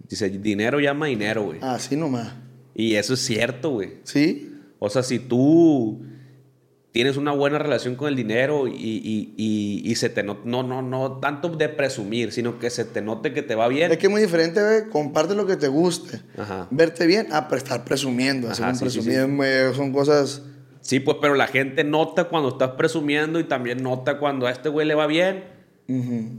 dice, 0.09 0.29
dinero 0.29 0.79
llama 0.79 1.05
dinero, 1.07 1.43
güey. 1.43 1.59
así 1.61 1.95
nomás. 1.95 2.33
Y 2.73 2.95
eso 2.95 3.13
es 3.13 3.19
cierto, 3.19 3.71
güey. 3.71 3.97
¿Sí? 4.03 4.57
O 4.79 4.89
sea, 4.89 5.03
si 5.03 5.19
tú 5.19 6.01
tienes 6.91 7.15
una 7.17 7.31
buena 7.31 7.57
relación 7.57 7.95
con 7.95 8.09
el 8.09 8.15
dinero 8.15 8.67
y, 8.67 8.71
y- 8.73 9.33
y- 9.37 9.81
y 9.89 9.95
se 9.95 10.09
te 10.09 10.23
no, 10.23 10.39
no, 10.43 10.61
no, 10.63 10.81
no 10.81 11.19
tanto 11.19 11.49
de 11.49 11.69
presumir, 11.69 12.31
sino 12.33 12.59
que 12.59 12.69
se 12.69 12.83
te 12.85 13.01
note 13.01 13.33
que 13.33 13.41
te 13.41 13.55
va 13.55 13.67
bien. 13.69 13.91
Es 13.91 13.97
que 13.97 14.07
es 14.07 14.11
muy 14.11 14.21
diferente, 14.21 14.61
güey, 14.61 14.89
comparte 14.89 15.33
lo 15.35 15.45
que 15.47 15.55
te 15.55 15.67
guste, 15.69 16.19
Ajá. 16.37 16.67
verte 16.69 17.05
bien, 17.07 17.27
a 17.31 17.47
pre- 17.47 17.59
estar 17.59 17.83
presumiendo, 17.85 18.47
Ajá, 18.49 18.73
sí, 18.75 18.99
güey, 19.35 19.73
son 19.73 19.91
cosas... 19.93 20.43
Sí, 20.83 20.99
pues, 20.99 21.17
pero 21.21 21.35
la 21.35 21.45
gente 21.45 21.83
nota 21.83 22.23
cuando 22.23 22.49
estás 22.49 22.71
presumiendo 22.71 23.39
y 23.39 23.43
también 23.43 23.83
nota 23.83 24.17
cuando 24.17 24.47
a 24.47 24.51
este 24.51 24.67
güey 24.67 24.87
le 24.87 24.95
va 24.95 25.05
bien. 25.05 25.43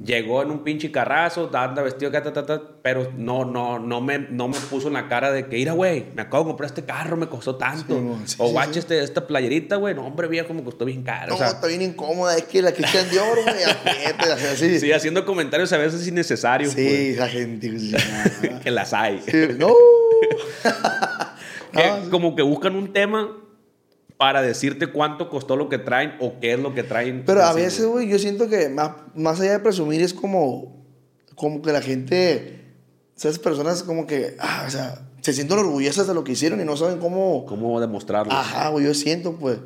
Llegó 0.05 0.43
en 0.43 0.51
un 0.51 0.65
pinche 0.65 0.91
carrazo, 0.91 1.51
anda 1.53 1.83
vestido, 1.83 2.11
ta, 2.11 2.23
ta, 2.23 2.33
ta, 2.33 2.47
ta, 2.47 2.63
pero 2.83 3.13
no, 3.17 3.45
no, 3.45 3.79
no, 3.79 4.01
me, 4.01 4.19
no 4.19 4.49
me 4.49 4.59
puso 4.59 4.89
en 4.89 4.95
la 4.95 5.09
cara 5.09 5.33
de 5.33 5.47
que, 5.47 5.57
mira, 5.57 5.73
güey, 5.73 6.07
me 6.15 6.23
acabo 6.23 6.45
de 6.45 6.49
comprar 6.49 6.69
este 6.69 6.85
carro, 6.85 7.17
me 7.17 7.29
costó 7.29 7.57
tanto. 7.57 7.95
sí, 8.25 8.37
o 8.39 8.47
sí, 8.47 8.53
guache 8.53 8.73
sí. 8.75 8.79
este, 8.81 9.03
esta 9.03 9.27
playerita, 9.27 9.77
güey, 9.77 9.95
no, 9.95 10.07
hombre, 10.07 10.29
viejo, 10.29 10.55
me 10.55 10.63
costó 10.63 10.85
bien 10.85 11.03
caro. 11.03 11.29
No, 11.29 11.35
o 11.35 11.39
sea, 11.39 11.49
está 11.49 11.67
bien 11.67 11.83
incómoda, 11.83 12.37
es 12.37 12.45
que 12.45 12.63
la 12.63 12.73
Cristian 12.73 13.09
Dior, 13.11 13.39
güey, 13.43 14.79
sí, 14.79 14.93
haciendo 14.93 15.25
comentarios 15.25 15.73
a 15.73 15.79
veces 15.79 16.07
innecesarios. 16.07 16.73
Sí, 16.73 17.11
esa 17.11 17.29
gente... 17.29 17.71
que 18.63 18.71
las 18.71 18.93
hay. 18.93 19.23
no. 19.59 19.73
Que 21.73 21.83
como 22.11 22.37
que 22.37 22.43
buscan 22.43 22.77
un 22.77 22.93
tema 22.93 23.37
para 24.23 24.41
decirte 24.41 24.87
cuánto 24.87 25.29
costó 25.29 25.57
lo 25.57 25.69
que 25.69 25.79
traen 25.79 26.15
o 26.21 26.39
qué 26.39 26.53
es 26.53 26.61
lo 26.61 26.73
que 26.75 26.85
traen. 26.85 27.25
Pero 27.27 27.43
a 27.43 27.53
veces, 27.53 27.87
güey, 27.87 28.07
yo 28.09 28.21
siento 28.21 28.49
que 28.49 28.69
más, 28.69 28.93
más 29.17 29.41
allá 29.41 29.51
de 29.51 29.59
presumir 29.59 30.01
es 30.01 30.15
como, 30.15 30.87
como 31.35 31.61
que 31.61 31.73
la 31.73 31.83
gente, 31.83 32.61
esas 33.17 33.41
personas 33.41 33.83
como 33.83 34.07
que, 34.07 34.37
ah, 34.39 34.63
o 34.65 34.71
sea, 34.71 35.09
se 35.23 35.33
sienten 35.33 35.59
orgullosas 35.59 36.07
de 36.07 36.15
lo 36.15 36.23
que 36.23 36.31
hicieron 36.31 36.61
y 36.61 36.65
no 36.65 36.77
saben 36.77 37.01
cómo... 37.01 37.45
¿Cómo 37.47 37.81
demostrarlo? 37.81 38.33
Ajá, 38.33 38.69
güey, 38.69 38.85
yo 38.85 38.95
siento, 38.95 39.33
pues. 39.33 39.59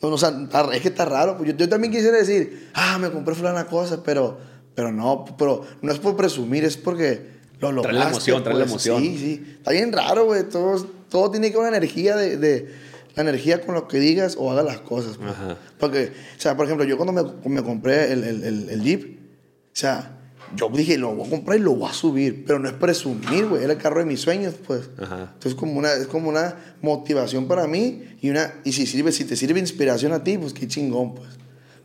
No, 0.00 0.08
no, 0.08 0.14
o 0.14 0.18
sea, 0.18 0.32
es 0.72 0.80
que 0.82 0.88
está 0.88 1.04
raro. 1.04 1.36
Pues 1.36 1.50
yo, 1.50 1.56
yo 1.56 1.68
también 1.68 1.92
quisiera 1.92 2.16
decir, 2.16 2.70
ah, 2.74 2.96
me 2.96 3.10
compré 3.10 3.34
fulana 3.34 3.66
cosa, 3.66 4.04
pero, 4.04 4.38
pero 4.76 4.92
no, 4.92 5.24
pero 5.36 5.62
no 5.82 5.90
es 5.90 5.98
por 5.98 6.14
presumir, 6.16 6.62
es 6.62 6.76
porque 6.76 7.26
lo 7.58 7.72
lograste. 7.72 7.96
Trae 7.96 8.04
la 8.04 8.10
emoción, 8.12 8.44
trae 8.44 8.54
la 8.54 8.66
pues. 8.66 8.86
emoción. 8.86 9.02
Sí, 9.02 9.18
sí. 9.18 9.54
Está 9.56 9.72
bien 9.72 9.92
raro, 9.92 10.26
güey. 10.26 10.44
Todo, 10.48 10.80
todo 11.08 11.32
tiene 11.32 11.50
que 11.50 11.58
ver 11.58 11.66
una 11.66 11.76
energía 11.76 12.14
de, 12.14 12.36
de- 12.36 12.89
energía 13.20 13.60
con 13.60 13.74
lo 13.74 13.88
que 13.88 13.98
digas 13.98 14.36
o 14.38 14.50
hagas 14.50 14.64
las 14.64 14.80
cosas. 14.80 15.16
pues. 15.16 15.30
Porque, 15.78 16.12
o 16.36 16.40
sea, 16.40 16.56
por 16.56 16.66
ejemplo, 16.66 16.84
yo 16.84 16.96
cuando 16.96 17.12
me, 17.12 17.48
me 17.48 17.62
compré 17.62 18.12
el, 18.12 18.24
el, 18.24 18.44
el, 18.44 18.68
el 18.70 18.82
Jeep, 18.82 19.18
o 19.66 19.76
sea, 19.76 20.16
yo 20.54 20.68
dije, 20.70 20.98
lo 20.98 21.14
voy 21.14 21.26
a 21.26 21.30
comprar 21.30 21.58
y 21.58 21.62
lo 21.62 21.74
voy 21.74 21.88
a 21.88 21.92
subir, 21.92 22.44
pero 22.44 22.58
no 22.58 22.68
es 22.68 22.74
presumir, 22.74 23.46
güey, 23.46 23.62
era 23.62 23.72
el 23.72 23.78
carro 23.78 24.00
de 24.00 24.06
mis 24.06 24.20
sueños, 24.20 24.54
pues. 24.66 24.90
Ajá. 25.00 25.30
Entonces 25.34 25.54
como 25.54 25.78
una, 25.78 25.92
es 25.92 26.06
como 26.06 26.28
una 26.28 26.56
motivación 26.82 27.46
para 27.46 27.66
mí 27.66 28.16
y, 28.20 28.30
una, 28.30 28.54
y 28.64 28.72
si, 28.72 28.86
sirve, 28.86 29.12
si 29.12 29.24
te 29.24 29.36
sirve 29.36 29.60
inspiración 29.60 30.12
a 30.12 30.24
ti, 30.24 30.38
pues 30.38 30.52
qué 30.52 30.66
chingón, 30.66 31.14
pues. 31.14 31.28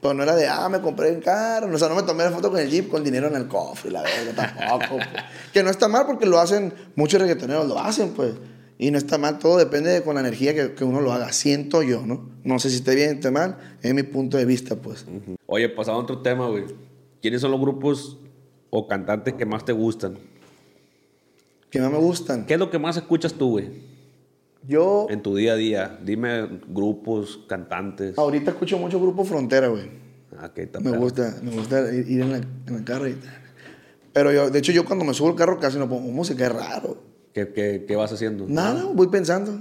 Pero 0.01 0.13
no 0.13 0.23
era 0.23 0.35
de, 0.35 0.47
ah, 0.47 0.67
me 0.69 0.81
compré 0.81 1.11
un 1.11 1.21
carro, 1.21 1.73
o 1.73 1.77
sea, 1.77 1.89
no 1.89 1.95
me 1.95 2.03
tomé 2.03 2.23
la 2.23 2.31
foto 2.31 2.51
con 2.51 2.59
el 2.59 2.69
Jeep 2.69 2.89
con 2.89 3.03
dinero 3.03 3.27
en 3.27 3.35
el 3.35 3.47
cofre, 3.47 3.91
la 3.91 4.01
verga, 4.01 4.33
tampoco. 4.35 4.97
pues. 4.97 5.23
Que 5.53 5.63
no 5.63 5.69
está 5.69 5.87
mal 5.87 6.05
porque 6.05 6.25
lo 6.25 6.39
hacen, 6.39 6.73
muchos 6.95 7.21
reggaetoneros 7.21 7.67
lo 7.67 7.79
hacen, 7.79 8.11
pues. 8.11 8.33
Y 8.77 8.91
no 8.91 8.97
está 8.97 9.17
mal, 9.17 9.39
todo 9.39 9.57
depende 9.57 9.89
de 9.89 10.03
con 10.03 10.15
la 10.15 10.21
energía 10.21 10.53
que, 10.53 10.73
que 10.73 10.83
uno 10.83 10.99
lo 10.99 11.13
haga, 11.13 11.31
siento 11.31 11.81
yo, 11.81 12.05
¿no? 12.05 12.29
No 12.43 12.59
sé 12.59 12.69
si 12.69 12.77
esté 12.77 12.93
bien, 12.93 13.11
esté 13.11 13.31
mal, 13.31 13.57
es 13.81 13.93
mi 13.93 14.03
punto 14.03 14.37
de 14.37 14.45
vista, 14.45 14.75
pues. 14.75 15.05
Oye, 15.45 15.69
pasando 15.69 16.01
a 16.01 16.03
otro 16.03 16.21
tema, 16.21 16.49
güey. 16.49 16.65
¿Quiénes 17.21 17.41
son 17.41 17.51
los 17.51 17.59
grupos 17.59 18.17
o 18.69 18.87
cantantes 18.87 19.33
que 19.33 19.45
más 19.45 19.63
te 19.63 19.71
gustan? 19.71 20.17
Que 21.69 21.79
más 21.79 21.91
me 21.91 21.97
gustan. 21.97 22.45
¿Qué 22.45 22.53
es 22.55 22.59
lo 22.59 22.69
que 22.69 22.77
más 22.77 22.97
escuchas 22.97 23.33
tú, 23.33 23.51
güey? 23.51 23.69
Yo 24.67 25.07
En 25.09 25.21
tu 25.21 25.35
día 25.35 25.53
a 25.53 25.55
día. 25.55 25.99
Dime 26.03 26.59
grupos, 26.67 27.39
cantantes. 27.47 28.17
ahorita 28.17 28.51
escucho 28.51 28.77
mucho 28.77 28.99
Grupo 28.99 29.23
Frontera, 29.23 29.67
güey. 29.69 29.89
Ah, 30.37 30.51
está 30.53 30.79
Me 30.81 30.97
gusta, 30.97 31.37
me 31.41 31.51
gusta 31.51 31.93
ir 31.93 32.09
ir 32.09 32.21
en, 32.21 32.31
la, 32.31 32.37
en 32.37 32.75
el 32.75 32.83
carro 32.83 33.07
y 33.07 33.15
Pero 34.11 34.33
yo, 34.33 34.49
de 34.49 34.59
hecho, 34.59 34.71
yo 34.71 34.83
cuando 34.83 35.05
me 35.05 35.13
subo 35.13 35.29
al 35.29 35.35
carro 35.35 35.59
casi 35.59 35.77
no 35.77 35.87
pongo 35.87 36.11
música, 36.11 36.45
es 36.45 36.51
raro. 36.51 37.14
¿Qué, 37.35 37.49
qué, 37.49 37.83
qué 37.85 37.95
vas 37.97 38.13
haciendo? 38.13 38.45
Nada, 38.47 38.85
voy 38.93 39.07
pensando, 39.09 39.59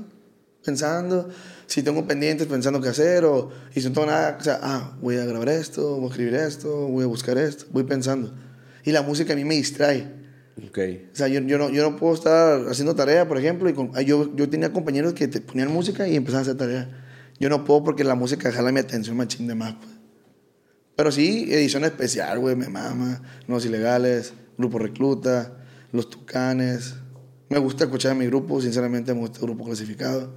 pensando. 0.65 1.29
Si 1.67 1.83
tengo 1.83 2.07
pendientes, 2.07 2.47
pensando 2.47 2.81
qué 2.81 2.89
hacer, 2.91 3.25
o 3.25 3.51
y 3.75 3.81
si 3.81 3.89
no 3.89 3.95
tengo 3.95 4.07
nada, 4.07 4.37
o 4.41 4.45
sea, 4.45 4.61
ah, 4.63 4.97
voy 5.03 5.17
a 5.17 5.25
grabar 5.25 5.49
esto, 5.49 5.97
voy 5.97 6.05
a 6.05 6.09
escribir 6.11 6.35
esto, 6.35 6.71
voy 6.87 7.03
a 7.03 7.09
buscar 7.09 7.37
esto, 7.37 7.65
voy 7.73 7.83
pensando. 7.83 8.33
Y 8.85 8.93
la 8.93 9.03
música 9.03 9.33
a 9.33 9.37
mí 9.37 9.45
me 9.45 9.57
distrae. 9.57 10.07
Ok. 10.69 10.79
O 11.13 11.17
sea, 11.17 11.27
yo, 11.27 11.41
yo, 11.41 11.59
no, 11.59 11.69
yo 11.71 11.83
no 11.91 11.97
puedo 11.97 12.15
estar 12.15 12.69
haciendo 12.69 12.95
tarea, 12.95 13.27
por 13.27 13.39
ejemplo, 13.39 13.69
y 13.69 13.73
con- 13.73 13.93
yo, 14.05 14.37
yo 14.37 14.49
tenía 14.49 14.73
compañeros 14.73 15.13
que 15.15 15.27
te 15.27 15.41
ponían 15.41 15.73
música 15.73 16.07
y 16.07 16.15
empezaban 16.15 16.43
a 16.43 16.43
hacer 16.43 16.57
tarea. 16.57 17.05
Yo 17.41 17.49
no 17.49 17.65
puedo 17.65 17.83
porque 17.83 18.05
la 18.05 18.15
música 18.15 18.53
jala 18.53 18.71
mi 18.71 18.79
atención 18.79 19.17
machín 19.17 19.49
de 19.49 19.57
más, 19.57 19.75
pues. 19.75 19.91
Pero 20.95 21.11
sí, 21.11 21.53
edición 21.53 21.85
especial, 21.85 22.39
güey, 22.39 22.55
me 22.55 22.69
mama. 22.69 23.21
Los 23.49 23.67
Ilegales, 23.67 24.33
Grupo 24.57 24.79
Recluta, 24.79 25.55
Los 25.91 26.09
Tucanes. 26.09 26.95
Me 27.49 27.59
gusta 27.59 27.85
escuchar 27.85 28.13
a 28.13 28.15
mi 28.15 28.27
grupo, 28.27 28.61
sinceramente 28.61 29.13
me 29.15 29.21
gusta 29.21 29.39
el 29.39 29.45
grupo 29.47 29.65
clasificado. 29.65 30.33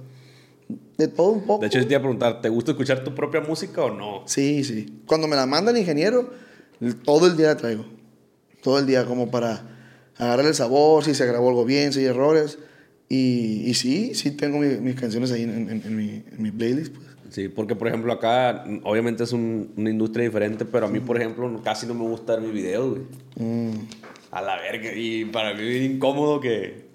De 0.98 1.08
todo 1.08 1.30
un 1.30 1.42
poco. 1.46 1.60
De 1.62 1.68
hecho, 1.68 1.78
yo 1.78 1.86
te 1.86 1.92
iba 1.94 1.98
a 1.98 2.02
preguntar, 2.02 2.40
¿te 2.42 2.48
gusta 2.48 2.72
escuchar 2.72 3.02
tu 3.02 3.14
propia 3.14 3.40
música 3.40 3.82
o 3.84 3.90
no? 3.94 4.22
Sí, 4.26 4.62
sí. 4.64 5.00
Cuando 5.06 5.26
me 5.26 5.34
la 5.36 5.46
manda 5.46 5.70
el 5.70 5.78
ingeniero, 5.78 6.30
todo 7.04 7.26
el 7.26 7.36
día 7.36 7.48
la 7.48 7.56
traigo. 7.56 7.84
Todo 8.62 8.78
el 8.78 8.86
día 8.86 9.06
como 9.06 9.30
para 9.30 9.76
agarrar 10.18 10.46
el 10.46 10.54
sabor, 10.54 11.04
si 11.04 11.14
se 11.14 11.24
grabó 11.26 11.48
algo 11.48 11.64
bien, 11.64 11.92
si 11.92 12.00
hay 12.00 12.06
errores. 12.06 12.58
Y, 13.08 13.62
y 13.66 13.74
sí, 13.74 14.14
sí 14.14 14.32
tengo 14.32 14.58
mi- 14.58 14.76
mis 14.76 14.94
canciones 14.96 15.32
ahí 15.32 15.44
en, 15.44 15.70
en- 15.70 15.82
en 15.84 15.96
mi, 15.96 16.08
en 16.30 16.42
mi 16.42 16.50
playlist. 16.50 16.94
Pues. 16.94 17.06
Sí, 17.30 17.48
porque 17.48 17.74
por 17.74 17.88
ejemplo 17.88 18.12
acá, 18.12 18.64
obviamente 18.84 19.24
es 19.24 19.32
un- 19.32 19.72
una 19.76 19.88
industria 19.88 20.24
diferente, 20.26 20.66
pero 20.66 20.86
a 20.86 20.90
mí, 20.90 21.00
por 21.00 21.16
ejemplo, 21.16 21.60
casi 21.62 21.86
no 21.86 21.94
me 21.94 22.02
gusta 22.02 22.34
ver 22.34 22.42
mis 22.42 22.52
videos, 22.52 22.90
güey. 22.90 23.02
Mm. 23.36 23.70
A 24.30 24.42
la 24.42 24.56
verga. 24.56 24.92
Y 24.94 25.24
para 25.26 25.54
mí 25.54 25.62
es 25.62 25.90
incómodo 25.90 26.40
que, 26.40 26.87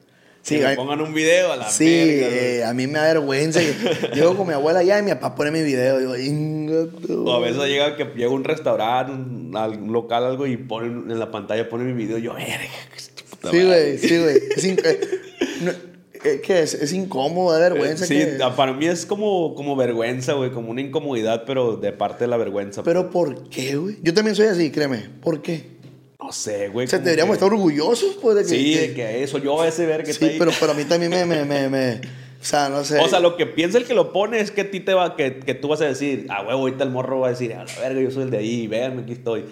Sí, 0.43 0.57
que 0.59 0.65
me 0.67 0.75
pongan 0.75 0.99
un 1.01 1.13
video 1.13 1.53
a 1.53 1.55
la 1.55 1.69
Sí, 1.71 1.85
verga. 1.85 2.27
eh, 2.35 2.63
a 2.65 2.73
mí 2.73 2.85
me 2.85 2.99
da 2.99 3.05
vergüenza. 3.13 3.61
Llego 4.13 4.35
con 4.35 4.45
mi 4.45 4.53
abuela 4.53 4.79
allá 4.79 4.99
y 4.99 5.03
mi 5.03 5.11
papá 5.11 5.33
pone 5.35 5.51
mi 5.51 5.61
video. 5.63 5.99
Y 5.99 6.03
yo, 6.03 6.15
"Inga 6.17 6.85
tu-". 7.07 7.25
O 7.25 7.33
a 7.33 7.39
veces 7.39 7.63
llega 7.67 7.95
que 7.95 8.03
llega 8.15 8.27
a 8.29 8.33
un 8.33 8.43
restaurante, 8.43 9.13
un, 9.13 9.53
al- 9.55 9.81
un 9.81 9.93
local, 9.93 10.25
algo, 10.25 10.45
y 10.45 10.57
ponen 10.57 11.09
en 11.09 11.17
la 11.17 11.31
pantalla 11.31 11.67
pone 11.69 11.85
mi 11.85 11.93
video. 11.93 12.17
y 12.17 12.23
Yo, 12.23 12.33
verga. 12.33 12.55
Sí, 12.97 13.45
madre". 13.45 13.65
güey, 13.65 13.97
sí, 13.97 14.19
güey. 14.19 14.37
Eh, 14.83 15.01
no, 15.63 15.71
eh, 16.25 16.41
¿Qué 16.43 16.59
es? 16.61 16.73
Es 16.73 16.91
incómodo, 16.93 17.53
da 17.53 17.59
vergüenza. 17.59 18.05
Sí, 18.05 18.15
que- 18.15 18.43
a- 18.43 18.53
para 18.55 18.73
mí 18.73 18.85
es 18.85 19.05
como, 19.05 19.55
como 19.55 19.77
vergüenza, 19.77 20.33
güey, 20.33 20.51
como 20.51 20.71
una 20.71 20.81
incomodidad, 20.81 21.43
pero 21.47 21.77
de 21.77 21.93
parte 21.93 22.25
de 22.25 22.27
la 22.29 22.35
vergüenza. 22.37 22.83
Pero 22.83 23.09
¿por 23.09 23.47
qué, 23.49 23.77
güey? 23.77 23.95
Yo 24.01 24.13
también 24.13 24.35
soy 24.35 24.47
así, 24.47 24.71
créeme. 24.71 25.09
¿Por 25.21 25.41
qué? 25.41 25.71
No 26.23 26.31
sé, 26.31 26.69
güey. 26.69 26.85
O 26.85 26.89
sea, 26.89 26.99
deberíamos 26.99 27.37
que- 27.37 27.43
estar 27.45 27.53
orgullosos, 27.53 28.17
pues, 28.21 28.35
de 28.37 28.41
que... 28.43 28.47
Sí, 28.49 28.73
de 28.75 28.93
que 28.93 29.23
eso, 29.23 29.37
yo 29.39 29.63
ese 29.65 29.85
ver 29.85 30.01
que 30.03 30.13
Sí, 30.13 30.23
está 30.23 30.25
ahí. 30.27 30.35
pero, 30.59 30.71
a 30.71 30.75
mí 30.75 30.85
también 30.85 31.11
me, 31.11 31.25
me, 31.25 31.43
me, 31.43 31.69
me- 31.69 31.95
O 32.41 32.45
sea, 32.45 32.69
no 32.69 32.83
sé. 32.83 32.99
O 32.99 33.07
sea, 33.07 33.19
lo 33.19 33.35
que 33.37 33.45
piensa 33.45 33.77
el 33.77 33.85
que 33.85 33.93
lo 33.93 34.11
pone 34.13 34.39
es 34.39 34.51
que 34.51 34.61
a 34.61 34.71
ti 34.71 34.79
te 34.79 34.93
va, 34.93 35.15
que, 35.15 35.39
que 35.39 35.53
tú 35.53 35.67
vas 35.69 35.81
a 35.81 35.85
decir, 35.85 36.25
ah, 36.29 36.41
huevo, 36.45 36.61
ahorita 36.61 36.83
el 36.83 36.89
morro 36.91 37.19
va 37.21 37.27
a 37.27 37.29
decir, 37.31 37.53
a 37.53 37.63
la 37.65 37.73
verga, 37.79 38.01
yo 38.01 38.11
soy 38.11 38.23
el 38.23 38.31
de 38.31 38.37
ahí, 38.37 38.67
véanme, 38.67 39.03
aquí 39.03 39.13
estoy. 39.13 39.45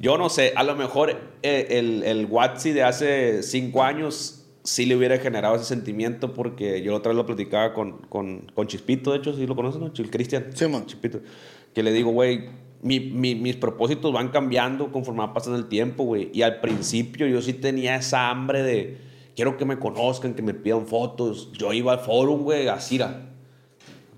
Yo 0.00 0.18
no 0.18 0.28
sé, 0.28 0.52
a 0.54 0.62
lo 0.64 0.74
mejor 0.76 1.16
eh, 1.42 1.66
el, 1.70 2.02
el 2.04 2.26
Watsi 2.26 2.72
de 2.72 2.82
hace 2.84 3.42
cinco 3.42 3.82
años 3.82 4.44
sí 4.62 4.86
le 4.86 4.94
hubiera 4.96 5.18
generado 5.18 5.56
ese 5.56 5.64
sentimiento 5.64 6.34
porque 6.34 6.82
yo 6.82 6.94
otra 6.94 7.10
vez 7.10 7.16
lo 7.16 7.26
platicaba 7.26 7.72
con, 7.74 7.98
con, 8.08 8.50
con 8.54 8.66
Chispito, 8.66 9.12
de 9.12 9.18
hecho, 9.18 9.34
sí 9.34 9.46
lo 9.46 9.56
conocen, 9.56 9.80
¿no? 9.80 9.92
Chil 9.92 10.10
Cristian. 10.10 10.46
Sí, 10.54 10.66
man. 10.68 10.84
Chispito. 10.86 11.20
Que 11.74 11.82
le 11.82 11.90
digo, 11.92 12.10
güey, 12.10 12.50
mi- 12.82 13.00
mi- 13.00 13.34
mis 13.34 13.56
propósitos 13.56 14.12
van 14.12 14.28
cambiando 14.28 14.90
conforme 14.92 15.20
va 15.20 15.32
pasando 15.34 15.58
el 15.58 15.66
tiempo, 15.66 16.04
güey. 16.04 16.30
Y 16.32 16.42
al 16.42 16.60
principio 16.60 17.26
yo 17.26 17.42
sí 17.42 17.52
tenía 17.52 17.96
esa 17.96 18.30
hambre 18.30 18.62
de, 18.62 18.98
quiero 19.34 19.56
que 19.56 19.64
me 19.64 19.78
conozcan, 19.78 20.34
que 20.34 20.42
me 20.42 20.54
pidan 20.54 20.86
fotos. 20.86 21.50
Yo 21.52 21.72
iba 21.72 21.92
al 21.92 21.98
forum, 22.00 22.42
güey, 22.42 22.68
a 22.68 22.78
Cira. 22.80 23.24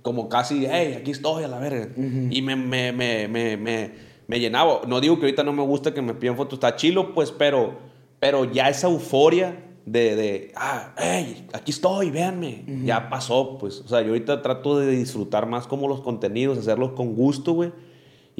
Como 0.02 0.28
casi, 0.30 0.66
hey, 0.70 0.96
aquí 0.98 1.10
estoy 1.10 1.44
a 1.44 1.48
la 1.48 1.58
verga. 1.58 1.88
Y 2.30 2.40
me, 2.42 2.56
me, 2.56 2.90
me, 2.92 3.28
me, 3.28 3.56
me, 3.58 3.90
me 4.26 4.40
llenaba. 4.40 4.80
No 4.86 5.00
digo 5.00 5.16
que 5.18 5.26
ahorita 5.26 5.42
no 5.42 5.52
me 5.52 5.62
gusta 5.62 5.92
que 5.92 6.00
me 6.00 6.14
pidan 6.14 6.36
fotos, 6.36 6.54
está 6.54 6.74
chilo, 6.76 7.12
pues, 7.14 7.30
pero, 7.32 7.78
pero 8.18 8.50
ya 8.50 8.68
esa 8.70 8.88
euforia 8.88 9.62
de, 9.84 10.16
de 10.16 10.52
ah, 10.56 10.94
hey, 10.98 11.46
aquí 11.52 11.70
estoy, 11.72 12.10
véanme. 12.10 12.64
Ya 12.84 13.10
pasó, 13.10 13.58
pues. 13.58 13.80
O 13.80 13.88
sea, 13.88 14.00
yo 14.00 14.08
ahorita 14.08 14.40
trato 14.40 14.78
de 14.78 14.90
disfrutar 14.90 15.46
más 15.46 15.66
como 15.66 15.86
los 15.86 16.00
contenidos, 16.00 16.56
hacerlos 16.58 16.92
con 16.92 17.14
gusto, 17.14 17.52
güey. 17.52 17.72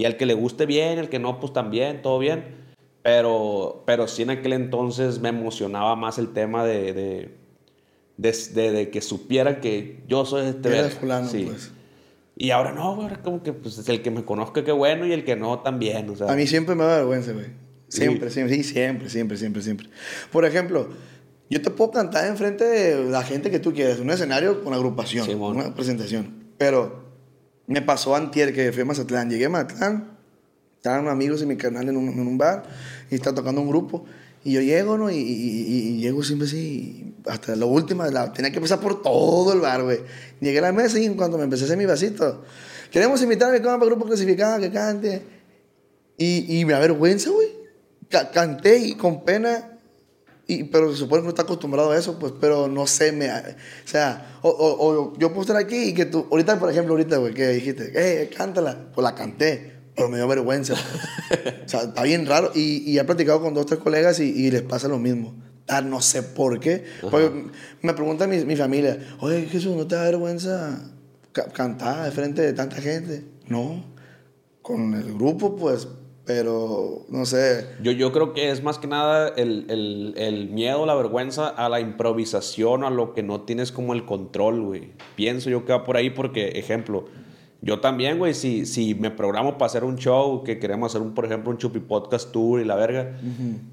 Y 0.00 0.06
al 0.06 0.16
que 0.16 0.24
le 0.24 0.32
guste 0.34 0.64
bien, 0.64 0.98
el 0.98 1.08
que 1.10 1.18
no, 1.18 1.38
pues 1.40 1.52
también, 1.52 2.00
todo 2.00 2.18
bien. 2.18 2.42
Pero, 3.02 3.82
pero 3.86 4.08
sí 4.08 4.22
en 4.22 4.30
aquel 4.30 4.52
entonces 4.54 5.20
me 5.20 5.28
emocionaba 5.28 5.94
más 5.96 6.18
el 6.18 6.32
tema 6.32 6.64
de, 6.64 6.92
de, 6.92 7.30
de, 8.16 8.32
de- 8.54 8.72
de 8.72 8.90
que 8.90 9.00
supieran 9.02 9.60
que 9.60 10.02
yo 10.08 10.24
soy 10.24 10.46
este 10.48 10.82
fulano, 10.90 11.28
Sí. 11.28 11.44
pues. 11.46 11.72
Y 12.36 12.50
ahora 12.52 12.72
no, 12.72 12.94
güey, 12.94 13.08
ahora 13.08 13.20
como 13.22 13.42
que 13.42 13.52
pues, 13.52 13.76
es 13.76 13.88
el 13.90 14.00
que 14.00 14.10
me 14.10 14.24
conozca 14.24 14.64
qué 14.64 14.72
bueno 14.72 15.04
y 15.06 15.12
el 15.12 15.24
que 15.24 15.36
no 15.36 15.58
también, 15.60 16.08
o 16.08 16.16
sea. 16.16 16.30
A 16.32 16.34
mí 16.36 16.46
siempre 16.46 16.74
me 16.74 16.84
da 16.84 16.96
vergüenza, 16.96 17.32
güey. 17.32 17.46
Sí. 17.88 17.98
Siempre, 18.02 18.30
siempre, 18.30 18.56
sí, 18.56 18.62
siempre, 18.64 19.08
siempre, 19.10 19.36
siempre, 19.36 19.62
siempre. 19.62 19.88
Por 20.32 20.44
ejemplo, 20.46 20.88
yo 21.50 21.60
te 21.60 21.68
puedo 21.70 21.90
cantar 21.90 22.26
enfrente 22.26 22.64
de 22.64 23.10
la 23.10 23.22
gente 23.22 23.50
que 23.50 23.58
tú 23.58 23.74
quieras, 23.74 23.98
un 24.00 24.10
escenario 24.10 24.62
con 24.64 24.72
agrupación, 24.72 25.26
Simón. 25.26 25.56
una 25.56 25.74
presentación. 25.74 26.44
Pero 26.56 27.09
me 27.72 27.82
pasó 27.82 28.14
antier 28.16 28.52
que 28.54 28.72
fui 28.72 28.82
a 28.82 28.84
Mazatlán. 28.84 29.30
Llegué 29.30 29.46
a 29.46 29.48
Mazatlán, 29.48 30.10
estaban 30.76 31.08
amigos 31.08 31.40
en 31.42 31.48
mi 31.48 31.56
canal 31.56 31.88
en 31.88 31.96
un, 31.96 32.38
bar 32.38 32.64
y 33.10 33.14
está 33.14 33.34
tocando 33.34 33.60
un 33.60 33.68
grupo. 33.68 34.04
Y 34.42 34.52
yo 34.52 34.60
llego, 34.62 34.96
¿no? 34.96 35.10
Y, 35.10 35.16
y- 35.16 35.20
y- 35.20 35.88
y 35.88 36.00
llego 36.00 36.22
siempre 36.22 36.48
así, 36.48 37.14
hasta 37.26 37.54
la 37.56 37.66
última, 37.66 38.08
la- 38.08 38.32
tenía 38.32 38.50
que 38.50 38.60
pasar 38.60 38.80
por 38.80 39.02
todo 39.02 39.52
el 39.52 39.60
bar, 39.60 39.82
güey. 39.82 40.00
Llegué 40.40 40.58
a 40.60 40.62
la 40.62 40.72
mesa 40.72 40.98
y 40.98 41.04
en 41.04 41.14
cuanto 41.14 41.36
me 41.36 41.44
empecé 41.44 41.64
a 41.64 41.66
hacer 41.66 41.76
mi 41.76 41.84
vasito, 41.86 42.42
queremos 42.90 43.22
invitar 43.22 43.50
a 43.50 43.52
mi 43.52 43.60
compa 43.60 43.84
grupo 43.86 44.06
clasificado 44.06 44.58
que 44.60 44.70
cante. 44.70 45.22
Y, 46.16 46.58
y 46.60 46.64
me 46.64 46.72
da 46.72 46.78
vergüenza, 46.80 47.30
güey. 47.30 47.48
Ca- 48.08 48.30
canté 48.30 48.78
y 48.78 48.94
con 48.94 49.24
pena, 49.24 49.78
y, 50.54 50.64
pero 50.64 50.90
se 50.92 50.98
supone 50.98 51.20
que 51.22 51.24
no 51.24 51.28
está 51.30 51.42
acostumbrado 51.42 51.90
a 51.92 51.98
eso, 51.98 52.18
pues, 52.18 52.32
pero 52.40 52.68
no 52.68 52.86
sé, 52.86 53.12
me, 53.12 53.30
o 53.30 53.42
sea, 53.84 54.38
o, 54.42 54.48
o- 54.48 54.86
o 55.12 55.18
yo 55.18 55.28
puedo 55.30 55.42
estar 55.42 55.56
aquí 55.56 55.76
y 55.76 55.94
que 55.94 56.06
tú, 56.06 56.26
ahorita, 56.30 56.58
por 56.58 56.70
ejemplo, 56.70 56.92
ahorita, 56.94 57.16
güey, 57.18 57.34
que 57.34 57.48
dijiste, 57.48 57.92
eh, 57.94 58.30
cántala, 58.36 58.90
pues 58.94 59.02
la 59.02 59.14
canté, 59.14 59.72
pero 59.94 60.08
me 60.08 60.16
dio 60.16 60.26
vergüenza. 60.28 60.74
pues. 60.74 61.54
o 61.66 61.68
sea, 61.68 61.82
está 61.82 62.02
bien 62.02 62.26
raro. 62.26 62.50
Y, 62.54 62.90
y 62.90 62.98
he 62.98 63.04
platicado 63.04 63.40
con 63.40 63.54
dos, 63.54 63.66
tres 63.66 63.80
colegas 63.80 64.18
y, 64.20 64.24
y 64.30 64.50
les 64.50 64.62
pasa 64.62 64.88
lo 64.88 64.98
mismo. 64.98 65.34
Ah, 65.68 65.82
no 65.82 66.00
sé 66.00 66.22
por 66.22 66.58
qué. 66.58 66.84
Porque 67.00 67.30
me 67.82 67.94
pregunta 67.94 68.26
mi, 68.26 68.44
mi 68.44 68.56
familia, 68.56 68.98
oye, 69.20 69.46
Jesús, 69.46 69.76
¿no 69.76 69.86
te 69.86 69.94
da 69.94 70.02
vergüenza 70.04 70.90
ca- 71.32 71.46
cantar 71.52 72.04
de 72.04 72.10
frente 72.10 72.42
de 72.42 72.52
tanta 72.54 72.76
gente? 72.76 73.24
No. 73.46 73.84
Con 74.62 74.94
el 74.94 75.14
grupo, 75.14 75.54
pues, 75.56 75.86
pero 76.24 77.06
no 77.08 77.24
sé. 77.24 77.66
Yo, 77.82 77.92
yo 77.92 78.12
creo 78.12 78.32
que 78.32 78.50
es 78.50 78.62
más 78.62 78.78
que 78.78 78.86
nada 78.86 79.28
el, 79.36 79.66
el, 79.68 80.14
el 80.16 80.48
miedo, 80.50 80.86
la 80.86 80.94
vergüenza 80.94 81.48
a 81.48 81.68
la 81.68 81.80
improvisación, 81.80 82.84
a 82.84 82.90
lo 82.90 83.14
que 83.14 83.22
no 83.22 83.42
tienes 83.42 83.72
como 83.72 83.94
el 83.94 84.04
control, 84.04 84.60
güey. 84.62 84.92
Pienso 85.16 85.50
yo 85.50 85.64
que 85.64 85.72
va 85.72 85.84
por 85.84 85.96
ahí 85.96 86.10
porque, 86.10 86.50
ejemplo, 86.50 87.06
yo 87.62 87.80
también, 87.80 88.18
güey, 88.18 88.32
si, 88.32 88.64
si 88.64 88.94
me 88.94 89.10
programo 89.10 89.58
para 89.58 89.66
hacer 89.66 89.84
un 89.84 89.96
show, 89.96 90.42
que 90.44 90.58
queremos 90.58 90.92
hacer, 90.92 91.06
un, 91.06 91.12
por 91.12 91.26
ejemplo, 91.26 91.50
un 91.50 91.58
Chupi 91.58 91.80
Podcast 91.80 92.32
Tour 92.32 92.60
y 92.60 92.64
la 92.64 92.74
verga, 92.74 93.18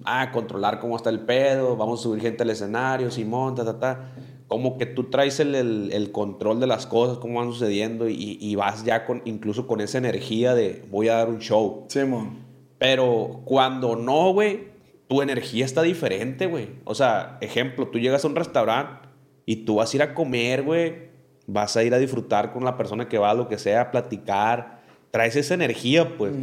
ah, 0.04 0.32
controlar 0.32 0.80
cómo 0.80 0.98
está 0.98 1.10
el 1.10 1.22
pedo, 1.22 1.78
vamos 1.78 2.02
a 2.02 2.04
subir 2.04 2.22
gente 2.22 2.44
al 2.44 2.50
escenario, 2.50 3.10
Simón, 3.12 3.56
ta, 3.56 3.64
ta, 3.64 3.80
ta. 3.80 4.12
Como 4.48 4.78
que 4.78 4.86
tú 4.86 5.06
traes 5.06 5.40
el, 5.42 5.56
el- 5.56 5.90
el 5.92 6.12
control 6.12 6.60
de 6.60 6.68
las 6.68 6.88
cosas, 6.88 7.18
cómo 7.18 7.40
van 7.40 7.52
sucediendo 7.52 8.08
y, 8.08 8.38
y 8.40 8.56
vas 8.56 8.86
ya 8.86 9.06
con, 9.06 9.22
incluso 9.26 9.68
con 9.68 9.82
esa 9.82 9.98
energía 9.98 10.56
de 10.56 10.86
voy 10.90 11.10
a 11.10 11.16
dar 11.16 11.30
un 11.30 11.40
show. 11.40 11.86
Simón. 11.90 12.38
Pero 12.78 13.42
cuando 13.46 13.96
no, 13.96 14.32
güey, 14.34 14.68
tu 15.08 15.22
energía 15.22 15.66
está 15.66 15.82
diferente, 15.82 16.46
güey. 16.46 16.70
O 16.86 16.96
sea, 16.96 17.38
ejemplo, 17.42 17.88
tú 17.88 18.00
llegas 18.00 18.24
a 18.24 18.28
un 18.28 18.36
restaurante 18.36 19.10
y 19.46 19.58
tú 19.66 19.76
vas 19.76 19.92
a 19.94 19.98
ir 19.98 20.02
a 20.04 20.14
comer, 20.14 20.64
güey. 20.64 21.08
Vas 21.48 21.76
a 21.78 21.84
ir 21.84 21.94
a 21.94 21.98
disfrutar 21.98 22.52
con 22.54 22.64
la 22.66 22.78
persona 22.78 23.08
que 23.10 23.18
va, 23.18 23.34
lo 23.34 23.48
que 23.48 23.58
sea, 23.58 23.82
a 23.82 23.92
platicar. 23.92 24.78
Traes 25.12 25.36
esa 25.38 25.54
energía, 25.54 26.18
pues. 26.18 26.34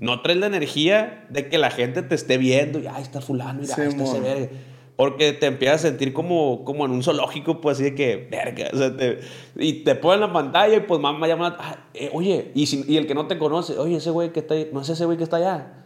No 0.00 0.22
traes 0.22 0.38
la 0.38 0.46
energía 0.46 1.26
de 1.30 1.48
que 1.48 1.58
la 1.58 1.70
gente 1.70 2.02
te 2.02 2.14
esté 2.14 2.38
viendo 2.38 2.78
y, 2.78 2.86
ay, 2.86 3.02
está 3.02 3.20
fulano, 3.20 3.60
mira, 3.60 3.74
Sí, 3.74 3.80
está 3.82 4.02
ese 4.04 4.12
mon. 4.14 4.22
verga. 4.22 4.48
Porque 5.02 5.32
te 5.32 5.46
empiezas 5.46 5.84
a 5.84 5.88
sentir 5.88 6.12
como, 6.12 6.62
como 6.64 6.84
en 6.86 6.92
un 6.92 7.02
zoológico, 7.02 7.60
pues 7.60 7.76
así 7.78 7.82
de 7.82 7.94
que, 7.96 8.28
verga. 8.30 8.68
O 8.72 8.76
sea, 8.76 8.96
te- 8.96 9.18
y 9.58 9.82
te 9.82 9.96
ponen 9.96 10.20
la 10.20 10.32
pantalla 10.32 10.76
y 10.76 10.80
pues 10.82 11.00
mamá 11.00 11.26
llama, 11.26 11.56
ah, 11.58 11.86
eh, 11.92 12.08
oye, 12.12 12.52
y, 12.54 12.66
si- 12.66 12.84
y 12.86 12.96
el 12.98 13.08
que 13.08 13.14
no 13.16 13.26
te 13.26 13.36
conoce, 13.36 13.76
oye, 13.78 13.96
ese 13.96 14.10
güey 14.10 14.32
que 14.32 14.38
está 14.38 14.54
ahí, 14.54 14.70
no 14.72 14.80
es 14.80 14.88
ese 14.88 15.04
güey 15.04 15.18
que 15.18 15.24
está 15.24 15.38
allá. 15.38 15.84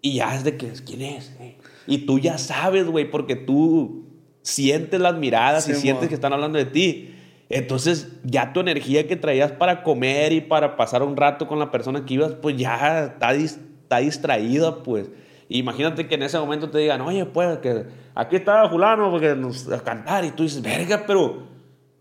Y 0.00 0.14
ya 0.14 0.34
es 0.34 0.42
de 0.42 0.56
que, 0.56 0.72
¿quién 0.84 1.02
es? 1.02 1.30
Eh, 1.38 1.56
Y 1.86 1.98
tú 1.98 2.18
ya 2.18 2.36
sabes, 2.36 2.84
güey, 2.88 3.08
porque 3.08 3.36
tú 3.36 4.06
sientes 4.42 4.98
las 5.00 5.14
miradas 5.14 5.68
y 5.68 5.74
Sí, 5.74 5.80
sientes 5.82 6.02
mo. 6.04 6.08
que 6.08 6.14
están 6.16 6.32
hablando 6.32 6.58
de 6.58 6.64
ti. 6.64 7.14
Entonces, 7.48 8.08
ya 8.24 8.52
tu 8.52 8.58
energía 8.58 9.06
que 9.06 9.14
traías 9.14 9.52
para 9.52 9.84
comer 9.84 10.32
y 10.32 10.40
para 10.40 10.76
pasar 10.76 11.04
un 11.04 11.16
rato 11.16 11.46
con 11.46 11.60
la 11.60 11.70
persona 11.70 12.04
que 12.04 12.14
ibas, 12.14 12.32
pues 12.42 12.56
ya 12.56 13.04
está, 13.04 13.32
dis- 13.34 13.60
está 13.82 13.98
distraída, 13.98 14.82
pues. 14.82 15.10
Imagínate 15.48 16.08
que 16.08 16.16
en 16.16 16.22
ese 16.24 16.38
momento 16.40 16.70
te 16.70 16.78
digan, 16.78 17.02
oye, 17.02 17.24
pues, 17.26 17.58
que 17.58 17.84
aquí 18.14 18.36
está 18.36 18.68
fulano 18.68 19.10
porque 19.10 19.34
nos 19.34 19.70
a 19.70 19.80
cantar. 19.82 20.24
Y 20.24 20.30
tú 20.30 20.42
dices, 20.44 20.62
verga, 20.62 21.04
pero 21.06 21.42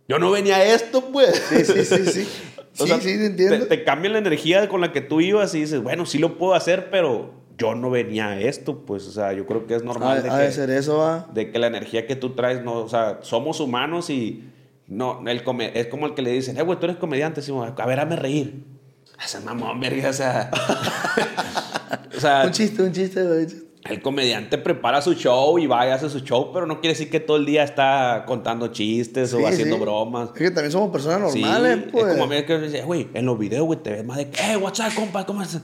yo 0.08 0.20
no 0.20 0.32
venía 0.32 0.58
a 0.58 0.64
esto, 0.66 1.10
pues. 1.12 1.36
Sí, 1.50 1.66
sí, 1.66 1.86
sí, 1.86 2.06
sí. 2.06 2.28
O 2.80 2.84
Sí, 2.84 2.88
sea, 2.88 3.02
sí, 3.02 3.18
te 3.18 3.26
entiendo. 3.26 3.60
Te, 3.60 3.66
te 3.78 3.84
cambian 3.84 4.14
la 4.14 4.20
energía 4.20 4.70
con 4.70 4.80
la 4.80 4.94
que 4.94 5.02
tú 5.02 5.20
ibas 5.20 5.54
y 5.56 5.60
dices, 5.60 5.84
bueno, 5.84 6.06
sí 6.06 6.20
lo 6.20 6.38
puedo 6.38 6.54
hacer, 6.54 6.90
pero 6.90 7.34
yo 7.58 7.76
no 7.76 7.90
venía 7.90 8.30
a 8.30 8.40
esto, 8.40 8.86
pues, 8.86 9.06
o 9.08 9.12
sea, 9.12 9.34
yo 9.34 9.46
creo 9.46 9.68
que 9.68 9.76
es 9.76 9.84
normal. 9.84 10.20
Ha- 10.20 10.22
de 10.22 10.30
ha 10.30 10.46
que, 10.48 10.52
ser 10.54 10.70
eso, 10.70 11.00
va. 11.00 11.28
De 11.34 11.52
que 11.52 11.60
la 11.60 11.68
energía 11.68 12.08
que 12.08 12.16
tú 12.16 12.30
traes, 12.30 12.64
no, 12.64 12.76
o 12.80 12.88
sea, 12.88 13.20
somos 13.24 13.60
humanos 13.60 14.10
y 14.10 14.46
no, 14.88 15.22
el 15.28 15.44
come- 15.44 15.72
es 15.78 15.88
como 15.88 16.06
el 16.08 16.14
que 16.14 16.22
le 16.22 16.32
dicen, 16.32 16.58
eh, 16.58 16.62
güey, 16.62 16.80
tú 16.80 16.86
eres 16.86 16.96
comediante, 16.96 17.42
sí, 17.42 17.52
a 17.54 17.86
ver, 17.86 18.00
hazme 18.00 18.16
reír. 18.16 18.64
Ese 19.24 19.42
mamón, 19.42 19.78
verga, 19.82 20.10
o 20.10 20.14
sea. 20.14 20.50
o 22.16 22.20
sea, 22.22 22.44
Un 22.46 22.52
chiste, 22.52 22.82
un 22.84 22.94
chiste, 22.94 23.22
güey. 23.22 23.48
El 23.84 24.02
comediante 24.02 24.58
prepara 24.58 25.02
su 25.02 25.14
show 25.16 25.58
y 25.58 25.66
va 25.68 25.88
y 25.88 25.90
hace 25.90 26.10
su 26.10 26.20
show, 26.20 26.52
pero 26.54 26.66
no 26.68 26.80
quiere 26.82 26.94
decir 26.94 27.10
que 27.10 27.20
todo 27.20 27.38
el 27.38 27.46
día 27.46 27.64
está 27.64 28.24
contando 28.28 28.68
chistes 28.68 29.32
Sí, 29.32 29.36
o 29.38 29.48
haciendo 29.48 29.76
sí. 29.78 29.82
bromas. 29.82 30.30
Es 30.30 30.38
que 30.38 30.52
también 30.52 30.72
somos 30.72 30.92
personas 30.92 31.32
Sí, 31.34 31.42
normales, 31.42 31.86
pues. 31.92 32.06
Es 32.06 32.12
como 32.14 32.24
a 32.26 32.28
mí 32.28 32.44
que 32.46 32.58
me 32.58 32.68
dice, 32.68 32.82
güey, 32.84 33.08
en 33.14 33.26
los 33.26 33.40
videos, 33.40 33.66
güey, 33.66 33.80
te 33.82 33.90
ves 33.92 34.06
más 34.06 34.18
de, 34.18 34.24
eh, 34.24 34.58
what's 34.58 34.80
up, 34.80 34.94
compa, 34.96 35.26
¿cómo 35.26 35.42
estás? 35.42 35.62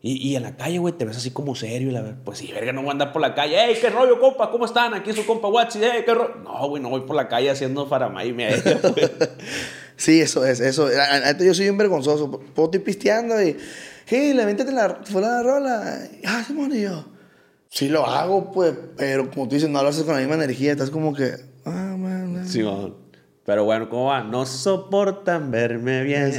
Y, 0.00 0.28
y 0.28 0.36
en 0.36 0.44
la 0.44 0.56
calle, 0.56 0.78
güey, 0.78 0.94
te 0.94 1.04
ves 1.04 1.16
así 1.16 1.30
como 1.32 1.54
serio. 1.56 1.88
y 1.88 1.90
La, 1.92 2.14
pues 2.24 2.38
sí, 2.38 2.52
verga, 2.52 2.72
no 2.72 2.82
voy 2.82 2.90
a 2.90 2.92
andar 2.92 3.12
por 3.12 3.20
la 3.20 3.34
calle. 3.34 3.58
¡Ey, 3.64 3.76
qué 3.80 3.90
rollo, 3.90 4.20
compa! 4.20 4.50
¿Cómo 4.50 4.64
están? 4.64 4.94
Aquí 4.94 5.10
es 5.10 5.16
su 5.16 5.26
compa 5.26 5.48
Watsi. 5.48 5.82
¡Ey, 5.82 6.04
qué 6.04 6.14
rollo! 6.14 6.36
No, 6.44 6.68
güey, 6.68 6.80
no 6.82 6.88
voy 6.90 7.00
por 7.00 7.16
la 7.16 7.26
calle 7.26 7.50
haciendo 7.50 7.84
faramay 7.86 8.32
me 8.32 8.48
Sí, 9.96 10.20
eso 10.20 10.44
es, 10.46 10.60
eso. 10.60 10.88
Yo 11.40 11.54
soy 11.54 11.64
bien 11.64 11.76
vergonzoso. 11.76 12.30
Puedo 12.30 12.66
estoy 12.68 12.80
pisteando 12.80 13.42
y. 13.42 13.56
Hey, 14.06 14.32
le 14.34 14.46
métete 14.46 14.70
la, 14.70 15.00
fuera 15.04 15.28
la 15.28 15.42
rola. 15.42 15.98
Ah, 16.24 16.44
Simón, 16.46 16.74
y 16.74 16.82
yo. 16.82 17.04
Sí 17.70 17.88
lo 17.88 18.06
hago, 18.06 18.50
pues. 18.52 18.74
Pero 18.96 19.30
como 19.30 19.48
tú 19.48 19.54
dices, 19.54 19.70
no 19.70 19.82
lo 19.82 19.88
haces 19.88 20.04
con 20.04 20.14
la 20.14 20.20
misma 20.20 20.34
energía. 20.34 20.72
Estás 20.72 20.90
como 20.90 21.14
que. 21.14 21.34
Ah, 21.64 21.94
man. 21.96 22.32
man. 22.32 22.48
Sí, 22.48 22.62
man. 22.62 22.94
Pero 23.44 23.64
bueno, 23.64 23.88
¿cómo 23.88 24.06
va? 24.06 24.22
No 24.22 24.44
soportan 24.44 25.50
verme 25.50 26.02
bien. 26.02 26.32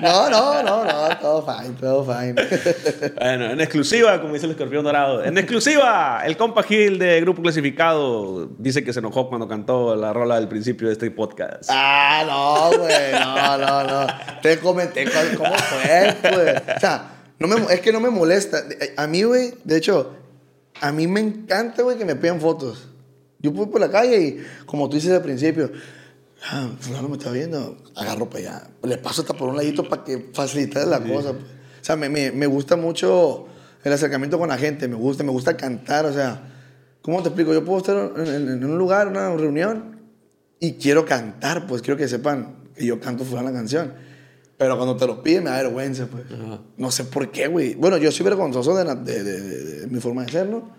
No, 0.00 0.28
no, 0.28 0.62
no, 0.62 0.84
no. 0.84 1.16
Todo 1.20 1.42
fine, 1.46 1.74
todo 1.80 2.04
fine. 2.04 2.34
Bueno, 3.18 3.50
en 3.52 3.60
exclusiva, 3.60 4.20
como 4.20 4.34
dice 4.34 4.46
el 4.46 4.52
escorpión 4.52 4.84
dorado. 4.84 5.24
En 5.24 5.38
exclusiva, 5.38 6.22
el 6.24 6.36
compa 6.36 6.62
Gil 6.64 6.98
de 6.98 7.20
Grupo 7.20 7.42
Clasificado 7.42 8.48
dice 8.58 8.82
que 8.82 8.92
se 8.92 8.98
enojó 8.98 9.28
cuando 9.28 9.46
cantó 9.46 9.94
la 9.94 10.12
rola 10.12 10.36
del 10.36 10.48
principio 10.48 10.88
de 10.88 10.94
este 10.94 11.10
podcast. 11.10 11.70
Ah, 11.72 12.24
no, 12.26 12.78
güey. 12.78 13.12
No, 13.12 13.58
no, 13.58 13.84
no. 13.84 14.06
Te 14.42 14.58
comenté 14.58 15.06
cómo 15.36 15.54
fue, 15.54 16.16
pues. 16.20 16.62
O 16.76 16.80
sea, 16.80 17.17
no 17.38 17.46
me, 17.48 17.72
es 17.72 17.80
que 17.80 17.92
no 17.92 18.00
me 18.00 18.10
molesta. 18.10 18.64
A 18.96 19.06
mí, 19.06 19.22
güey, 19.22 19.54
de 19.64 19.76
hecho, 19.76 20.14
a 20.80 20.92
mí 20.92 21.06
me 21.06 21.20
encanta, 21.20 21.82
güey, 21.82 21.96
que 21.98 22.04
me 22.04 22.16
pidan 22.16 22.40
fotos. 22.40 22.88
Yo 23.40 23.52
voy 23.52 23.66
por 23.66 23.80
la 23.80 23.90
calle 23.90 24.20
y, 24.20 24.44
como 24.66 24.88
tú 24.88 24.96
dices 24.96 25.12
al 25.12 25.22
principio, 25.22 25.70
ah, 26.50 26.70
fulano 26.80 27.08
me 27.08 27.16
está 27.16 27.30
viendo, 27.30 27.76
agarro 27.94 28.28
para 28.28 28.38
allá. 28.40 28.70
Le 28.82 28.98
paso 28.98 29.22
hasta 29.22 29.34
por 29.34 29.48
un 29.48 29.56
ladito 29.56 29.88
para 29.88 30.02
que 30.04 30.30
facilite 30.32 30.84
la 30.86 30.98
cosa. 31.00 31.32
pues. 31.32 31.44
O 31.80 31.84
sea, 31.84 31.94
me, 31.96 32.08
me, 32.08 32.32
me 32.32 32.46
gusta 32.46 32.74
mucho 32.76 33.46
el 33.84 33.92
acercamiento 33.92 34.38
con 34.38 34.48
la 34.48 34.58
gente, 34.58 34.88
me 34.88 34.96
gusta, 34.96 35.22
me 35.22 35.30
gusta 35.30 35.56
cantar, 35.56 36.04
o 36.06 36.12
sea, 36.12 36.52
¿cómo 37.00 37.22
te 37.22 37.28
explico? 37.28 37.52
Yo 37.54 37.64
puedo 37.64 37.78
estar 37.78 38.12
en, 38.16 38.26
en- 38.26 38.48
en 38.48 38.64
un 38.64 38.76
lugar, 38.76 39.06
una 39.06 39.30
reunión, 39.36 40.00
y 40.58 40.72
quiero 40.74 41.04
cantar, 41.06 41.68
pues 41.68 41.80
quiero 41.82 41.96
que 41.96 42.08
sepan 42.08 42.56
que 42.74 42.84
yo 42.84 42.98
canto 42.98 43.24
fulana 43.24 43.52
canción. 43.52 43.94
Pero 44.58 44.76
cuando 44.76 44.96
te 44.96 45.06
lo 45.06 45.22
piden 45.22 45.44
me 45.44 45.50
da 45.50 45.62
vergüenza, 45.62 46.06
pues. 46.06 46.24
No 46.76 46.90
sé 46.90 47.04
por 47.04 47.30
qué, 47.30 47.46
güey. 47.46 47.74
Bueno, 47.74 47.96
yo 47.96 48.10
soy 48.12 48.24
vergonzoso 48.24 48.76
de, 48.76 48.84
la- 48.84 48.94
de- 48.96 49.22
de- 49.24 49.40
de- 49.40 49.86
mi 49.86 50.00
forma 50.00 50.24
de 50.24 50.32
ser, 50.32 50.48
¿no? 50.48 50.70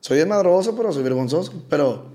Soy 0.00 0.18
desmadroso, 0.18 0.76
pero 0.76 0.92
soy 0.92 1.02
vergonzoso. 1.02 1.64
Pero, 1.68 2.06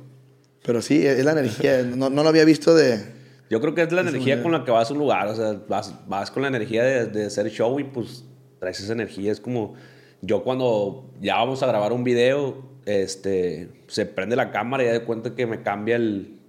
pero 0.64 0.82
sí, 0.82 1.05
es 1.05 1.24
la 1.26 1.34
energía. 1.34 1.84
No, 1.95 2.09
no 2.09 2.24
lo 2.24 2.30
había 2.30 2.45
visto 2.45 2.74
de... 2.74 3.20
Yo 3.49 3.59
creo 3.59 3.76
que 3.76 3.82
es 3.82 3.91
la 3.91 3.99
energía 4.01 4.36
manera. 4.38 4.43
con 4.43 4.51
la 4.53 4.64
que 4.64 4.72
vas 4.72 4.89
a 4.89 4.93
un 4.93 4.99
lugar. 4.99 5.28
O 5.28 5.36
sea, 5.36 5.62
vas, 5.68 5.93
vas 6.07 6.32
con 6.32 6.41
la 6.43 6.47
energía 6.47 6.84
de, 6.84 7.05
de 7.07 7.26
hacer 7.26 7.49
show 7.49 7.78
y 7.82 7.84
pues 7.84 8.24
traes 8.59 8.80
esa 8.80 8.93
energía. 8.93 9.34
Es 9.34 9.41
como 9.41 9.74
yo 10.22 10.43
cuando 10.45 11.12
ya 11.20 11.36
vamos 11.36 11.62
a 11.62 11.68
grabar 11.68 11.91
un 11.91 12.05
video, 12.05 12.64
este, 12.86 13.70
se 13.88 14.05
prende 14.05 14.38
la 14.38 14.51
cámara 14.51 14.84
y 14.84 14.86
ya 14.86 14.93
de 14.93 15.03
cuenta 15.03 15.36
que 15.36 15.45
me 15.47 15.62
cambia 15.64 15.97
el 15.97 16.39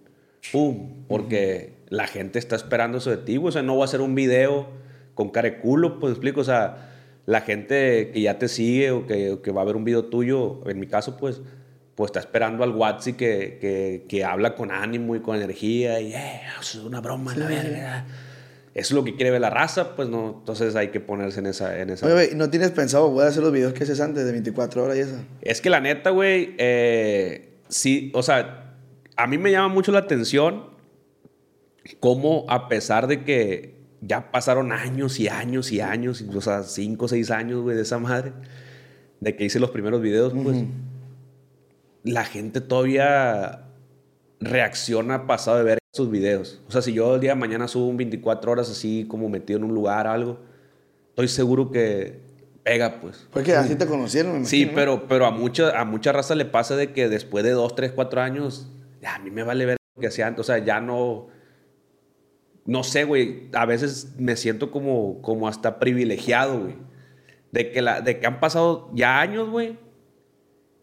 pum, 0.52 1.04
porque 1.08 1.81
la 1.92 2.06
gente 2.06 2.38
está 2.38 2.56
esperando 2.56 2.98
eso 2.98 3.10
de 3.10 3.18
ti. 3.18 3.36
güey. 3.36 3.50
O 3.50 3.52
sea, 3.52 3.62
no 3.62 3.74
voy 3.74 3.82
a 3.82 3.84
hacer 3.84 4.00
un 4.00 4.14
video 4.14 4.66
con 5.14 5.28
cara 5.28 5.50
de 5.50 5.58
culo, 5.58 6.00
pues 6.00 6.12
explico. 6.12 6.40
O 6.40 6.44
sea, 6.44 6.88
la 7.26 7.42
gente 7.42 8.10
que 8.12 8.22
ya 8.22 8.38
te 8.38 8.48
sigue 8.48 8.90
o 8.92 9.06
que, 9.06 9.32
o 9.32 9.42
que 9.42 9.52
va 9.52 9.60
a 9.60 9.64
ver 9.66 9.76
un 9.76 9.84
video 9.84 10.06
tuyo, 10.06 10.66
en 10.66 10.80
mi 10.80 10.86
caso, 10.86 11.18
pues, 11.18 11.42
pues 11.94 12.08
está 12.08 12.20
esperando 12.20 12.64
al 12.64 12.70
Watsi 12.70 13.12
que, 13.12 13.58
que, 13.60 14.06
que 14.08 14.24
habla 14.24 14.54
con 14.54 14.70
ánimo 14.70 15.14
y 15.16 15.20
con 15.20 15.36
energía 15.36 16.00
y, 16.00 16.14
eh, 16.14 16.40
eso 16.58 16.78
es 16.80 16.84
una 16.86 17.02
broma, 17.02 17.36
la 17.36 17.46
verga. 17.46 18.06
Es 18.72 18.90
lo 18.90 19.04
que 19.04 19.14
quiere 19.14 19.30
ver 19.30 19.42
la 19.42 19.50
raza, 19.50 19.94
pues 19.94 20.08
no. 20.08 20.36
Entonces 20.38 20.74
hay 20.76 20.88
que 20.88 21.00
ponerse 21.00 21.40
en 21.40 21.46
esa. 21.46 21.78
En 21.78 21.90
esa 21.90 22.06
Oye, 22.06 22.30
¿no 22.34 22.48
tienes 22.48 22.70
pensado, 22.70 23.10
voy 23.10 23.24
a 23.24 23.28
hacer 23.28 23.42
los 23.42 23.52
videos 23.52 23.74
que 23.74 23.84
haces 23.84 24.00
antes 24.00 24.24
de 24.24 24.32
24 24.32 24.82
horas 24.82 24.96
y 24.96 25.00
eso? 25.00 25.16
Es 25.42 25.60
que 25.60 25.68
la 25.68 25.80
neta, 25.80 26.08
güey, 26.08 26.54
eh, 26.56 27.58
sí, 27.68 28.10
o 28.14 28.22
sea, 28.22 28.76
a 29.14 29.26
mí 29.26 29.36
me 29.36 29.50
llama 29.50 29.68
mucho 29.68 29.92
la 29.92 29.98
atención 29.98 30.71
cómo 32.00 32.44
a 32.48 32.68
pesar 32.68 33.06
de 33.06 33.24
que 33.24 33.74
ya 34.00 34.32
pasaron 34.32 34.72
años 34.72 35.20
y 35.20 35.28
años 35.28 35.70
y 35.72 35.80
años, 35.80 36.24
o 36.34 36.40
sea, 36.40 36.62
cinco 36.64 37.04
o 37.04 37.08
seis 37.08 37.30
años, 37.30 37.62
güey, 37.62 37.76
de 37.76 37.82
esa 37.82 37.98
madre, 37.98 38.32
de 39.20 39.36
que 39.36 39.44
hice 39.44 39.60
los 39.60 39.70
primeros 39.70 40.00
videos, 40.02 40.32
pues, 40.34 40.64
la 42.02 42.24
gente 42.24 42.60
todavía 42.60 43.64
reacciona 44.40 45.26
pasado 45.26 45.58
de 45.58 45.62
ver 45.64 45.78
esos 45.94 46.10
videos. 46.10 46.60
O 46.68 46.72
sea, 46.72 46.82
si 46.82 46.92
yo 46.92 47.14
el 47.14 47.20
día 47.20 47.30
de 47.30 47.36
mañana 47.40 47.68
subo 47.68 47.86
un 47.86 47.96
24 47.96 48.50
horas 48.50 48.70
así 48.70 49.06
como 49.08 49.28
metido 49.28 49.58
en 49.58 49.64
un 49.64 49.74
lugar, 49.74 50.08
algo, 50.08 50.40
estoy 51.10 51.28
seguro 51.28 51.70
que 51.70 52.18
pega, 52.64 53.00
pues. 53.00 53.28
Porque 53.30 53.54
así 53.54 53.76
te 53.76 53.86
conocieron, 53.86 54.40
me 54.40 54.46
Sí, 54.46 54.62
imagino, 54.62 54.72
¿no? 54.72 54.76
pero, 54.76 55.08
pero 55.08 55.26
a, 55.26 55.30
mucha, 55.30 55.78
a 55.80 55.84
mucha 55.84 56.10
raza 56.10 56.34
le 56.34 56.44
pasa 56.44 56.74
de 56.74 56.92
que 56.92 57.08
después 57.08 57.44
de 57.44 57.50
dos, 57.52 57.76
tres, 57.76 57.92
cuatro 57.92 58.20
años, 58.20 58.68
ya, 59.00 59.14
a 59.14 59.18
mí 59.20 59.30
me 59.30 59.44
vale 59.44 59.64
ver 59.64 59.76
lo 59.94 60.00
que 60.00 60.08
hacía 60.08 60.26
antes. 60.26 60.40
O 60.40 60.44
sea, 60.44 60.58
ya 60.58 60.80
no. 60.80 61.28
No 62.64 62.84
sé, 62.84 63.04
güey. 63.04 63.48
A 63.52 63.66
veces 63.66 64.14
me 64.18 64.36
siento 64.36 64.70
como, 64.70 65.20
como 65.22 65.48
hasta 65.48 65.78
privilegiado, 65.78 66.60
güey. 66.60 66.74
De 67.50 67.70
que, 67.70 67.82
la, 67.82 68.00
de 68.00 68.18
que 68.18 68.26
han 68.26 68.40
pasado 68.40 68.90
ya 68.94 69.20
años, 69.20 69.50
güey. 69.50 69.78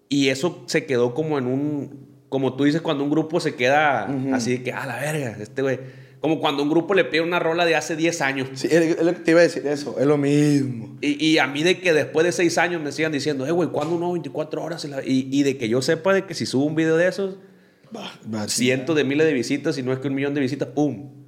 Y 0.09 0.29
eso 0.29 0.63
se 0.67 0.85
quedó 0.85 1.13
como 1.13 1.37
en 1.37 1.47
un. 1.47 2.09
Como 2.29 2.55
tú 2.55 2.65
dices, 2.65 2.81
cuando 2.81 3.03
un 3.03 3.09
grupo 3.09 3.39
se 3.39 3.55
queda 3.55 4.05
así 4.33 4.51
de 4.51 4.63
que, 4.63 4.71
ah, 4.71 4.85
la 4.85 4.99
verga, 4.99 5.37
este 5.39 5.61
güey. 5.61 5.79
Como 6.21 6.39
cuando 6.39 6.63
un 6.63 6.69
grupo 6.69 6.93
le 6.93 7.05
pide 7.05 7.21
una 7.21 7.39
rola 7.39 7.65
de 7.65 7.75
hace 7.75 7.95
10 7.95 8.21
años. 8.21 8.49
Sí, 8.53 8.67
es 8.69 9.01
lo 9.01 9.13
que 9.13 9.21
te 9.21 9.31
iba 9.31 9.39
a 9.39 9.43
decir 9.43 9.65
eso, 9.65 9.95
es 9.97 10.05
lo 10.05 10.17
mismo. 10.17 10.97
Y, 10.99 11.25
y 11.25 11.37
a 11.37 11.47
mí 11.47 11.63
de 11.63 11.79
que 11.79 11.93
después 11.93 12.25
de 12.25 12.33
seis 12.33 12.57
años 12.57 12.81
me 12.81 12.91
sigan 12.91 13.13
diciendo, 13.13 13.47
eh, 13.47 13.51
güey, 13.51 13.69
¿cuándo 13.69 13.97
no? 13.97 14.11
24 14.11 14.61
horas. 14.61 14.83
en 14.83 14.91
la-?" 14.91 15.03
Y, 15.03 15.29
y 15.31 15.43
de 15.43 15.57
que 15.57 15.69
yo 15.69 15.81
sepa 15.81 16.13
de 16.13 16.25
que 16.25 16.33
si 16.33 16.45
subo 16.45 16.65
un 16.65 16.75
video 16.75 16.97
de 16.97 17.07
esos, 17.07 17.37
cientos 18.47 18.97
de 18.97 19.05
miles 19.05 19.25
de 19.25 19.33
visitas, 19.33 19.77
y 19.77 19.83
no 19.83 19.93
es 19.93 19.99
que 19.99 20.09
un 20.09 20.15
millón 20.15 20.33
de 20.33 20.41
visitas, 20.41 20.67
¡pum! 20.67 21.18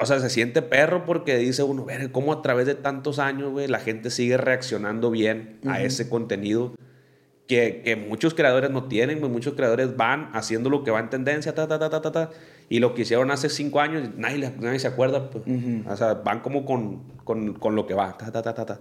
O 0.00 0.06
sea, 0.06 0.20
se 0.20 0.30
siente 0.30 0.62
perro 0.62 1.04
porque 1.04 1.36
dice 1.36 1.62
uno, 1.64 1.84
ver, 1.84 2.12
cómo 2.12 2.32
a 2.32 2.42
través 2.42 2.66
de 2.66 2.74
tantos 2.74 3.18
años, 3.18 3.50
güey, 3.50 3.66
la 3.66 3.80
gente 3.80 4.10
sigue 4.10 4.36
reaccionando 4.36 5.10
bien 5.10 5.58
a 5.66 5.82
ese 5.82 6.08
contenido 6.08 6.72
que, 7.48 7.82
que 7.84 7.96
muchos 7.96 8.34
creadores 8.34 8.70
no 8.70 8.84
tienen, 8.88 9.18
güey. 9.20 9.32
Muchos 9.32 9.54
creadores 9.54 9.96
van 9.96 10.30
haciendo 10.34 10.70
lo 10.70 10.84
que 10.84 10.90
va 10.90 11.00
en 11.00 11.10
tendencia, 11.10 11.54
ta, 11.54 11.66
ta, 11.66 11.78
ta, 11.78 11.90
ta, 11.90 12.00
ta, 12.00 12.12
ta, 12.12 12.30
y 12.68 12.78
lo 12.78 12.94
que 12.94 13.02
hicieron 13.02 13.30
hace 13.30 13.48
cinco 13.48 13.80
años, 13.80 14.10
nadie, 14.16 14.52
se 14.78 14.86
acuerda, 14.86 15.30
pues. 15.30 15.44
O 15.86 15.96
sea, 15.96 16.14
van 16.14 16.40
como 16.40 16.64
con, 16.64 17.02
con, 17.24 17.54
con 17.54 17.74
lo 17.74 17.86
que 17.86 17.94
va, 17.94 18.16
ta, 18.18 18.30
ta, 18.30 18.42
ta, 18.42 18.54
ta, 18.54 18.66
ta. 18.66 18.80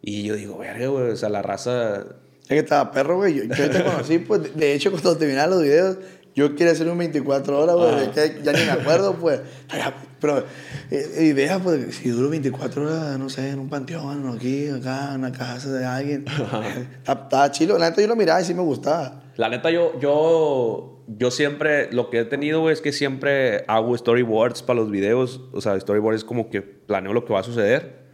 Y 0.00 0.22
yo 0.24 0.34
digo, 0.34 0.58
verga, 0.58 0.86
güey, 0.88 1.10
o 1.10 1.16
sea, 1.16 1.28
la 1.28 1.42
raza... 1.42 1.98
Es 2.44 2.48
que 2.54 2.58
estaba 2.60 2.90
perro, 2.90 3.16
güey. 3.16 3.34
Yo, 3.34 3.44
yo 3.44 3.70
te 3.70 3.84
conocí, 3.84 4.18
pues, 4.20 4.56
de- 4.56 4.72
hecho, 4.72 4.90
cuando 4.90 5.16
terminaban 5.18 5.50
los 5.50 5.62
videos, 5.62 5.98
yo 6.38 6.54
quería 6.54 6.72
hacer 6.72 6.88
un 6.88 6.98
24 6.98 7.58
horas, 7.58 7.76
güey. 7.76 8.12
que 8.12 8.42
Ya 8.44 8.52
ni 8.52 8.60
me 8.60 8.70
acuerdo, 8.70 9.14
pues. 9.14 9.40
Ay, 9.68 9.80
Pero, 10.20 10.44
eh, 10.88 11.24
idea, 11.24 11.58
pues, 11.58 11.96
si 11.96 12.10
duro 12.10 12.30
24 12.30 12.82
horas, 12.82 13.18
no 13.18 13.28
sé, 13.28 13.50
en 13.50 13.58
un 13.58 13.68
panteón, 13.68 14.32
aquí, 14.36 14.68
acá, 14.68 15.14
en 15.14 15.20
una 15.20 15.32
casa 15.32 15.72
de 15.72 15.84
alguien. 15.84 16.24
Estaba 17.00 17.50
chilo. 17.50 17.76
La 17.76 17.90
neta, 17.90 18.00
yo 18.00 18.06
lo 18.06 18.14
miraba 18.14 18.40
y 18.40 18.44
sí 18.44 18.54
me 18.54 18.62
gustaba. 18.62 19.24
La 19.36 19.48
neta, 19.48 19.72
yo, 19.72 19.98
yo, 20.00 21.02
yo 21.08 21.30
siempre, 21.32 21.92
lo 21.92 22.08
que 22.08 22.20
he 22.20 22.24
tenido 22.24 22.60
güey, 22.60 22.72
es 22.72 22.80
que 22.80 22.92
siempre 22.92 23.64
hago 23.66 23.98
storyboards 23.98 24.62
para 24.62 24.78
los 24.78 24.92
videos. 24.92 25.40
O 25.52 25.60
sea, 25.60 25.78
storyboards 25.78 26.18
es 26.18 26.24
como 26.24 26.50
que 26.50 26.62
planeo 26.62 27.12
lo 27.14 27.24
que 27.24 27.32
va 27.32 27.40
a 27.40 27.44
suceder. 27.44 28.06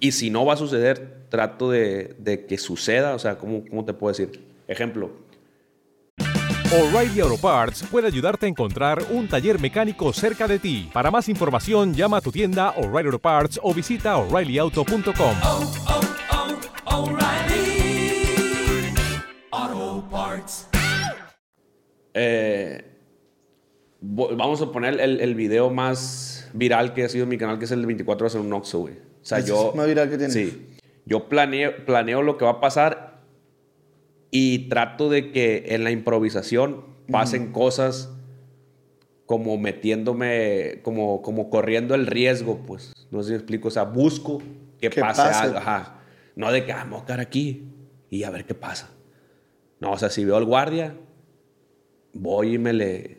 Y 0.00 0.12
si 0.12 0.30
no 0.30 0.46
va 0.46 0.54
a 0.54 0.56
suceder, 0.56 1.26
trato 1.28 1.70
de, 1.70 2.14
de 2.18 2.46
que 2.46 2.56
suceda. 2.56 3.14
O 3.14 3.18
sea, 3.18 3.36
¿cómo, 3.36 3.62
¿cómo 3.68 3.84
te 3.84 3.92
puedo 3.92 4.10
decir? 4.10 4.42
Ejemplo, 4.68 5.10
O'Reilly 6.70 7.20
Auto 7.20 7.38
Parts 7.38 7.82
puede 7.90 8.08
ayudarte 8.08 8.44
a 8.44 8.48
encontrar 8.48 9.02
un 9.10 9.26
taller 9.26 9.58
mecánico 9.58 10.12
cerca 10.12 10.46
de 10.46 10.58
ti. 10.58 10.90
Para 10.92 11.10
más 11.10 11.28
información, 11.30 11.94
llama 11.94 12.18
a 12.18 12.20
tu 12.20 12.30
tienda 12.30 12.70
O'Reilly 12.76 13.06
Auto 13.06 13.18
Parts 13.18 13.58
o 13.62 13.72
visita 13.72 14.18
oreillyauto.com. 14.18 15.36
Auto 19.50 20.04
Parts. 20.10 20.68
eh, 22.14 22.84
vo- 24.00 24.36
vamos 24.36 24.60
a 24.62 24.70
poner 24.72 25.00
el, 25.00 25.20
el 25.20 25.34
video 25.34 25.70
más 25.70 26.48
viral 26.52 26.92
que 26.94 27.04
ha 27.04 27.08
sido 27.08 27.24
en 27.24 27.28
mi 27.30 27.38
canal, 27.38 27.58
que 27.58 27.64
es 27.66 27.70
el 27.70 27.80
de 27.80 27.86
24 27.86 28.24
horas 28.26 28.34
en 28.34 28.40
un 28.42 28.52
Oxxo, 28.52 28.80
güey. 28.80 28.94
sea, 29.22 29.38
Este 29.38 29.50
yo... 29.50 29.70
es 29.70 29.74
más 29.74 29.86
viral 29.86 30.10
que 30.10 30.16
tienes. 30.18 30.34
Sí. 30.34 30.66
Yo 31.06 31.28
planeo, 31.28 31.84
planeo 31.86 32.22
lo 32.22 32.36
que 32.36 32.44
va 32.44 32.52
a 32.52 32.60
pasar 32.60 33.17
y 34.30 34.68
trato 34.68 35.08
de 35.08 35.32
que 35.32 35.66
en 35.68 35.84
la 35.84 35.90
improvisación 35.90 36.84
pasen 37.10 37.52
cosas 37.52 38.12
como 39.26 39.58
metiéndome, 39.58 40.80
como, 40.82 41.20
como 41.22 41.50
corriendo 41.50 41.94
el 41.94 42.06
riesgo, 42.06 42.60
pues. 42.66 42.92
No 43.10 43.22
sé 43.22 43.28
si 43.28 43.32
me 43.32 43.38
explico. 43.38 43.68
O 43.68 43.70
sea, 43.70 43.84
busco 43.84 44.38
que, 44.80 44.90
Que 44.90 45.00
pase, 45.00 45.22
pase. 45.22 45.38
algo. 45.44 45.58
Ajá. 45.58 46.00
No 46.34 46.50
de 46.52 46.64
que, 46.64 46.72
ah, 46.72 46.86
voy 46.88 47.00
a 47.00 47.04
quedar 47.04 47.20
aquí 47.20 47.68
y 48.10 48.22
a 48.24 48.30
ver 48.30 48.44
qué 48.46 48.54
pasa. 48.54 48.90
No, 49.80 49.92
o 49.92 49.98
sea, 49.98 50.08
si 50.08 50.24
veo 50.24 50.36
al 50.36 50.44
guardia, 50.44 50.96
voy 52.14 52.54
y 52.54 52.58
me 52.58 52.72
le, 52.72 53.18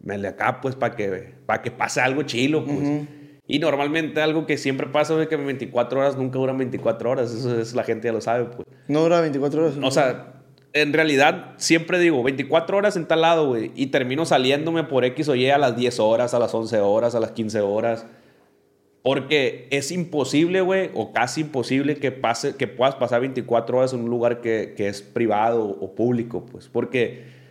me 0.00 0.18
le 0.18 0.28
acá, 0.28 0.60
pues, 0.60 0.76
para 0.76 0.96
que, 0.96 1.34
para 1.46 1.62
que 1.62 1.70
pase 1.70 2.00
algo 2.00 2.22
chilo, 2.22 2.64
pues. 2.64 3.06
Y 3.52 3.58
normalmente 3.58 4.22
algo 4.22 4.46
que 4.46 4.56
siempre 4.56 4.86
pasa 4.86 5.20
es 5.20 5.28
que 5.28 5.36
24 5.36 6.00
horas 6.00 6.16
nunca 6.16 6.38
duran 6.38 6.56
24 6.56 7.10
horas. 7.10 7.34
Eso 7.34 7.60
es, 7.60 7.74
la 7.74 7.84
gente 7.84 8.08
ya 8.08 8.12
lo 8.14 8.22
sabe, 8.22 8.46
pues. 8.46 8.66
No 8.88 9.02
dura 9.02 9.20
24 9.20 9.62
horas. 9.62 9.74
O 9.82 9.90
sea, 9.90 10.40
en 10.72 10.94
realidad 10.94 11.52
siempre 11.58 11.98
digo 11.98 12.22
24 12.22 12.78
horas 12.78 12.96
en 12.96 13.04
tal 13.04 13.20
lado, 13.20 13.48
güey. 13.48 13.70
Y 13.74 13.88
termino 13.88 14.24
saliéndome 14.24 14.84
por 14.84 15.04
X 15.04 15.28
o 15.28 15.34
Y 15.34 15.50
a 15.50 15.58
las 15.58 15.76
10 15.76 16.00
horas, 16.00 16.32
a 16.32 16.38
las 16.38 16.54
11 16.54 16.80
horas, 16.80 17.14
a 17.14 17.20
las 17.20 17.32
15 17.32 17.60
horas. 17.60 18.06
Porque 19.02 19.68
es 19.70 19.92
imposible, 19.92 20.62
güey, 20.62 20.88
o 20.94 21.12
casi 21.12 21.42
imposible 21.42 21.96
que, 21.96 22.10
pase, 22.10 22.56
que 22.56 22.68
puedas 22.68 22.94
pasar 22.94 23.20
24 23.20 23.76
horas 23.76 23.92
en 23.92 24.00
un 24.00 24.08
lugar 24.08 24.40
que, 24.40 24.72
que 24.78 24.88
es 24.88 25.02
privado 25.02 25.62
o 25.62 25.94
público, 25.94 26.46
pues. 26.46 26.70
Porque 26.70 27.41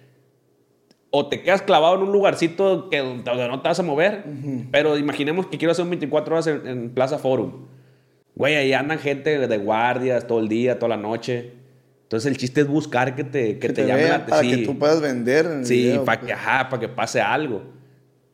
o 1.11 1.27
te 1.27 1.41
quedas 1.41 1.61
clavado 1.61 1.95
en 1.95 2.03
un 2.03 2.11
lugarcito 2.11 2.89
que, 2.89 2.99
donde 2.99 3.47
no 3.47 3.61
te 3.61 3.67
vas 3.67 3.79
a 3.79 3.83
mover. 3.83 4.23
Pero 4.71 4.97
imaginemos 4.97 5.45
que 5.47 5.57
quiero 5.57 5.71
hacer 5.73 5.83
un 5.83 5.91
24 5.91 6.33
horas 6.35 6.47
en, 6.47 6.65
en 6.67 6.89
Plaza 6.91 7.17
Forum. 7.19 7.65
Güey, 8.35 8.55
ahí 8.55 8.73
andan 8.73 8.97
gente 8.97 9.45
de 9.47 9.57
guardias 9.57 10.25
todo 10.25 10.39
el 10.39 10.47
día, 10.47 10.79
toda 10.79 10.95
la 10.95 11.01
noche. 11.01 11.51
Entonces 12.03 12.31
el 12.31 12.37
chiste 12.37 12.61
es 12.61 12.67
buscar 12.67 13.15
que 13.15 13.23
te, 13.25 13.53
que 13.53 13.59
que 13.59 13.67
te, 13.69 13.73
te 13.83 13.87
llamen 13.87 14.09
la 14.09 14.25
para 14.25 14.41
sí. 14.41 14.49
que 14.51 14.57
tú 14.65 14.79
puedas 14.79 15.01
vender. 15.01 15.45
en 15.45 15.59
el 15.59 15.65
Sí, 15.65 15.75
video, 15.83 16.05
para 16.05 16.19
pues. 16.21 16.27
que, 16.27 16.33
ajá, 16.33 16.69
para 16.69 16.79
que 16.79 16.87
pase 16.89 17.21
algo. 17.21 17.61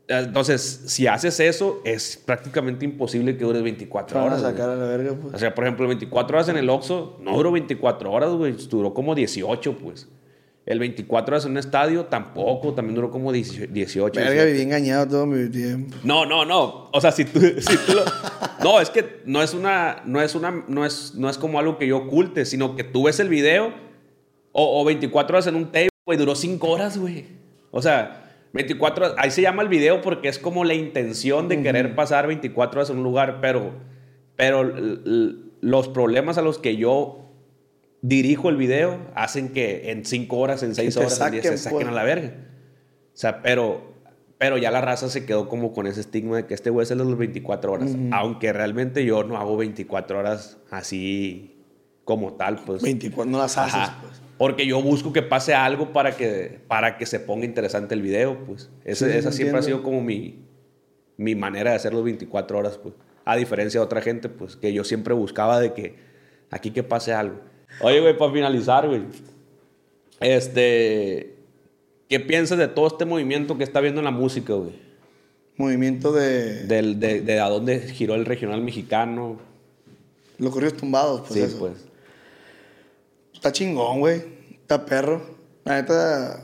Entonces, 0.08 0.84
si 0.86 1.06
haces 1.06 1.40
eso, 1.42 1.82
es 1.84 2.16
prácticamente 2.16 2.86
imposible 2.86 3.36
que 3.36 3.44
dures 3.44 3.62
24 3.62 4.14
Te 4.14 4.18
van 4.18 4.24
a 4.24 4.36
horas. 4.38 4.42
sacar 4.42 4.68
güey. 4.68 4.78
a 4.80 4.84
la 4.84 4.88
verga, 4.88 5.14
pues. 5.22 5.34
O 5.34 5.38
sea, 5.38 5.54
por 5.54 5.66
ejemplo, 5.66 5.86
24 5.88 6.38
horas 6.38 6.48
en 6.50 6.58
el 6.58 6.70
Oxxo, 6.70 7.18
no 7.22 7.36
duró 7.36 7.52
24 7.52 8.12
horas, 8.12 8.30
güey. 8.32 8.54
Duró 8.70 8.94
como 8.94 9.16
18, 9.16 9.78
pues. 9.80 10.08
El 10.68 10.80
24 10.80 11.34
horas 11.34 11.46
en 11.46 11.52
un 11.52 11.58
estadio, 11.58 12.06
tampoco. 12.06 12.74
También 12.74 12.94
duró 12.96 13.10
como 13.10 13.32
18. 13.32 13.72
18 13.72 14.20
Verga, 14.20 14.44
viví 14.44 14.62
engañado 14.62 15.08
todo 15.08 15.26
mi 15.26 15.50
tiempo. 15.50 15.96
no, 16.04 16.26
no, 16.26 16.44
no. 16.46 16.90
O 16.92 17.02
sea, 17.02 17.12
si 17.12 17.24
tú, 17.26 17.40
si 17.40 17.78
tú 17.86 17.94
lo- 17.94 18.04
No, 18.64 18.82
es 18.82 18.90
que 18.90 19.22
no 19.26 19.42
es 19.42 19.54
una. 19.54 20.02
No 20.06 20.22
es 20.22 20.36
una. 20.36 20.64
No 20.68 20.86
es, 20.86 21.16
no 21.16 21.30
es 21.30 21.38
como 21.38 21.58
algo 21.58 21.78
que 21.78 21.88
yo 21.88 21.98
oculte, 21.98 22.46
sino 22.46 22.76
que 22.76 22.84
tú 22.84 23.04
ves 23.04 23.20
el 23.22 23.30
video. 23.30 23.74
O, 24.52 24.82
o 24.82 24.84
24 24.86 25.38
horas 25.38 25.48
en 25.48 25.56
un 25.56 25.66
tape, 25.68 25.90
güey. 26.06 26.18
Duró 26.18 26.36
5 26.36 26.68
horas, 26.70 26.98
güey. 26.98 27.26
O 27.72 27.82
sea, 27.82 28.34
24 28.54 29.06
horas. 29.06 29.18
Ahí 29.20 29.32
se 29.32 29.42
llama 29.42 29.62
el 29.64 29.70
video 29.70 30.02
porque 30.02 30.28
es 30.28 30.38
como 30.38 30.66
la 30.66 30.74
intención 30.74 31.48
de 31.48 31.62
querer 31.64 31.96
pasar 31.96 32.28
24 32.28 32.80
horas 32.82 32.90
en 32.90 32.98
un 32.98 33.04
lugar, 33.04 33.40
pero. 33.40 33.72
Pero 34.36 34.64
los 35.62 35.88
problemas 35.88 36.38
a 36.38 36.42
los 36.42 36.60
que 36.60 36.76
yo 36.76 37.27
dirijo 38.02 38.50
el 38.50 38.58
video 38.58 39.00
hacen 39.16 39.50
que 39.50 39.92
en 39.92 40.06
5 40.06 40.38
horas, 40.38 40.64
en 40.64 40.76
6 40.76 40.94
te 40.94 41.00
horas, 41.00 41.20
en 41.22 41.32
10 41.32 41.44
se 41.44 41.50
saquen, 41.50 41.58
saquen 41.58 41.78
pues. 41.80 41.88
a 41.88 41.92
la 41.92 42.04
verga. 42.04 42.34
O 43.14 43.18
sea, 43.20 43.42
pero, 43.42 43.94
pero 44.38 44.58
ya 44.58 44.70
la 44.72 44.82
raza 44.82 45.10
se 45.10 45.26
quedó 45.26 45.50
como 45.50 45.74
con 45.74 45.88
ese 45.88 46.02
estigma 46.02 46.38
de 46.38 46.46
que 46.46 46.54
este 46.54 46.70
güey 46.70 46.84
es 46.84 46.92
el 46.92 47.00
de 47.00 47.06
las 47.06 47.18
24 47.18 47.72
horas. 47.72 47.92
Ujú. 47.92 48.10
Aunque 48.14 48.54
realmente 48.54 49.04
yo 49.06 49.24
no 49.24 49.38
hago 49.38 49.58
24 49.58 50.20
horas 50.20 50.58
así 50.70 51.56
como 52.04 52.34
tal, 52.34 52.58
pues. 52.66 52.82
24, 52.84 53.30
no 53.30 53.40
las 53.40 53.58
haces, 53.58 53.74
Ajá. 53.76 54.00
pues. 54.02 54.22
Porque 54.38 54.68
yo 54.68 54.80
busco 54.84 55.12
que 55.12 55.24
pase 55.24 55.56
algo 55.56 55.92
para 55.94 56.16
que, 56.16 56.60
para 56.68 56.98
que 56.98 57.08
se 57.08 57.20
ponga 57.20 57.46
interesante 57.46 57.96
el 57.96 58.04
video, 58.04 58.46
pues. 58.46 58.70
Ese- 58.86 59.12
Sí, 59.12 59.18
esa 59.18 59.32
siempre 59.32 59.58
ha 59.58 59.60
entiendo. 59.62 59.80
sido 59.80 59.84
como 59.84 60.02
mi, 60.04 60.46
mi 61.18 61.34
manera 61.34 61.72
de 61.72 61.76
hacer 61.78 61.94
los 61.94 62.04
24 62.04 62.60
horas, 62.60 62.78
pues. 62.78 62.94
A 63.26 63.36
diferencia 63.36 63.80
de 63.80 63.86
otra 63.86 64.02
gente, 64.02 64.30
pues, 64.30 64.56
que 64.56 64.72
yo 64.72 64.84
siempre 64.84 65.16
buscaba 65.16 65.60
de 65.60 65.74
que 65.74 65.96
aquí 66.52 66.70
que 66.70 66.84
pase 66.84 67.14
algo. 67.14 67.42
Oye, 67.82 68.00
güey, 68.02 68.18
para 68.18 68.32
finalizar, 68.32 68.88
güey. 68.88 69.02
Este. 70.20 71.36
¿Qué 72.10 72.20
piensas 72.22 72.58
de 72.58 72.68
todo 72.68 72.88
este 72.88 73.06
movimiento 73.06 73.58
que 73.58 73.64
está 73.64 73.82
viendo 73.82 74.00
en 74.00 74.06
la 74.06 74.12
música, 74.12 74.54
güey? 74.54 74.72
Movimiento 75.58 76.12
de 76.14 76.64
Del, 76.66 77.00
de, 77.00 77.22
de 77.22 77.40
a 77.40 77.50
dónde 77.50 77.80
giró 77.82 78.16
el 78.16 78.26
regional 78.26 78.62
mexicano. 78.62 79.38
los 80.38 80.54
corridos 80.54 80.78
tumbados, 80.78 81.22
pues 81.22 81.34
sí, 81.34 81.42
eso. 81.42 81.60
pues. 81.60 81.74
Está 83.34 83.52
chingón, 83.52 84.00
güey. 84.00 84.22
Está 84.62 84.86
perro. 84.86 85.22
La 85.66 85.82
neta, 85.82 86.44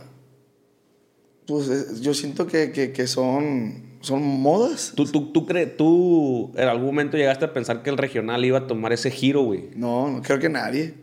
pues 1.47 1.69
es- 1.69 2.01
yo 2.01 2.13
siento 2.13 2.45
que, 2.45 2.71
que, 2.71 2.91
que 2.91 3.07
son, 3.07 3.83
son 4.01 4.21
modas. 4.21 4.91
¿Tú, 4.95 5.05
tú, 5.05 5.31
tú, 5.31 5.45
crees, 5.45 5.77
¿Tú 5.77 6.51
en 6.55 6.67
algún 6.67 6.87
momento 6.87 7.15
llegaste 7.15 7.45
a 7.45 7.53
pensar 7.53 7.83
que 7.83 7.89
el 7.89 7.97
regional 7.97 8.43
iba 8.43 8.57
a 8.59 8.67
tomar 8.67 8.91
ese 8.91 9.11
giro, 9.11 9.43
güey? 9.43 9.69
No, 9.75 10.09
no 10.11 10.21
creo 10.21 10.39
que 10.39 10.49
nadie. 10.49 10.93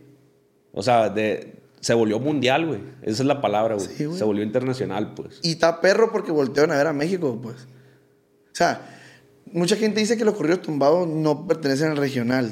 O 0.73 0.83
sea, 0.83 1.09
de, 1.09 1.55
se 1.79 1.93
volvió 1.93 2.19
mundial, 2.19 2.67
güey. 2.67 2.79
Esa 3.01 3.23
es 3.23 3.27
la 3.27 3.41
palabra, 3.41 3.75
güey. 3.75 3.87
Sí, 3.87 4.05
güey. 4.05 4.17
se 4.17 4.23
volvió 4.23 4.43
internacional, 4.43 5.13
pues. 5.13 5.39
Y 5.43 5.51
está 5.51 5.81
perro 5.81 6.11
porque 6.11 6.31
voltearon 6.31 6.71
a 6.71 6.77
ver 6.77 6.87
a 6.87 6.93
México, 6.93 7.39
pues. 7.41 7.57
O 7.57 8.53
sea, 8.55 8.81
mucha 9.51 9.75
gente 9.75 9.99
dice 9.99 10.17
que 10.17 10.25
los 10.25 10.35
corridos 10.35 10.61
tumbados 10.61 11.07
no 11.07 11.47
pertenecen 11.47 11.91
al 11.91 11.97
regional. 11.97 12.51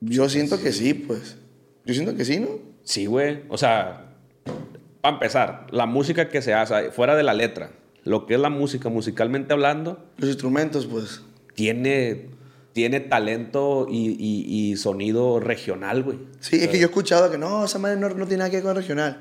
Yo 0.00 0.28
siento 0.28 0.60
que 0.60 0.72
sí, 0.72 0.94
pues. 0.94 1.36
Yo 1.84 1.94
siento 1.94 2.16
que 2.16 2.24
sí, 2.24 2.40
¿no? 2.40 2.48
Sí, 2.82 3.06
güey. 3.06 3.42
O 3.48 3.58
sea, 3.58 4.14
para 5.00 5.14
empezar, 5.14 5.66
la 5.70 5.86
música 5.86 6.28
que 6.28 6.42
se 6.42 6.54
hace, 6.54 6.90
fuera 6.90 7.16
de 7.16 7.22
la 7.22 7.34
letra, 7.34 7.72
lo 8.04 8.26
que 8.26 8.34
es 8.34 8.40
la 8.40 8.50
música, 8.50 8.88
musicalmente 8.88 9.52
hablando, 9.52 10.04
Los 10.16 10.30
instrumentos, 10.30 10.86
pues. 10.86 11.22
tiene, 11.54 12.28
tiene 12.74 13.00
talento 13.00 13.86
y, 13.90 14.10
y- 14.18 14.70
y 14.72 14.76
sonido 14.76 15.40
regional, 15.40 16.02
güey. 16.02 16.18
Sí, 16.40 16.56
es 16.56 16.68
que 16.68 16.76
yo 16.78 16.82
he 16.82 16.90
escuchado 16.90 17.30
que 17.30 17.38
no, 17.38 17.64
esa 17.64 17.78
madre 17.78 17.96
no, 17.98 18.10
no 18.10 18.26
tiene 18.26 18.38
nada 18.38 18.50
que 18.50 18.56
ver 18.56 18.64
con 18.64 18.76
regional. 18.76 19.20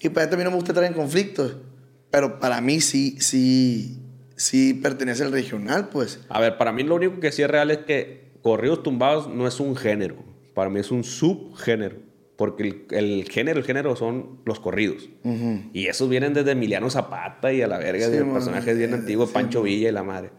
Y 0.00 0.08
para 0.08 0.26
a 0.32 0.36
mí 0.36 0.42
no 0.42 0.50
me 0.50 0.56
gusta 0.56 0.72
entrar 0.72 0.86
en 0.86 0.94
conflictos. 0.94 1.56
Pero 2.10 2.40
para 2.40 2.60
mí 2.60 2.80
sí, 2.80 3.16
sí, 3.20 3.98
sí 4.36 4.74
pertenece 4.74 5.22
al 5.22 5.30
regional, 5.32 5.88
pues. 5.90 6.20
A 6.28 6.40
ver, 6.40 6.56
para 6.58 6.72
mí 6.72 6.82
lo 6.82 6.96
único 6.96 7.20
que 7.20 7.30
sí 7.30 7.42
es 7.42 7.48
real 7.50 7.70
es 7.70 7.78
que 7.78 8.32
corridos 8.42 8.82
tumbados 8.82 9.28
no 9.28 9.46
es 9.46 9.60
un 9.60 9.76
género. 9.76 10.16
Para 10.54 10.70
mí 10.70 10.80
es 10.80 10.90
un 10.90 11.04
subgénero. 11.04 11.96
Porque 12.36 12.62
el, 12.64 12.86
el 12.90 13.28
género, 13.30 13.60
el 13.60 13.64
género 13.64 13.94
son 13.94 14.40
los 14.44 14.58
corridos. 14.58 15.08
Y 15.72 15.86
esos 15.86 16.08
vienen 16.08 16.34
desde 16.34 16.50
Emiliano 16.52 16.90
Zapata 16.90 17.52
y 17.52 17.62
a 17.62 17.68
la 17.68 17.78
verga, 17.78 18.06
Sí, 18.06 18.12
de 18.12 18.24
mon, 18.24 18.34
personajes 18.34 18.76
bien 18.76 18.90
eh, 18.90 18.94
antiguos, 18.94 19.28
sí, 19.28 19.34
Pancho 19.34 19.58
mon. 19.60 19.66
Villa 19.66 19.88
y 19.88 19.92
la 19.92 20.02
madre. 20.02 20.30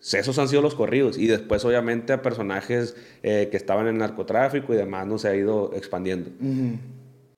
Esos 0.00 0.38
han 0.38 0.48
sido 0.48 0.62
los 0.62 0.74
corridos. 0.74 1.18
Y 1.18 1.26
después, 1.26 1.64
obviamente, 1.64 2.12
a 2.12 2.22
personajes 2.22 2.96
eh, 3.22 3.48
que 3.50 3.56
estaban 3.56 3.86
en 3.88 3.94
el 3.94 3.98
narcotráfico 3.98 4.72
y 4.72 4.76
demás, 4.76 5.06
no 5.06 5.18
se 5.18 5.28
ha 5.28 5.34
ido 5.36 5.72
expandiendo. 5.74 6.30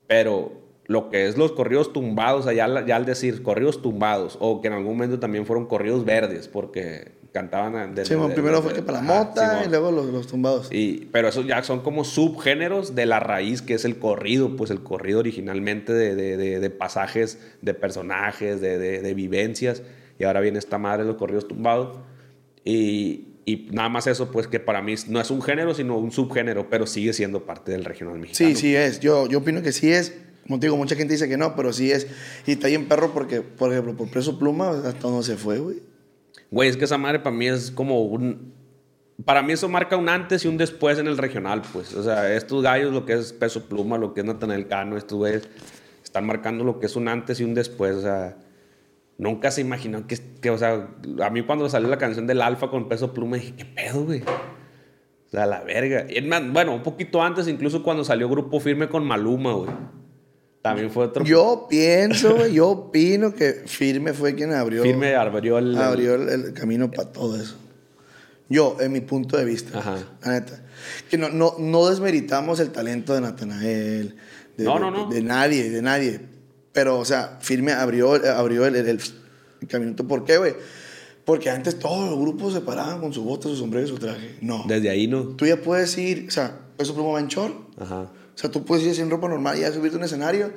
Pero 0.07 0.53
lo 0.87 1.09
que 1.09 1.27
es 1.27 1.37
los 1.39 1.53
corridos 1.53 1.93
tumbados, 1.93 2.47
allá 2.47 2.67
ya, 2.69 2.87
ya 2.87 2.97
al 2.97 3.07
decir 3.07 3.43
corridos 3.43 3.81
tumbados, 3.81 4.37
o 4.41 4.61
que 4.61 4.69
en 4.69 4.75
algún 4.75 4.95
momento 4.95 5.21
también 5.21 5.47
fueron 5.47 5.67
corridos 5.67 6.05
verdes, 6.05 6.49
porque 6.49 7.13
cantaban... 7.33 7.95
de- 7.95 8.05
Sí, 8.05 8.15
de- 8.15 8.35
primero 8.35 8.61
fue 8.61 8.73
que 8.73 8.83
para 8.83 8.99
la 9.01 9.05
mota 9.05 9.63
y 9.65 9.69
luego 9.69 9.93
los, 9.93 10.07
los 10.07 10.27
tumbados. 10.27 10.69
Y, 10.73 11.09
pero 11.13 11.29
esos 11.29 11.47
ya 11.47 11.63
son 11.63 11.81
como 11.81 12.03
subgéneros 12.03 12.97
de 12.97 13.07
la 13.07 13.21
raíz 13.21 13.63
que 13.63 13.75
es 13.75 13.85
el 13.85 13.99
corrido, 14.01 14.57
pues 14.57 14.73
el 14.73 14.83
corrido 14.83 15.21
originalmente 15.21 15.93
de, 15.93 16.17
de- 16.17 16.37
de- 16.37 16.59
de 16.59 16.71
pasajes, 16.71 17.39
de 17.63 17.73
personajes, 17.73 18.61
de, 18.61 19.15
vivencias. 19.15 19.83
Y 20.19 20.25
ahora 20.25 20.41
viene 20.41 20.59
esta 20.59 20.77
madre 20.79 21.05
los 21.05 21.17
corridos 21.17 21.47
tumbados. 21.47 21.99
Y, 22.65 23.27
y 23.45 23.69
nada 23.73 23.89
más 23.89 24.07
eso, 24.07 24.31
pues 24.31 24.47
que 24.47 24.61
para 24.61 24.83
mí 24.83 24.95
no 25.09 25.21
es 25.21 25.31
un 25.31 25.43
género, 25.43 25.75
sino 25.75 25.99
un 25.99 26.13
subgénero, 26.13 26.69
pero 26.69 26.87
sigue 26.87 27.13
siendo 27.13 27.45
parte 27.45 27.73
del 27.73 27.85
regional 27.85 28.19
mexicano. 28.19 28.51
Sí, 28.51 28.57
sí 28.57 28.77
es. 28.77 29.01
Yo, 29.01 29.29
yo 29.29 29.39
opino 29.39 29.63
que 29.63 29.73
sí 29.73 29.91
es. 29.91 30.15
Como 30.47 30.59
te 30.59 30.67
digo, 30.67 30.77
mucha 30.77 30.97
gente 30.97 31.15
dice 31.15 31.29
que 31.29 31.37
no, 31.37 31.55
pero 31.55 31.73
sí 31.73 31.93
es. 31.93 32.07
Y 32.47 32.53
está 32.53 32.69
bien 32.69 32.87
perro 32.87 33.13
porque, 33.13 33.41
por 33.41 33.73
ejemplo, 33.73 33.97
por 33.97 34.09
Preso 34.09 34.39
Pluma 34.39 34.71
hasta 34.71 35.01
donde 35.01 35.23
se 35.23 35.37
fue, 35.37 35.59
güey. 35.59 35.83
Güey, 36.51 36.69
es 36.69 36.77
que 36.77 36.85
esa 36.85 36.99
madre 36.99 37.21
para 37.21 37.35
mí 37.35 37.47
es 37.47 37.71
como 37.71 38.03
un... 38.05 38.53
Para 39.25 39.43
mí 39.43 39.53
eso 39.53 39.69
marca 39.69 39.97
un 39.97 40.09
antes 40.09 40.45
y 40.45 40.49
un 40.49 40.57
después 40.57 40.99
en 40.99 41.07
el 41.07 41.19
regional, 41.19 41.63
pues. 41.73 41.95
O 41.95 42.03
sea, 42.03 42.35
estos 42.35 42.63
gallos, 42.63 42.93
lo 42.93 43.05
que 43.05 43.13
es 43.13 43.33
Peso 43.33 43.69
Pluma, 43.69 43.99
lo 43.99 44.15
que 44.15 44.21
es 44.21 44.27
Natanael 44.27 44.67
Cano, 44.67 44.97
estos 44.97 45.19
güeyes, 45.19 45.49
están 46.03 46.27
marcando 46.27 46.65
lo 46.65 46.81
que 46.81 46.87
es 46.87 46.97
un 46.97 47.07
antes 47.07 47.39
y 47.39 47.45
un 47.45 47.55
después. 47.55 47.97
O 47.97 48.01
sea, 48.01 48.39
nunca 49.21 49.51
se 49.51 49.61
imaginó 49.61 50.07
que, 50.07 50.19
que, 50.41 50.51
o 50.51 50.59
sea, 50.59 50.89
a 51.23 51.31
mí 51.31 51.43
cuando 51.43 51.69
salió 51.69 51.89
la 51.89 51.99
canción 51.99 52.27
del 52.27 52.41
Alfa 52.41 52.71
con 52.71 52.89
Peso 52.89 53.13
Pluma, 53.13 53.37
dije, 53.37 53.55
¿qué 53.55 53.65
pedo, 53.65 54.05
güey? 54.05 54.23
O 54.23 55.31
sea, 55.31 55.47
la 55.47 55.61
verga. 55.63 56.07
Y 56.09 56.27
bueno, 56.51 56.75
un 56.75 56.83
poquito 56.83 57.23
antes, 57.23 57.47
incluso 57.47 57.83
cuando 57.83 58.03
salió 58.03 58.29
Grupo 58.29 58.59
Firme 58.59 58.89
con 58.89 59.05
Maluma, 59.05 59.53
güey. 59.53 59.71
También 60.63 60.91
fue 60.91 61.05
otro... 61.05 61.25
Yo 61.25 61.67
pienso, 61.69 62.37
güey, 62.37 62.55
yo 62.55 62.69
opino 62.69 63.35
que 63.35 63.63
Firme 63.67 64.13
fue 64.13 64.35
quien 64.35 64.53
abrió, 64.53 64.83
Firme 64.83 65.15
abrió 65.15 65.59
el... 65.59 65.77
abrió 65.77 66.15
el, 66.15 66.29
el 66.29 66.53
camino 66.53 66.91
para 66.91 67.13
todo 67.13 67.41
eso. 67.41 67.57
Yo, 68.49 68.77
en 68.81 68.91
mi 68.91 69.01
punto 69.01 69.37
de 69.37 69.45
vista. 69.45 70.05
La 70.25 70.33
neta. 70.33 70.61
Que 71.09 71.17
no, 71.17 71.29
no, 71.29 71.55
no 71.59 71.89
desmeritamos 71.89 72.59
el 72.59 72.71
talento 72.71 73.15
de 73.15 73.21
Natanael. 73.21 74.17
De, 74.57 74.65
No, 74.65 74.79
no, 74.79 74.91
no. 74.91 75.09
De, 75.09 75.23
nadie, 75.23 75.71
de 75.71 75.83
nadie. 75.83 76.21
Pero, 76.73 76.99
o 76.99 77.05
sea, 77.05 77.39
Firme 77.41 77.73
abrió, 77.73 78.13
abrió 78.37 78.67
el, 78.67 78.77
el, 78.77 78.89
el- 78.89 79.01
el 79.61 79.69
caminito. 79.69 80.07
¿Por 80.07 80.25
qué, 80.25 80.39
güey? 80.39 80.55
Porque 81.25 81.51
antes 81.51 81.79
todos 81.79 82.09
los 82.11 82.19
grupos 82.19 82.55
se 82.55 82.61
paraban 82.61 83.01
con 83.01 83.13
su 83.13 83.23
bota, 83.25 83.49
su 83.49 83.57
sombrero 83.57 83.87
y 83.87 83.89
su 83.91 83.99
traje. 83.99 84.37
No. 84.41 84.65
Desde 84.67 84.89
ahí 84.89 85.07
no. 85.07 85.25
Tú 85.37 85.47
ya 85.47 85.61
puedes 85.61 85.97
ir, 85.99 86.27
o 86.29 86.31
sea, 86.31 86.59
Peso 86.77 86.95
Pluma 86.95 87.11
va 87.13 87.21
en 87.21 87.29
short. 87.29 87.55
Ajá. 87.79 88.01
O 88.03 88.39
sea, 88.39 88.51
tú 88.51 88.65
puedes 88.65 88.85
ir 88.87 88.95
sin 88.95 89.11
ropa 89.11 89.29
normal 89.29 89.59
y 89.59 89.61
ya 89.61 89.73
subirte 89.73 89.97
a 89.97 89.99
un 89.99 90.05
escenario. 90.05 90.53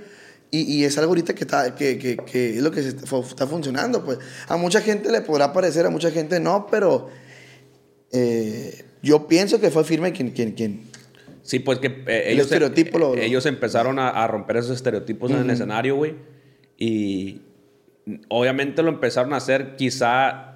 Y, 0.52 0.61
y 0.61 0.84
es 0.85 0.98
algo 0.99 1.10
ahorita 1.11 1.34
que, 1.35 1.44
está, 1.44 1.76
que, 1.76 1.98
que, 1.98 2.15
que 2.15 2.56
es 2.57 2.61
lo 2.64 2.72
que 2.72 2.81
se 2.84 2.90
está, 2.90 3.06
fu- 3.06 3.22
está 3.27 3.45
funcionando. 3.48 4.06
Pues. 4.06 4.19
A 4.48 4.56
mucha 4.56 4.81
gente 4.81 5.11
le 5.11 5.22
podrá 5.22 5.52
parecer, 5.52 5.85
a 5.85 5.90
mucha 5.90 6.11
gente 6.11 6.40
no, 6.40 6.68
pero 6.72 7.10
eh, 8.11 8.85
yo 9.02 9.27
pienso 9.27 9.60
que 9.60 9.72
fue 9.72 9.84
Firme 9.84 10.11
quien... 10.14 10.31
quien, 10.31 10.52
quien 10.53 10.93
Sí, 11.44 11.60
pues 11.60 11.78
que 11.80 11.88
eh, 11.88 12.24
El 12.28 12.34
ellos, 12.34 12.45
estereotipo 12.45 12.98
lo- 12.98 13.15
lo- 13.15 13.22
ellos 13.22 13.45
empezaron 13.45 13.99
a, 13.99 14.10
a 14.10 14.28
romper 14.28 14.57
esos 14.57 14.72
estereotipos 14.76 15.30
en 15.30 15.38
el 15.38 15.49
escenario, 15.52 15.95
güey. 15.95 16.15
Y 16.78 17.41
obviamente 18.30 18.82
lo 18.84 18.90
empezaron 18.90 19.34
a 19.34 19.38
hacer 19.38 19.76
quizá 19.76 20.49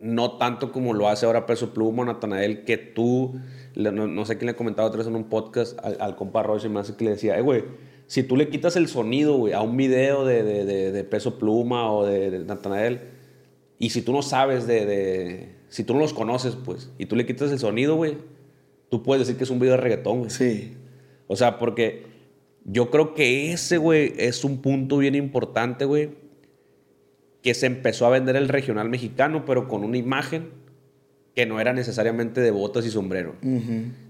no 0.00 0.38
tanto 0.38 0.72
como 0.72 0.94
lo 0.94 1.08
hace 1.08 1.26
ahora 1.26 1.44
Peso 1.46 1.74
Pluma 1.74 2.02
o 2.02 2.06
Natanael, 2.06 2.64
que 2.64 2.78
tú, 2.78 3.34
no, 3.76 3.92
no 4.06 4.24
sé 4.24 4.38
quién 4.38 4.46
le 4.46 4.56
comentaba 4.56 4.88
otra 4.88 4.98
vez 4.98 5.06
en 5.06 5.14
un 5.14 5.24
podcast 5.24 5.78
al, 5.84 5.98
al 6.00 6.16
compa 6.16 6.42
Roy, 6.42 6.58
se 6.58 6.70
me 6.70 6.80
hace 6.80 6.96
que 6.96 7.04
le 7.04 7.10
decía, 7.10 7.36
eh, 7.38 7.42
güey, 7.42 7.64
si 8.06 8.22
tú 8.22 8.34
le 8.36 8.48
quitas 8.48 8.76
el 8.76 8.88
sonido, 8.88 9.36
güey, 9.36 9.52
a 9.52 9.60
un 9.60 9.76
video 9.76 10.24
de, 10.24 10.42
de- 10.42 10.64
de- 10.64 10.90
de 10.92 11.04
Peso 11.04 11.38
Pluma 11.38 11.92
o 11.92 12.06
de, 12.06 12.38
Natanael, 12.46 13.00
y 13.78 13.90
si 13.90 14.00
tú 14.00 14.12
no 14.12 14.22
sabes 14.22 14.66
de, 14.66 14.86
de- 14.86 15.54
Si 15.68 15.84
tú 15.84 15.92
no 15.94 16.00
los 16.00 16.14
conoces, 16.14 16.56
pues, 16.56 16.90
y 16.98 17.04
tú 17.06 17.14
le 17.14 17.26
quitas 17.26 17.52
el 17.52 17.58
sonido, 17.58 17.94
güey, 17.96 18.16
tú 18.90 19.02
puedes 19.02 19.26
decir 19.26 19.38
que 19.38 19.44
es 19.44 19.50
un 19.50 19.58
video 19.58 19.72
de 19.72 19.80
reggaetón, 19.80 20.18
güey. 20.18 20.30
Sí. 20.30 20.74
O 21.26 21.36
sea, 21.36 21.58
porque 21.58 22.04
yo 22.64 22.90
creo 22.90 23.14
que 23.14 23.52
ese, 23.52 23.78
güey, 23.78 24.12
es 24.18 24.44
un 24.44 24.60
punto 24.60 24.98
bien 24.98 25.14
importante, 25.14 25.84
güey, 25.84 26.10
que 27.42 27.54
se 27.54 27.66
empezó 27.66 28.06
a 28.06 28.10
vender 28.10 28.36
el 28.36 28.48
regional 28.48 28.90
mexicano, 28.90 29.44
pero 29.46 29.68
con 29.68 29.84
una 29.84 29.96
imagen 29.96 30.50
que 31.34 31.46
no 31.46 31.60
era 31.60 31.72
necesariamente 31.72 32.40
de 32.40 32.50
botas 32.50 32.84
y 32.84 32.90
sombrero, 32.90 33.36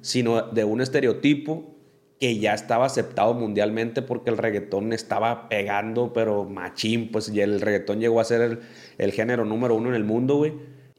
sino 0.01 0.43
de 0.43 0.65
un 0.65 0.81
estereotipo 0.81 1.77
que 2.19 2.39
ya 2.39 2.55
estaba 2.55 2.87
aceptado 2.87 3.35
mundialmente 3.35 4.03
porque 4.03 4.31
el 4.31 4.39
reggaetón 4.39 4.93
estaba 4.93 5.49
pegando, 5.49 6.13
pero 6.13 6.45
machín, 6.45 7.11
pues 7.11 7.29
y 7.31 7.41
el 7.41 7.61
reggaetón 7.61 8.01
llegó 8.01 8.21
a 8.21 8.25
ser 8.25 8.41
el, 8.41 8.59
el 8.99 9.13
género 9.13 9.45
número 9.45 9.75
uno 9.75 9.91
en 9.91 9.95
el 9.95 10.05
mundo, 10.05 10.37
güey. 10.37 10.53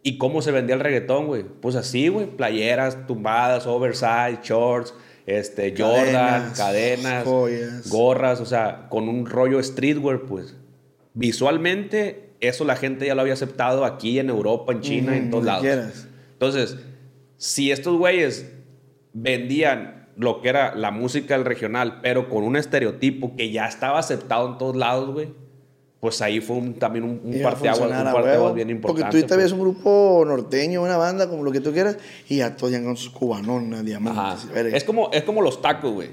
¿Y 0.03 0.17
cómo 0.17 0.41
se 0.41 0.51
vendía 0.51 0.75
el 0.75 0.81
reggaetón, 0.81 1.27
güey? 1.27 1.43
Pues 1.43 1.75
así, 1.75 2.07
güey, 2.07 2.25
playeras 2.25 3.05
tumbadas, 3.05 3.67
oversize, 3.67 4.39
shorts, 4.43 4.93
este, 5.27 5.75
Jordan, 5.77 6.51
Cadenas, 6.53 6.57
cadenas, 6.57 7.23
joyas. 7.23 7.89
gorras, 7.89 8.41
o 8.41 8.45
sea, 8.45 8.87
con 8.89 9.07
un 9.07 9.25
rollo 9.25 9.61
streetwear, 9.61 10.21
pues. 10.21 10.55
Visualmente, 11.13 12.31
eso 12.39 12.65
la 12.65 12.75
gente 12.75 13.05
ya 13.05 13.15
lo 13.15 13.21
había 13.21 13.33
aceptado 13.33 13.85
aquí 13.85 14.17
en 14.17 14.29
Europa, 14.29 14.73
en 14.73 14.81
China, 14.81 15.15
en 15.15 15.29
todos 15.29 15.45
lados. 15.45 15.61
quieras. 15.61 16.07
Entonces, 16.33 16.77
si 17.37 17.71
estos 17.71 17.97
güeyes 17.97 18.51
vendían 19.13 20.09
lo 20.17 20.41
que 20.41 20.49
era 20.49 20.75
la 20.75 20.91
música 20.91 21.35
del 21.35 21.45
regional, 21.45 21.99
pero 22.01 22.29
con 22.29 22.43
un 22.43 22.55
estereotipo 22.55 23.35
que 23.35 23.51
ya 23.51 23.67
estaba 23.67 23.99
aceptado 23.99 24.47
en 24.51 24.57
todos 24.57 24.75
lados, 24.75 25.11
güey, 25.11 25.29
pues 26.01 26.19
ahí 26.21 26.41
fue 26.41 26.57
un- 26.57 26.73
también 26.73 27.05
un, 27.05 27.21
un 27.23 27.41
parteaguas, 27.41 28.13
huevo. 28.13 28.53
bien 28.53 28.69
importante. 28.71 29.01
Porque 29.03 29.03
tú 29.03 29.17
ahorita 29.17 29.35
pues. 29.35 29.51
un 29.53 29.59
grupo 29.61 30.23
norteño, 30.27 30.81
una 30.81 30.97
banda, 30.97 31.29
como 31.29 31.43
lo 31.43 31.51
que 31.51 31.61
tú 31.61 31.71
quieras, 31.71 31.97
y 32.27 32.37
ya 32.37 32.57
todos 32.57 32.71
llegan 32.71 32.87
con 32.87 32.97
sus 32.97 33.11
cubanonas, 33.11 33.85
diamantes. 33.85 34.49
Es 34.73 34.83
como, 34.83 35.11
es 35.13 35.23
como 35.23 35.41
los 35.41 35.61
tacos, 35.61 35.93
güey. 35.93 36.09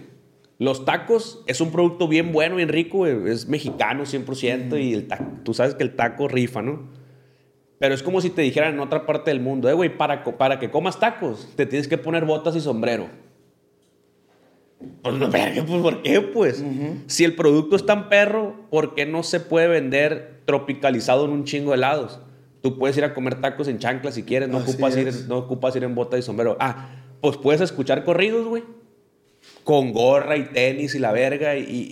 Los 0.58 0.84
tacos 0.84 1.42
es 1.46 1.60
un 1.60 1.70
producto 1.72 2.06
bien 2.06 2.32
bueno, 2.32 2.56
bien 2.56 2.68
rico, 2.68 2.98
güey. 2.98 3.30
Es 3.30 3.48
mexicano 3.48 4.04
100% 4.04 4.78
y 4.78 4.92
el 4.92 5.08
taco, 5.08 5.24
tú 5.42 5.54
sabes 5.54 5.74
que 5.74 5.84
el 5.84 5.96
taco 5.96 6.28
rifa, 6.28 6.60
¿no? 6.62 6.90
Pero 7.78 7.94
es 7.94 8.02
como 8.02 8.20
si 8.20 8.28
te 8.30 8.42
dijeran 8.42 8.74
en 8.74 8.80
otra 8.80 9.06
parte 9.06 9.30
del 9.30 9.40
mundo, 9.40 9.70
eh, 9.70 9.72
güey, 9.72 9.96
para, 9.96 10.22
para 10.24 10.58
que 10.58 10.70
comas 10.70 10.98
tacos, 11.00 11.48
te 11.56 11.64
tienes 11.64 11.88
que 11.88 11.96
poner 11.96 12.24
botas 12.24 12.56
y 12.56 12.60
sombrero. 12.60 13.08
Pues, 15.02 15.14
no, 15.16 15.28
verga, 15.28 15.64
pues, 15.66 15.82
¿por 15.82 16.02
qué, 16.02 16.20
pues? 16.20 16.62
Si 17.06 17.24
el 17.24 17.34
producto 17.34 17.76
es 17.76 17.84
tan 17.86 18.08
perro, 18.08 18.54
¿por 18.70 18.94
qué 18.94 19.06
no 19.06 19.22
se 19.22 19.40
puede 19.40 19.66
vender 19.68 20.40
tropicalizado 20.44 21.24
en 21.24 21.32
un 21.32 21.44
chingo 21.44 21.70
de 21.72 21.78
helados? 21.78 22.20
Tú 22.62 22.78
puedes 22.78 22.96
ir 22.96 23.04
a 23.04 23.14
comer 23.14 23.40
tacos 23.40 23.68
en 23.68 23.78
chanclas 23.78 24.14
si 24.14 24.22
quieres, 24.22 24.48
no, 24.48 24.58
Así 24.58 24.70
ocupas 24.72 24.96
ir, 24.96 25.12
no 25.28 25.38
ocupas 25.38 25.74
ir 25.76 25.84
en 25.84 25.94
bota 25.94 26.16
y 26.18 26.22
sombrero. 26.22 26.56
Ah, 26.60 26.90
pues 27.20 27.36
puedes 27.36 27.60
escuchar 27.60 28.04
corridos, 28.04 28.46
güey. 28.46 28.62
Con 29.64 29.92
gorra 29.92 30.36
y 30.36 30.44
tenis 30.46 30.94
y 30.94 30.98
la 30.98 31.12
verga 31.12 31.56
y, 31.56 31.62
y- 31.62 31.88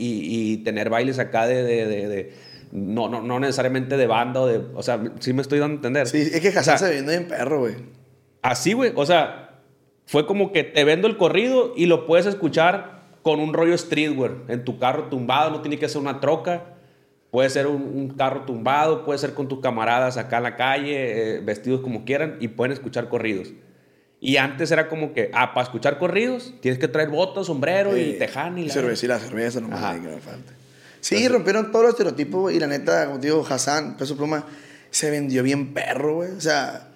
y 0.53 0.57
tener 0.59 0.91
bailes 0.91 1.19
acá 1.19 1.47
de... 1.47 1.63
de- 1.63 1.87
de- 1.87 2.09
de- 2.09 2.33
no, 2.73 3.09
no, 3.09 3.23
no 3.23 3.39
necesariamente 3.39 3.97
de 3.97 4.07
banda 4.09 4.41
o 4.41 4.47
de... 4.49 4.61
O 4.75 4.83
sea, 4.83 5.01
sí 5.21 5.33
me 5.33 5.41
estoy 5.41 5.61
dando 5.61 5.75
a 5.75 5.77
entender. 5.77 6.07
Sí, 6.09 6.19
es 6.19 6.41
que 6.41 6.49
Hassan 6.49 6.79
se 6.79 6.91
vende 6.91 7.17
bien 7.17 7.29
perro, 7.29 7.61
güey. 7.61 7.75
Así, 8.43 8.73
güey. 8.73 8.93
O 8.97 9.07
sea, 9.07 9.46
fue 10.07 10.27
como 10.27 10.53
que 10.53 10.65
te 10.65 10.85
vendo 10.85 11.07
el 11.09 11.17
corrido 11.17 11.73
y 11.77 11.87
lo 11.87 12.07
puedes 12.07 12.27
escuchar 12.27 13.03
con 13.23 13.41
un 13.41 13.53
rollo 13.53 13.77
streetwear. 13.77 14.33
En 14.49 14.65
tu 14.65 14.79
carro 14.79 15.05
tumbado, 15.05 15.51
no 15.51 15.61
tiene 15.61 15.79
que 15.79 15.89
ser 15.89 16.01
una 16.01 16.21
troca. 16.21 16.65
Puede 17.31 17.51
ser 17.51 17.67
un, 17.67 17.83
un 17.83 18.09
carro 18.11 18.43
tumbado, 18.43 19.05
puede 19.05 19.19
ser 19.19 19.35
con 19.35 19.49
tus 19.49 19.61
camaradas 19.61 20.17
acá 20.17 20.39
en 20.39 20.43
la 20.45 20.57
calle, 20.57 20.95
eh, 21.37 21.41
vestidos 21.41 21.81
como 21.81 22.05
quieran, 22.05 22.37
y 22.41 22.49
pueden 22.49 22.73
escuchar 22.73 23.09
corridos. 23.09 23.53
Y 24.21 24.39
antes 24.39 24.71
era 24.71 24.89
como 24.89 25.13
que, 25.13 25.31
ah, 25.35 25.53
para 25.53 25.65
escuchar 25.65 25.99
corridos, 25.99 26.55
tienes 26.61 26.79
que 26.79 26.89
traer 26.89 27.11
botas, 27.11 27.47
sombrero 27.47 27.97
y 27.97 28.13
Eh, 28.13 28.17
teján 28.19 28.57
y 28.59 28.67
la... 28.67 28.73
cerveza 28.73 29.05
y 29.05 29.09
la 29.09 29.19
cerveza, 29.19 29.61
no 29.61 29.77
hay 29.77 30.01
que 30.01 30.09
me 30.09 30.21
falta. 30.21 30.53
Sí, 31.01 31.29
rompieron 31.29 31.71
todos 31.71 31.85
los 31.85 31.91
estereotipos 31.95 32.53
y 32.53 32.59
la 32.59 32.69
neta, 32.69 33.07
como 33.07 33.21
te 33.21 33.27
digo, 33.27 33.45
Hassan, 33.47 33.97
Peso 33.99 34.17
Pluma, 34.17 34.47
se 34.91 35.11
vendió 35.11 35.43
bien 35.43 35.75
perro, 35.75 36.15
güey. 36.15 36.31
O 36.31 36.41
sea, 36.41 36.89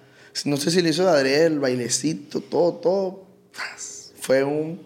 no 0.45 0.57
sé 0.57 0.71
si 0.71 0.81
le 0.81 0.89
hizo 0.89 1.03
de 1.03 1.09
adrede 1.09 1.45
el 1.45 1.59
bailecito, 1.59 2.39
todo, 2.41 2.73
todo. 2.75 3.23
Fue 4.19 4.43
un... 4.43 4.79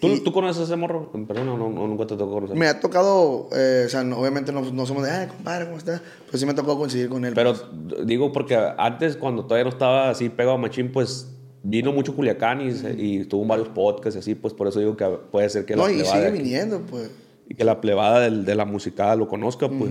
¿Tú, 0.00 0.18
¿Tú 0.24 0.32
conoces 0.32 0.62
a 0.62 0.64
ese 0.64 0.76
morro? 0.76 1.10
O 1.12 1.18
no, 1.18 1.58
no, 1.58 1.68
nunca 1.68 2.06
te 2.06 2.16
tocó 2.16 2.32
conocer? 2.32 2.56
Me 2.56 2.66
ha 2.68 2.80
tocado, 2.80 3.50
eh, 3.54 3.84
o 3.86 3.88
sea, 3.90 4.02
no- 4.02 4.16
obviamente 4.18 4.50
no, 4.50 4.62
no 4.62 4.86
somos 4.86 5.02
de, 5.02 5.10
ay, 5.10 5.26
compadre, 5.26 5.66
¿cómo 5.66 5.76
estás? 5.76 6.00
Pero 6.24 6.38
sí 6.38 6.46
me 6.46 6.52
tocado 6.54 6.78
coincidir 6.78 7.10
con 7.10 7.22
él. 7.26 7.34
Pero 7.34 7.54
pues. 7.54 8.06
digo 8.06 8.32
porque 8.32 8.58
antes, 8.78 9.16
cuando 9.16 9.44
todavía 9.44 9.64
no 9.64 9.70
estaba 9.70 10.08
así 10.08 10.30
pegado 10.30 10.54
a 10.54 10.58
Machín, 10.58 10.90
pues 10.90 11.28
vino 11.62 11.92
mucho 11.92 12.16
Culiacán 12.16 12.62
y, 12.62 13.24
tuvo 13.26 13.44
varios 13.44 13.68
podcasts 13.68 14.16
y 14.16 14.18
así, 14.20 14.34
pues 14.34 14.54
por 14.54 14.68
eso 14.68 14.78
digo 14.80 14.96
que 14.96 15.04
puede 15.30 15.50
ser 15.50 15.66
que 15.66 15.76
no, 15.76 15.86
la 15.86 15.92
y 15.92 15.96
plebada, 15.96 16.16
sigue 16.16 16.30
viniendo, 16.30 16.80
pues. 16.80 17.10
y 17.46 17.54
que 17.54 17.64
la 17.64 17.82
plebada 17.82 18.20
del- 18.20 18.46
de 18.46 18.54
la 18.54 18.64
musicada 18.64 19.16
lo 19.16 19.28
conozca, 19.28 19.68
pues. 19.68 19.90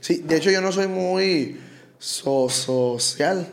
Sí, 0.00 0.16
de 0.26 0.36
hecho 0.36 0.50
yo 0.50 0.60
no 0.60 0.72
soy 0.72 0.88
muy 0.88 1.58
so- 1.98 2.48
social. 2.48 3.46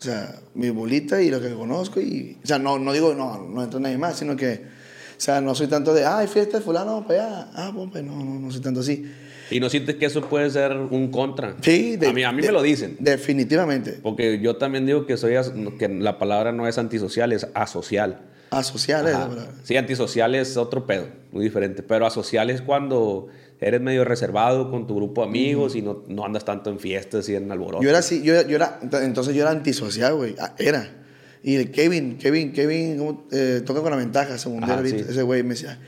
O 0.00 0.02
sea, 0.02 0.34
mi 0.54 0.70
bolita 0.70 1.20
y 1.20 1.28
lo 1.30 1.40
que 1.42 1.52
conozco 1.52 2.00
y... 2.00 2.38
O 2.42 2.46
sea, 2.46 2.58
no, 2.58 2.78
no 2.78 2.92
digo, 2.92 3.14
no, 3.14 3.38
no 3.46 3.62
entra 3.62 3.78
nadie 3.80 3.98
más, 3.98 4.18
sino 4.18 4.34
que... 4.34 4.54
O 4.64 5.20
sea, 5.22 5.42
no 5.42 5.54
soy 5.54 5.66
tanto 5.66 5.92
de, 5.92 6.06
ay, 6.06 6.26
fiesta 6.26 6.56
de 6.58 6.64
fulano, 6.64 7.06
para 7.06 7.22
allá. 7.26 7.50
Ah, 7.54 7.72
pues, 7.74 8.02
no, 8.02 8.16
no, 8.24 8.40
no 8.40 8.50
soy 8.50 8.62
tanto 8.62 8.80
así. 8.80 9.04
Y 9.50 9.60
no 9.60 9.68
sientes 9.68 9.96
que 9.96 10.06
eso 10.06 10.22
puede 10.22 10.48
ser 10.48 10.72
un 10.74 11.10
contra. 11.10 11.56
Sí, 11.60 11.96
de- 11.96 12.06
a 12.06 12.12
mí, 12.14 12.22
a 12.24 12.32
mí 12.32 12.40
de- 12.40 12.48
me 12.48 12.52
lo 12.54 12.62
dicen. 12.62 12.96
Definitivamente. 12.98 13.98
Porque 14.02 14.40
yo 14.40 14.56
también 14.56 14.86
digo 14.86 15.04
que 15.04 15.18
soy 15.18 15.34
que 15.78 15.88
la 15.90 16.18
palabra 16.18 16.52
no 16.52 16.66
es 16.66 16.78
antisocial, 16.78 17.32
es 17.32 17.46
asocial. 17.52 18.22
Asocial 18.50 19.06
es 19.06 19.12
la 19.12 19.18
Ajá. 19.18 19.28
palabra. 19.28 19.52
Sí, 19.64 19.76
antisocial 19.76 20.34
es 20.34 20.56
otro 20.56 20.86
pedo, 20.86 21.08
muy 21.32 21.44
diferente. 21.44 21.82
Pero 21.82 22.06
asocial 22.06 22.48
es 22.48 22.62
cuando 22.62 23.26
eres 23.60 23.80
medio 23.80 24.04
reservado 24.04 24.70
con 24.70 24.86
tu 24.86 24.96
grupo 24.96 25.22
de 25.22 25.28
amigos 25.28 25.76
y 25.76 25.82
no, 25.82 26.04
no 26.08 26.24
andas 26.24 26.44
tanto 26.44 26.70
en 26.70 26.78
fiestas 26.78 27.28
y 27.28 27.34
en 27.34 27.50
alboroto. 27.52 27.82
Yo 27.82 27.90
era 27.90 27.98
así, 27.98 28.22
yo, 28.22 28.46
yo 28.46 28.56
era, 28.56 28.80
entonces 29.02 29.34
yo 29.34 29.42
era 29.42 29.50
antisocial, 29.50 30.14
güey. 30.14 30.34
Ah, 30.38 30.54
Era. 30.58 30.96
Y 31.42 31.56
el 31.56 31.70
Kevin, 31.70 32.18
Kevin, 32.18 32.52
Kevin, 32.52 32.98
¿cómo, 32.98 33.26
eh, 33.32 33.62
toca 33.64 33.80
con 33.80 33.90
la 33.90 33.96
ventaja, 33.96 34.36
según 34.36 34.62
Ajá, 34.64 34.82
sí. 34.84 34.96
Ese 34.96 35.22
güey 35.22 35.42
me 35.42 35.50
decía, 35.50 35.78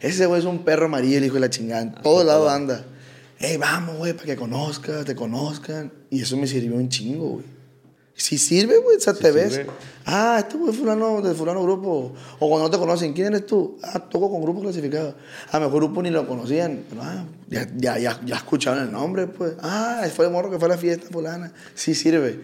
ese 0.00 0.26
güey 0.26 0.40
es 0.40 0.46
un 0.46 0.64
perro 0.64 0.86
amarillo, 0.86 1.18
el 1.18 1.24
hijo 1.24 1.34
de 1.34 1.40
la 1.40 1.50
chingada. 1.50 1.82
En 1.82 1.94
todo 1.94 2.22
lado 2.24 2.48
anda. 2.48 2.84
Ey, 3.38 3.56
vamos, 3.56 3.96
güey, 3.96 4.12
para 4.12 4.26
que 4.26 4.36
conozcas, 4.36 5.04
te 5.04 5.14
conozcan. 5.14 5.92
Y 6.10 6.22
eso 6.22 6.36
me 6.36 6.46
sirvió 6.46 6.76
un 6.76 6.88
chingo, 6.88 7.28
güey. 7.28 7.59
Si 8.20 8.36
sirve, 8.36 8.76
güey, 8.78 8.98
o 8.98 9.00
sea, 9.00 9.14
te 9.14 9.30
ves. 9.30 9.62
Ah, 10.04 10.36
este 10.40 10.58
güey 10.58 10.74
fulano 10.74 11.22
de 11.22 11.34
fulano 11.34 11.62
grupo. 11.62 12.12
O 12.38 12.48
cuando 12.50 12.66
no 12.66 12.70
te 12.70 12.76
conocen, 12.76 13.14
¿quién 13.14 13.28
eres 13.28 13.46
tú? 13.46 13.78
Ah, 13.82 13.98
toco 13.98 14.30
con 14.30 14.42
grupo 14.42 14.60
clasificado. 14.60 15.14
A 15.50 15.58
lo 15.58 15.64
mejor 15.66 15.84
grupo 15.84 16.02
ni 16.02 16.10
lo 16.10 16.26
conocían. 16.28 16.84
Pero 16.90 17.00
ah, 17.02 17.24
ya, 17.48 17.66
ya, 17.78 17.98
ya, 17.98 18.20
ya 18.26 18.36
escucharon 18.36 18.82
el 18.84 18.92
nombre, 18.92 19.26
pues. 19.26 19.54
Ah, 19.62 20.06
fue 20.14 20.26
el 20.26 20.32
morro 20.32 20.50
que 20.50 20.58
fue 20.58 20.66
a 20.66 20.72
la 20.72 20.76
fiesta 20.76 21.06
fulana. 21.10 21.50
Sí 21.74 21.94
sirve. 21.94 22.38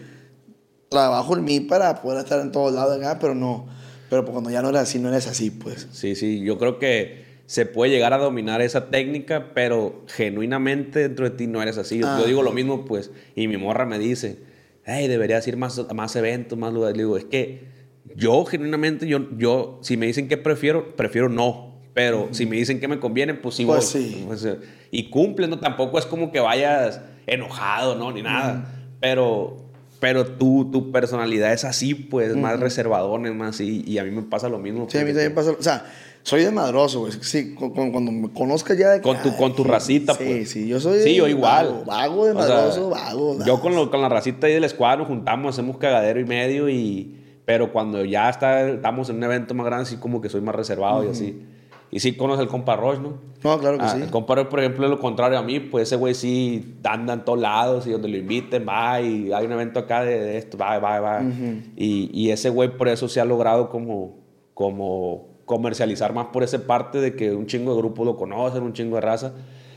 Trabajo 0.89 1.37
en 1.37 1.43
mí 1.43 1.59
para 1.59 2.01
poder 2.01 2.23
estar 2.23 2.39
en 2.41 2.51
todos 2.51 2.73
lados 2.73 2.97
acá, 2.97 3.19
pero 3.19 3.35
no. 3.35 3.67
Pero 4.09 4.23
pues 4.23 4.31
cuando 4.31 4.49
ya 4.49 4.63
no 4.63 4.69
eres 4.69 4.81
así, 4.81 4.97
no 4.97 5.09
eres 5.09 5.27
así, 5.27 5.51
pues. 5.51 5.85
Sí, 5.91 6.15
sí, 6.15 6.39
yo 6.39 6.57
creo 6.57 6.79
que 6.79 7.23
se 7.45 7.67
puede 7.67 7.91
llegar 7.91 8.13
a 8.13 8.17
dominar 8.17 8.61
esa 8.63 8.89
técnica, 8.89 9.51
pero 9.53 10.01
genuinamente 10.07 11.01
dentro 11.01 11.29
de 11.29 11.35
ti 11.37 11.45
no 11.45 11.61
eres 11.61 11.77
así. 11.77 11.99
Yo, 11.99 12.07
Ah. 12.07 12.17
yo 12.19 12.25
digo 12.25 12.41
lo 12.41 12.51
mismo, 12.51 12.83
pues, 12.85 13.11
y 13.35 13.47
mi 13.47 13.57
morra 13.57 13.85
me 13.85 13.99
dice, 13.99 14.39
hey, 14.87 15.07
deberías 15.07 15.47
ir 15.47 15.57
más, 15.57 15.77
a 15.77 15.93
más 15.93 16.15
eventos, 16.15 16.57
más 16.57 16.73
lugares. 16.73 16.97
Le 16.97 17.03
digo, 17.03 17.17
es 17.17 17.25
que 17.25 17.67
yo 18.15 18.45
genuinamente, 18.45 19.05
yo, 19.07 19.19
yo, 19.37 19.79
si 19.83 19.97
me 19.97 20.07
dicen 20.07 20.27
que 20.27 20.37
prefiero, 20.37 20.95
prefiero 20.95 21.29
no. 21.29 21.75
Pero 21.93 22.29
si 22.31 22.45
me 22.45 22.55
dicen 22.57 22.79
que 22.79 22.87
me 22.87 22.99
conviene, 22.99 23.33
pues 23.33 23.55
sí 23.55 23.65
Pues 23.65 23.91
voy. 23.93 24.03
sí. 24.03 24.23
Pues, 24.27 24.47
y 24.91 25.09
cumplen, 25.09 25.49
¿no? 25.49 25.59
Tampoco 25.59 25.97
es 25.99 26.05
como 26.05 26.31
que 26.31 26.39
vayas 26.39 27.01
enojado, 27.25 27.95
¿no? 27.95 28.11
Ni 28.11 28.21
nada. 28.21 28.71
Pero, 28.99 29.57
pero 29.99 30.25
tú, 30.25 30.69
tu 30.71 30.91
personalidad 30.91 31.51
es 31.53 31.65
así, 31.65 31.95
pues, 31.95 32.35
más 32.35 32.53
Ujú. 32.53 32.63
reservadón, 32.63 33.25
es 33.25 33.33
más 33.33 33.55
así. 33.55 33.83
Y 33.85 33.97
a 33.97 34.03
mí 34.03 34.11
me 34.11 34.21
pasa 34.21 34.47
lo 34.47 34.59
mismo. 34.59 34.87
Sí, 34.89 34.99
a 34.99 35.01
mí 35.01 35.07
también 35.07 35.33
pasa. 35.33 35.51
O 35.51 35.61
sea, 35.61 35.85
soy 36.27 36.43
desmadroso, 36.43 36.99
güey. 37.01 37.13
Sí, 37.21 37.53
cu- 37.55 37.71
cuando 37.73 38.11
me 38.11 38.29
conozcas 38.33 38.77
ya 38.77 38.89
de 38.89 39.01
Con 39.01 39.17
tu, 39.21 39.35
con 39.37 39.55
tu 39.55 39.63
racita, 39.63 40.13
sí, 40.13 40.23
pues. 40.25 40.49
Sí, 40.51 40.67
yo 40.67 40.79
soy. 40.79 40.99
Sí, 40.99 41.15
yo 41.15 41.27
igual. 41.27 41.83
Vago, 41.85 41.85
vago 41.85 42.25
de 42.25 42.31
O 42.31 42.43
sea, 42.43 42.55
madroso, 42.55 42.89
vago. 42.89 43.37
Yo 43.45 43.59
con, 43.61 43.73
lo- 43.75 43.89
con 43.89 44.01
la 44.01 44.09
racita 44.09 44.47
ahí 44.47 44.53
del 44.53 44.65
escuadro 44.65 45.05
juntamos, 45.05 45.55
hacemos 45.55 45.77
cagadero 45.77 46.19
y 46.19 46.25
medio 46.25 46.67
y... 46.69 47.13
Pero 47.45 47.71
cuando 47.71 48.03
ya 48.03 48.29
está, 48.29 48.67
estamos 48.67 49.09
en 49.09 49.15
un 49.17 49.23
evento 49.23 49.53
más 49.53 49.65
grande, 49.65 49.85
sí 49.85 49.95
como 49.95 50.19
que 50.19 50.27
soy 50.27 50.41
más 50.41 50.53
reservado 50.53 51.01
y 51.03 51.05
Ujú. 51.05 51.11
así. 51.13 51.43
Y 51.89 52.01
sí 52.01 52.17
conoce 52.17 52.41
el 52.41 52.49
compa 52.49 52.75
Roche, 52.75 52.99
¿no? 53.01 53.13
No, 53.41 53.57
claro 53.57 53.77
que 53.77 53.85
Ah, 53.85 53.89
sí. 53.95 54.01
El 54.01 54.09
compa 54.11 54.35
Roche, 54.35 54.49
por 54.49 54.59
ejemplo, 54.59 54.83
es 54.83 54.89
lo 54.89 54.99
contrario 54.99 55.39
a 55.39 55.41
mí. 55.43 55.61
Pues 55.61 55.83
ese 55.87 55.95
güey 55.95 56.13
sí 56.13 56.75
anda 56.83 57.13
en 57.13 57.23
todos 57.23 57.39
lados 57.39 57.87
y 57.87 57.91
donde 57.91 58.09
lo 58.09 58.17
inviten 58.17 58.65
va 58.67 58.99
y 58.99 59.31
hay 59.31 59.45
un 59.45 59.53
evento 59.53 59.79
acá 59.79 60.03
de, 60.03 60.19
de 60.19 60.37
esto, 60.37 60.57
va, 60.57 60.77
va, 60.79 60.99
va. 60.99 61.21
Ujú. 61.21 61.61
y, 61.77 62.09
y 62.11 62.31
ese 62.31 62.49
güey 62.49 62.75
por 62.75 62.89
eso 62.89 63.07
se 63.07 63.21
ha 63.21 63.25
logrado 63.25 63.69
como, 63.69 64.17
como 64.53 65.36
comercializar 65.47 66.13
más 66.13 66.27
por 66.27 66.43
esa 66.43 66.59
parte 66.67 66.99
de 67.01 67.15
que 67.15 67.31
un 67.33 67.47
chingo 67.47 67.71
de 67.73 67.77
grupos 67.79 68.05
lo 68.05 68.15
conocen, 68.15 68.61
un 68.61 68.73
chingo 68.73 68.97
de 68.97 69.01
raza. 69.01 69.33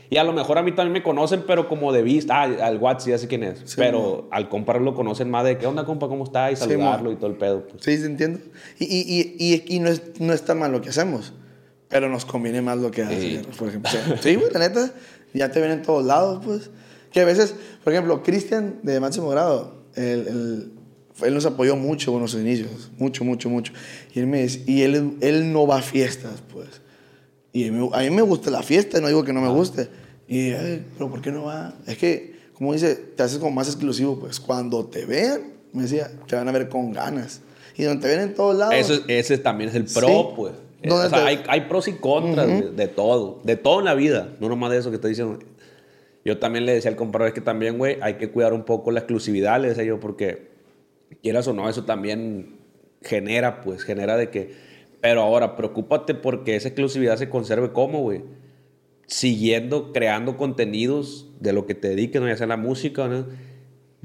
Y 0.09 0.17
a 0.17 0.25
lo 0.25 0.33
mejor 0.33 0.57
a 0.57 0.61
mí 0.61 0.73
también 0.73 0.91
me 0.91 1.01
conocen, 1.01 1.45
pero 1.47 1.69
como 1.69 1.93
de 1.93 2.03
vista. 2.03 2.43
Ah, 2.43 2.67
al 2.67 2.77
WhatsApp 2.77 3.11
ya 3.11 3.17
sé 3.17 3.29
quién 3.29 3.43
es. 3.43 3.61
Sí, 3.63 3.75
pero 3.77 4.27
al 4.29 4.49
compa 4.49 4.77
lo 4.77 4.93
conocen 4.93 5.31
más 5.31 5.45
de 5.45 5.57
qué 5.57 5.65
onda, 5.65 5.85
compa, 5.85 6.09
cómo 6.09 6.25
está 6.25 6.51
y 6.51 6.57
Sí, 6.57 6.63
saludarlo 6.63 7.09
mo. 7.09 7.13
y 7.13 7.15
todo 7.15 7.31
el 7.31 7.37
pedo. 7.37 7.65
Pues. 7.65 7.81
Sí, 7.85 7.93
entiendo. 8.05 8.39
Y, 8.77 8.83
y, 8.83 9.35
y, 9.39 9.53
y, 9.69 9.75
y 9.77 9.79
no, 9.79 9.87
es, 9.87 10.19
no 10.19 10.33
está 10.33 10.53
mal 10.53 10.73
lo 10.73 10.81
que 10.81 10.89
hacemos, 10.89 11.31
pero 11.87 12.09
nos 12.09 12.25
conviene 12.25 12.61
más 12.61 12.77
lo 12.77 12.91
que 12.91 13.03
haces, 13.03 13.47
por 13.57 13.69
ejemplo. 13.69 13.89
Sí, 14.19 14.35
güey, 14.35 14.51
la 14.51 14.59
neta, 14.59 14.91
ya 15.33 15.49
te 15.49 15.61
ven 15.61 15.71
en 15.71 15.81
todos 15.81 16.03
lados, 16.05 16.43
pues. 16.45 16.69
Que 17.13 17.21
a 17.21 17.25
veces, 17.25 17.55
por 17.81 17.93
ejemplo, 17.93 18.21
Cristian 18.21 18.79
de 18.83 18.99
máximo 18.99 19.29
grado, 19.29 19.85
él, 19.95 20.25
él, 20.27 20.71
él 21.23 21.33
nos 21.33 21.45
apoyó 21.45 21.75
mucho 21.75 22.11
en 22.13 22.19
nuestros 22.19 22.41
inicios, 22.43 22.91
mucho, 22.97 23.23
mucho, 23.23 23.49
mucho. 23.49 23.73
Y 24.13 24.19
él, 24.19 24.27
me, 24.27 24.43
dice- 24.43 24.63
y 24.65 24.81
él, 24.83 25.17
él 25.21 25.51
no 25.53 25.67
va 25.67 25.77
a 25.77 25.81
fiestas, 25.81 26.41
pues. 26.51 26.67
Y 27.53 27.67
a 27.67 27.71
mí, 27.71 27.89
a 27.93 27.99
mí 28.01 28.09
me 28.09 28.21
gusta 28.21 28.49
la 28.49 28.63
fiesta, 28.63 29.01
no 29.01 29.07
digo 29.07 29.23
que 29.23 29.33
no 29.33 29.41
me 29.41 29.49
guste. 29.49 29.89
Y, 30.27 30.51
"Ay, 30.51 30.85
pero 30.93 31.09
¿por 31.09 31.21
qué 31.21 31.31
no 31.31 31.43
va? 31.43 31.73
Es 31.85 31.97
que, 31.97 32.35
como 32.53 32.73
dice, 32.73 32.95
te 32.95 33.23
haces 33.23 33.37
como 33.39 33.51
más 33.51 33.67
exclusivo, 33.67 34.17
pues. 34.19 34.39
Cuando 34.39 34.85
te 34.85 35.05
vean, 35.05 35.41
me 35.73 35.83
decía, 35.83 36.09
te 36.27 36.35
van 36.35 36.47
a 36.47 36.51
ver 36.51 36.69
con 36.69 36.91
ganas. 36.93 37.41
Y 37.77 37.83
donde 37.83 38.01
te 38.01 38.07
ven 38.15 38.21
en 38.29 38.33
todos 38.35 38.55
lados. 38.57 38.73
Eso, 38.75 38.93
es- 38.93 39.01
ese 39.07 39.37
también 39.37 39.69
es 39.69 39.75
el 39.75 39.85
pro, 39.85 40.07
Sí. 40.07 40.25
pues. 40.35 40.53
¿Dónde 40.83 41.05
O 41.07 41.09
sea, 41.09 41.19
te- 41.23 41.27
hay, 41.27 41.43
hay 41.47 41.61
pros 41.61 41.87
y 41.87 41.93
contras 41.93 42.47
Ujú. 42.47 42.61
de, 42.61 42.71
de 42.71 42.87
todo. 42.87 43.39
De 43.43 43.55
todo 43.55 43.79
en 43.79 43.85
la 43.85 43.93
vida. 43.93 44.33
No 44.39 44.49
nomás 44.49 44.71
de 44.71 44.77
eso 44.79 44.89
que 44.89 44.95
estoy 44.95 45.09
diciendo. 45.11 45.37
Yo 46.25 46.37
también 46.39 46.65
le 46.65 46.73
decía 46.73 46.89
al 46.91 46.97
compadre 46.97 47.27
es 47.29 47.33
que 47.33 47.41
también, 47.41 47.77
güey, 47.77 47.97
hay 48.01 48.15
que 48.15 48.29
cuidar 48.31 48.53
un 48.53 48.63
poco 48.63 48.91
la 48.91 48.99
exclusividad, 48.99 49.59
le 49.61 49.69
decía 49.69 49.83
yo, 49.83 49.99
porque 49.99 50.50
quieras 51.21 51.47
o 51.47 51.53
no, 51.53 51.69
eso 51.69 51.85
también 51.85 52.59
genera, 53.01 53.61
pues, 53.61 53.83
genera 53.83 54.17
de 54.17 54.29
que... 54.29 54.71
Pero 55.01 55.21
ahora, 55.21 55.55
preocúpate 55.55 56.13
porque 56.13 56.55
esa 56.55 56.67
exclusividad 56.67 57.17
se 57.17 57.29
conserve 57.29 57.71
como, 57.71 58.01
güey. 58.01 58.21
Siguiendo, 59.07 59.93
creando 59.93 60.37
contenidos 60.37 61.31
de 61.39 61.53
lo 61.53 61.65
que 61.65 61.73
te 61.73 61.89
dediques, 61.89 62.21
¿no? 62.21 62.27
ya 62.27 62.37
sea 62.37 62.47
la 62.47 62.57
música, 62.57 63.07
¿no? 63.07 63.25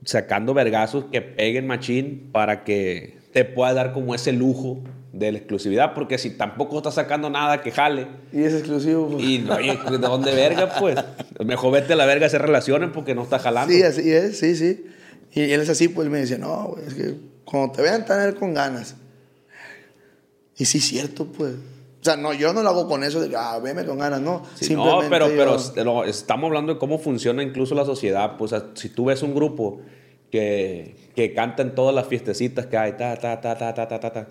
sacando 0.06 0.54
vergazos 0.54 1.06
que 1.10 1.20
peguen 1.20 1.66
machín 1.66 2.30
para 2.32 2.64
que 2.64 3.18
te 3.32 3.44
pueda 3.44 3.74
dar 3.74 3.92
como 3.92 4.14
ese 4.14 4.32
lujo 4.32 4.82
de 5.12 5.32
la 5.32 5.38
exclusividad, 5.38 5.94
porque 5.94 6.18
si 6.18 6.30
tampoco 6.30 6.76
estás 6.76 6.94
sacando 6.94 7.28
nada 7.30 7.62
que 7.62 7.72
jale, 7.72 8.06
Y 8.32 8.42
es 8.42 8.54
exclusivo. 8.54 9.08
pues. 9.08 9.24
y 9.24 9.46
oye, 9.48 9.78
¿de 9.90 9.98
dónde 9.98 10.34
verga, 10.34 10.74
pues? 10.78 10.96
Mejor 11.44 11.72
vete 11.72 11.94
a 11.94 11.96
la 11.96 12.06
verga 12.06 12.26
a 12.26 12.28
hacer 12.28 12.42
relaciones 12.42 12.90
porque 12.92 13.14
no 13.14 13.22
está 13.22 13.38
jalando. 13.38 13.72
Sí, 13.72 13.82
así 13.82 14.12
es, 14.12 14.38
sí, 14.38 14.54
sí. 14.54 14.84
Y 15.36 15.52
él 15.52 15.60
es 15.60 15.68
así, 15.68 15.88
pues 15.88 16.06
él 16.06 16.10
me 16.10 16.18
decía, 16.18 16.38
no, 16.38 16.68
güey, 16.68 16.86
es 16.86 16.94
que 16.94 17.14
cuando 17.44 17.72
te 17.72 17.82
vean, 17.82 18.04
te 18.04 18.12
van 18.12 18.22
a 18.22 18.24
ver 18.24 18.34
con 18.36 18.54
ganas. 18.54 18.96
Y 20.56 20.64
sí, 20.64 20.80
cierto, 20.80 21.26
pues. 21.26 21.52
O 21.54 22.04
sea, 22.08 22.16
no, 22.16 22.32
yo 22.32 22.52
no 22.52 22.62
lo 22.62 22.68
hago 22.70 22.88
con 22.88 23.02
eso 23.04 23.20
de, 23.20 23.34
ah, 23.36 23.58
veme 23.62 23.84
con 23.84 23.98
ganas, 23.98 24.20
no. 24.20 24.42
Sí, 24.54 24.74
no, 24.74 25.00
pero, 25.10 25.28
yo- 25.28 25.36
pero 25.36 25.56
es- 25.56 25.76
lo- 25.76 26.04
estamos 26.04 26.48
hablando 26.48 26.72
de 26.74 26.78
cómo 26.78 26.98
funciona 26.98 27.42
incluso 27.42 27.74
la 27.74 27.84
sociedad. 27.84 28.36
Pues, 28.38 28.54
si 28.74 28.88
tú 28.88 29.06
ves 29.06 29.22
un 29.22 29.34
grupo 29.34 29.80
que, 30.30 30.96
que 31.14 31.34
canta 31.34 31.62
en 31.62 31.74
todas 31.74 31.94
las 31.94 32.06
fiestecitas 32.06 32.66
que 32.66 32.76
hay, 32.78 32.92
ta, 32.92 33.16
ta, 33.16 33.40
ta, 33.40 33.56
ta, 33.58 33.74
ta, 33.74 33.86
ta, 33.88 34.00
ta, 34.00 34.10
ta. 34.12 34.28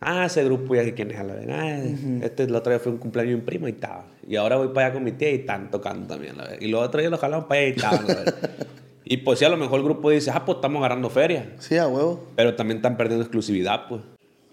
Ah, 0.00 0.26
ese 0.26 0.42
grupo 0.44 0.74
ya 0.74 0.84
sé 0.84 0.94
quién 0.94 1.10
es 1.10 1.18
a 1.18 1.24
la 1.24 1.34
vez. 1.34 1.48
Ah, 1.50 1.78
Este 2.24 2.48
la 2.48 2.58
otra 2.58 2.72
vez 2.74 2.82
fue 2.82 2.92
un 2.92 2.98
cumpleaños 2.98 3.30
de 3.32 3.36
un 3.40 3.44
primo 3.44 3.68
y 3.68 3.72
estaba. 3.72 4.06
Y 4.26 4.36
ahora 4.36 4.56
voy 4.56 4.68
para 4.68 4.86
allá 4.86 4.94
con 4.94 5.04
mi 5.04 5.12
tía 5.12 5.30
y 5.30 5.34
están 5.36 5.70
tocando 5.70 6.06
también. 6.06 6.36
la 6.36 6.44
vez. 6.48 6.58
Y 6.60 6.68
los 6.68 6.84
otros 6.86 7.00
días 7.02 7.10
lo 7.10 7.18
jalamos 7.18 7.46
para 7.46 7.60
allá 7.60 7.68
y 7.68 7.72
estaban. 7.72 8.06
y 9.08 9.18
pues 9.18 9.38
sí, 9.38 9.44
a 9.44 9.48
lo 9.48 9.56
mejor 9.56 9.78
el 9.80 9.84
grupo 9.84 10.10
dice, 10.10 10.30
ah, 10.32 10.44
pues 10.44 10.56
estamos 10.56 10.78
agarrando 10.80 11.08
feria. 11.10 11.54
Sí, 11.58 11.76
a 11.76 11.88
huevo. 11.88 12.26
Pero 12.36 12.54
también 12.54 12.78
están 12.78 12.96
perdiendo 12.96 13.24
exclusividad, 13.24 13.88
pues. 13.88 14.02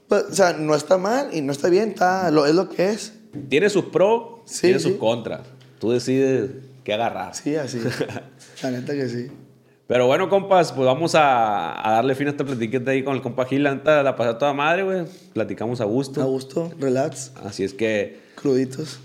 Pues, 0.07 0.23
o 0.23 0.33
sea, 0.33 0.53
no 0.53 0.75
está 0.75 0.97
mal 0.97 1.29
y 1.33 1.41
no 1.41 1.51
está 1.51 1.67
bien, 1.69 1.89
está, 1.89 2.29
lo, 2.31 2.45
es 2.45 2.55
lo 2.55 2.69
que 2.69 2.89
es. 2.89 3.13
Tiene 3.49 3.69
sus 3.69 3.85
pros, 3.85 4.45
tiene 4.61 4.79
sí. 4.79 4.89
sus 4.89 4.97
contras. 4.97 5.41
Tú 5.79 5.91
decides 5.91 6.51
qué 6.83 6.93
agarrar. 6.93 7.35
Sí, 7.35 7.55
así. 7.55 7.79
La 8.63 8.71
neta 8.71 8.93
que 8.93 9.09
sí. 9.09 9.27
Pero 9.87 10.07
bueno, 10.07 10.29
compas, 10.29 10.71
pues 10.71 10.85
vamos 10.85 11.13
a, 11.15 11.87
a 11.87 11.91
darle 11.93 12.15
fin 12.15 12.27
a 12.27 12.31
esta 12.31 12.43
platiqueta 12.43 12.91
ahí 12.91 13.03
con 13.03 13.15
el 13.15 13.21
compa 13.21 13.45
Gil. 13.45 13.63
La 13.63 13.75
la 14.03 14.15
pasó 14.15 14.37
toda 14.37 14.53
madre, 14.53 14.83
güey. 14.83 15.05
Platicamos 15.33 15.81
a 15.81 15.85
gusto. 15.85 16.21
A 16.21 16.25
gusto, 16.25 16.71
relax. 16.79 17.33
Así 17.43 17.63
es 17.63 17.73
que, 17.73 18.19
Cruditos. 18.35 18.99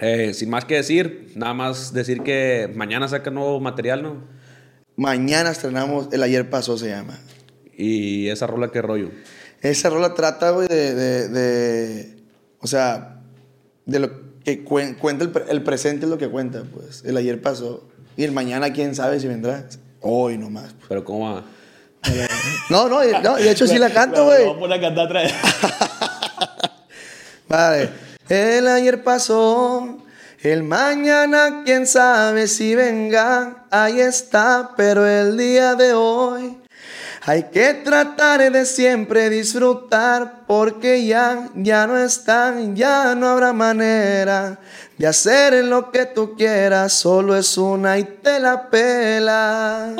eh, 0.00 0.34
sin 0.34 0.50
más 0.50 0.64
que 0.66 0.74
decir, 0.74 1.32
nada 1.34 1.54
más 1.54 1.92
decir 1.94 2.22
que 2.22 2.70
mañana 2.74 3.08
saca 3.08 3.30
nuevo 3.30 3.58
material, 3.60 4.02
¿no? 4.02 4.16
Mañana 4.96 5.50
estrenamos 5.50 6.08
El 6.12 6.22
Ayer 6.22 6.48
Pasó, 6.50 6.76
se 6.78 6.88
llama. 6.88 7.18
Y 7.76 8.28
esa 8.28 8.46
rola, 8.46 8.70
qué 8.70 8.82
rollo. 8.82 9.10
Esa 9.60 9.90
rola 9.90 10.14
trata, 10.14 10.50
güey, 10.50 10.68
de, 10.68 10.94
de, 10.94 11.28
de- 11.28 12.16
O 12.60 12.66
sea, 12.66 13.20
de 13.86 13.98
lo 13.98 14.10
que 14.44 14.64
cuen- 14.64 14.96
cuenta 14.98 15.24
el, 15.24 15.30
pre- 15.30 15.44
el 15.50 15.62
presente 15.62 16.06
es 16.06 16.10
lo 16.10 16.18
que 16.18 16.28
cuenta, 16.28 16.62
pues. 16.72 17.02
El 17.04 17.16
ayer 17.16 17.40
pasó. 17.40 17.88
Y 18.16 18.24
el 18.24 18.32
mañana, 18.32 18.72
quién 18.72 18.94
sabe 18.94 19.20
si 19.20 19.28
vendrá. 19.28 19.66
Hoy 20.00 20.36
nomás. 20.36 20.72
pues. 20.74 20.86
Pero 20.88 21.04
¿cómo 21.04 21.34
va? 21.34 21.44
No, 22.70 22.88
no, 22.88 23.00
no, 23.22 23.38
y 23.38 23.42
de 23.44 23.50
hecho 23.52 23.66
sí 23.66 23.78
la 23.78 23.90
canto, 23.90 24.24
güey. 24.24 24.40
Vamos 24.40 24.56
a 24.56 24.60
poner 24.60 24.78
a 24.78 24.80
cantar 24.80 25.06
otra 25.06 25.22
vez. 25.22 25.32
Vale. 27.48 27.90
El 28.28 28.66
ayer 28.66 29.02
pasó, 29.04 30.01
el 30.42 30.62
mañana 30.62 31.62
quién 31.64 31.86
sabe 31.86 32.46
si 32.48 32.74
venga. 32.74 33.66
Ahí 33.70 34.00
está, 34.00 34.70
pero 34.76 35.06
el 35.06 35.36
día 35.36 35.74
de 35.74 35.92
hoy 35.94 36.58
hay 37.24 37.44
que 37.44 37.74
tratar 37.74 38.50
de 38.50 38.66
siempre 38.66 39.30
disfrutar 39.30 40.44
porque 40.48 41.06
ya, 41.06 41.48
ya 41.54 41.86
no 41.86 41.96
están, 41.96 42.74
ya 42.74 43.14
no 43.14 43.28
habrá 43.28 43.52
manera 43.52 44.58
de 44.98 45.06
hacer 45.06 45.64
lo 45.64 45.90
que 45.92 46.06
tú 46.06 46.34
quieras. 46.36 46.92
Solo 46.94 47.36
es 47.36 47.56
una 47.56 47.98
y 47.98 48.04
te 48.04 48.40
la 48.40 48.68
pela. 48.68 49.94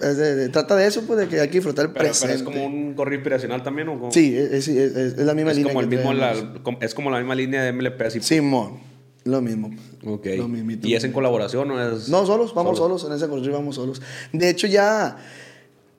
Es 0.00 0.16
de- 0.16 0.34
de- 0.36 0.48
trata 0.50 0.76
de 0.76 0.86
eso, 0.86 1.02
pues, 1.06 1.18
de 1.18 1.26
que 1.26 1.40
hay 1.40 1.48
que 1.48 1.54
disfrutar 1.54 1.86
el 1.86 1.90
Pero, 1.92 2.04
pero 2.04 2.12
presente. 2.12 2.36
es 2.36 2.42
como 2.44 2.64
un 2.64 2.94
correo 2.94 3.14
inspiracional 3.16 3.64
también, 3.64 3.88
¿o? 3.88 4.10
Sí, 4.12 4.36
es, 4.36 4.52
es- 4.52 4.68
es- 4.68 4.96
es 5.14 5.18
la 5.18 5.34
misma 5.34 5.50
es 5.50 5.56
línea. 5.56 5.72
como, 5.72 5.80
el 5.80 5.88
mismo, 5.88 6.12
la- 6.12 6.34
es 6.80 6.94
como 6.94 7.10
la 7.10 7.18
misma 7.18 7.34
línea 7.34 7.62
de 7.64 7.72
MLP, 7.72 8.02
así. 8.06 8.20
Simón, 8.20 8.78
lo 9.28 9.40
mismo. 9.40 9.70
Ok. 10.04 10.26
Lo. 10.36 10.48
¿Y 10.82 10.94
es 10.94 11.04
en 11.04 11.12
colaboración 11.12 11.70
o 11.70 11.80
es...? 11.80 12.08
No, 12.08 12.26
solos, 12.26 12.54
vamos 12.54 12.78
solos, 12.78 13.04
en 13.04 13.12
ese 13.12 13.28
corrido 13.28 13.52
vamos 13.52 13.76
solos. 13.76 14.00
De 14.32 14.48
hecho, 14.48 14.66
ya 14.66 15.16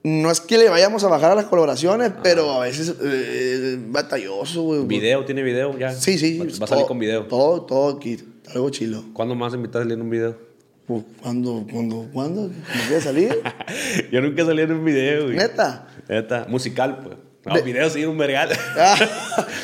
no 0.03 0.31
es 0.31 0.39
que 0.39 0.57
le 0.57 0.69
vayamos 0.69 1.03
a 1.03 1.07
bajar 1.09 1.31
a 1.31 1.35
las 1.35 1.45
colaboraciones, 1.45 2.11
pero 2.23 2.51
a 2.51 2.59
veces 2.61 2.95
eh, 3.01 3.77
batalloso, 3.89 4.63
güey. 4.63 4.85
¿Video? 4.85 5.25
¿Tiene 5.25 5.43
video 5.43 5.77
ya? 5.77 5.91
Sí, 5.91 6.17
sí. 6.17 6.37
Va, 6.37 6.45
va 6.45 6.65
a 6.65 6.67
salir 6.67 6.85
con 6.85 6.99
video. 6.99 7.25
Todo, 7.25 7.63
todo 7.63 7.97
aquí, 7.97 8.17
algo 8.53 8.69
chilo. 8.69 9.03
¿Cuándo 9.13 9.35
más 9.35 9.53
invitas 9.53 9.81
a 9.81 9.83
salir 9.83 9.93
en 9.93 10.01
un 10.01 10.09
video? 10.09 10.37
Pues, 10.87 11.03
¿Cuándo, 11.21 11.67
cuándo, 11.71 12.07
cuándo? 12.11 12.47
¿Me 12.47 12.87
quiere 12.87 13.01
salir? 13.01 13.39
Yo 14.11 14.21
nunca 14.21 14.43
salí 14.45 14.61
en 14.61 14.71
un 14.71 14.83
video, 14.83 15.25
güey. 15.25 15.37
¿Neta? 15.37 15.87
Neta. 16.07 16.47
Musical, 16.49 16.99
pues. 17.03 17.28
No, 17.49 17.55
De- 17.55 17.61
video 17.63 17.89
sí, 17.89 18.05
un 18.05 18.17
vergal. 18.17 18.49
Ah, 18.77 18.95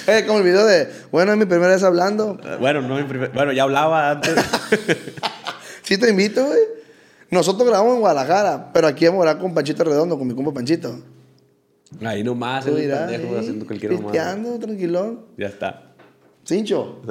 eh, 0.07 0.24
como 0.28 0.40
el 0.40 0.44
video 0.44 0.66
de, 0.66 0.90
bueno, 1.12 1.32
es 1.32 1.38
mi 1.38 1.45
primera 1.45 1.74
vez 1.74 1.84
hablando. 1.84 2.38
bueno, 2.60 2.82
no 2.82 2.95
mi 2.95 3.03
primer- 3.03 3.32
Bueno, 3.32 3.52
ya 3.53 3.64
hablaba 3.64 4.12
antes. 4.12 4.36
Sí 5.84 5.98
te 5.99 6.10
invito, 6.10 6.44
güey. 6.45 6.60
Nosotros 7.30 7.68
grabamos 7.68 7.94
en 7.95 7.99
Guadalajara, 7.99 8.72
pero 8.74 8.88
aquí 8.88 9.06
vamos 9.06 9.22
a 9.22 9.26
grabar 9.26 9.41
con 9.41 9.53
Panchito 9.53 9.84
Redondo, 9.84 10.18
con 10.18 10.28
mi 10.28 10.34
compa 10.34 10.52
Panchito. 10.53 10.99
Ahí 12.03 12.24
nomás, 12.24 12.66
el 12.66 12.76
dirás, 12.78 13.10
pendejo 13.12 13.38
haciendo 13.38 13.66
cualquier 13.68 13.95
pisteando, 13.95 14.57
tranquilón. 14.60 15.26
Ya 15.38 15.48
está. 15.48 15.82
Cincho, 16.48 17.02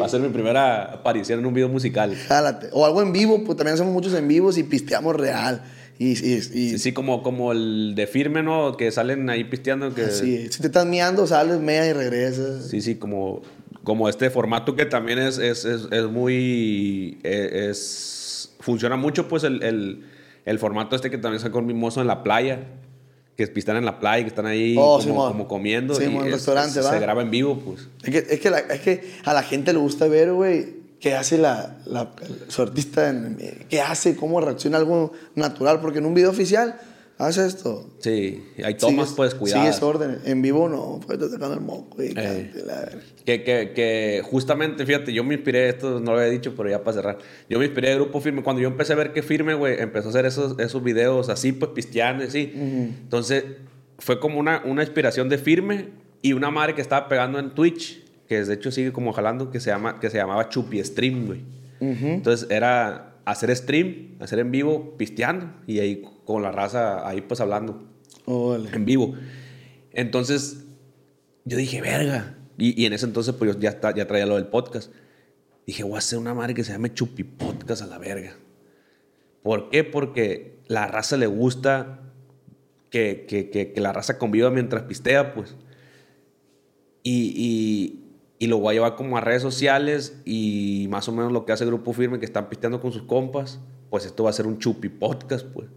Va 0.00 0.06
a 0.06 0.08
ser 0.08 0.20
mi 0.20 0.28
primera 0.30 0.84
aparición 0.84 1.38
en 1.40 1.46
un 1.46 1.52
video 1.54 1.68
musical. 1.68 2.14
jálate. 2.16 2.68
O 2.72 2.84
algo 2.86 3.02
en 3.02 3.12
vivo, 3.12 3.42
pues 3.44 3.56
también 3.56 3.74
hacemos 3.74 3.92
muchos 3.92 4.14
en 4.14 4.26
vivos 4.28 4.56
y 4.58 4.62
pisteamos 4.64 5.16
real. 5.16 5.62
Y, 6.02 6.12
y, 6.12 6.34
y- 6.36 6.40
Sí, 6.40 6.78
sí, 6.78 6.92
como, 6.92 7.22
como 7.22 7.52
el 7.52 7.92
de 7.94 8.06
firme, 8.06 8.42
¿no? 8.42 8.74
Que 8.78 8.90
salen 8.90 9.28
ahí 9.28 9.44
pisteando. 9.44 9.94
Que, 9.94 10.04
así, 10.04 10.48
si 10.50 10.60
te 10.62 10.68
estás 10.68 10.86
miando, 10.86 11.26
sales, 11.26 11.60
mea 11.60 11.86
y 11.86 11.92
regresas. 11.92 12.68
Sí, 12.70 12.80
sí, 12.80 12.94
como, 12.94 13.42
como 13.84 14.08
este 14.08 14.30
formato 14.30 14.74
que 14.74 14.86
también 14.86 15.18
es, 15.18 15.36
es, 15.36 15.66
es, 15.66 15.88
es 15.90 16.04
muy. 16.06 17.18
eh, 17.22 17.68
Es, 17.70 18.54
funciona 18.60 18.96
mucho, 18.96 19.28
pues, 19.28 19.44
el, 19.44 19.62
el, 19.62 20.06
el 20.46 20.58
formato 20.58 20.96
este 20.96 21.10
que 21.10 21.18
también 21.18 21.40
sacó 21.42 21.58
el 21.58 21.66
mimoso 21.66 22.00
en 22.00 22.06
la 22.06 22.22
playa. 22.22 22.60
Que 23.36 23.46
pistean 23.46 23.76
en 23.78 23.84
la 23.86 23.98
playa, 24.00 24.22
que 24.24 24.28
están 24.28 24.46
ahí 24.46 24.76
Oh, 24.78 25.00
como, 25.06 25.46
comiendo. 25.48 25.94
Sí, 25.94 26.04
y 26.04 26.06
en 26.06 26.16
el 26.16 26.26
es- 26.28 26.32
restaurante, 26.32 26.80
es- 26.80 26.84
¿va? 26.86 26.90
Se 26.92 27.00
graba 27.00 27.20
en 27.22 27.30
vivo, 27.30 27.58
pues. 27.58 27.88
Es 28.02 28.10
que, 28.10 28.34
es, 28.34 28.40
que 28.40 28.48
la- 28.50 28.58
es 28.60 28.80
que 28.80 29.02
a 29.24 29.34
la 29.34 29.42
gente 29.42 29.72
le 29.74 29.78
gusta 29.78 30.06
ver, 30.08 30.32
güey, 30.32 30.79
qué 31.00 31.14
hace 31.14 31.38
la, 31.38 31.78
la- 31.86 32.10
su 32.48 32.62
artista, 32.62 33.08
en- 33.08 33.38
qué 33.68 33.80
hace, 33.80 34.16
cómo 34.16 34.40
reacciona 34.40 34.78
algo 34.78 35.12
natural, 35.34 35.80
porque 35.80 35.98
en 35.98 36.06
un 36.06 36.14
video 36.14 36.30
oficial 36.30 36.78
hace 37.18 37.44
esto. 37.46 37.90
Sí, 38.00 38.42
hay 38.64 38.74
tomas, 38.74 39.08
Sigues- 39.10 39.16
pues, 39.16 39.34
cuidadas. 39.34 39.76
Sigues 39.76 39.82
orden. 39.82 40.18
En 40.24 40.40
vivo 40.42 40.68
no, 40.68 41.00
pues 41.06 41.18
te 41.18 41.28
sacando 41.28 41.54
el 41.54 41.60
moco 41.60 42.02
y 42.02 42.14
Eh. 42.16 42.50
Que, 43.26 43.42
que, 43.44 43.72
que 43.74 44.22
justamente, 44.24 44.86
fíjate, 44.86 45.12
yo 45.12 45.22
me 45.24 45.34
inspiré, 45.34 45.68
esto 45.68 46.00
no 46.00 46.12
lo 46.12 46.18
había 46.18 46.30
dicho, 46.30 46.54
pero 46.56 46.70
ya 46.70 46.82
para 46.82 46.96
cerrar. 46.96 47.18
Yo 47.48 47.58
me 47.58 47.66
inspiré 47.66 47.90
de 47.90 47.94
Grupo 47.96 48.20
Firme. 48.20 48.42
Cuando 48.42 48.62
yo 48.62 48.68
empecé 48.68 48.94
a 48.94 48.96
ver 48.96 49.12
que 49.12 49.22
Firme, 49.22 49.54
güey, 49.54 49.78
empezó 49.80 50.08
a 50.08 50.10
hacer 50.10 50.24
esos, 50.26 50.58
esos 50.58 50.82
videos 50.82 51.28
así, 51.28 51.52
pues 51.52 51.72
pisteando, 51.72 52.24
y 52.24 52.28
así. 52.28 52.52
Entonces, 52.54 53.44
fue 53.98 54.18
como 54.18 54.40
una, 54.40 54.62
una 54.64 54.82
inspiración 54.82 55.28
de 55.28 55.36
Firme 55.38 55.88
y 56.22 56.32
una 56.32 56.50
madre 56.50 56.74
que 56.74 56.80
estaba 56.80 57.06
pegando 57.08 57.38
en 57.38 57.50
Twitch, 57.54 58.02
que 58.30 58.44
de 58.44 58.54
hecho 58.54 58.70
sigue 58.70 58.92
como 58.92 59.12
jalando, 59.12 59.50
que 59.50 59.58
se, 59.58 59.70
llama, 59.70 59.98
que 59.98 60.08
se 60.08 60.16
llamaba 60.18 60.48
Chupi 60.48 60.78
Stream, 60.84 61.26
güey. 61.26 61.40
Entonces, 62.14 62.48
era 62.48 63.16
hacer 63.24 63.54
stream, 63.56 64.14
hacer 64.20 64.38
en 64.38 64.52
vivo, 64.52 64.94
pisteando, 64.96 65.50
y 65.66 65.80
ahí 65.80 66.04
con 66.24 66.40
la 66.40 66.52
raza, 66.52 67.08
ahí 67.08 67.22
pues 67.22 67.40
hablando 67.40 67.82
en 68.72 68.84
vivo. 68.84 69.14
Entonces, 69.90 70.62
yo 71.44 71.56
dije, 71.56 71.80
verga. 71.80 72.36
Y, 72.56 72.80
y 72.80 72.86
en 72.86 72.92
ese 72.92 73.06
entonces, 73.06 73.34
pues 73.34 73.52
yo 73.52 73.58
ya, 73.58 73.70
está- 73.70 73.92
ya 73.94 74.06
traía 74.06 74.26
lo 74.26 74.36
del 74.36 74.46
podcast. 74.46 74.92
Dije, 75.66 75.82
voy 75.82 75.96
a 75.96 75.98
hacer 75.98 76.20
una 76.20 76.32
madre 76.32 76.54
que 76.54 76.62
se 76.62 76.70
llame 76.70 76.94
Chupi 76.94 77.24
Podcast 77.24 77.82
a 77.82 77.86
la 77.88 77.98
verga. 77.98 78.36
¿Por 79.42 79.70
qué? 79.70 79.82
Porque 79.82 80.60
la 80.68 80.86
raza 80.86 81.16
le 81.16 81.26
gusta 81.26 81.98
que, 82.90 83.24
que- 83.28 83.50
que- 83.50 83.72
que 83.72 83.80
la 83.80 83.92
raza 83.92 84.18
conviva 84.18 84.50
mientras 84.50 84.84
pistea, 84.84 85.34
pues. 85.34 85.56
Y, 87.02 87.32
y- 87.36 88.06
y 88.40 88.46
lo 88.48 88.58
voy 88.58 88.72
a 88.72 88.74
llevar 88.74 88.96
como 88.96 89.16
a 89.16 89.20
redes 89.20 89.42
sociales 89.42 90.20
y 90.24 90.86
más 90.90 91.08
o 91.08 91.12
menos 91.12 91.30
lo 91.30 91.44
que 91.44 91.52
hace 91.52 91.64
Grupo 91.64 91.92
Firme, 91.92 92.18
que 92.18 92.24
están 92.24 92.48
pisteando 92.48 92.80
con 92.80 92.90
sus 92.90 93.02
compas, 93.02 93.60
pues 93.90 94.04
esto 94.06 94.24
va 94.24 94.30
a 94.30 94.32
ser 94.32 94.46
un 94.48 94.58
Chupi 94.58 94.88
Podcast, 94.88 95.46
pues. 95.46 95.68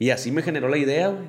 Y 0.00 0.10
así 0.10 0.30
me 0.32 0.42
generó 0.42 0.68
la 0.68 0.78
idea, 0.78 1.08
güey. 1.08 1.28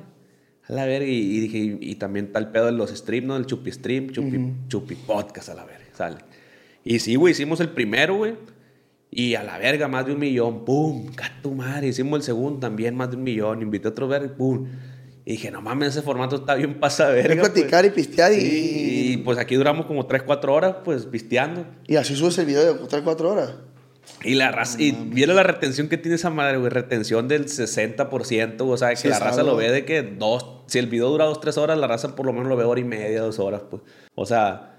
A 0.68 0.72
la 0.72 0.86
verga. 0.86 1.06
Y, 1.06 1.18
y 1.18 1.40
dije, 1.40 1.58
y, 1.58 1.78
y 1.80 1.94
también 1.96 2.30
el 2.34 2.48
pedo 2.48 2.66
de 2.66 2.72
los 2.72 2.90
streams, 2.90 3.26
¿no? 3.28 3.36
El 3.36 3.44
Chupi 3.46 3.70
Stream, 3.72 4.10
Chupi, 4.10 4.38
Chupi 4.68 4.94
Podcast, 4.94 5.48
a 5.50 5.54
la 5.54 5.64
verga. 5.64 5.84
Sale. 5.94 6.16
Y 6.82 6.98
sí, 7.00 7.14
güey, 7.16 7.32
hicimos 7.32 7.60
el 7.60 7.68
primero, 7.70 8.16
güey. 8.16 8.34
Y 9.10 9.34
a 9.34 9.42
la 9.42 9.58
verga, 9.58 9.86
más 9.88 10.06
de 10.06 10.12
un 10.12 10.20
millón. 10.20 10.64
¡Pum! 10.64 11.08
¡Cato 11.14 11.50
madre! 11.50 11.88
Hicimos 11.88 12.20
el 12.20 12.22
segundo 12.22 12.60
también, 12.60 12.94
más 12.94 13.10
de 13.10 13.16
un 13.16 13.24
millón. 13.24 13.60
Invité 13.60 13.88
a 13.88 13.90
otro 13.90 14.06
verga, 14.08 14.34
¡pum! 14.34 14.66
Y 15.26 15.32
dije, 15.32 15.50
no 15.50 15.60
mames, 15.60 15.88
ese 15.88 16.02
formato 16.02 16.36
está 16.36 16.54
bien 16.54 16.80
pasa 16.80 17.08
verga. 17.08 17.34
Es 17.42 17.50
platicar 17.50 17.84
y 17.84 17.90
pistear 17.90 18.32
y- 18.32 18.36
Sí, 18.40 18.46
y 18.48 18.99
pues 19.20 19.38
aquí 19.38 19.54
duramos 19.56 19.86
como 19.86 20.06
3, 20.06 20.22
4 20.24 20.52
horas, 20.54 20.76
pues 20.84 21.06
pisteando. 21.06 21.64
Y 21.86 21.96
así 21.96 22.16
subes 22.16 22.36
el 22.38 22.46
video 22.46 22.74
de 22.74 22.86
3, 22.88 23.02
4 23.02 23.30
horas. 23.30 23.54
Y 24.24 24.34
la 24.34 24.50
raza, 24.50 24.80
y 24.80 24.90
viene 24.92 25.34
la 25.34 25.42
retención 25.44 25.88
que 25.88 25.96
tiene 25.96 26.16
esa 26.16 26.30
madre, 26.30 26.56
güey, 26.58 26.70
retención 26.70 27.28
del 27.28 27.46
60%, 27.46 28.68
o 28.68 28.76
sea, 28.76 28.90
que 28.90 28.96
Sí, 28.96 29.08
la 29.08 29.18
raza 29.18 29.40
algo. 29.40 29.52
lo 29.52 29.56
ve 29.58 29.70
de 29.70 29.84
que 29.84 30.02
dos, 30.02 30.46
si 30.66 30.78
el 30.78 30.86
video 30.86 31.08
dura 31.10 31.26
dos, 31.26 31.40
tres 31.40 31.56
horas, 31.58 31.78
la 31.78 31.86
raza 31.86 32.16
por 32.16 32.26
lo 32.26 32.32
menos 32.32 32.48
lo 32.48 32.56
ve 32.56 32.64
hora 32.64 32.80
y 32.80 32.84
media, 32.84 33.20
dos 33.22 33.38
horas, 33.38 33.62
pues. 33.70 33.82
O 34.16 34.26
sea, 34.26 34.78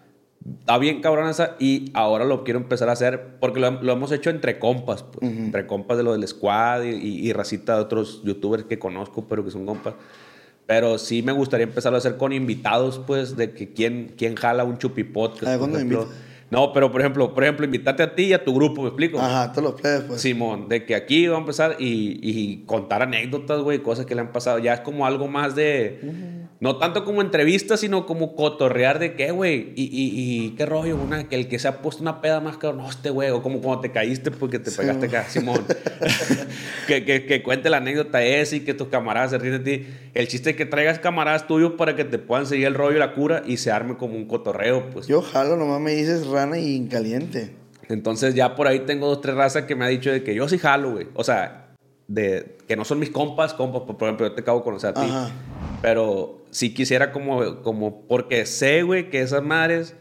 está 0.60 0.78
bien 0.80 1.02
cabrón 1.02 1.30
esa, 1.30 1.56
y 1.60 1.92
ahora 1.94 2.26
lo 2.26 2.44
quiero 2.44 2.60
empezar 2.60 2.90
a 2.90 2.94
hacer, 2.94 3.38
porque 3.40 3.60
lo, 3.60 3.72
lo 3.82 3.94
hemos 3.94 4.12
hecho 4.12 4.30
entre 4.32 4.60
compas, 4.60 5.04
pues, 5.04 5.32
entre 5.32 5.66
compas 5.66 5.98
de 5.98 6.04
lo 6.04 6.12
del 6.14 6.28
squad 6.28 6.84
y, 6.84 6.90
y- 6.90 7.28
y 7.30 7.34
racita 7.34 7.76
de 7.76 7.82
otros 7.82 8.22
youtubers 8.24 8.66
que 8.66 8.80
conozco, 8.80 9.26
pero 9.30 9.46
que 9.46 9.52
son 9.52 9.66
compas. 9.66 9.94
Pero 10.72 10.98
sí 10.98 11.22
me 11.22 11.34
gustaría 11.34 11.66
empezar 11.66 11.94
a 11.94 11.98
hacer 11.98 12.16
con 12.16 12.32
invitados, 12.32 13.02
pues, 13.06 13.36
de 13.36 13.52
que 13.52 13.74
quién, 13.74 14.14
quién 14.18 14.36
jala 14.36 14.64
un 14.64 14.78
chupi 14.78 15.04
podcast. 15.04 15.48
A 15.48 15.50
ver, 15.50 15.60
por 15.60 15.70
¿cuándo 15.70 15.80
me 15.80 15.84
ejemplo. 15.84 16.04
invitas? 16.04 16.31
No, 16.52 16.74
pero 16.74 16.92
por 16.92 17.00
ejemplo, 17.00 17.34
por 17.34 17.44
ejemplo, 17.44 17.66
invitarte 17.66 18.04
a 18.04 18.14
ti 18.14 18.24
y 18.24 18.34
a 18.34 18.44
tu 18.44 18.54
grupo, 18.54 18.82
¿me 18.82 18.90
explico? 18.90 19.20
Ajá, 19.20 19.54
todos 19.54 19.72
los 19.72 19.82
plebes, 19.82 20.02
pues. 20.02 20.22
Simón, 20.22 20.68
de 20.68 20.86
que 20.86 20.96
aquí 20.96 21.26
va 21.28 21.38
a 21.38 21.40
empezar 21.40 21.78
y, 21.80 22.20
y 22.22 22.66
contar 22.66 23.02
anécdotas, 23.02 23.62
güey, 23.62 23.80
cosas 23.80 24.06
que 24.06 24.16
le 24.16 24.22
han 24.22 24.34
pasado. 24.34 24.60
Ya 24.60 24.74
es 24.74 24.80
como 24.82 25.06
algo 25.06 25.30
más 25.30 25.56
de. 25.56 26.42
No 26.60 26.78
tanto 26.78 27.06
como 27.06 27.22
entrevistas, 27.22 27.80
sino 27.80 28.06
como 28.06 28.36
cotorrear 28.36 29.00
de 29.00 29.16
qué, 29.16 29.32
güey. 29.32 29.74
Y, 29.76 29.84
y, 29.86 30.46
y 30.46 30.50
qué 30.52 30.66
rollo, 30.66 30.96
una, 30.96 31.28
que 31.28 31.36
el 31.36 31.48
que 31.48 31.58
se 31.58 31.68
ha 31.68 31.82
puesto 31.82 32.04
una 32.04 32.22
peda 32.22 32.40
más 32.40 32.58
cabrón, 32.58 32.84
no, 32.84 32.90
este 32.90 33.10
güey. 33.10 33.32
O 33.32 33.42
como 33.42 33.62
cuando 33.62 33.82
te 33.82 33.92
caíste 33.92 34.30
porque 34.30 34.60
te 34.60 34.72
pegaste 34.72 35.06
acá, 35.08 35.24
Simón. 35.30 35.66
que, 36.88 37.06
que, 37.06 37.26
que 37.26 37.42
cuente 37.42 37.70
la 37.70 37.78
anécdota 37.78 38.22
esa 38.24 38.58
y 38.58 38.60
que 38.60 38.74
tus 38.74 38.90
camaradas 38.90 39.32
se 39.32 39.38
ríen 39.40 39.64
de 39.64 39.78
ti. 39.78 39.88
El 40.14 40.28
chiste 40.28 40.52
es 40.52 40.56
que 40.58 40.66
traigas 40.66 41.00
camaradas 41.00 41.48
tuyos 41.48 41.74
para 41.78 41.96
que 41.96 42.04
te 42.04 42.20
puedan 42.20 42.46
seguir 42.46 42.68
el 42.68 42.76
rollo 42.76 42.98
y 42.98 43.00
la 43.00 43.14
cura 43.14 43.42
y 43.46 43.58
se 43.58 43.72
arme 43.72 43.96
como 43.96 44.16
un 44.16 44.28
cotorreo, 44.28 44.90
pues. 44.92 45.08
Yo 45.08 45.22
jalo, 45.22 45.56
nomás 45.56 45.80
me 45.80 45.96
dices 45.96 46.28
rana 46.46 46.58
y 46.60 46.76
en 46.76 46.88
caliente. 46.88 47.56
Entonces 47.90 48.36
ya 48.36 48.56
por 48.56 48.68
ahí 48.68 48.80
tengo 48.82 49.08
dos, 49.08 49.22
tres 49.22 49.36
razas 49.36 49.64
que 49.66 49.76
me 49.76 49.86
ha 49.86 49.88
dicho 49.90 50.12
de 50.12 50.24
que 50.24 50.34
yo 50.34 50.48
sí 50.48 50.58
jalo, 50.58 50.92
güey. 50.94 51.08
O 51.14 51.24
sea, 51.24 51.74
de 52.08 52.58
que 52.68 52.76
no 52.76 52.86
son 52.86 53.00
mis 53.00 53.10
compas, 53.10 53.54
compas, 53.54 53.82
por 53.84 53.96
ejemplo, 54.04 54.28
yo 54.28 54.34
te 54.34 54.42
acabo 54.42 54.60
de 54.60 54.64
conocer 54.64 54.90
a 54.92 54.94
ti. 54.94 55.02
Ajá. 55.04 55.32
Pero 55.82 56.42
sí 56.52 56.74
quisiera 56.74 57.12
como, 57.12 57.62
como, 57.64 58.02
porque 58.08 58.46
sé, 58.46 58.84
güey, 58.84 59.10
que 59.10 59.22
esas 59.22 59.44
madres 59.44 59.96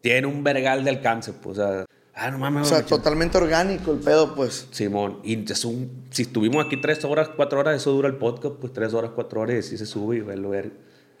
tienen 0.00 0.26
un 0.26 0.42
vergal 0.44 0.84
de 0.84 0.90
alcance, 0.90 1.32
pues, 1.32 1.58
o 1.58 1.62
sea, 1.62 1.84
ah, 2.14 2.30
no 2.30 2.38
mames. 2.38 2.62
O 2.62 2.64
sea, 2.74 2.84
totalmente 2.84 3.36
orgánico 3.38 3.92
el 3.92 3.98
pedo, 3.98 4.34
pues. 4.34 4.68
Simón, 4.70 5.20
y 5.24 5.50
es 5.50 5.64
un- 5.64 6.04
si 6.10 6.22
estuvimos 6.22 6.64
aquí 6.64 6.76
tres 6.80 7.04
horas, 7.04 7.28
cuatro 7.34 7.60
horas, 7.60 7.76
eso 7.76 7.90
dura 7.92 8.08
el 8.08 8.16
podcast, 8.16 8.56
pues 8.56 8.72
tres 8.72 8.92
horas, 8.94 9.12
cuatro 9.14 9.40
horas, 9.40 9.72
y 9.72 9.78
se 9.78 9.86
sube 9.86 10.16
y 10.16 10.20
ve 10.20 10.36
lo 10.36 10.50
ver. 10.50 10.72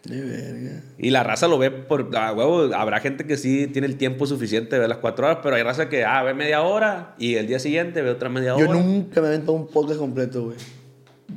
De 0.04 0.20
verga. 0.20 0.82
Y 0.98 1.10
la 1.10 1.22
raza 1.22 1.48
lo 1.48 1.56
ve 1.58 1.70
por, 1.70 2.14
a 2.16 2.32
huevo, 2.32 2.74
habrá 2.74 3.00
gente 3.00 3.26
que 3.26 3.36
sí 3.38 3.66
tiene 3.68 3.86
el 3.86 3.96
tiempo 3.96 4.26
suficiente 4.26 4.76
de 4.76 4.80
ver 4.80 4.88
las 4.88 4.98
cuatro 4.98 5.26
horas, 5.26 5.38
pero 5.42 5.56
hay 5.56 5.62
raza 5.62 5.88
que, 5.88 6.04
ah, 6.04 6.22
ve 6.22 6.34
media 6.34 6.60
hora 6.62 7.14
y 7.18 7.36
el 7.36 7.46
día 7.46 7.58
siguiente 7.58 8.02
ve 8.02 8.10
otra 8.10 8.28
media 8.28 8.54
Yo 8.58 8.68
hora. 8.68 8.78
nunca 8.80 9.20
me 9.20 9.28
he 9.28 9.30
aventado 9.30 9.52
un 9.54 9.66
podcast 9.66 9.98
completo, 9.98 10.44
güey. 10.44 10.56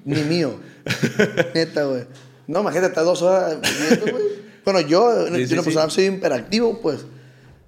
Ni 0.03 0.22
mío. 0.23 0.60
Neta, 1.56 1.85
güey. 1.85 2.03
No, 2.48 2.60
imagínate, 2.61 2.89
estás 2.89 3.06
dos 3.06 3.22
horas 3.22 3.57
güey. 4.02 4.23
Bueno, 4.65 4.81
yo, 4.81 5.27
Sí, 5.27 5.31
yo 5.41 5.48
sí, 5.48 5.53
una 5.53 5.61
sí. 5.61 5.65
persona 5.69 5.89
soy 5.89 6.06
imperactivo, 6.06 6.81
pues. 6.81 7.06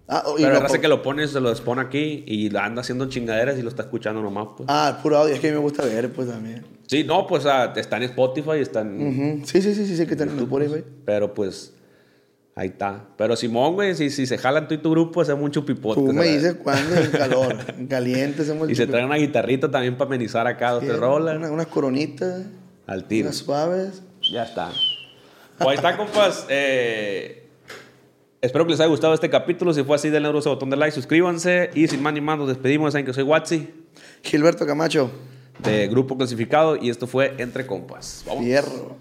Ah, 0.07 0.23
y 0.37 0.41
Pero 0.41 0.55
hay 0.55 0.61
raza 0.61 0.81
que 0.81 0.87
lo 0.89 1.01
pone, 1.01 1.27
se 1.27 1.39
lo 1.39 1.49
expone 1.49 1.81
aquí 1.81 2.23
y 2.27 2.53
anda 2.57 2.81
haciendo 2.81 3.07
chingaderas 3.07 3.57
y 3.57 3.61
lo 3.61 3.69
está 3.69 3.83
escuchando 3.83 4.21
nomás, 4.21 4.47
pues. 4.57 4.67
Ah, 4.69 4.99
puro 5.01 5.17
audio. 5.17 5.33
Es 5.33 5.39
que 5.39 5.47
a 5.47 5.51
mí 5.51 5.55
me 5.55 5.61
gusta 5.61 5.85
ver, 5.85 6.11
pues, 6.11 6.27
también. 6.27 6.65
Sí, 6.89 7.03
no, 7.03 7.27
pues 7.27 7.45
ah, 7.45 7.71
está 7.75 7.97
en 7.97 8.03
Spotify, 8.03 8.57
está 8.61 8.81
en... 8.81 9.43
Sí, 9.45 9.61
sí, 9.61 9.75
sí, 9.75 9.85
sí, 9.85 9.95
sí, 9.95 10.07
que 10.07 10.15
tenemos 10.15 10.45
por 10.49 10.63
ahí, 10.63 10.67
güey. 10.67 10.83
Pero 11.05 11.35
pues, 11.35 11.71
ahí 12.55 12.69
está. 12.69 13.05
Pero 13.15 13.35
Simón, 13.35 13.75
güey, 13.75 13.93
si, 13.93 14.09
si 14.09 14.25
se 14.25 14.39
jalan 14.39 14.67
tú 14.67 14.73
y 14.73 14.79
tu 14.79 14.89
grupo, 14.89 15.21
hacemos 15.21 15.43
un 15.43 15.51
chupipodcast. 15.51 16.07
Tú 16.07 16.11
me 16.13 16.25
dices 16.25 16.55
cuándo 16.55 16.95
en 16.95 17.11
calor. 17.11 17.55
En 17.77 17.85
caliente 17.85 18.41
hacemos 18.41 18.63
el 18.67 18.71
Y 18.71 18.75
se 18.75 18.87
traen 18.87 19.05
una 19.05 19.17
guitarrita 19.17 19.69
también 19.69 19.97
para 19.97 20.07
amenizar 20.07 20.47
acá, 20.47 20.71
dos, 20.71 20.81
Sí, 20.81 20.87
tres 20.87 20.99
rolas. 20.99 21.37
una- 21.37 21.51
unas 21.51 21.67
coronitas, 21.67 22.45
Al 22.87 23.07
tiro. 23.07 23.27
unas 23.27 23.37
suaves. 23.37 24.01
Ya 24.31 24.43
está. 24.45 24.71
Pues 25.59 25.67
ahí 25.67 25.75
está, 25.75 25.95
compas. 25.95 26.47
Eh, 26.49 27.49
espero 28.41 28.65
que 28.65 28.71
les 28.71 28.79
haya 28.79 28.89
gustado 28.89 29.13
este 29.13 29.29
capítulo. 29.29 29.73
Si 29.75 29.83
fue 29.83 29.95
así, 29.95 30.09
denle 30.09 30.29
a 30.29 30.31
ese 30.39 30.49
botón 30.49 30.71
de 30.71 30.75
like, 30.77 30.95
suscríbanse. 30.95 31.69
Y 31.75 31.87
sin 31.87 32.01
más 32.01 32.13
ni 32.13 32.21
más, 32.21 32.39
nos 32.39 32.47
despedimos. 32.47 32.93
Saben 32.93 33.05
que 33.05 33.13
soy 33.13 33.23
Watsi, 33.25 33.67
Gilberto 34.23 34.65
Camacho. 34.65 35.11
De 35.59 35.87
Grupo 35.87 36.17
Clasificado. 36.17 36.75
Y 36.75 36.89
esto 36.89 37.07
fue 37.07 37.35
Entre 37.37 37.65
Compas. 37.65 38.23
Vamos. 38.25 38.43
Fierro. 38.43 38.97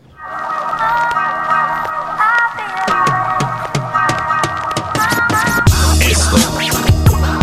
Esto 6.00 6.36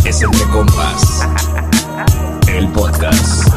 es 0.05 0.21
Entre 0.21 0.43
Compas, 0.51 1.27
el 2.47 2.67
podcast. 2.69 3.54